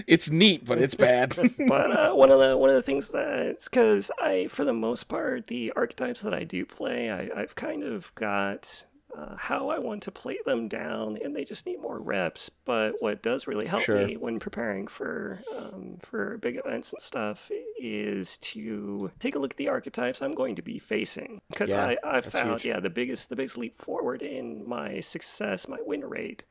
It's 0.06 0.30
neat, 0.30 0.64
but 0.64 0.78
it's 0.78 0.94
bad. 0.94 1.36
but 1.68 1.90
uh, 1.90 2.12
one 2.14 2.30
of 2.30 2.40
the 2.40 2.56
one 2.56 2.70
of 2.70 2.76
the 2.76 2.82
things 2.82 3.10
that's 3.10 3.68
because 3.68 4.10
I, 4.18 4.46
for 4.48 4.64
the 4.64 4.72
most 4.72 5.04
part, 5.04 5.48
the 5.48 5.72
archetypes 5.76 6.22
that 6.22 6.32
I 6.34 6.44
do 6.44 6.64
play, 6.64 7.10
I, 7.10 7.28
I've 7.36 7.54
kind 7.54 7.82
of 7.82 8.14
got 8.14 8.84
uh, 9.16 9.36
how 9.36 9.68
I 9.70 9.78
want 9.78 10.02
to 10.04 10.10
play 10.10 10.38
them 10.44 10.68
down, 10.68 11.18
and 11.22 11.34
they 11.34 11.44
just 11.44 11.66
need 11.66 11.80
more 11.80 11.98
reps. 11.98 12.50
But 12.64 12.94
what 13.00 13.22
does 13.22 13.46
really 13.46 13.66
help 13.66 13.82
Sure. 13.82 14.06
me 14.06 14.16
when 14.16 14.38
preparing 14.38 14.86
for 14.86 15.40
um, 15.58 15.96
for 15.98 16.38
big 16.38 16.56
events 16.56 16.92
and 16.92 17.00
stuff 17.02 17.50
is 17.80 18.36
to 18.38 19.10
take 19.18 19.34
a 19.34 19.38
look 19.38 19.52
at 19.52 19.56
the 19.56 19.68
archetypes 19.68 20.20
I'm 20.22 20.32
going 20.34 20.54
to 20.56 20.62
be 20.62 20.78
facing 20.78 21.40
because 21.50 21.70
Yeah, 21.70 21.84
I 21.86 21.96
I've 22.04 22.26
found 22.26 22.60
huge. 22.60 22.66
yeah 22.66 22.80
the 22.80 22.90
biggest 22.90 23.28
the 23.30 23.36
biggest 23.36 23.58
leap 23.58 23.74
forward 23.74 24.22
in 24.22 24.68
my 24.68 25.00
success, 25.00 25.66
my 25.68 25.78
win 25.84 26.04
rate. 26.04 26.44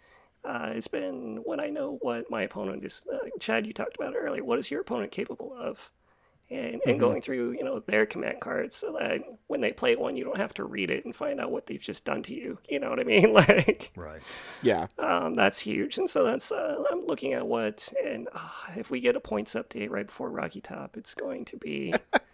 Uh, 0.43 0.71
it's 0.73 0.87
been 0.87 1.41
when 1.43 1.59
I 1.59 1.67
know 1.67 1.97
what 2.01 2.29
my 2.31 2.43
opponent 2.43 2.83
is. 2.85 3.01
Uh, 3.13 3.17
Chad, 3.41 3.67
you 3.67 3.73
talked 3.73 3.95
about 3.95 4.13
it 4.13 4.17
earlier. 4.19 4.43
What 4.43 4.57
is 4.57 4.71
your 4.71 4.79
opponent 4.81 5.11
capable 5.11 5.53
of? 5.59 5.91
And, 6.51 6.81
and 6.87 6.99
going 6.99 7.21
through, 7.21 7.51
you 7.51 7.63
know, 7.63 7.79
their 7.79 8.07
command 8.07 8.39
cards 8.41 8.75
so 8.75 8.95
that 8.99 9.19
when 9.45 9.61
they 9.61 9.71
play 9.71 9.95
one, 9.95 10.17
you 10.17 10.23
don't 10.23 10.37
have 10.37 10.51
to 10.55 10.63
read 10.63 10.89
it 10.89 11.05
and 11.05 11.15
find 11.15 11.39
out 11.39 11.51
what 11.51 11.67
they've 11.67 11.79
just 11.79 12.05
done 12.05 12.23
to 12.23 12.33
you. 12.33 12.57
You 12.67 12.79
know 12.79 12.89
what 12.89 12.99
I 12.99 13.03
mean? 13.03 13.33
Like, 13.33 13.91
Right. 13.95 14.21
yeah. 14.63 14.87
um, 14.97 15.35
that's 15.35 15.59
huge. 15.59 15.99
And 15.99 16.09
so 16.09 16.23
that's, 16.23 16.51
uh, 16.51 16.83
I'm 16.91 17.05
looking 17.05 17.33
at 17.33 17.45
what, 17.45 17.93
and 18.03 18.27
uh, 18.33 18.39
if 18.75 18.89
we 18.89 18.99
get 18.99 19.15
a 19.15 19.19
points 19.19 19.53
update 19.53 19.91
right 19.91 20.07
before 20.07 20.31
Rocky 20.31 20.59
Top, 20.59 20.97
it's 20.97 21.13
going 21.13 21.45
to 21.45 21.57
be 21.57 21.93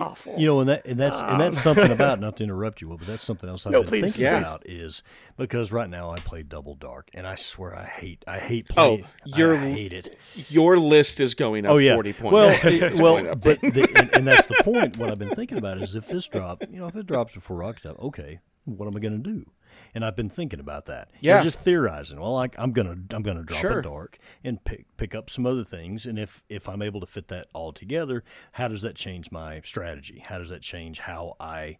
awful. 0.00 0.34
You 0.38 0.46
know, 0.46 0.60
and 0.60 0.68
that 0.68 0.86
and 0.86 0.98
that's 0.98 1.20
and 1.20 1.40
that's 1.40 1.60
something 1.60 1.90
about 1.90 2.20
not 2.20 2.36
to 2.36 2.44
interrupt 2.44 2.80
you, 2.80 2.88
but 2.96 3.06
that's 3.06 3.22
something 3.24 3.48
else 3.48 3.66
I've 3.66 3.72
No, 3.72 3.80
been 3.80 3.88
please. 3.88 4.00
thinking 4.16 4.24
Yeah. 4.24 4.38
about 4.40 4.68
is 4.68 5.02
because 5.36 5.72
right 5.72 5.88
now 5.88 6.10
I 6.10 6.16
play 6.16 6.42
double 6.42 6.74
dark, 6.74 7.10
and 7.14 7.26
I 7.26 7.34
swear 7.36 7.76
I 7.76 7.84
hate 7.84 8.24
I 8.26 8.38
hate 8.38 8.68
Oh, 8.72 8.74
playing. 8.98 9.04
you're- 9.24 9.58
I 9.58 9.70
hate 9.72 9.92
it. 9.92 10.16
Your 10.48 10.76
list 10.78 11.20
is 11.20 11.34
going 11.34 11.66
up 11.66 11.72
Oh 11.72 11.78
yeah. 11.78 11.94
40 11.94 12.12
points. 12.14 12.32
Well, 12.32 12.58
well, 12.64 12.96
going 12.96 13.28
up. 13.28 13.31
But 13.34 13.60
the, 13.60 13.92
and, 13.96 14.14
and 14.14 14.26
that's 14.26 14.46
the 14.46 14.56
point. 14.62 14.96
What 14.96 15.10
I've 15.10 15.18
been 15.18 15.34
thinking 15.34 15.58
about 15.58 15.78
is 15.80 15.94
if 15.94 16.06
this 16.06 16.28
drop, 16.28 16.62
you 16.70 16.78
know, 16.80 16.86
if 16.86 16.96
it 16.96 17.06
drops 17.06 17.34
before 17.34 17.58
rock 17.58 17.80
top, 17.80 17.98
okay, 18.00 18.40
what 18.64 18.86
am 18.86 18.96
I 18.96 19.00
going 19.00 19.22
to 19.22 19.30
do? 19.30 19.50
And 19.94 20.04
I've 20.04 20.16
been 20.16 20.28
thinking 20.30 20.60
about 20.60 20.86
that. 20.86 21.08
Yeah. 21.20 21.42
just 21.42 21.58
theorizing. 21.58 22.20
Well, 22.20 22.36
I, 22.36 22.48
I'm 22.58 22.72
gonna 22.72 22.94
I'm 23.10 23.22
gonna 23.22 23.42
drop 23.42 23.60
Sure. 23.60 23.78
a 23.78 23.82
dark 23.82 24.18
and 24.44 24.62
pick 24.64 24.84
pick 24.98 25.14
up 25.14 25.30
some 25.30 25.46
other 25.46 25.64
things. 25.64 26.04
And 26.04 26.18
if 26.18 26.42
if 26.50 26.68
I'm 26.68 26.82
able 26.82 27.00
to 27.00 27.06
fit 27.06 27.28
that 27.28 27.46
all 27.54 27.72
together, 27.72 28.22
how 28.52 28.68
does 28.68 28.82
that 28.82 28.96
change 28.96 29.30
my 29.32 29.62
strategy? 29.64 30.22
How 30.26 30.38
does 30.38 30.50
that 30.50 30.60
change 30.60 30.98
how 31.00 31.36
I 31.40 31.78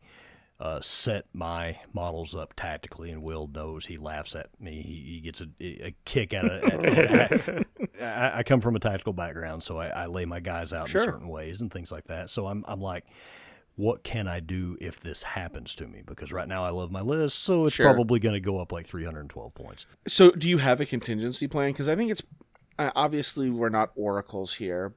uh, 0.63 0.81
set 0.81 1.25
my 1.33 1.77
models 1.93 2.37
up 2.37 2.55
tactically, 2.55 3.11
and 3.11 3.21
Will 3.21 3.49
knows 3.53 3.87
he 3.87 3.99
laughs 3.99 4.37
at 4.37 4.49
me. 4.61 4.81
He, 4.81 5.15
he 5.15 5.21
gets 5.21 5.41
a, 5.41 5.49
a 5.61 5.95
kick 6.05 6.33
out 6.33 6.45
of 6.45 6.61
it. 6.63 7.67
I, 8.01 8.39
I 8.39 8.43
come 8.45 8.61
from 8.61 8.77
a 8.77 8.79
tactical 8.79 9.13
background, 9.13 9.65
so 9.65 9.79
I, 9.79 9.89
I 9.89 10.07
lay 10.07 10.25
my 10.25 10.39
guys 10.39 10.73
out 10.73 10.89
Sure. 10.89 11.03
in 11.03 11.09
certain 11.09 11.29
ways 11.29 11.61
and 11.61 11.73
things 11.73 11.91
like 11.91 12.05
that. 12.07 12.31
So 12.31 12.47
I'm 12.47 12.65
I'm 12.69 12.81
like, 12.81 13.05
what 13.75 14.05
can 14.05 14.29
I 14.29 14.39
do 14.39 14.77
if 14.81 15.01
this 15.01 15.25
happens 15.25 15.75
to 15.77 15.89
me? 15.89 16.03
Because 16.07 16.31
right 16.33 16.47
now 16.47 16.63
I 16.65 16.71
love 16.71 16.93
my 16.93 17.01
list, 17.01 17.41
so 17.41 17.67
it's 17.67 17.75
Sure. 17.75 17.87
probably 17.87 18.21
going 18.21 18.35
to 18.35 18.41
go 18.41 18.59
up 18.61 18.71
like 18.71 18.87
312 18.87 19.55
points. 19.57 19.87
So, 20.07 20.31
do 20.31 20.49
you 20.49 20.59
have 20.59 20.81
a 20.81 20.87
contingency 20.87 21.49
plan? 21.49 21.73
Because 21.73 21.89
I 21.89 21.97
think 21.97 22.13
it's 22.13 22.23
uh, 22.79 22.91
obviously 22.95 23.51
we're 23.51 23.69
not 23.69 23.91
oracles 23.97 24.55
here, 24.55 24.95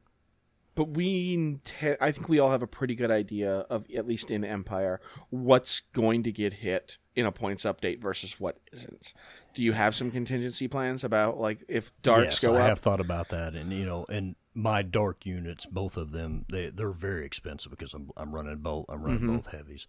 but 0.76 0.90
we 0.90 1.58
te- 1.64 1.96
I 2.00 2.12
think 2.12 2.30
we 2.30 2.40
all 2.40 2.52
have 2.52 2.62
a 2.62 2.68
pretty 2.68 2.96
good 2.96 3.12
idea 3.12 3.60
of 3.70 3.86
at 3.96 4.06
least 4.06 4.30
in 4.30 4.44
Empire 4.44 5.00
what's 5.30 5.80
going 5.94 6.24
to 6.24 6.32
get 6.32 6.54
hit 6.54 6.98
in 7.16 7.26
a 7.26 7.32
points 7.32 7.64
update 7.64 8.02
versus 8.02 8.40
what 8.40 8.60
isn't. 8.74 9.14
Do 9.54 9.64
you 9.64 9.72
have 9.74 9.96
some 9.96 10.12
contingency 10.12 10.68
plans 10.68 11.04
about 11.04 11.40
like 11.40 11.64
if 11.68 11.92
darks 12.02 12.26
yes, 12.26 12.46
go 12.46 12.54
I 12.56 12.58
up? 12.60 12.64
I 12.64 12.68
have 12.68 12.80
thought 12.80 13.00
about 13.00 13.30
that, 13.30 13.56
and 13.56 13.72
you 13.72 13.86
know, 13.86 14.06
and 14.10 14.36
my 14.54 14.82
dark 14.82 15.26
units, 15.26 15.66
both 15.66 15.98
of 15.98 16.12
them, 16.12 16.46
they 16.50 16.70
they're 16.70 16.92
very 16.92 17.26
expensive 17.26 17.72
because 17.72 17.94
I'm 17.94 18.10
I'm 18.18 18.34
running 18.36 18.58
both 18.58 18.86
I'm 18.90 19.02
running 19.02 19.20
Mm-hmm. 19.22 19.36
both 19.38 19.52
heavies, 19.52 19.88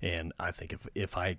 and 0.00 0.32
I 0.40 0.50
think 0.50 0.72
if 0.72 0.86
if 0.94 1.16
I 1.16 1.38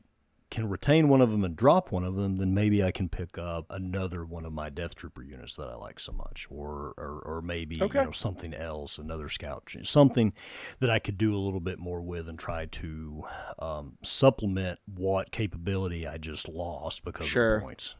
can 0.54 0.70
retain 0.70 1.10
one 1.10 1.20
of 1.20 1.32
them 1.32 1.44
and 1.44 1.56
drop 1.56 1.92
one 1.92 2.04
of 2.04 2.16
them, 2.16 2.38
then 2.38 2.54
maybe 2.54 2.84
I 2.84 2.92
can 2.92 3.10
pick 3.10 3.38
up 3.40 3.66
another 3.72 4.24
one 4.24 4.46
of 4.46 4.54
my 4.54 4.70
Death 4.70 4.94
Trooper 4.94 5.24
units 5.24 5.56
that 5.56 5.68
I 5.68 5.76
like 5.76 6.00
so 6.00 6.12
much, 6.12 6.46
or 6.50 6.94
or, 6.98 7.22
or 7.26 7.42
maybe 7.42 7.82
Okay. 7.82 8.00
you 8.00 8.06
know 8.06 8.12
something 8.12 8.54
else, 8.54 8.98
another 9.00 9.30
scout, 9.30 9.74
something 9.84 10.32
that 10.80 10.90
I 10.92 11.00
could 11.00 11.18
do 11.18 11.36
a 11.36 11.40
little 11.42 11.60
bit 11.60 11.80
more 11.80 12.02
with 12.02 12.30
and 12.30 12.38
try 12.38 12.68
to 12.68 13.24
um, 13.58 13.98
supplement 14.04 14.80
what 14.86 15.32
capability 15.32 16.08
I 16.08 16.18
just 16.18 16.48
lost 16.48 17.04
because 17.04 17.26
Sure. 17.28 17.56
of 17.58 17.64
points. 17.64 17.96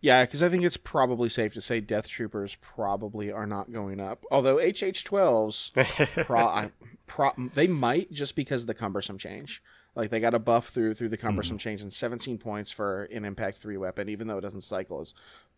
Yeah, 0.00 0.24
because 0.24 0.42
I 0.42 0.48
think 0.48 0.64
it's 0.64 0.76
probably 0.78 1.28
safe 1.28 1.52
to 1.54 1.60
say 1.60 1.80
Death 1.80 2.08
Troopers 2.08 2.56
probably 2.60 3.30
are 3.30 3.46
not 3.46 3.70
going 3.70 4.00
up. 4.00 4.24
Although 4.32 4.56
HH12s, 4.56 6.24
pro, 6.26 6.70
pro, 7.06 7.30
they 7.54 7.66
might 7.68 8.10
just 8.12 8.34
because 8.34 8.62
of 8.62 8.66
the 8.66 8.74
cumbersome 8.74 9.18
change. 9.18 9.62
Like 9.94 10.10
they 10.10 10.20
got 10.20 10.34
a 10.34 10.38
buff 10.38 10.68
through 10.68 10.94
through 10.94 11.10
the 11.10 11.16
cumbersome 11.18 11.58
change, 11.58 11.82
and 11.82 11.92
17 11.92 12.38
points 12.38 12.70
for 12.70 13.04
an 13.04 13.24
Impact 13.24 13.58
Three 13.58 13.76
weapon, 13.76 14.08
even 14.08 14.26
though 14.26 14.38
it 14.38 14.42
doesn't 14.42 14.62
cycle, 14.62 15.00
is 15.02 15.12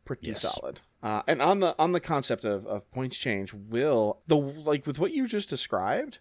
pretty 0.04 0.26
Yes. 0.28 0.42
solid. 0.42 0.80
Uh, 1.02 1.22
and 1.28 1.40
on 1.40 1.60
the 1.60 1.74
on 1.78 1.92
the 1.92 2.00
concept 2.00 2.44
of, 2.44 2.66
of 2.66 2.90
points 2.90 3.16
change, 3.16 3.52
will 3.54 4.20
the 4.26 4.36
like 4.36 4.86
with 4.86 4.98
what 4.98 5.12
you 5.12 5.28
just 5.28 5.48
described, 5.48 6.18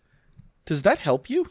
does 0.66 0.84
that 0.84 1.00
help 1.00 1.30
you? 1.30 1.48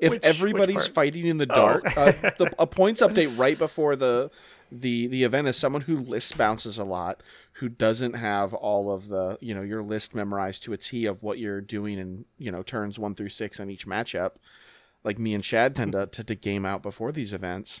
If 0.00 0.10
Which- 0.10 0.22
which 0.22 0.24
everybody's 0.24 0.76
part? 0.76 0.88
fighting 0.88 1.26
in 1.26 1.38
the 1.38 1.46
Oh. 1.50 1.54
dark, 1.54 1.96
uh, 1.96 2.12
the, 2.38 2.52
a 2.58 2.66
points 2.66 3.00
update 3.00 3.36
right 3.38 3.58
before 3.58 3.96
the 3.96 4.30
the 4.70 5.06
the 5.08 5.22
event 5.24 5.46
is 5.48 5.56
someone 5.56 5.82
who 5.82 5.96
list 5.98 6.36
bounces 6.36 6.76
a 6.78 6.84
lot, 6.84 7.22
who 7.54 7.68
doesn't 7.68 8.14
have 8.14 8.52
all 8.54 8.92
of 8.92 9.08
the 9.08 9.38
you 9.40 9.54
know 9.54 9.62
your 9.62 9.82
list 9.82 10.14
memorized 10.14 10.62
to 10.64 10.72
a 10.72 10.76
T 10.76 11.06
of 11.06 11.22
what 11.22 11.38
you're 11.38 11.60
doing 11.60 11.98
in 11.98 12.24
you 12.38 12.50
know 12.52 12.62
turns 12.62 12.98
one 13.00 13.14
through 13.16 13.28
six 13.30 13.58
on 13.58 13.68
each 13.70 13.86
matchup. 13.86 14.32
Like 15.06 15.20
me 15.20 15.34
and 15.34 15.44
Chad 15.44 15.76
tend 15.76 15.92
to, 15.92 16.06
to, 16.06 16.24
to 16.24 16.34
game 16.34 16.66
out 16.66 16.82
before 16.82 17.12
these 17.12 17.32
events. 17.32 17.80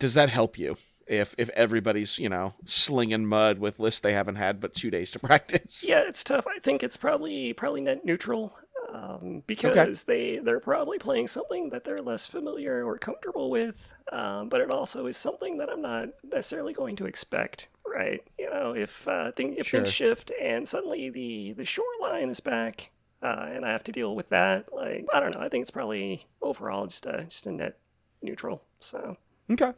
Does 0.00 0.14
that 0.14 0.28
help 0.28 0.58
you? 0.58 0.76
If 1.06 1.34
if 1.38 1.48
everybody's 1.50 2.18
you 2.18 2.28
know 2.28 2.54
slinging 2.64 3.26
mud 3.26 3.58
with 3.58 3.78
lists 3.78 4.00
they 4.00 4.12
haven't 4.12 4.36
had 4.36 4.60
but 4.60 4.74
two 4.74 4.90
days 4.90 5.12
to 5.12 5.18
practice. 5.20 5.84
Yeah, 5.88 6.02
it's 6.06 6.24
tough. 6.24 6.46
I 6.46 6.58
think 6.58 6.82
it's 6.82 6.96
probably 6.96 7.52
probably 7.52 7.80
net 7.80 8.04
neutral 8.04 8.54
um, 8.92 9.42
because 9.46 10.04
they 10.04 10.38
they're 10.42 10.60
probably 10.60 10.98
playing 10.98 11.28
something 11.28 11.70
that 11.70 11.84
they're 11.84 12.02
less 12.02 12.26
familiar 12.26 12.84
or 12.84 12.98
comfortable 12.98 13.48
with. 13.48 13.92
Um, 14.10 14.48
but 14.48 14.60
it 14.60 14.70
also 14.70 15.06
is 15.06 15.16
something 15.16 15.58
that 15.58 15.70
I'm 15.70 15.82
not 15.82 16.08
necessarily 16.24 16.72
going 16.72 16.96
to 16.96 17.06
expect. 17.06 17.68
Right? 17.86 18.22
You 18.36 18.50
know, 18.50 18.74
if 18.74 19.06
uh, 19.06 19.32
thing, 19.32 19.54
if 19.58 19.70
things 19.70 19.92
shift 19.92 20.32
and 20.40 20.68
suddenly 20.68 21.08
the 21.10 21.52
the 21.52 21.64
shoreline 21.64 22.30
is 22.30 22.40
back. 22.40 22.90
Uh, 23.22 23.46
and 23.52 23.64
I 23.64 23.70
have 23.70 23.84
to 23.84 23.92
deal 23.92 24.14
with 24.16 24.28
that. 24.30 24.72
Like 24.72 25.06
I 25.12 25.20
don't 25.20 25.34
know. 25.34 25.40
I 25.40 25.48
think 25.48 25.62
it's 25.62 25.70
probably 25.70 26.26
overall 26.40 26.86
just 26.86 27.06
a 27.06 27.24
just 27.28 27.46
a 27.46 27.52
net 27.52 27.78
neutral. 28.22 28.62
So 28.80 29.16
Okay. 29.50 29.72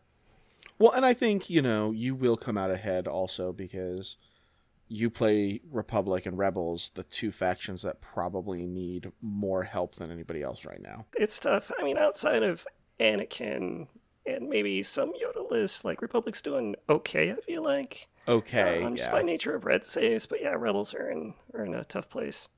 Well, 0.79 0.93
and 0.93 1.07
I 1.07 1.15
think, 1.15 1.49
you 1.51 1.63
know, 1.63 1.93
you 1.93 2.15
will 2.15 2.37
come 2.37 2.59
out 2.59 2.71
ahead 2.71 3.07
also 3.07 3.53
because 3.53 4.17
you 4.89 5.09
play 5.09 5.61
Republic 5.71 6.27
and 6.27 6.37
Rebels, 6.37 6.91
the 6.95 7.05
two 7.05 7.31
factions 7.33 7.83
that 7.83 8.01
probably 8.01 8.67
need 8.67 9.11
more 9.23 9.63
help 9.65 9.95
than 9.95 10.11
anybody 10.11 10.43
else 10.43 10.65
right 10.65 10.83
now. 10.83 11.07
it's 11.15 11.39
tough. 11.39 11.71
I 11.79 11.85
mean, 11.85 11.97
outside 11.97 12.43
of 12.43 12.67
Anakin 13.01 13.87
and 14.27 14.49
maybe 14.49 14.83
some 14.83 15.13
Yoda 15.13 15.51
lists, 15.51 15.85
like 15.85 16.03
Republic's 16.03 16.43
doing 16.43 16.75
okay. 16.89 17.31
I 17.33 17.37
feel 17.37 17.63
like 17.63 18.09
Okay. 18.27 18.83
um, 18.83 18.97
just 18.97 19.09
yeah. 19.11 19.15
by 19.15 19.23
nature 19.23 19.55
of 19.55 19.65
red 19.65 19.85
saves, 19.85 20.27
but 20.27 20.41
yeah, 20.43 20.55
Rebels 20.57 20.93
are 20.95 21.09
in 21.11 21.35
are 21.55 21.65
in 21.65 21.75
a 21.75 21.85
tough 21.85 22.09
place, 22.09 22.49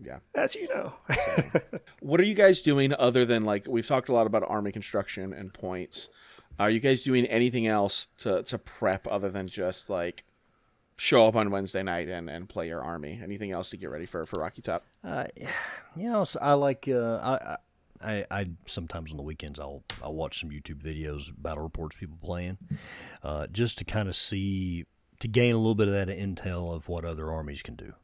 yeah. 0.00 0.18
as 0.34 0.54
you 0.54 0.68
know. 0.68 0.94
What 2.00 2.20
are 2.20 2.24
you 2.24 2.34
guys 2.34 2.62
doing 2.62 2.92
other 2.98 3.24
than 3.24 3.44
like 3.44 3.66
we've 3.68 3.86
talked 3.86 4.08
a 4.08 4.12
lot 4.12 4.26
about 4.26 4.42
army 4.48 4.72
construction 4.72 5.32
and 5.32 5.54
points? 5.54 6.08
Are 6.58 6.68
you 6.68 6.80
guys 6.80 7.02
doing 7.02 7.26
anything 7.26 7.66
else 7.66 8.08
to 8.18 8.42
to 8.42 8.58
prep 8.58 9.06
other 9.06 9.30
than 9.30 9.46
just 9.48 9.88
like 9.88 10.24
show 10.96 11.26
up 11.26 11.36
on 11.36 11.50
Wednesday 11.50 11.82
night 11.82 12.08
and, 12.08 12.28
and 12.28 12.48
play 12.48 12.68
your 12.68 12.82
army? 12.82 13.20
Anything 13.22 13.52
else 13.52 13.70
to 13.70 13.76
get 13.76 13.88
ready 13.88 14.06
for 14.06 14.26
for 14.26 14.40
Rocky 14.40 14.62
Top? 14.62 14.84
Uh, 15.04 15.26
you 15.96 16.10
know, 16.10 16.24
so 16.24 16.40
I 16.42 16.54
like. 16.54 16.88
Uh, 16.88 17.18
I, 17.22 17.56
I, 18.04 18.26
I 18.30 18.50
sometimes 18.66 19.12
on 19.12 19.16
the 19.16 19.22
weekends 19.22 19.60
I'll 19.60 19.84
I'll 20.02 20.14
watch 20.14 20.40
some 20.40 20.50
YouTube 20.50 20.82
videos, 20.82 21.32
battle 21.36 21.62
reports, 21.62 21.96
people 21.96 22.18
playing, 22.20 22.58
uh, 23.22 23.46
just 23.46 23.78
to 23.78 23.84
kind 23.84 24.08
of 24.08 24.16
see 24.16 24.86
to 25.20 25.28
gain 25.28 25.54
a 25.54 25.58
little 25.58 25.76
bit 25.76 25.86
of 25.86 25.94
that 25.94 26.08
intel 26.08 26.74
of 26.74 26.88
what 26.88 27.04
other 27.04 27.30
armies 27.30 27.62
can 27.62 27.76
do. 27.76 27.94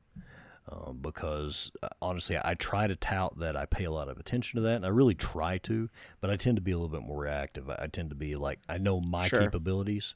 Uh, 0.70 0.92
because 0.92 1.72
uh, 1.82 1.88
honestly, 2.02 2.36
I 2.42 2.52
try 2.54 2.86
to 2.86 2.94
tout 2.94 3.38
that 3.38 3.56
I 3.56 3.64
pay 3.64 3.84
a 3.84 3.90
lot 3.90 4.08
of 4.08 4.18
attention 4.18 4.56
to 4.56 4.62
that, 4.62 4.76
and 4.76 4.84
I 4.84 4.88
really 4.88 5.14
try 5.14 5.56
to, 5.58 5.88
but 6.20 6.28
I 6.30 6.36
tend 6.36 6.56
to 6.56 6.60
be 6.62 6.72
a 6.72 6.76
little 6.76 6.90
bit 6.90 7.06
more 7.06 7.22
reactive. 7.22 7.70
I, 7.70 7.76
I 7.82 7.86
tend 7.86 8.10
to 8.10 8.16
be 8.16 8.36
like 8.36 8.58
I 8.68 8.76
know 8.76 9.00
my 9.00 9.28
Sure. 9.28 9.40
capabilities, 9.40 10.14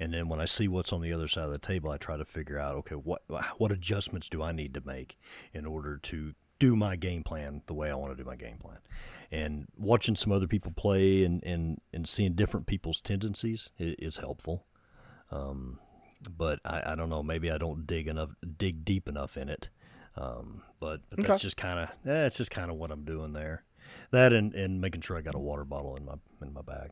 and 0.00 0.12
then 0.12 0.28
when 0.28 0.40
I 0.40 0.46
see 0.46 0.66
what's 0.66 0.92
on 0.92 1.00
the 1.00 1.12
other 1.12 1.28
side 1.28 1.44
of 1.44 1.52
the 1.52 1.58
table, 1.58 1.90
I 1.90 1.96
try 1.96 2.16
to 2.16 2.24
figure 2.24 2.58
out 2.58 2.74
okay, 2.76 2.96
what 2.96 3.22
what 3.58 3.70
adjustments 3.70 4.28
do 4.28 4.42
I 4.42 4.50
need 4.52 4.74
to 4.74 4.82
make 4.84 5.16
in 5.52 5.64
order 5.64 5.98
to 5.98 6.34
do 6.58 6.76
my 6.76 6.96
game 6.96 7.22
plan 7.22 7.62
the 7.66 7.74
way 7.74 7.90
I 7.90 7.94
want 7.94 8.16
to 8.16 8.22
do 8.22 8.28
my 8.28 8.36
game 8.36 8.58
plan. 8.58 8.78
And 9.30 9.66
watching 9.76 10.16
some 10.16 10.32
other 10.32 10.46
people 10.46 10.72
play 10.72 11.24
and, 11.24 11.42
and, 11.44 11.80
and 11.92 12.08
seeing 12.08 12.34
different 12.34 12.66
people's 12.66 13.00
tendencies 13.00 13.70
is, 13.78 13.96
is 13.98 14.16
helpful. 14.18 14.64
Um, 15.32 15.80
but 16.36 16.60
I, 16.64 16.92
I 16.92 16.94
don't 16.94 17.10
know, 17.10 17.22
maybe 17.22 17.50
I 17.50 17.58
don't 17.58 17.86
dig 17.86 18.06
enough, 18.06 18.34
dig 18.56 18.84
deep 18.84 19.08
enough 19.08 19.36
in 19.36 19.48
it. 19.48 19.68
Um, 20.16 20.62
but, 20.80 21.00
but 21.10 21.18
that's 21.18 21.30
Okay. 21.30 21.38
just 21.38 21.56
kind 21.56 21.78
of 21.80 21.88
that's 22.04 22.36
just 22.36 22.50
kind 22.50 22.70
of 22.70 22.76
what 22.76 22.90
I'm 22.90 23.04
doing 23.04 23.32
there. 23.32 23.64
That 24.10 24.32
and, 24.32 24.54
and 24.54 24.80
making 24.80 25.00
sure 25.02 25.16
I 25.16 25.20
got 25.20 25.34
a 25.34 25.38
water 25.38 25.64
bottle 25.64 25.96
in 25.96 26.04
my 26.04 26.14
in 26.42 26.52
my 26.52 26.62
bag. 26.62 26.90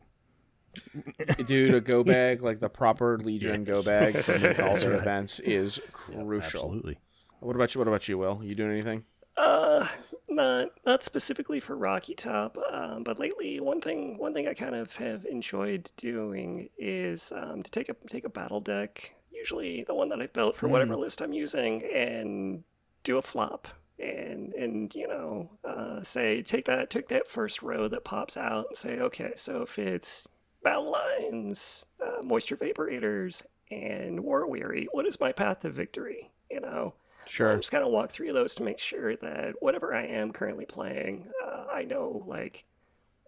Dude, 1.45 1.73
a 1.73 1.81
go 1.81 2.03
bag, 2.03 2.41
like 2.41 2.59
the 2.59 2.69
proper 2.69 3.17
Legion 3.17 3.63
go 3.63 3.81
bag 3.83 4.17
for 4.17 4.33
all 4.63 4.75
the 4.75 4.93
events 4.93 5.39
is 5.39 5.79
crucial. 5.91 6.61
Absolutely. 6.61 6.97
What 7.39 7.55
about 7.55 7.73
you? 7.75 7.79
What 7.79 7.87
about 7.87 8.07
you, 8.07 8.17
Will? 8.17 8.41
You 8.43 8.55
doing 8.55 8.71
anything? 8.71 9.03
Uh, 9.35 9.87
not 10.29 10.69
not 10.85 11.03
specifically 11.03 11.59
for 11.59 11.75
Rocky 11.75 12.13
Top, 12.13 12.57
um, 12.71 13.03
but 13.03 13.19
lately 13.19 13.59
one 13.59 13.81
thing 13.81 14.17
one 14.17 14.33
thing 14.33 14.47
I 14.47 14.53
kind 14.53 14.75
of 14.75 14.95
have 14.97 15.25
enjoyed 15.25 15.91
doing 15.97 16.69
is 16.77 17.31
um, 17.35 17.63
to 17.63 17.71
take 17.71 17.89
a 17.89 17.95
take 18.07 18.25
a 18.25 18.29
battle 18.29 18.59
deck, 18.61 19.13
usually 19.31 19.83
the 19.83 19.95
one 19.95 20.09
that 20.09 20.21
I've 20.21 20.33
built 20.33 20.55
for 20.55 20.67
whatever 20.67 20.95
list 20.95 21.21
I'm 21.21 21.33
using, 21.33 21.83
and 21.83 22.63
do 23.03 23.17
a 23.17 23.21
flop. 23.21 23.67
And 23.99 24.53
and 24.53 24.93
you 24.95 25.07
know, 25.07 25.51
uh, 25.63 26.01
say 26.03 26.41
take 26.41 26.65
that 26.65 26.89
take 26.89 27.07
that 27.09 27.27
first 27.27 27.61
row 27.61 27.87
that 27.87 28.03
pops 28.03 28.35
out 28.35 28.65
and 28.69 28.77
say, 28.77 28.99
okay, 28.99 29.33
so 29.35 29.61
if 29.61 29.77
it's 29.79 30.27
battle 30.63 30.91
lines, 30.91 31.85
uh, 32.03 32.21
moisture 32.23 32.57
vaporators, 32.57 33.43
and 33.71 34.21
war 34.21 34.47
weary, 34.49 34.87
what 34.91 35.05
is 35.05 35.19
my 35.19 35.31
path 35.31 35.59
to 35.59 35.69
victory? 35.69 36.31
You 36.49 36.59
know, 36.61 36.93
Sure. 37.25 37.51
I'm 37.53 37.59
just 37.59 37.71
kind 37.71 37.83
of 37.85 37.91
walk 37.91 38.11
through 38.11 38.33
those 38.33 38.55
to 38.55 38.63
make 38.63 38.79
sure 38.79 39.15
that 39.15 39.53
whatever 39.61 39.93
I 39.93 40.05
am 40.05 40.31
currently 40.33 40.65
playing, 40.65 41.27
uh, 41.45 41.65
I 41.71 41.83
know 41.83 42.23
like 42.27 42.65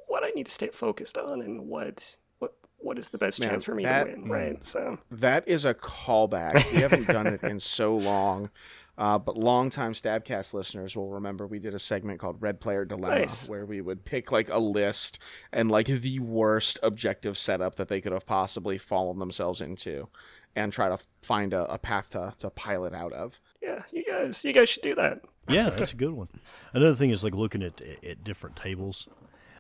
what 0.08 0.24
I 0.24 0.30
need 0.32 0.48
to 0.48 0.52
stay 0.52 0.68
focused 0.70 1.18
on 1.18 1.42
and 1.42 1.68
what 1.68 2.18
what 2.40 2.54
what 2.80 2.98
is 3.00 3.10
the 3.10 3.18
best 3.18 3.40
Man, 3.40 3.50
chance 3.50 3.64
for 3.64 3.76
me 3.76 3.84
that- 3.84 4.06
to 4.06 4.12
win, 4.20 4.30
right? 4.30 4.64
So 4.64 4.98
That 5.12 5.48
is 5.48 5.64
a 5.64 5.74
callback. 5.74 6.72
We 6.74 6.82
haven't 6.82 7.08
done 7.08 7.28
it 7.28 7.44
in 7.44 7.60
so 7.60 7.96
long. 7.96 8.50
Uh, 8.98 9.18
but 9.18 9.36
longtime 9.38 9.92
Stabcast 9.94 10.54
listeners 10.54 10.96
will 10.96 11.10
remember 11.10 11.46
we 11.46 11.60
did 11.60 11.74
a 11.76 11.80
segment 11.80 12.20
called 12.20 12.42
Red 12.42 12.62
Player 12.62 12.86
Dilemma, 12.86 13.20
Nice. 13.20 13.50
where 13.50 13.66
we 13.66 13.82
would 13.82 14.06
pick 14.06 14.32
like 14.32 14.48
a 14.50 14.58
list 14.60 15.20
and 15.52 15.70
like 15.70 15.88
the 15.88 16.20
worst 16.20 16.80
objective 16.82 17.38
setup 17.38 17.76
that 17.76 17.90
they 17.90 18.00
could 18.00 18.14
have 18.14 18.26
possibly 18.26 18.78
fallen 18.78 19.20
themselves 19.20 19.60
into, 19.60 20.08
and 20.56 20.72
try 20.72 20.88
to 20.88 20.98
find 21.22 21.52
a, 21.52 21.66
a 21.72 21.78
path 21.78 22.12
to, 22.12 22.34
to 22.40 22.50
pilot 22.50 22.94
out 22.94 23.12
of. 23.12 23.40
yeah, 23.62 23.82
you 23.92 24.04
guys 24.06 24.46
you 24.46 24.54
guys 24.54 24.70
should 24.70 24.84
do 24.84 24.96
that. 24.96 25.22
Yeah, 25.48 25.70
that's 25.70 25.94
a 25.94 25.96
good 25.96 26.14
one. 26.14 26.30
Another 26.74 26.96
thing 26.96 27.12
is 27.12 27.24
like 27.24 27.36
looking 27.36 27.62
at 27.62 27.80
at 28.04 28.24
different 28.24 28.56
tables, 28.56 29.08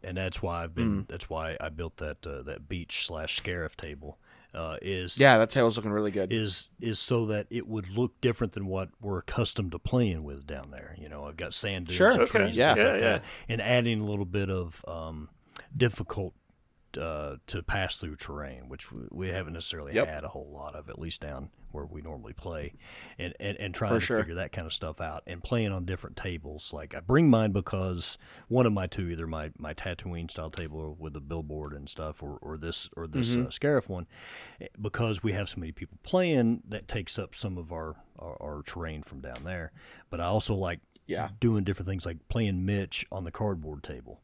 and 0.01 0.17
that's 0.17 0.41
why 0.41 0.63
I've 0.63 0.73
been. 0.73 1.03
Mm. 1.03 1.07
That's 1.07 1.29
why 1.29 1.57
I 1.61 1.69
built 1.69 1.97
that 1.97 2.25
uh, 2.25 2.41
that 2.41 2.67
beach 2.67 3.05
slash 3.05 3.39
scarif 3.39 3.75
table. 3.75 4.17
Uh, 4.55 4.77
is 4.81 5.17
Yeah, 5.19 5.37
that 5.37 5.49
table's 5.49 5.75
looking 5.75 5.91
really 5.91 6.11
good. 6.11 6.31
is 6.31 6.69
is 6.79 6.97
so 6.97 7.25
that 7.25 7.45
it 7.49 7.67
would 7.67 7.89
look 7.89 8.19
different 8.21 8.53
than 8.53 8.67
what 8.67 8.89
we're 9.01 9.17
accustomed 9.19 9.73
to 9.73 9.79
playing 9.79 10.23
with 10.23 10.47
down 10.47 10.71
there. 10.71 10.95
You 10.97 11.09
know, 11.09 11.25
I've 11.25 11.35
got 11.37 11.53
sand 11.53 11.87
dunes 11.87 11.97
Sure. 11.97 12.11
and 12.11 12.21
Okay. 12.21 12.39
trees, 12.45 12.55
Yeah. 12.57 12.71
and 12.71 12.79
Yeah, 12.79 12.85
like 12.85 12.93
yeah. 13.01 13.07
that, 13.09 13.23
and 13.49 13.61
adding 13.61 13.99
a 14.01 14.05
little 14.05 14.25
bit 14.25 14.49
of 14.49 14.83
um, 14.87 15.29
difficult 15.75 16.33
uh, 16.97 17.37
to 17.47 17.61
pass 17.63 17.97
through 17.97 18.15
terrain, 18.15 18.67
which 18.69 18.91
we- 18.91 19.27
haven't 19.29 19.53
necessarily 19.53 19.93
Yep. 19.93 20.07
had 20.07 20.23
a 20.23 20.29
whole 20.29 20.49
lot 20.51 20.75
of, 20.75 20.89
at 20.89 20.97
least 20.99 21.21
down 21.21 21.49
where 21.71 21.85
we 21.85 22.01
normally 22.01 22.31
play, 22.31 22.73
and 23.19 23.33
and, 23.39 23.57
and 23.57 23.73
trying 23.75 23.89
For 23.91 23.99
to 23.99 24.05
sure. 24.05 24.19
figure 24.19 24.35
that 24.35 24.51
kind 24.53 24.65
of 24.65 24.71
stuff 24.73 25.01
out 25.01 25.23
and 25.27 25.43
playing 25.43 25.71
on 25.73 25.83
different 25.85 26.15
tables. 26.15 26.71
Like 26.71 26.95
I 26.95 27.01
bring 27.01 27.29
mine 27.29 27.51
because 27.51 28.17
one 28.47 28.65
of 28.65 28.71
my 28.73 28.87
two, 28.87 29.09
either 29.09 29.27
my 29.27 29.51
my 29.57 29.73
Tatooine 29.73 30.31
style 30.31 30.49
table 30.49 30.95
with 30.97 31.13
the 31.13 31.19
billboard 31.21 31.73
and 31.73 31.89
stuff, 31.89 32.23
or 32.23 32.37
or 32.41 32.57
this 32.57 32.89
or 32.95 33.07
this 33.07 33.31
Mm-hmm. 33.35 33.47
uh, 33.47 33.49
Scarif 33.49 33.89
one, 33.89 34.07
eh, 34.61 34.67
because 34.81 35.21
we 35.23 35.33
have 35.33 35.49
so 35.49 35.59
many 35.59 35.71
people 35.73 35.97
playing, 36.03 36.63
that 36.67 36.87
takes 36.87 37.19
up 37.19 37.35
some 37.35 37.57
of 37.57 37.71
our 37.73 37.95
our, 38.17 38.41
our 38.41 38.63
terrain 38.63 39.03
from 39.03 39.19
down 39.19 39.43
there. 39.43 39.73
But 40.09 40.21
I 40.21 40.25
also 40.25 40.55
like 40.55 40.79
Yeah. 41.07 41.29
doing 41.41 41.63
different 41.65 41.89
things 41.89 42.05
like 42.05 42.25
playing 42.29 42.65
Mitch 42.65 43.05
on 43.11 43.25
the 43.25 43.31
cardboard 43.31 43.83
table 43.83 44.21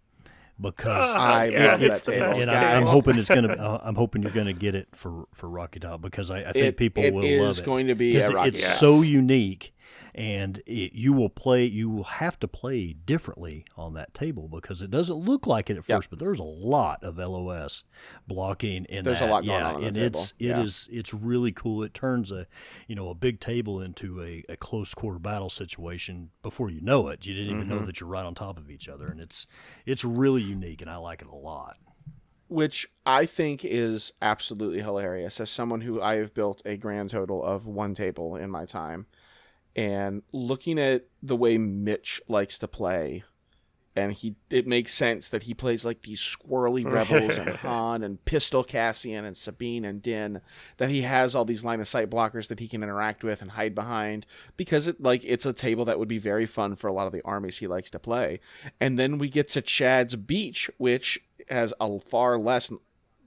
because 0.62 1.16
I, 1.16 1.46
yeah, 1.48 1.78
it's 1.78 2.02
the 2.02 2.12
best 2.14 2.42
and 2.42 2.52
I, 2.52 2.76
I'm 2.76 2.84
hoping 2.86 3.18
it's 3.18 3.30
gonna. 3.30 3.54
Uh, 3.54 3.82
I'm 3.84 3.96
hoping 3.96 4.22
you're 4.22 4.32
gonna 4.32 4.54
get 4.54 4.76
it 4.76 4.88
for 4.94 5.26
for 5.34 5.50
Rocky 5.50 5.80
Top 5.80 6.02
because 6.02 6.30
I, 6.32 6.40
I 6.40 6.52
think 6.52 6.66
It- 6.68 6.78
people 6.78 7.04
it 7.04 7.14
will 7.14 7.22
love 7.24 7.30
it. 7.32 7.50
It's 7.50 7.62
going 7.62 7.88
to 7.88 7.96
be 7.96 8.14
'Cause 8.20 8.30
a 8.30 8.34
Rocky 8.36 8.50
It's 8.50 8.64
Top. 8.68 8.78
so 8.78 9.02
unique, 9.02 9.74
and 10.14 10.58
it, 10.66 10.94
you 10.94 11.14
will 11.14 11.30
play. 11.30 11.66
You 11.66 11.90
will 11.90 12.04
have 12.06 12.40
to 12.42 12.48
play 12.48 12.94
differently 12.94 13.66
on 13.78 13.94
that 13.94 14.14
table 14.14 14.48
because 14.48 14.82
it 14.82 14.92
doesn't 14.92 15.16
look 15.16 15.48
like 15.48 15.70
it 15.70 15.78
at 15.78 15.86
Yep. 15.88 15.98
first, 15.98 16.10
but 16.10 16.20
there's 16.20 16.40
a 16.40 16.44
lot 16.44 17.04
of 17.04 17.18
LOS 17.18 17.84
blocking 18.28 18.86
in 18.86 19.06
There's 19.06 19.20
a 19.22 19.26
that. 19.26 19.30
lot 19.30 19.46
going 19.46 19.62
yeah, 19.62 19.68
on 19.70 19.76
on 19.76 19.84
and 19.84 19.98
it's 19.98 20.34
it 20.40 20.48
Yeah. 20.48 20.60
is 20.60 20.90
it's 20.92 21.14
really 21.14 21.52
cool. 21.52 21.84
It 21.84 21.94
turns 21.94 22.32
a 22.32 22.48
you 22.88 22.96
know 22.96 23.10
a 23.10 23.16
big 23.16 23.40
table 23.40 23.82
into 23.82 24.22
a, 24.22 24.44
a 24.50 24.58
close 24.58 24.94
quarter 24.94 25.20
battle 25.20 25.50
situation 25.50 26.32
before 26.42 26.70
you 26.70 26.82
know 26.82 27.08
it. 27.10 27.26
You 27.26 27.34
didn't 27.34 27.50
even 27.52 27.68
Mm-hmm. 27.68 27.70
know 27.70 27.82
that 27.84 28.00
you're 28.00 28.10
right 28.10 28.26
on 28.26 28.36
top 28.36 28.58
of 28.58 28.70
each 28.70 28.90
other, 28.90 29.10
and 29.10 29.20
it's 29.20 29.48
it's 29.86 30.04
really 30.04 30.42
unique, 30.42 30.82
and 30.82 30.90
I 30.90 30.98
like 30.98 31.22
it 31.22 31.28
a 31.28 31.36
lot. 31.36 31.78
which 32.48 32.88
I 33.06 33.26
think 33.26 33.64
is 33.64 34.12
absolutely 34.22 34.82
hilarious 34.82 35.40
as 35.40 35.50
someone 35.50 35.82
who 35.82 36.02
I 36.02 36.16
have 36.16 36.34
built 36.34 36.62
a 36.66 36.76
grand 36.78 37.10
total 37.12 37.44
of 37.44 37.66
one 37.66 37.94
table 37.96 38.36
in 38.36 38.50
my 38.50 38.66
time. 38.66 39.08
And 39.76 40.24
looking 40.32 40.80
at 40.80 41.06
the 41.24 41.36
way 41.36 41.58
Mitch 41.58 42.22
likes 42.28 42.58
to 42.60 42.68
play, 42.68 43.24
and 43.96 44.14
he 44.14 44.36
it 44.50 44.66
makes 44.68 44.94
sense 44.94 45.30
that 45.30 45.44
he 45.44 45.54
plays 45.54 45.84
like 45.84 46.02
these 46.02 46.20
squirrely 46.20 46.90
rebels 46.90 47.38
and 47.38 47.50
Han 47.58 48.04
and 48.04 48.24
Pistol 48.24 48.64
Cassian 48.64 49.26
and 49.26 49.36
Sabine 49.36 49.84
and 49.84 50.02
Din, 50.02 50.42
that 50.78 50.90
he 50.90 51.02
has 51.02 51.36
all 51.36 51.46
these 51.46 51.64
line 51.64 51.82
of 51.82 51.88
sight 51.88 52.10
blockers 52.10 52.48
that 52.48 52.60
he 52.60 52.68
can 52.68 52.84
interact 52.84 53.24
with 53.24 53.42
and 53.42 53.52
hide 53.52 53.76
behind 53.76 54.26
because 54.56 54.88
it 54.88 55.02
like 55.02 55.24
it's 55.26 55.46
a 55.46 55.54
table 55.54 55.86
that 55.86 56.00
would 56.00 56.08
be 56.08 56.18
very 56.18 56.46
fun 56.46 56.76
for 56.76 56.88
a 56.88 56.94
lot 56.94 57.08
of 57.08 57.14
the 57.14 57.24
armies 57.24 57.58
he 57.58 57.68
likes 57.68 57.92
to 57.92 58.00
play. 58.00 58.40
And 58.80 58.98
then 58.98 59.18
we 59.18 59.30
get 59.30 59.50
to 59.50 59.62
Chad's 59.62 60.16
Beach, 60.16 60.70
which 60.78 61.22
has 61.50 61.74
a 61.80 62.00
far 62.00 62.38
less 62.38 62.72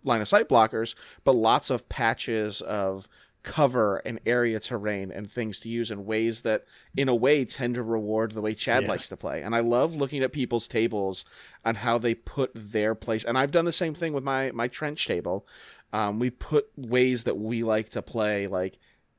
line 0.02 0.20
of 0.20 0.28
sight 0.28 0.48
blockers, 0.48 0.94
but 1.24 1.34
lots 1.34 1.70
of 1.70 1.88
patches 1.88 2.60
of 2.60 3.08
cover 3.44 3.98
and 3.98 4.18
area 4.26 4.58
terrain 4.58 5.12
and 5.12 5.30
things 5.30 5.60
to 5.60 5.68
use 5.68 5.90
in 5.90 6.04
ways 6.04 6.42
that 6.42 6.64
in 6.96 7.08
a 7.08 7.14
way 7.14 7.44
tend 7.44 7.74
to 7.76 7.82
reward 7.82 8.32
the 8.32 8.40
way 8.40 8.54
Chad 8.54 8.82
Yeah. 8.82 8.88
likes 8.88 9.08
to 9.10 9.16
play. 9.16 9.42
And 9.42 9.54
I 9.54 9.60
love 9.60 9.94
looking 9.94 10.22
at 10.24 10.32
people's 10.32 10.66
tables 10.66 11.24
and 11.64 11.76
how 11.76 11.98
they 11.98 12.14
put 12.14 12.50
their 12.54 12.94
place. 12.96 13.22
And 13.22 13.38
I've 13.38 13.52
done 13.52 13.66
the 13.66 13.72
same 13.72 13.94
thing 13.94 14.12
with 14.12 14.24
my 14.24 14.50
my 14.52 14.66
trench 14.66 15.06
table. 15.06 15.46
Um, 15.92 16.18
we 16.18 16.30
put 16.30 16.68
ways 16.76 17.22
that 17.24 17.36
we 17.38 17.62
like 17.62 17.90
to 17.90 18.02
play 18.02 18.48
like 18.48 18.78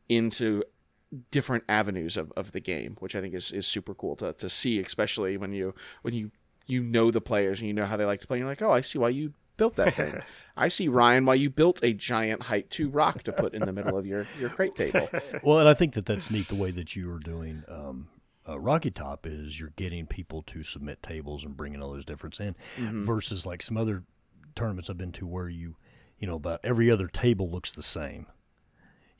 into 0.09 0.63
different 1.31 1.63
avenues 1.69 2.17
of, 2.17 2.33
of 2.35 2.51
the 2.51 2.59
game, 2.59 2.97
which 2.99 3.15
I 3.15 3.21
think 3.21 3.33
is, 3.33 3.51
is 3.51 3.65
super 3.65 3.93
cool 3.93 4.15
to, 4.17 4.33
to 4.33 4.49
see, 4.49 4.79
especially 4.79 5.37
when 5.37 5.53
you 5.53 5.73
when 6.01 6.13
you 6.13 6.31
you 6.67 6.81
know 6.81 7.11
the 7.11 7.21
players 7.21 7.59
and 7.59 7.67
you 7.67 7.73
know 7.73 7.85
how 7.85 7.95
they 7.95 8.05
like 8.05 8.21
to 8.21 8.27
play. 8.27 8.39
You're 8.39 8.47
like, 8.47 8.61
oh, 8.61 8.71
I 8.71 8.81
see 8.81 8.97
why 8.97 9.09
you 9.09 9.33
built 9.57 9.75
that 9.77 9.95
thing. 9.95 10.21
I 10.57 10.67
see 10.69 10.87
Ryan 10.87 11.25
why 11.25 11.33
you 11.35 11.49
built 11.49 11.79
a 11.83 11.93
giant 11.93 12.43
height 12.43 12.69
two 12.69 12.89
rock 12.89 13.23
to 13.23 13.33
put 13.33 13.53
in 13.53 13.65
the 13.65 13.73
middle 13.73 13.97
of 13.97 14.05
your 14.05 14.25
your 14.39 14.49
crate 14.49 14.75
table. 14.75 15.09
Well, 15.43 15.59
and 15.59 15.67
I 15.69 15.73
think 15.73 15.93
that 15.95 16.05
that's 16.05 16.31
neat 16.31 16.47
the 16.47 16.55
way 16.55 16.71
that 16.71 16.95
you 16.95 17.11
are 17.13 17.19
doing 17.19 17.63
um, 17.67 18.07
uh, 18.47 18.59
Rocky 18.59 18.91
Top 18.91 19.25
is 19.27 19.59
you're 19.59 19.73
getting 19.75 20.05
people 20.05 20.41
to 20.43 20.63
submit 20.63 21.01
tables 21.03 21.43
and 21.43 21.57
bringing 21.57 21.81
all 21.81 21.91
those 21.91 22.05
difference 22.05 22.39
in, 22.39 22.55
Mm-hmm. 22.77 23.05
versus 23.05 23.45
like 23.45 23.61
some 23.61 23.75
other 23.77 24.03
tournaments 24.55 24.89
I've 24.89 24.97
been 24.97 25.11
to 25.13 25.27
where 25.27 25.49
you, 25.49 25.75
you 26.19 26.27
know, 26.27 26.35
about 26.35 26.61
every 26.63 26.89
other 26.89 27.07
table 27.07 27.49
looks 27.49 27.71
the 27.71 27.83
same. 27.83 28.27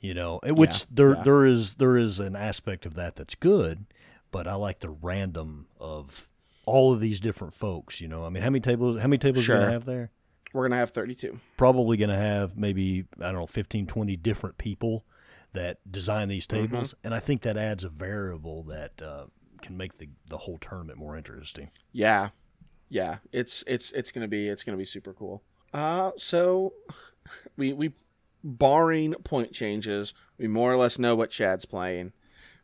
You 0.00 0.14
know, 0.14 0.40
which 0.44 0.70
Yeah, 0.80 0.84
there 0.90 1.14
yeah. 1.16 1.22
there 1.22 1.44
is 1.46 1.74
there 1.74 1.96
is 1.96 2.18
an 2.20 2.36
aspect 2.36 2.86
of 2.86 2.94
that 2.94 3.16
that's 3.16 3.34
good, 3.34 3.86
but 4.30 4.46
I 4.46 4.54
like 4.54 4.80
the 4.80 4.90
random 4.90 5.66
of 5.80 6.28
all 6.66 6.92
of 6.92 7.00
these 7.00 7.18
different 7.18 7.54
folks. 7.54 8.00
You 8.00 8.08
know, 8.08 8.24
I 8.24 8.28
mean, 8.28 8.42
how 8.42 8.50
many 8.50 8.60
tables? 8.60 9.00
How 9.00 9.08
many 9.08 9.18
tables 9.18 9.48
are 9.48 9.54
you 9.54 9.58
gonna 9.60 9.72
have 9.72 9.84
there? 9.86 10.10
We're 10.56 10.68
gonna 10.68 10.80
have 10.80 10.90
thirty 10.90 11.14
two. 11.14 11.38
probably 11.56 11.96
going 11.96 12.10
to 12.10 12.16
have 12.16 12.56
maybe 12.56 13.04
I 13.20 13.26
don't 13.26 13.34
know 13.34 13.46
15 13.46 13.86
20 13.86 14.16
different 14.16 14.58
people 14.58 15.04
that 15.52 15.78
design 15.90 16.28
these 16.28 16.46
Mm-hmm. 16.46 16.66
tables 16.66 16.94
and 17.04 17.14
I 17.14 17.20
think 17.20 17.42
that 17.42 17.56
adds 17.56 17.84
a 17.84 17.88
variable 17.88 18.62
that 18.64 19.00
uh, 19.02 19.26
can 19.62 19.76
make 19.76 19.98
the 19.98 20.08
the 20.28 20.38
whole 20.38 20.58
tournament 20.58 20.98
more 20.98 21.16
interesting. 21.16 21.70
Yeah, 21.92 22.30
yeah. 22.88 23.18
It's 23.32 23.62
it's 23.66 23.92
it's 23.92 24.10
gonna 24.12 24.28
be 24.28 24.48
it's 24.48 24.64
gonna 24.64 24.78
be 24.78 24.84
super 24.84 25.12
cool. 25.12 25.42
Uh, 25.74 26.12
so 26.16 26.72
we 27.56 27.72
we 27.72 27.92
barring 28.44 29.14
point 29.24 29.52
changes, 29.52 30.14
we 30.38 30.46
more 30.48 30.72
or 30.72 30.76
less 30.76 30.98
know 30.98 31.14
what 31.16 31.30
Chad's 31.30 31.64
playing. 31.64 32.12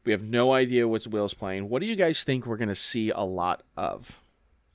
We 0.05 0.13
have 0.13 0.23
no 0.23 0.53
idea 0.53 0.89
what 0.89 1.07
Will's 1.07 1.35
playing. 1.35 1.69
What 1.69 1.81
do 1.81 1.87
you 1.87 1.97
guys 1.97 2.25
think 2.25 2.45
we're 2.47 2.57
gonna 2.57 2.75
see 2.75 3.11
a 3.11 3.21
lot 3.23 3.63
of? 3.77 4.19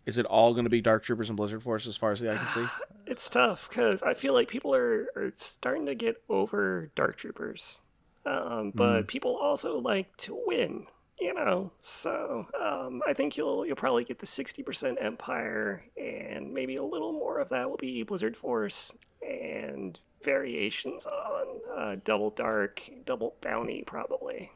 Is 0.07 0.17
it 0.17 0.25
all 0.25 0.53
going 0.53 0.63
to 0.63 0.69
be 0.69 0.79
Dark 0.79 1.03
Troopers 1.03 1.29
and 1.29 1.35
Blizzard 1.35 1.61
Force 1.61 1.85
as 1.85 1.97
far 1.97 2.13
as 2.13 2.21
the 2.21 2.31
eye 2.31 2.37
can 2.37 2.49
see? 2.49 2.65
It's 3.09 3.29
tough 3.29 3.69
because 3.69 4.03
I 4.03 4.13
feel 4.13 4.33
like 4.33 4.49
people 4.49 4.75
are, 4.75 5.07
are 5.15 5.31
starting 5.37 5.85
to 5.85 5.95
get 5.95 6.21
over 6.27 6.91
Dark 6.93 7.15
Troopers, 7.15 7.79
um, 8.25 8.73
but 8.75 9.07
people 9.07 9.37
also 9.37 9.79
like 9.79 10.17
to 10.17 10.37
win, 10.45 10.87
you 11.17 11.33
know. 11.33 11.71
So 11.79 12.47
um, 12.61 13.01
I 13.07 13.13
think 13.13 13.37
you'll 13.37 13.65
you'll 13.65 13.77
probably 13.77 14.03
get 14.03 14.19
the 14.19 14.25
sixty 14.25 14.61
percent 14.61 14.97
Empire, 14.99 15.85
and 15.95 16.53
maybe 16.53 16.75
a 16.75 16.83
little 16.83 17.13
more 17.13 17.39
of 17.39 17.47
that 17.47 17.69
will 17.69 17.77
be 17.77 18.03
Blizzard 18.03 18.35
Force 18.35 18.93
and 19.21 19.97
variations 20.21 21.07
on 21.07 21.45
uh, 21.77 21.95
Double 22.03 22.31
Dark, 22.31 22.81
Double 23.05 23.35
Bounty, 23.39 23.83
probably. 23.87 24.51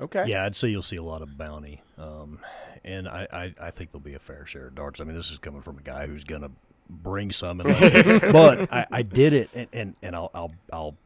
Okay. 0.00 0.26
Yeah, 0.26 0.44
I'd 0.44 0.54
say 0.54 0.68
you'll 0.68 0.82
see 0.82 0.96
a 0.96 1.02
lot 1.02 1.22
of 1.22 1.38
bounty, 1.38 1.82
um, 1.96 2.38
and 2.84 3.08
I, 3.08 3.26
I, 3.32 3.54
I 3.60 3.70
think 3.70 3.90
there'll 3.90 4.00
be 4.00 4.14
a 4.14 4.18
fair 4.18 4.44
share 4.46 4.66
of 4.66 4.74
darts. 4.74 5.00
I 5.00 5.04
mean, 5.04 5.16
this 5.16 5.30
is 5.30 5.38
coming 5.38 5.62
from 5.62 5.78
a 5.78 5.82
guy 5.82 6.06
who's 6.06 6.24
going 6.24 6.42
to 6.42 6.50
bring 6.90 7.32
some, 7.32 7.58
but 7.58 8.72
I, 8.72 8.86
I 8.90 9.02
did 9.02 9.32
it, 9.32 9.50
and, 9.54 9.68
and, 9.72 9.96
and 10.02 10.14
I'll, 10.16 10.30
I'll 10.34 10.52
I'll 10.72 10.96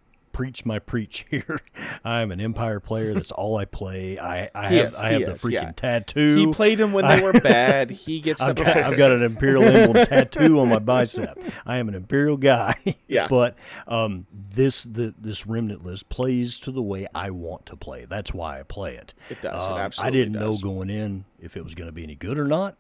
preach 0.40 0.64
my 0.64 0.78
preach 0.78 1.26
here. 1.30 1.60
I'm 2.02 2.30
an 2.32 2.40
Empire 2.40 2.80
player. 2.80 3.12
That's 3.12 3.30
all 3.30 3.58
I 3.58 3.66
play. 3.66 4.18
I 4.18 4.48
I 4.54 4.68
have 4.68 4.88
is, 4.92 4.96
I 4.96 5.10
have 5.10 5.20
he 5.20 5.24
the 5.26 5.32
is, 5.34 5.42
freaking 5.42 5.52
yeah. 5.52 5.72
tattoo. 5.72 6.36
He 6.36 6.52
played 6.52 6.78
them 6.78 6.94
when 6.94 7.06
they 7.06 7.20
were 7.20 7.32
bad. 7.40 7.90
He 7.90 8.20
gets 8.20 8.40
the 8.40 8.48
I've 8.48 8.54
got. 8.56 8.76
I've 8.78 8.96
got 8.96 9.12
an 9.12 9.22
imperial 9.22 9.64
emblem 9.64 10.06
tattoo 10.06 10.58
on 10.60 10.70
my 10.70 10.78
bicep. 10.78 11.38
I 11.66 11.76
am 11.76 11.88
an 11.88 11.94
imperial 11.94 12.38
guy. 12.38 12.74
Yeah. 13.06 13.28
but 13.28 13.56
um, 13.86 14.26
this 14.32 14.84
the 14.84 15.14
this 15.18 15.46
remnant 15.46 15.84
list 15.84 16.08
plays 16.08 16.58
to 16.60 16.70
the 16.70 16.82
way 16.82 17.06
I 17.14 17.30
want 17.30 17.66
to 17.66 17.76
play. 17.76 18.06
That's 18.06 18.32
why 18.32 18.60
I 18.60 18.62
play 18.62 18.94
it. 18.94 19.12
It 19.28 19.42
does. 19.42 19.62
It 19.66 19.98
Um, 20.00 20.06
I 20.06 20.10
didn't 20.10 20.32
know 20.34 20.56
going 20.56 20.88
in 20.88 21.24
if 21.38 21.56
it 21.56 21.64
was 21.64 21.74
going 21.74 21.88
to 21.88 21.92
be 21.92 22.02
any 22.02 22.14
good 22.14 22.38
or 22.38 22.46
not. 22.46 22.76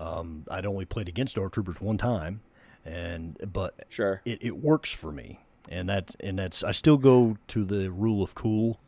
Um, 0.00 0.44
I'd 0.50 0.66
only 0.66 0.86
played 0.86 1.08
against 1.08 1.36
Dark 1.36 1.52
Troopers 1.52 1.80
one 1.80 1.98
time, 1.98 2.40
and 2.84 3.36
but 3.52 3.86
Sure. 3.88 4.22
it, 4.24 4.38
it 4.42 4.56
works 4.56 4.90
for 4.92 5.12
me, 5.12 5.40
and 5.68 5.88
that's 5.88 6.14
and 6.20 6.38
that's 6.38 6.62
I 6.64 6.72
still 6.72 6.96
go 6.96 7.36
to 7.48 7.64
the 7.64 7.90
rule 7.90 8.22
of 8.22 8.34
cool 8.34 8.80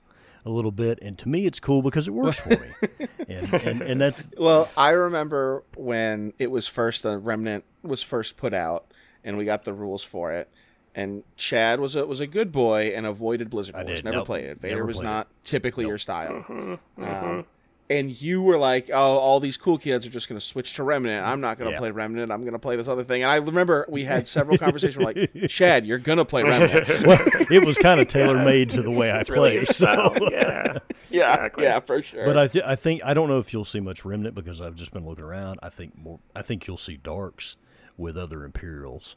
a 0.45 0.51
little 0.51 0.71
bit, 0.73 0.99
and 1.03 1.19
to 1.19 1.29
me 1.29 1.47
it's 1.47 1.61
cool 1.61 1.83
because 1.83 2.09
it 2.09 2.13
works 2.13 2.41
for 2.41 2.51
me, 2.51 3.09
and, 3.29 3.53
and 3.55 3.83
and 3.83 4.01
that's 4.01 4.29
Well, 4.39 4.71
I 4.77 4.91
remember 4.91 5.65
when 5.77 6.33
it 6.39 6.51
was 6.51 6.67
first 6.67 7.03
the 7.03 7.19
remnant 7.19 7.65
was 7.83 8.03
first 8.03 8.37
put 8.37 8.55
out, 8.55 8.87
and 9.25 9.37
we 9.37 9.45
got 9.45 9.65
the 9.65 9.73
rules 9.73 10.03
for 10.03 10.33
it. 10.33 10.49
And 10.95 11.23
Chad 11.37 11.79
was 11.81 11.95
a 11.95 12.07
was 12.07 12.19
a 12.19 12.27
good 12.27 12.51
boy 12.51 12.93
and 12.95 13.07
avoided 13.07 13.51
Blizzard 13.51 13.77
I 13.77 13.85
Force. 13.85 14.03
Never 14.03 14.17
Nope. 14.19 14.27
played 14.27 14.45
it. 14.47 14.61
Vader 14.61 14.77
Never 14.77 14.87
was 14.87 14.97
played 14.97 15.07
not 15.07 15.29
typically 15.45 15.87
your 15.87 15.99
style. 15.99 16.45
Mm-hmm. 16.49 17.05
Um, 17.05 17.45
and 17.91 18.21
you 18.21 18.43
were 18.43 18.59
like, 18.59 18.91
"Oh, 18.93 19.17
all 19.17 19.41
these 19.41 19.57
cool 19.57 19.79
kids 19.79 20.05
are 20.07 20.11
just 20.11 20.29
going 20.29 20.39
to 20.39 20.45
switch 20.45 20.75
to 20.75 20.83
Remnant. 20.83 21.25
I'm 21.27 21.41
not 21.41 21.59
going 21.59 21.69
to 21.71 21.73
Yeah. 21.75 21.79
play 21.79 21.91
Remnant. 21.91 22.31
I'm 22.31 22.43
going 22.43 22.53
to 22.53 22.59
play 22.59 22.77
this 22.77 22.89
other 22.89 23.05
thing." 23.05 23.23
And 23.23 23.31
I 23.33 23.37
remember 23.37 23.87
we 23.89 24.05
had 24.05 24.29
several 24.29 24.59
conversations. 24.67 25.05
Like, 25.05 25.31
"Chad, 25.49 25.87
you're 25.87 25.99
going 25.99 26.19
to 26.19 26.25
play 26.25 26.43
Remnant." 26.43 26.89
well, 27.07 27.21
it 27.51 27.65
was 27.65 27.79
kind 27.79 28.01
of 28.01 28.09
tailor 28.09 28.43
made 28.45 28.71
to 28.71 28.83
the 28.83 28.91
way 28.91 29.11
I 29.11 29.21
It's 29.21 29.31
really 29.31 29.51
play. 29.51 29.55
your 29.57 29.65
So, 29.67 30.15
yeah. 30.31 30.79
yeah, 31.11 31.35
Exactly. 31.35 31.65
yeah, 31.65 31.81
for 31.81 32.03
sure. 32.03 32.25
but 32.27 32.37
I, 32.37 32.47
th- 32.49 32.65
I 32.67 32.77
think 32.77 33.01
I 33.05 33.15
don't 33.15 33.29
know 33.29 33.39
if 33.39 33.53
you'll 33.53 33.65
see 33.65 33.81
much 33.81 34.05
remnant 34.05 34.35
because 34.35 34.61
I've 34.61 34.75
just 34.75 34.93
been 34.93 35.07
looking 35.07 35.25
around. 35.25 35.59
I 35.63 35.69
think 35.71 35.97
more. 35.97 36.21
I 36.37 36.43
think 36.43 36.67
you'll 36.67 36.77
see 36.77 36.97
darks 36.97 37.57
with 37.97 38.17
other 38.19 38.45
Imperials. 38.45 39.17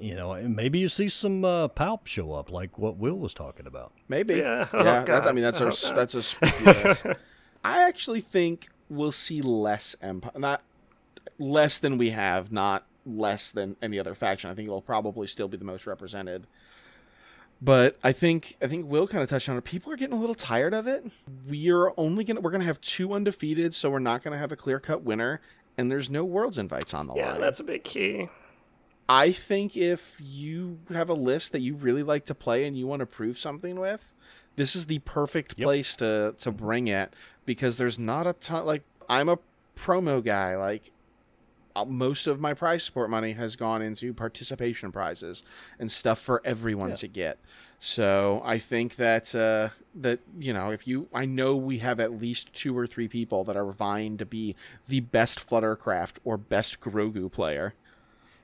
You 0.00 0.14
know, 0.14 0.32
and 0.32 0.54
maybe 0.54 0.78
you 0.78 0.86
see 0.86 1.08
some 1.08 1.44
uh, 1.44 1.66
palp 1.66 2.06
show 2.06 2.32
up, 2.32 2.52
like 2.52 2.78
what 2.78 2.96
Will 2.98 3.18
was 3.18 3.34
talking 3.34 3.66
about. 3.66 3.92
Maybe. 4.08 4.34
Yeah. 4.36 4.68
Yeah. 4.72 5.00
Oh, 5.00 5.04
that's. 5.04 5.26
I 5.26 5.32
mean, 5.32 5.42
that's 5.42 5.60
Oh, 5.60 5.66
a 5.66 5.70
God. 5.70 5.96
that's 5.96 6.14
a 6.14 6.22
spooky 6.22 6.64
list. 6.64 7.06
I 7.64 7.86
actually 7.86 8.20
think 8.20 8.68
we'll 8.88 9.12
see 9.12 9.42
less 9.42 9.96
empire, 10.00 10.32
not 10.36 10.62
less 11.38 11.78
than 11.78 11.98
we 11.98 12.10
have, 12.10 12.50
not 12.52 12.84
less 13.04 13.52
than 13.52 13.76
any 13.82 13.98
other 13.98 14.14
faction. 14.14 14.50
I 14.50 14.54
think 14.54 14.66
it'll 14.66 14.80
probably 14.82 15.26
still 15.26 15.48
be 15.48 15.56
the 15.56 15.64
most 15.64 15.86
represented. 15.86 16.46
But 17.60 17.98
I 18.04 18.12
think 18.12 18.56
I 18.62 18.68
think 18.68 18.88
Will 18.88 19.08
kind 19.08 19.22
of 19.22 19.28
touched 19.28 19.48
on 19.48 19.56
it. 19.56 19.64
People 19.64 19.92
are 19.92 19.96
getting 19.96 20.16
a 20.16 20.20
little 20.20 20.34
tired 20.34 20.72
of 20.74 20.86
it. 20.86 21.10
We're 21.48 21.92
only 21.96 22.22
gonna 22.22 22.40
we're 22.40 22.52
gonna 22.52 22.64
have 22.64 22.80
two 22.80 23.12
undefeated, 23.12 23.74
so 23.74 23.90
we're 23.90 23.98
not 23.98 24.22
gonna 24.22 24.38
have 24.38 24.52
a 24.52 24.56
clear 24.56 24.78
cut 24.78 25.02
winner, 25.02 25.40
and 25.76 25.90
there's 25.90 26.08
no 26.08 26.24
worlds 26.24 26.56
invites 26.56 26.94
on 26.94 27.08
the 27.08 27.14
Yeah, 27.14 27.32
line. 27.32 27.40
that's 27.40 27.58
a 27.58 27.64
big 27.64 27.82
key. 27.82 28.28
I 29.08 29.32
think 29.32 29.76
if 29.76 30.16
you 30.22 30.78
have 30.92 31.08
a 31.08 31.14
list 31.14 31.50
that 31.52 31.60
you 31.60 31.74
really 31.74 32.02
like 32.04 32.26
to 32.26 32.34
play 32.34 32.64
and 32.64 32.78
you 32.78 32.86
want 32.86 33.00
to 33.00 33.06
prove 33.06 33.38
something 33.38 33.80
with, 33.80 34.12
this 34.58 34.74
is 34.76 34.86
the 34.86 34.98
perfect 35.00 35.54
Yep. 35.56 35.64
place 35.64 35.96
to 35.96 36.34
to 36.38 36.50
bring 36.52 36.88
it 36.88 37.14
because 37.46 37.78
there's 37.78 37.98
not 37.98 38.26
a 38.26 38.32
ton. 38.34 38.66
Like 38.66 38.82
I'm 39.08 39.28
a 39.28 39.38
promo 39.76 40.22
guy. 40.22 40.56
Like 40.56 40.90
uh, 41.76 41.84
most 41.84 42.26
of 42.26 42.40
my 42.40 42.52
prize 42.54 42.82
support 42.82 43.08
money 43.08 43.32
has 43.32 43.54
gone 43.56 43.80
into 43.80 44.12
participation 44.12 44.90
prizes 44.90 45.42
and 45.78 45.90
stuff 45.90 46.18
for 46.18 46.42
everyone 46.44 46.94
to 46.96 47.06
get. 47.08 47.38
So 47.80 48.42
I 48.44 48.58
think 48.58 48.96
that 48.96 49.32
uh, 49.34 49.68
that 49.94 50.18
you 50.38 50.52
know 50.52 50.70
if 50.72 50.88
you 50.88 51.06
I 51.14 51.24
know 51.24 51.54
we 51.54 51.78
have 51.78 52.00
at 52.00 52.20
least 52.20 52.52
two 52.52 52.76
or 52.76 52.86
three 52.88 53.06
people 53.06 53.44
that 53.44 53.56
are 53.56 53.70
vying 53.70 54.16
to 54.18 54.26
be 54.26 54.56
the 54.88 54.98
best 55.00 55.46
Fluttercraft 55.48 56.16
or 56.24 56.36
best 56.36 56.80
Grogu 56.80 57.30
player. 57.30 57.74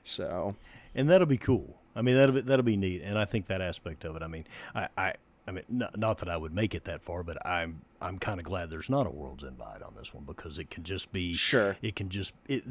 So 0.03 0.55
and 0.95 1.09
that'll 1.09 1.27
be 1.27 1.37
cool. 1.37 1.75
I 1.97 2.01
mean, 2.01 2.15
that'll 2.15 2.35
be, 2.35 2.41
that'll 2.41 2.63
be 2.63 2.75
neat, 2.77 3.01
and 3.01 3.17
I 3.17 3.23
think 3.25 3.47
that 3.47 3.61
aspect 3.61 4.03
of 4.03 4.15
it. 4.17 4.21
I 4.21 4.27
mean, 4.27 4.45
I, 4.73 4.87
I, 4.97 5.13
I 5.47 5.51
mean, 5.51 5.63
not, 5.69 5.97
not 5.97 6.17
that 6.19 6.29
I 6.29 6.37
would 6.37 6.53
make 6.53 6.73
it 6.73 6.85
that 6.85 7.03
far, 7.03 7.23
but 7.23 7.45
I'm, 7.45 7.81
I'm 8.01 8.17
kind 8.17 8.39
of 8.39 8.45
glad 8.45 8.69
there's 8.69 8.89
not 8.89 9.05
a 9.05 9.11
world's 9.11 9.43
invite 9.43 9.81
on 9.81 9.93
this 9.95 10.13
one 10.13 10.23
because 10.23 10.57
it 10.57 10.69
can 10.69 10.83
just 10.83 11.11
be 11.11 11.33
Sure. 11.33 11.77
It 11.81 11.95
can 11.95 12.09
just 12.09 12.33
it. 12.47 12.63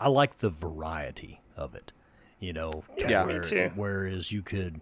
I 0.00 0.08
like 0.08 0.38
the 0.38 0.50
variety 0.50 1.40
of 1.56 1.74
it, 1.74 1.92
you 2.38 2.52
know. 2.52 2.84
to 2.98 3.08
Yeah, 3.08 3.24
me 3.24 3.40
too. 3.40 3.72
Whereas 3.74 4.32
you 4.32 4.42
could, 4.42 4.80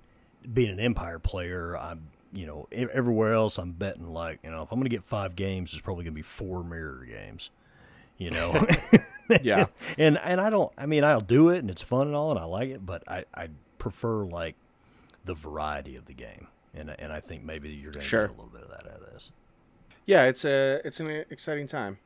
being 0.52 0.70
an 0.70 0.80
Empire 0.80 1.18
player, 1.18 1.76
I'm, 1.76 2.08
you 2.32 2.46
know, 2.46 2.66
everywhere 2.72 3.34
else 3.34 3.58
I'm 3.58 3.72
betting 3.72 4.08
like, 4.08 4.40
you 4.42 4.50
know, 4.50 4.62
if 4.62 4.72
I'm 4.72 4.78
going 4.78 4.84
to 4.84 4.96
get 4.96 5.04
five 5.04 5.36
games, 5.36 5.72
it's 5.72 5.82
probably 5.82 6.04
going 6.04 6.14
to 6.14 6.18
be 6.18 6.22
four 6.22 6.64
mirror 6.64 7.06
games, 7.08 7.50
you 8.18 8.30
know. 8.30 8.66
yeah. 9.42 9.66
and 9.98 10.18
and 10.18 10.40
I 10.40 10.50
don't. 10.50 10.72
I 10.76 10.86
mean, 10.86 11.04
I'll 11.04 11.20
do 11.20 11.48
it, 11.50 11.58
and 11.58 11.70
it's 11.70 11.82
fun 11.82 12.08
and 12.08 12.16
all, 12.16 12.30
and 12.30 12.38
I 12.38 12.44
like 12.44 12.70
it. 12.70 12.84
But 12.84 13.02
I, 13.08 13.24
I 13.34 13.48
prefer 13.78 14.24
like 14.24 14.56
the 15.24 15.34
variety 15.34 15.96
of 15.96 16.06
the 16.06 16.14
game, 16.14 16.48
and 16.74 16.94
and 16.98 17.12
I 17.12 17.20
think 17.20 17.44
maybe 17.44 17.68
you're 17.70 17.92
going 17.92 18.02
to 18.02 18.08
Sure. 18.08 18.26
get 18.26 18.36
a 18.36 18.40
little 18.40 18.52
bit 18.52 18.62
of 18.62 18.70
that 18.70 18.86
out 18.92 19.00
of 19.00 19.06
this. 19.12 19.30
Yeah, 20.06 20.24
it's 20.24 20.44
a 20.44 20.80
it's 20.84 21.00
an 21.00 21.08
exciting 21.30 21.66
time. 21.66 21.98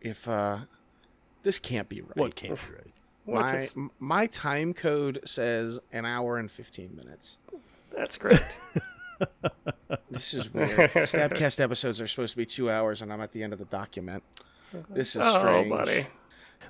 If 0.00 0.28
uh 0.28 0.58
this 1.42 1.58
can't 1.58 1.88
be 1.88 2.00
right. 2.00 2.16
What 2.16 2.34
can't 2.36 2.54
be 2.54 2.74
right? 2.74 2.92
What 3.24 3.40
my 3.42 3.56
is- 3.56 3.76
my 3.98 4.26
time 4.26 4.74
code 4.74 5.20
says 5.24 5.80
an 5.92 6.04
hour 6.06 6.38
and 6.38 6.50
15 6.50 6.94
minutes. 6.96 7.38
That's 7.96 8.16
great. 8.16 8.40
This 10.10 10.34
is 10.34 10.52
weird. 10.52 10.68
Stabcast 10.90 11.58
episodes 11.60 12.00
are 12.00 12.06
supposed 12.06 12.32
to 12.32 12.36
be 12.36 12.44
2 12.44 12.70
hours 12.70 13.00
and 13.00 13.10
I'm 13.12 13.20
at 13.20 13.32
the 13.32 13.42
end 13.42 13.52
of 13.54 13.58
the 13.58 13.64
document. 13.64 14.22
This 14.90 15.16
is 15.16 15.22
oh, 15.24 15.38
strange. 15.38 15.70
buddy. 15.70 16.06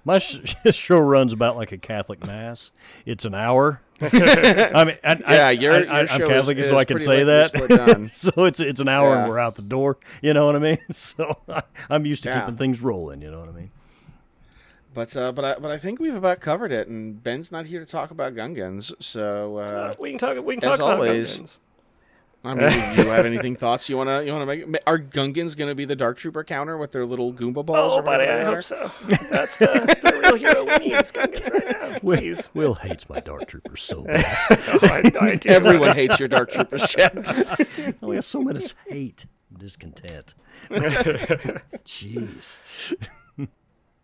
My 0.04 0.18
sh- 0.18 0.54
show 0.70 0.98
runs 1.00 1.32
about 1.32 1.56
like 1.56 1.72
a 1.72 1.78
Catholic 1.78 2.24
mass. 2.24 2.70
It's 3.04 3.24
an 3.24 3.34
hour. 3.34 3.80
I 4.02 4.84
mean, 4.84 4.96
I, 5.02 5.16
Yeah, 5.28 5.50
your- 5.50 5.72
I, 5.74 5.78
your 5.78 5.90
I, 5.92 6.00
am 6.00 6.06
show 6.08 6.14
is- 6.24 6.28
Catholic, 6.28 6.64
so 6.64 6.76
I 6.78 6.84
can 6.84 6.98
say 6.98 7.24
that. 7.24 8.10
so 8.14 8.44
it's 8.44 8.60
it's 8.60 8.80
an 8.80 8.88
hour 8.88 9.10
Yeah. 9.10 9.20
and 9.22 9.30
we're 9.30 9.38
out 9.38 9.54
the 9.54 9.62
door. 9.62 9.98
You 10.22 10.34
know 10.34 10.46
what 10.46 10.56
I 10.56 10.58
mean? 10.58 10.78
So 10.92 11.38
I, 11.48 11.62
I'm 11.88 12.04
used 12.06 12.22
to 12.24 12.28
Yeah. 12.28 12.40
keeping 12.40 12.56
things 12.56 12.80
rolling. 12.80 13.22
You 13.22 13.30
know 13.30 13.40
what 13.40 13.48
I 13.48 13.52
mean? 13.52 13.70
But 14.94 15.14
uh, 15.16 15.32
but 15.32 15.44
I 15.44 15.54
but 15.58 15.70
I 15.70 15.78
think 15.78 16.00
we've 16.00 16.14
about 16.14 16.40
covered 16.40 16.72
it 16.72 16.88
and 16.88 17.22
Ben's 17.22 17.52
not 17.52 17.66
here 17.66 17.80
to 17.80 17.86
talk 17.86 18.10
about 18.10 18.34
Gungans, 18.34 18.92
So 19.00 19.58
uh, 19.58 19.60
Uh, 19.60 19.94
we 19.98 20.10
can 20.10 20.18
talk. 20.18 20.42
We 20.44 20.54
can 20.54 20.62
talk 20.62 20.78
about 20.78 20.92
always, 20.94 21.40
Gungans. 21.40 21.58
I 22.46 22.54
mean, 22.54 22.96
do 22.96 23.02
you 23.02 23.08
have 23.08 23.26
anything 23.32 23.56
thoughts 23.56 23.88
you 23.88 23.96
want 23.96 24.08
to 24.08 24.24
you 24.24 24.32
want 24.32 24.48
to 24.48 24.66
make? 24.66 24.82
Are 24.86 24.98
Gungans 24.98 25.56
going 25.56 25.68
to 25.68 25.74
be 25.74 25.84
the 25.84 25.96
Dark 25.96 26.16
Trooper 26.18 26.44
counter 26.44 26.78
with 26.78 26.92
their 26.92 27.04
little 27.04 27.32
Goomba 27.32 27.66
balls? 27.66 27.92
Oh, 27.94 27.96
or 27.98 28.02
buddy, 28.02 28.24
I 28.24 28.36
they 28.36 28.42
are? 28.42 28.54
hope 28.54 28.62
so. 28.62 28.90
That's 29.30 29.58
the, 29.58 29.66
the 29.66 30.20
real 30.22 30.36
hero 30.36 30.64
we 30.64 30.86
need 30.86 30.94
is 30.94 31.10
Gungans 31.12 31.50
right 31.52 31.92
now. 31.92 31.98
Please. 32.00 32.50
Will 32.54 32.74
hates 32.74 33.08
my 33.08 33.20
Dark 33.20 33.46
Troopers 33.48 33.82
so 33.82 34.02
bad. 34.04 34.24
Oh, 34.50 34.78
I, 34.82 35.12
I 35.20 35.34
do. 35.36 35.48
Everyone 35.48 35.94
hates 35.94 36.18
your 36.20 36.28
Dark 36.28 36.50
Troopers, 36.52 36.86
Chad. 36.86 37.26
Oh, 38.02 38.12
yeah, 38.12 38.20
so 38.20 38.40
much 38.40 38.74
hate, 38.86 39.26
discontent. 39.56 40.34
Jeez. 41.84 42.58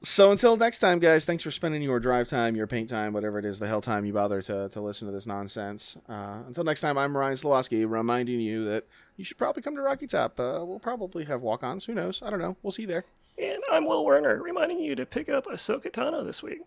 So 0.04 0.32
until 0.32 0.56
next 0.56 0.80
time, 0.80 0.98
guys, 0.98 1.24
thanks 1.24 1.44
for 1.44 1.52
spending 1.52 1.80
your 1.80 2.00
drive 2.00 2.26
time, 2.26 2.56
your 2.56 2.66
paint 2.66 2.88
time, 2.88 3.12
whatever 3.12 3.38
it 3.38 3.44
is, 3.44 3.60
the 3.60 3.68
hell 3.68 3.80
time 3.80 4.04
you 4.04 4.12
bother 4.12 4.42
to, 4.42 4.68
to 4.70 4.80
listen 4.80 5.06
to 5.06 5.12
this 5.12 5.26
nonsense. 5.26 5.96
Uh, 6.08 6.38
until 6.46 6.64
next 6.64 6.80
time, 6.80 6.98
I'm 6.98 7.16
Ryan 7.16 7.36
Slawski, 7.36 7.88
reminding 7.88 8.40
you 8.40 8.64
that 8.64 8.84
you 9.16 9.24
should 9.24 9.38
probably 9.38 9.62
come 9.62 9.76
to 9.76 9.80
Rocky 9.82 10.08
Top. 10.08 10.40
Uh, 10.40 10.64
we'll 10.64 10.80
probably 10.80 11.24
have 11.26 11.40
walk-ons. 11.42 11.84
Who 11.84 11.94
knows? 11.94 12.20
I 12.20 12.30
don't 12.30 12.40
know. 12.40 12.56
We'll 12.64 12.72
see 12.72 12.82
you 12.82 12.88
there. 12.88 13.04
And 13.38 13.62
I'm 13.70 13.86
Will 13.86 14.04
Werner, 14.04 14.42
reminding 14.42 14.80
you 14.80 14.96
to 14.96 15.06
pick 15.06 15.28
up 15.28 15.46
Ahsoka 15.46 15.92
Tano 15.92 16.24
this 16.26 16.42
week. 16.42 16.62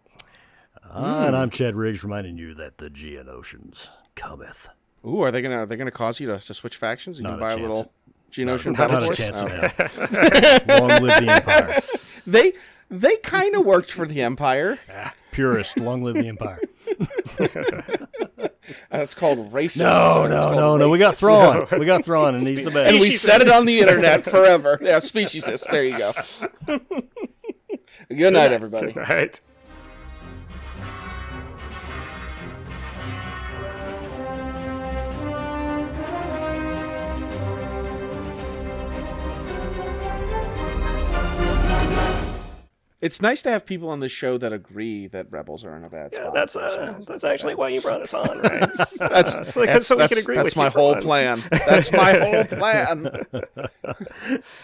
Ah, 0.90 1.28
and 1.28 1.36
I'm 1.36 1.50
Chad 1.50 1.76
Riggs 1.76 2.04
reminding 2.06 2.38
you 2.38 2.54
that 2.54 2.78
the 2.78 2.90
Geonosians 2.90 3.90
cometh. 4.16 4.70
Ooh, 5.06 5.22
are 5.22 5.32
they 5.32 5.42
gonna 5.42 5.58
are 5.64 5.66
they 5.66 5.76
gonna 5.76 5.92
cause 5.92 6.20
you 6.20 6.28
to, 6.28 6.40
to 6.40 6.54
switch 6.54 6.78
factions? 6.78 7.18
You 7.18 7.24
Not 7.24 7.32
can 7.32 7.38
a 7.38 7.42
buy 7.42 7.48
a, 7.48 7.58
chance. 7.58 7.62
little 7.62 7.92
Geonosian 8.32 8.78
Not 8.78 8.90
battle 8.90 8.98
a 8.98 9.02
force? 9.02 9.18
chance 9.18 9.42
Oh. 9.42 9.46
Long 10.80 11.04
live 11.04 11.24
the 11.26 11.32
Empire. 11.32 11.82
They 12.28 12.54
they 12.90 13.18
kind 13.18 13.56
of 13.56 13.66
worked 13.66 13.92
for 13.92 14.06
the 14.08 14.22
Empire. 14.22 14.80
Ah, 14.92 15.14
purist, 15.32 15.78
long 15.78 16.04
live 16.04 16.16
the 16.16 16.28
Empire. 16.30 16.62
That's 18.90 19.14
called 19.14 19.52
racist. 19.52 19.82
No, 19.82 20.24
It's 20.24 20.30
no, 20.32 20.42
called 20.44 20.56
no, 20.56 20.78
no. 20.78 20.90
We 20.90 20.98
got 20.98 21.16
racist. 21.16 21.20
Thrawn. 21.20 21.68
We 21.80 21.86
got 21.86 22.06
Thrawn, 22.06 22.36
and 22.36 22.48
he's 22.48 22.64
the 22.64 22.72
best. 22.72 22.86
And 22.86 23.00
we 23.00 23.10
Speciesist. 23.10 23.18
said 23.18 23.42
it 23.42 23.50
on 23.50 23.66
the 23.66 23.80
internet 23.80 24.24
forever. 24.24 24.78
Yeah, 24.82 25.00
speciesist. 25.00 25.70
There 25.70 25.84
you 25.84 25.98
go. 25.98 26.14
Good 28.16 28.34
night, 28.34 28.52
everybody. 28.54 28.94
Right. 28.94 29.40
It's 43.06 43.22
nice 43.22 43.44
to 43.44 43.52
have 43.52 43.68
people 43.68 43.90
on 43.90 44.00
the 44.00 44.10
show 44.10 44.40
that 44.40 44.52
agree 44.52 45.06
that 45.10 45.28
rebels 45.30 45.64
are 45.64 45.78
in 45.78 45.84
a 45.84 45.90
bad 45.92 46.10
Yeah, 46.12 46.22
spot. 46.24 46.34
that's 46.34 46.56
uh, 46.56 47.00
that's 47.08 47.24
actually 47.24 47.54
why 47.54 47.70
you 47.70 47.80
brought 47.80 48.02
us 48.02 48.16
on, 48.16 48.40
right? 48.44 48.62
that's 48.62 49.00
uh, 49.00 49.44
so, 49.44 49.64
That's, 49.64 49.86
so 49.86 49.96
we 49.96 50.08
can 50.08 50.18
agree 50.18 50.36
that's 50.38 50.56
with 50.56 50.58
my 50.58 50.70
whole 50.70 50.94
once. 50.94 51.04
plan. 51.04 51.44
That's 51.68 51.92
my 51.92 52.14
whole 52.18 52.44
plan. 52.60 53.12